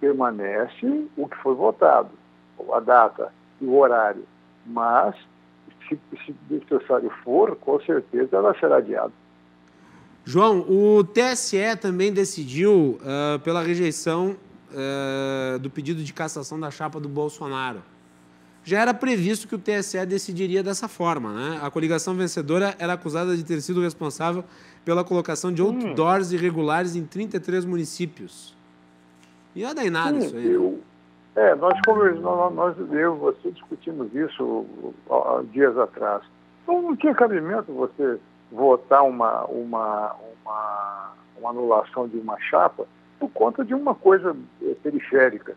Permanece 0.00 1.06
o 1.16 1.28
que 1.28 1.36
foi 1.38 1.54
votado, 1.54 2.10
a 2.72 2.80
data 2.80 3.32
e 3.60 3.64
o 3.64 3.76
horário. 3.76 4.24
Mas, 4.64 5.14
se, 5.88 5.98
se 6.24 6.34
necessário 6.48 7.10
for, 7.24 7.56
com 7.56 7.80
certeza 7.80 8.36
ela 8.36 8.58
será 8.58 8.76
adiada. 8.76 9.12
João, 10.24 10.60
o 10.60 11.02
TSE 11.02 11.76
também 11.80 12.12
decidiu 12.12 12.98
uh, 13.00 13.38
pela 13.42 13.62
rejeição 13.62 14.36
uh, 14.70 15.58
do 15.58 15.70
pedido 15.70 16.04
de 16.04 16.12
cassação 16.12 16.60
da 16.60 16.70
chapa 16.70 17.00
do 17.00 17.08
Bolsonaro. 17.08 17.82
Já 18.68 18.80
era 18.82 18.92
previsto 18.92 19.48
que 19.48 19.54
o 19.54 19.58
TSE 19.58 20.04
decidiria 20.04 20.62
dessa 20.62 20.88
forma. 20.88 21.32
Né? 21.32 21.58
A 21.62 21.70
coligação 21.70 22.14
vencedora 22.14 22.74
era 22.78 22.92
acusada 22.92 23.34
de 23.34 23.42
ter 23.42 23.62
sido 23.62 23.80
responsável 23.80 24.44
pela 24.84 25.02
colocação 25.02 25.50
de 25.50 25.62
outdoors 25.62 26.32
irregulares 26.32 26.94
em 26.94 27.06
33 27.06 27.64
municípios. 27.64 28.54
E 29.56 29.62
não 29.62 29.74
daí 29.74 29.88
nada 29.88 30.20
Sim, 30.20 30.26
isso 30.26 30.36
aí. 30.36 30.44
Né? 30.44 30.54
Eu, 30.54 30.80
é, 31.34 31.54
nós, 31.54 31.80
nós, 32.20 32.54
nós, 32.54 32.76
eu 32.92 33.16
e 33.16 33.18
você 33.18 33.50
discutimos 33.52 34.14
isso 34.14 34.66
há 35.10 35.42
dias 35.50 35.74
atrás. 35.78 36.22
Então, 36.62 36.82
não 36.82 36.94
tinha 36.94 37.14
cabimento 37.14 37.72
você 37.72 38.18
votar 38.52 39.02
uma, 39.02 39.46
uma, 39.46 40.14
uma, 40.44 41.12
uma 41.40 41.50
anulação 41.50 42.06
de 42.06 42.18
uma 42.18 42.38
chapa 42.38 42.86
por 43.18 43.30
conta 43.30 43.64
de 43.64 43.72
uma 43.72 43.94
coisa 43.94 44.36
eh, 44.62 44.74
periférica. 44.82 45.56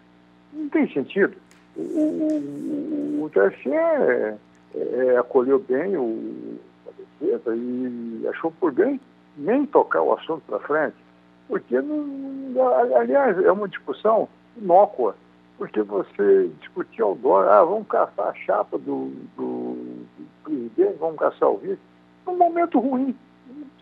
Não 0.54 0.70
tem 0.70 0.90
sentido. 0.94 1.36
O, 1.76 3.24
o, 3.24 3.30
TSE 3.30 3.70
é, 3.70 4.38
é, 4.76 5.18
acolheu 5.18 5.60
bem 5.60 5.96
o, 5.96 6.60
a 6.88 6.92
defesa 6.92 7.56
e 7.56 8.28
achou 8.30 8.52
por 8.52 8.72
bem 8.72 9.00
nem 9.38 9.66
tocar 9.66 10.02
o 10.02 10.14
assunto 10.14 10.42
para 10.48 10.60
frente, 10.60 10.96
porque, 11.48 11.76
aliás, 12.98 13.38
é 13.44 13.52
uma 13.52 13.68
discussão 13.68 14.28
inócua, 14.58 15.16
porque 15.58 15.82
você 15.82 16.50
discutir 16.60 17.02
ao 17.02 17.16
dólar, 17.16 17.48
ah, 17.50 17.64
vamos 17.64 17.88
caçar 17.88 18.28
a 18.28 18.34
chapa 18.34 18.78
do, 18.78 19.12
do, 19.38 19.76
do 19.76 20.08
presidente, 20.44 20.98
vamos 21.00 21.18
caçar 21.18 21.50
o 21.50 21.58
vice, 21.58 21.80
num 22.26 22.36
momento 22.36 22.80
ruim. 22.80 23.16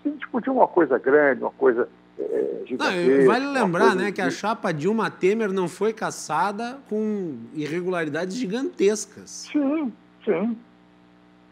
Se 0.04 0.12
discutir 0.12 0.50
uma 0.50 0.68
coisa 0.68 0.98
grande, 0.98 1.42
uma 1.42 1.52
coisa 1.52 1.90
é, 2.20 2.66
não, 2.78 3.26
vale 3.26 3.48
lembrar 3.48 3.96
né, 3.96 4.12
que 4.12 4.22
a 4.22 4.30
chapa 4.30 4.72
Dilma 4.74 5.10
Temer 5.10 5.52
não 5.52 5.68
foi 5.68 5.94
caçada 5.94 6.78
com 6.90 7.38
irregularidades 7.54 8.36
gigantescas. 8.36 9.48
Sim, 9.52 9.92
sim, 10.26 10.58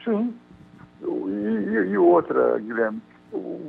sim. 0.03 0.33
E, 1.01 1.91
e, 1.91 1.97
outra, 1.97 2.59
Guilherme, 2.59 3.01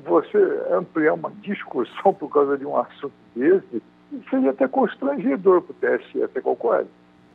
você 0.04 0.38
ampliar 0.72 1.14
uma 1.14 1.30
discussão 1.42 2.12
por 2.12 2.28
causa 2.30 2.58
de 2.58 2.66
um 2.66 2.76
assunto 2.76 3.12
desse 3.34 3.82
seria 4.28 4.50
até 4.50 4.66
constrangedor 4.66 5.62
para 5.62 5.94
o 5.94 5.98
TSE, 5.98 6.18
você 6.18 6.40
concorda? 6.40 6.88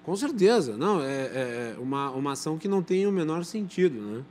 Com 0.03 0.15
certeza, 0.15 0.75
não, 0.75 1.01
é, 1.01 1.05
é, 1.05 1.75
uma, 1.79 2.09
uma 2.11 2.33
ação 2.33 2.57
que 2.57 2.67
não 2.67 2.81
tem 2.81 3.07
o 3.07 3.11
menor 3.11 3.45
sentido, 3.45 4.01
né? 4.01 4.23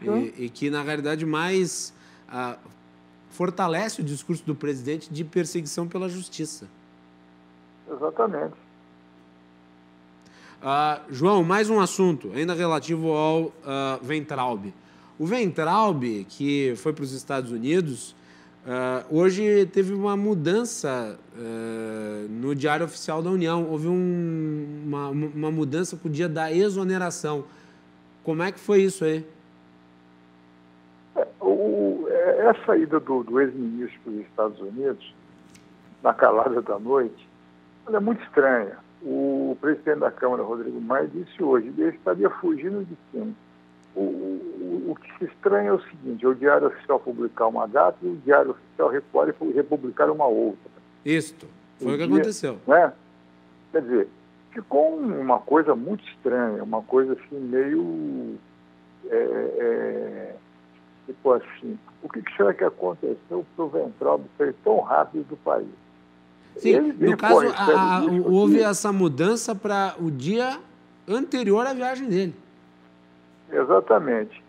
E, 0.00 0.44
e, 0.44 0.48
que, 0.48 0.70
na 0.70 0.80
realidade, 0.80 1.26
mais 1.26 1.92
ah, 2.28 2.56
fortalece 3.30 4.00
o 4.00 4.04
discurso 4.04 4.44
do 4.44 4.54
presidente 4.54 5.12
de 5.12 5.24
perseguição 5.24 5.86
pela 5.86 6.08
justiça. 6.08 6.66
Exatamente. 7.90 8.54
Ah, 10.62 11.00
João, 11.10 11.44
mais 11.44 11.70
um 11.70 11.80
assunto, 11.80 12.32
ainda 12.34 12.52
relativo 12.54 13.12
ao 13.12 13.52
Ventralbe. 14.02 14.74
O 15.18 15.26
Ventralbe, 15.26 16.24
que 16.28 16.74
foi 16.76 16.92
para 16.92 17.02
os 17.02 17.12
Estados 17.12 17.50
Unidos, 17.50 18.14
uh, 18.64 19.04
hoje 19.10 19.66
teve 19.66 19.92
uma 19.92 20.16
mudança 20.16 21.18
uh, 21.36 22.28
no 22.28 22.54
Diário 22.54 22.86
Oficial 22.86 23.20
da 23.20 23.28
União. 23.28 23.66
Houve 23.68 23.88
um, 23.88 24.82
uma, 24.86 25.08
uma 25.08 25.50
mudança 25.50 25.96
para 25.96 26.06
o 26.06 26.10
dia 26.10 26.28
da 26.28 26.52
exoneração. 26.52 27.44
Como 28.22 28.44
é 28.44 28.52
que 28.52 28.60
foi 28.60 28.82
isso 28.82 29.04
aí? 29.04 29.26
É, 31.16 31.26
essa 32.50 32.76
ida 32.76 33.00
do, 33.00 33.22
do 33.22 33.40
ex-ministro 33.40 34.00
para 34.02 34.12
os 34.12 34.20
Estados 34.20 34.60
Unidos, 34.60 35.14
na 36.02 36.14
calada 36.14 36.60
da 36.62 36.78
noite, 36.78 37.28
é 37.88 38.00
muito 38.00 38.22
estranha. 38.24 38.76
O 39.02 39.56
presidente 39.60 40.00
da 40.00 40.10
Câmara, 40.10 40.42
Rodrigo 40.42 40.80
Maia, 40.80 41.06
disse 41.06 41.42
hoje 41.42 41.68
ele 41.68 41.90
estaria 41.90 42.28
fugindo 42.30 42.84
de 42.84 42.96
quem? 43.12 43.34
o, 43.94 44.00
o, 44.00 44.90
o, 44.90 44.96
que 44.96 45.18
se 45.18 45.24
estranha 45.24 45.70
é 45.70 45.72
o 45.72 45.80
seguinte, 45.82 46.24
é 46.24 46.28
o 46.28 46.34
Diário 46.34 46.68
Oficial 46.68 47.00
publicar 47.00 47.46
uma 47.48 47.66
data 47.66 47.98
e 48.02 48.08
o 48.08 48.16
Diário 48.16 48.52
Oficial 48.52 48.88
Record 48.90 49.34
republicar 49.54 50.10
uma 50.10 50.26
outra. 50.26 50.70
Isto, 51.04 51.46
foi 51.78 51.94
o, 51.94 51.98
que 51.98 52.06
dia, 52.06 52.06
aconteceu. 52.06 52.58
Né? 52.66 52.92
Quer 53.72 53.82
dizer, 53.82 54.08
ficou 54.52 54.96
uma 54.96 55.40
coisa 55.40 55.74
muito 55.74 56.04
estranha, 56.08 56.62
uma 56.62 56.82
coisa 56.82 57.14
assim 57.14 57.38
meio... 57.38 58.36
É, 59.10 59.16
é, 59.16 60.34
tipo 61.08 61.32
assim, 61.32 61.78
o 62.02 62.08
que 62.08 62.22
será 62.36 62.52
que 62.52 62.64
aconteceu 62.64 63.44
para 63.56 63.64
o 63.64 63.68
Ventral 63.68 64.20
sair 64.36 64.54
tão 64.62 64.80
rápido 64.80 65.24
do 65.24 65.36
país? 65.38 65.66
Sim, 66.56 66.70
ele, 66.70 67.10
no 67.10 67.16
caso, 67.16 67.46
a, 67.56 67.98
a, 67.98 68.02
houve 68.26 68.60
essa 68.60 68.92
mudança 68.92 69.54
para 69.54 69.94
o 69.98 70.10
dia 70.10 70.58
anterior 71.08 71.66
à 71.66 71.72
viagem 71.72 72.08
dele. 72.08 72.34
Exatamente. 73.50 74.42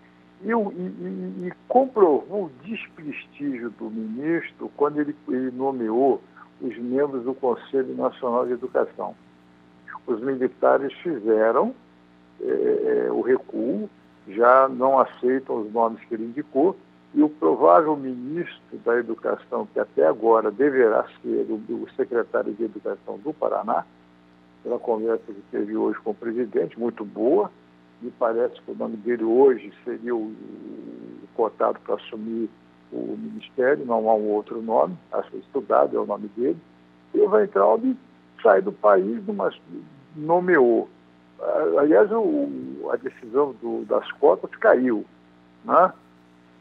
E, 0.44 0.52
e, 0.52 1.48
e, 1.48 1.54
comprovou 1.68 2.46
o 2.46 2.52
desprestígio 2.64 3.70
do 3.72 3.90
ministro 3.90 4.72
quando 4.76 5.00
ele, 5.00 5.16
ele 5.28 5.52
nomeou 5.52 6.22
os 6.62 6.78
membros 6.78 7.24
do 7.24 7.34
Conselho 7.34 7.96
Nacional 7.96 8.46
de 8.46 8.54
Educação. 8.54 9.16
Os 10.08 10.20
militares 10.22 10.92
fizeram 11.04 11.74
é, 12.42 13.08
o 13.12 13.22
recuo, 13.22 13.90
já 14.30 14.68
não 14.70 15.00
aceitam 15.00 15.62
os 15.62 15.72
nomes 15.72 16.04
que 16.06 16.14
ele 16.14 16.26
indicou, 16.26 16.76
e 17.14 17.24
o 17.24 17.30
provável 17.30 17.96
ministro 17.96 18.78
da 18.86 18.98
Educação, 18.98 19.68
que 19.74 19.80
até 19.80 20.06
agora 20.06 20.52
deverá 20.52 21.06
ser 21.22 21.48
o, 21.50 21.88
secretário 21.96 22.54
de 22.54 22.64
Educação 22.64 23.18
do 23.18 23.34
Paraná, 23.34 23.84
pela 24.64 24.78
conversa 24.78 25.24
que 25.26 25.44
teve 25.52 25.76
hoje 25.76 26.00
com 26.02 26.12
o 26.12 26.16
presidente, 26.16 26.80
muito 26.80 27.04
boa, 27.04 27.52
me 28.02 28.12
parece 28.12 28.62
que 28.62 28.72
o 28.72 28.76
nome 28.76 28.98
dele 28.98 29.24
hoje 29.24 29.74
seria 29.84 30.16
o, 30.16 30.28
o 30.28 31.28
cotado 31.36 31.80
para 31.80 31.96
assumir 31.96 32.50
o 32.92 33.18
ministério, 33.18 33.86
não 33.86 34.10
há 34.10 34.16
um 34.16 34.30
outro 34.30 34.62
nome, 34.62 34.98
acho 35.12 35.30
que 35.32 35.38
estudado 35.38 35.96
é 35.96 36.00
o 36.00 36.06
nome 36.06 36.30
dele. 36.36 36.58
E 37.14 37.20
o 37.20 37.30
Weintraub 37.30 37.96
sai 38.42 38.62
do 38.62 38.72
país, 38.72 39.22
mas 39.28 39.56
nomeou. 40.16 40.88
Aliás, 41.78 42.12
o, 42.12 42.90
a 42.92 42.96
decisão 42.98 43.56
do, 43.62 43.86
das 43.86 44.12
cotas 44.14 44.52
caiu. 44.58 45.06
Né? 45.64 45.94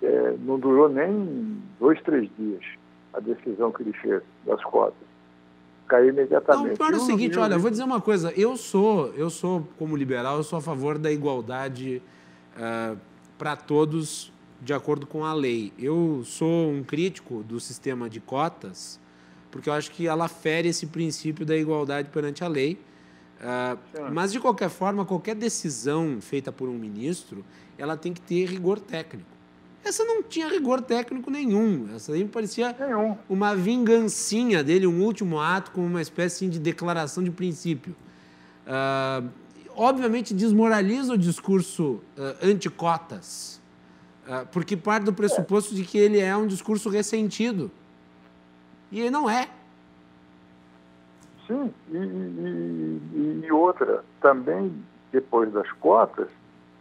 É, 0.03 0.37
não 0.41 0.59
durou 0.59 0.89
nem 0.89 1.61
dois, 1.81 2.01
três 2.03 2.31
dias 2.39 2.65
a 3.13 3.21
decisão 3.21 3.73
que 3.73 3.83
ele 3.83 3.93
fez 3.95 4.23
das 4.45 4.63
cotas. 4.65 5.09
cair 5.89 6.11
imediatamente. 6.11 6.69
Não, 6.69 6.77
pior 6.77 6.93
é 6.93 6.97
o 6.97 7.01
seguinte, 7.01 7.39
olha, 7.39 7.59
vou 7.59 7.71
dizer 7.71 7.83
uma 7.83 8.01
coisa. 8.01 8.33
Eu 8.37 8.57
sou, 8.57 9.13
eu 9.15 9.31
sou 9.31 9.67
como 9.79 9.97
liberal, 9.97 10.37
eu 10.37 10.43
sou 10.43 10.59
a 10.59 10.63
favor 10.63 10.99
da 10.99 11.11
igualdade 11.11 12.03
uh, 12.57 12.97
para 13.37 13.57
todos 13.57 14.33
de 14.61 14.73
acordo 14.73 15.07
com 15.07 15.25
a 15.25 15.33
lei. 15.33 15.73
Eu 15.79 16.23
sou 16.25 16.71
um 16.71 16.83
crítico 16.83 17.43
do 17.43 17.59
sistema 17.59 18.09
de 18.09 18.21
cotas, 18.21 19.01
porque 19.51 19.69
eu 19.69 19.73
acho 19.73 19.91
que 19.91 20.07
ela 20.07 20.29
fere 20.29 20.69
esse 20.69 20.87
princípio 20.87 21.47
da 21.47 21.57
igualdade 21.57 22.11
perante 22.11 22.45
a 22.45 22.49
lei. 22.49 22.79
Uh, 23.41 24.11
mas, 24.13 24.33
de 24.33 24.41
qualquer 24.41 24.69
forma, 24.69 25.05
qualquer 25.05 25.35
decisão 25.35 26.19
feita 26.21 26.51
por 26.51 26.69
um 26.69 26.77
ministro, 26.77 27.45
ela 27.77 27.97
tem 27.97 28.13
que 28.13 28.21
ter 28.21 28.47
rigor 28.47 28.81
técnico. 28.81 29.39
Essa 29.85 30.05
não 30.05 30.23
tinha 30.23 30.49
rigor 30.49 30.83
técnico 30.83 31.31
nenhum. 31.31 31.89
Essa 31.95 32.13
aí 32.13 32.25
parecia 32.25 32.75
nenhum. 32.79 33.17
uma 33.29 33.55
vingancinha 33.55 34.63
dele, 34.63 34.87
um 34.87 35.03
último 35.03 35.41
ato, 35.41 35.71
com 35.71 35.87
uma 35.87 36.03
espécie 36.03 36.49
de 36.49 36.59
declaração 36.59 37.23
de 37.23 37.31
princípio. 37.31 37.95
Uh, 38.67 39.29
obviamente, 39.75 40.35
desmoraliza 40.35 41.15
o 41.15 41.19
discurso 41.19 42.01
uh, 42.19 42.47
anticotas, 42.47 43.61
uh, 44.27 44.47
porque 44.53 44.77
parte 44.77 45.05
do 45.05 45.13
pressuposto 45.13 45.75
de 45.75 45.85
que 45.85 45.97
ele 45.97 46.19
é 46.19 46.37
um 46.37 46.47
discurso 46.47 46.91
ressentido. 46.91 47.71
E 48.91 49.01
ele 49.01 49.11
não 49.11 49.31
é. 49.31 49.49
Sim, 51.49 51.73
e, 51.91 51.97
e, 51.97 53.41
e 53.45 53.53
outra, 53.53 54.05
também 54.21 54.71
depois 55.11 55.51
das 55.53 55.71
cotas, 55.73 56.29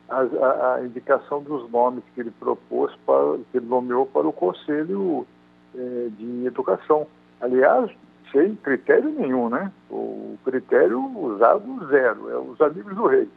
a, 0.09 0.19
a, 0.21 0.75
a, 0.75 0.85
indicação 0.85 1.41
dos 1.41 1.69
nomes 1.71 2.03
que 2.13 2.21
ele 2.21 2.31
propôs, 2.31 2.93
para, 3.05 3.37
que 3.51 3.57
ele 3.57 3.65
nomeou 3.65 4.05
para 4.05 4.27
o 4.27 4.33
Conselho 4.33 5.25
é, 5.73 6.09
de 6.17 6.45
Educação. 6.45 7.07
Aliás, 7.41 7.89
sem 8.31 8.55
critério 8.57 9.09
nenhum, 9.09 9.49
né? 9.49 9.71
O 9.89 10.37
critério 10.43 10.99
usado 11.17 11.87
zero, 11.87 12.29
é 12.29 12.37
os 12.37 12.59
amigos 12.61 12.95
do 12.95 13.07
rei. 13.07 13.29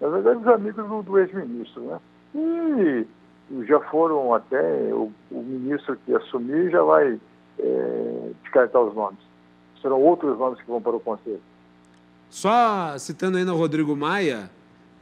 Na 0.00 0.08
verdade, 0.08 0.38
os 0.38 0.46
amigos 0.46 0.86
do, 0.86 1.02
do 1.02 1.18
ex-ministro, 1.18 1.82
né? 1.82 1.98
E 2.34 3.06
já 3.64 3.80
foram 3.80 4.34
até, 4.34 4.62
o, 4.92 5.10
o, 5.30 5.42
ministro 5.42 5.96
que 6.04 6.14
assumir 6.14 6.70
já 6.70 6.82
vai 6.82 7.18
é, 7.58 8.30
descartar 8.42 8.80
os 8.80 8.94
nomes. 8.94 9.27
Serão 9.80 10.00
outros 10.00 10.38
nomes 10.38 10.60
que 10.60 10.66
vão 10.66 10.80
para 10.80 10.96
o 10.96 11.00
Conselho. 11.00 11.40
Só 12.30 12.96
citando 12.98 13.38
ainda 13.38 13.54
o 13.54 13.56
Rodrigo 13.56 13.96
Maia, 13.96 14.50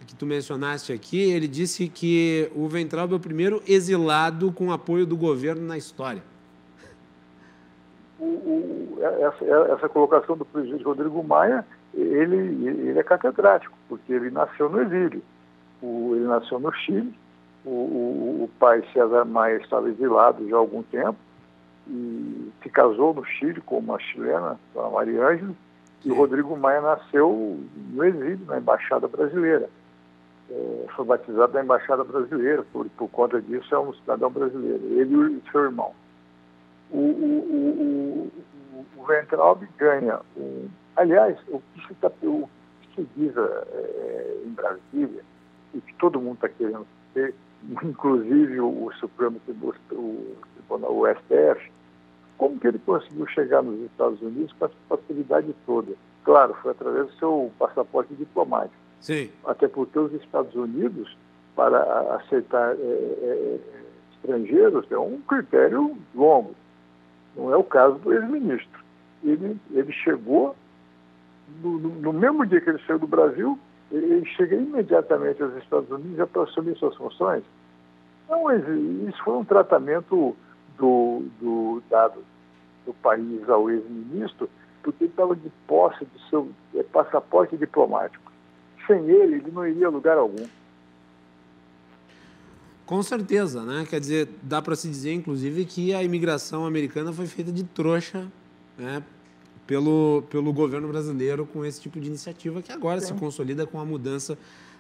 que 0.07 0.15
tu 0.15 0.25
mencionaste 0.25 0.93
aqui, 0.93 1.21
ele 1.21 1.49
disse 1.49 1.89
que 1.89 2.51
o 2.55 2.69
Ventral 2.69 3.09
é 3.11 3.15
o 3.15 3.21
primeiro 3.21 3.61
exilado 3.67 4.53
com 4.53 4.73
apoio 4.73 5.05
do 5.05 5.17
governo 5.17 5.67
na 5.67 5.77
história. 5.77 6.23
O, 8.19 8.25
o, 8.25 8.99
essa, 9.01 9.45
essa, 9.73 9.89
colocação 9.89 10.37
do 10.37 10.45
presidente 10.45 10.85
Rodrigo 10.85 11.23
Maia, 11.23 11.67
ele, 11.93 12.37
ele 12.37 12.99
é 12.99 13.03
catedrático, 13.03 13.77
porque 13.89 14.13
ele 14.13 14.31
nasceu 14.31 14.71
no 14.71 14.81
exílio. 14.81 15.23
O, 15.83 16.13
ele 16.15 16.25
nasceu 16.25 16.59
no 16.59 16.73
Chile, 16.73 17.13
o, 17.65 18.45
o, 18.45 18.51
pai 18.59 18.83
César 18.93 19.25
Maia 19.25 19.57
estava 19.57 19.89
exilado 19.91 20.49
já 20.49 20.57
há 20.57 20.59
algum 20.59 20.83
tempo, 20.85 21.19
e 21.89 22.53
se 22.63 22.69
casou 22.69 23.15
no 23.15 23.25
Chile 23.25 23.61
com 23.61 23.79
uma 23.79 23.99
chilena, 23.99 24.59
a 24.77 24.91
Maria 24.91 25.29
Ângela, 25.29 25.55
e 26.05 26.11
o 26.11 26.15
Rodrigo 26.15 26.57
Maia 26.57 26.81
nasceu 26.81 27.59
no 27.91 28.05
exílio, 28.05 28.47
na 28.47 28.59
Embaixada 28.59 29.09
Brasileira 29.09 29.69
é, 30.51 30.87
foi 30.95 31.05
batizado 31.05 31.53
na 31.53 31.63
Embaixada 31.63 32.05
Brasileira, 32.05 32.65
por, 32.73 32.89
por 32.91 33.09
conta 33.11 33.41
disso 33.41 33.75
é 33.75 33.79
um 33.79 33.93
cidadão 33.95 34.31
brasileiro, 34.31 34.83
ele 34.85 35.35
e 35.35 35.51
seu 35.51 35.65
irmão. 35.65 35.93
O, 36.91 36.99
o, 36.99 38.31
o, 38.73 38.87
o 38.97 39.07
ganha, 39.77 40.21
um, 40.37 40.69
aliás, 40.95 41.37
o 41.49 41.61
que 41.75 41.87
se, 41.89 41.95
tá, 41.95 42.11
o 42.23 42.49
que 42.83 43.03
se 43.03 43.09
diz 43.17 43.37
é, 43.37 44.37
em 44.45 44.51
Brasília, 44.51 45.23
e 45.75 45.81
que 45.81 45.95
todo 45.95 46.21
mundo 46.21 46.37
está 46.37 46.49
querendo 46.49 46.87
ter, 47.13 47.35
inclusive 47.83 48.61
o, 48.61 48.93
Supremo 49.01 49.41
Tribunal, 49.41 49.75
o, 49.93 50.37
o 50.71 51.07
STF, 51.09 51.73
como 52.39 52.59
que 52.59 52.67
ele 52.67 52.79
conseguiu 52.79 53.27
chegar 53.29 53.63
nos 53.63 53.81
Estados 53.91 54.21
Unidos 54.21 54.53
com 54.59 54.67
essa 54.67 54.75
facilidade 54.89 55.55
toda? 55.65 55.93
Claro, 56.25 56.55
foi 56.63 56.73
através 56.73 57.07
do 57.07 57.13
seu 57.15 57.53
passaporte 57.59 58.15
diplomático. 58.15 58.75
Sim. 59.01 59.31
Até 59.45 59.69
porque 59.69 59.99
os 59.99 60.13
Estados 60.13 60.55
Unidos, 60.55 61.17
para 61.55 61.81
aceitar 62.17 62.75
é, 62.75 62.79
é, 62.79 63.59
estrangeiros, 64.15 64.91
é 64.91 64.99
um 64.99 65.21
critério 65.21 65.97
longo. 66.15 66.55
Não 67.37 67.53
é 67.53 67.57
o 67.57 67.65
caso 67.65 67.97
do 67.99 68.13
ex-ministro. 68.13 68.85
Ele, 69.23 69.57
ele 69.71 69.93
chegou, 69.93 70.57
no, 71.63 71.79
no, 71.79 72.13
mesmo 72.13 72.45
dia 72.45 72.61
que 72.61 72.71
ele 72.71 72.83
saiu 72.87 72.99
do 72.99 73.07
Brasil, 73.07 73.59
ele 73.91 74.27
chega 74.27 74.57
imediatamente 74.57 75.43
aos 75.43 75.55
Estados 75.57 75.91
Unidos 75.91 76.17
já 76.17 76.27
para 76.27 76.43
assumir 76.43 76.77
suas 76.77 76.97
funções. 76.97 77.45
Não, 78.29 78.51
isso 79.09 79.23
foi 79.23 79.35
um 79.35 79.45
tratamento 79.45 80.37
do, 80.79 81.25
do 81.41 81.83
dado 81.89 82.25
do 82.85 82.95
país 82.95 83.49
ao 83.49 83.69
ex-ministro, 83.69 84.49
porque 84.83 85.05
ele 85.05 85.11
estava 85.11 85.35
de 85.35 85.51
posse 85.67 86.05
do 86.05 86.21
seu 86.31 86.49
é, 86.75 86.83
passaporte 86.85 87.57
diplomático 87.57 88.27
sem 88.87 89.09
ele, 89.11 89.37
ele 89.37 89.51
não 89.51 89.67
iria 89.67 89.87
a 89.87 89.91
lugar 89.91 90.17
algum. 90.17 90.47
Com 92.85 93.03
certeza, 93.03 93.65
né? 93.65 93.85
Quer 93.89 93.99
dizer, 93.99 94.29
dá 94.43 94.63
para 94.63 94.77
se 94.77 94.89
dizer, 94.89 95.13
inclusive, 95.13 95.65
que 95.65 95.93
a 95.93 96.05
imigração 96.05 96.65
americana 96.65 97.13
foi 97.13 97.27
feita 97.27 97.51
de 97.51 97.65
trouxa, 97.65 98.31
né? 98.79 99.03
Pelo, 99.67 100.23
pelo 100.31 100.53
governo 100.53 100.87
brasileiro 100.87 101.45
com 101.45 101.65
esse 101.65 101.81
tipo 101.81 101.99
de 101.99 102.07
iniciativa 102.07 102.63
que 102.63 102.71
agora 102.71 103.01
Sim. 103.01 103.09
se 103.09 103.15
consolida 103.15 103.67
com 103.67 103.81
a 103.81 103.85
mudança 103.85 104.35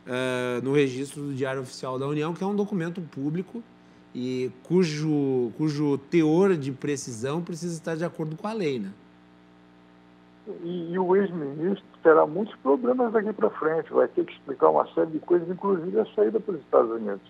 uh, 0.07 0.63
no 0.63 0.73
registro 0.73 1.23
do 1.23 1.35
Diário 1.35 1.63
Oficial 1.63 1.99
da 1.99 2.07
União, 2.07 2.33
que 2.33 2.45
é 2.45 2.47
um 2.47 2.55
documento 2.55 3.01
público 3.01 3.65
e 4.19 4.51
cujo, 4.63 5.53
cujo 5.59 5.99
teor 5.99 6.57
de 6.57 6.73
precisão 6.73 7.43
precisa 7.43 7.75
estar 7.75 7.95
de 7.97 8.05
acordo 8.05 8.35
com 8.35 8.49
a 8.49 8.53
lei, 8.55 8.79
né? 8.79 8.91
E, 10.65 10.93
e 10.93 10.99
o 10.99 11.15
ex-ministro 11.15 11.85
terá 12.03 12.27
muitos 12.27 12.57
problemas 12.57 13.13
daqui 13.13 13.31
para 13.35 13.51
frente, 13.51 13.93
vai 13.93 14.09
ter 14.09 14.25
que 14.25 14.33
explicar 14.33 14.71
uma 14.71 14.87
série 14.95 15.11
de 15.11 15.19
coisas, 15.19 15.47
inclusive 15.51 16.01
a 16.01 16.07
saída 16.15 16.41
para 16.41 16.55
os 16.55 16.61
Estados 16.63 16.91
Unidos. 16.93 17.21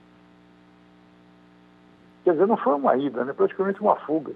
Quer 2.22 2.34
dizer, 2.34 2.46
não 2.46 2.56
foi 2.56 2.74
uma 2.74 2.96
ida, 2.96 3.24
né? 3.24 3.32
praticamente 3.32 3.80
uma 3.80 3.96
fuga. 3.96 4.32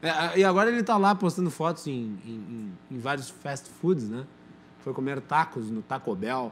É, 0.00 0.38
e 0.38 0.44
agora 0.44 0.70
ele 0.70 0.80
está 0.80 0.96
lá 0.96 1.14
postando 1.14 1.50
fotos 1.50 1.86
em, 1.86 2.18
em, 2.24 2.72
em, 2.90 2.98
vários 2.98 3.28
fast 3.28 3.68
foods, 3.68 4.08
né? 4.08 4.24
Foi 4.78 4.94
comer 4.94 5.20
tacos 5.20 5.70
no 5.70 5.82
Taco 5.82 6.14
Bell. 6.14 6.50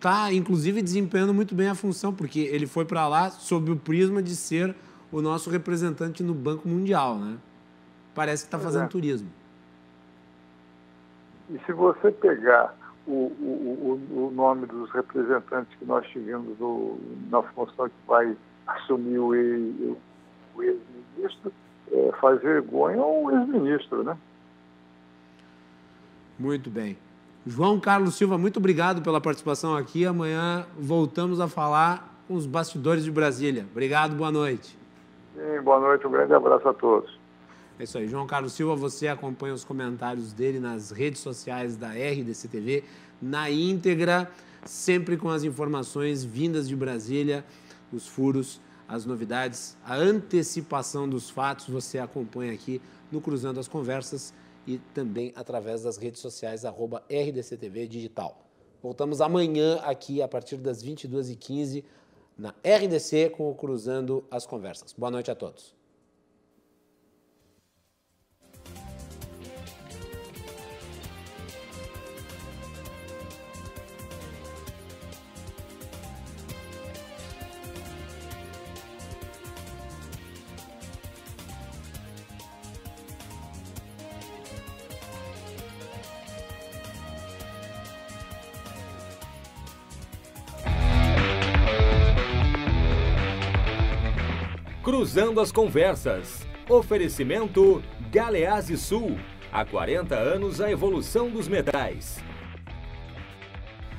Tá, 0.00 0.32
inclusive, 0.32 0.82
desempenhando 0.82 1.32
muito 1.32 1.54
bem 1.54 1.68
a 1.68 1.74
função, 1.74 2.12
porque 2.12 2.40
ele 2.40 2.66
foi 2.66 2.84
para 2.84 3.08
lá 3.08 3.30
sob 3.30 3.70
o 3.70 3.76
prisma 3.76 4.22
de 4.22 4.36
ser 4.36 4.74
o 5.10 5.22
nosso 5.22 5.48
representante 5.48 6.22
no 6.22 6.34
Banco 6.34 6.68
Mundial, 6.68 7.16
né? 7.16 7.38
Parece 8.14 8.44
que 8.44 8.48
está 8.48 8.58
fazendo 8.58 8.84
é. 8.84 8.88
turismo. 8.88 9.28
E 11.50 11.58
se 11.64 11.72
você 11.72 12.10
pegar 12.10 12.74
o, 13.06 13.10
o, 13.10 14.00
o, 14.10 14.32
nome 14.34 14.66
dos 14.66 14.90
representantes 14.90 15.76
que 15.78 15.84
nós 15.84 16.06
tivemos 16.08 16.58
no, 16.58 16.98
na 17.30 17.42
função 17.42 17.88
que 17.88 17.94
vai 18.06 18.36
assumir 18.66 19.18
o, 19.18 19.34
ex-ministro, 19.34 21.52
é, 21.92 22.12
faz 22.20 22.42
vergonha 22.42 23.00
ao 23.00 23.30
ex-ministro, 23.30 24.02
né? 24.02 24.16
Muito 26.38 26.68
bem. 26.68 26.98
João 27.48 27.78
Carlos 27.78 28.16
Silva, 28.16 28.36
muito 28.36 28.56
obrigado 28.56 29.00
pela 29.02 29.20
participação 29.20 29.76
aqui. 29.76 30.04
Amanhã 30.04 30.66
voltamos 30.76 31.38
a 31.38 31.46
falar 31.46 32.20
com 32.26 32.34
os 32.34 32.44
bastidores 32.44 33.04
de 33.04 33.10
Brasília. 33.12 33.64
Obrigado, 33.70 34.16
boa 34.16 34.32
noite. 34.32 34.76
Sim, 35.32 35.62
boa 35.62 35.78
noite, 35.78 36.04
um 36.04 36.10
grande 36.10 36.34
abraço 36.34 36.68
a 36.68 36.74
todos. 36.74 37.16
É 37.78 37.84
isso 37.84 37.96
aí. 37.98 38.08
João 38.08 38.26
Carlos 38.26 38.52
Silva, 38.52 38.74
você 38.74 39.06
acompanha 39.06 39.54
os 39.54 39.62
comentários 39.62 40.32
dele 40.32 40.58
nas 40.58 40.90
redes 40.90 41.20
sociais 41.20 41.76
da 41.76 41.90
RDC 41.90 42.48
TV, 42.48 42.82
na 43.22 43.48
íntegra, 43.48 44.28
sempre 44.64 45.16
com 45.16 45.28
as 45.30 45.44
informações 45.44 46.24
vindas 46.24 46.68
de 46.68 46.74
Brasília, 46.74 47.44
os 47.92 48.08
furos, 48.08 48.60
as 48.88 49.06
novidades, 49.06 49.76
a 49.86 49.94
antecipação 49.94 51.08
dos 51.08 51.30
fatos, 51.30 51.68
você 51.68 52.00
acompanha 52.00 52.52
aqui 52.52 52.82
no 53.12 53.20
Cruzando 53.20 53.60
as 53.60 53.68
Conversas 53.68 54.34
e 54.66 54.78
também 54.92 55.32
através 55.36 55.82
das 55.82 55.96
redes 55.96 56.20
sociais, 56.20 56.64
arroba 56.64 57.04
RDCTV 57.10 57.86
Digital. 57.86 58.46
Voltamos 58.82 59.20
amanhã 59.20 59.76
aqui 59.82 60.22
a 60.22 60.28
partir 60.28 60.56
das 60.56 60.82
22h15 60.82 61.84
na 62.36 62.54
RDC 62.64 63.30
com 63.30 63.50
o 63.50 63.54
Cruzando 63.54 64.24
as 64.30 64.46
Conversas. 64.46 64.92
Boa 64.92 65.10
noite 65.10 65.30
a 65.30 65.34
todos. 65.34 65.75
Cruzando 95.06 95.40
as 95.40 95.52
Conversas. 95.52 96.44
Oferecimento 96.68 97.80
Galeazzi 98.10 98.76
Sul. 98.76 99.16
Há 99.52 99.64
40 99.64 100.16
anos 100.16 100.60
a 100.60 100.68
evolução 100.68 101.30
dos 101.30 101.46
metais. 101.46 102.18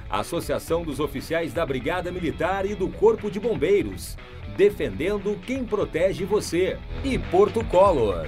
Associação 0.10 0.84
dos 0.84 1.00
Oficiais 1.00 1.54
da 1.54 1.66
Brigada 1.66 2.12
Militar 2.12 2.66
e 2.66 2.76
do 2.76 2.90
Corpo 2.90 3.32
de 3.32 3.40
Bombeiros. 3.40 4.18
Defendendo 4.58 5.40
quem 5.46 5.64
protege 5.64 6.26
você. 6.26 6.78
E 7.06 7.18
Porto 7.18 7.64
Color. 7.64 8.28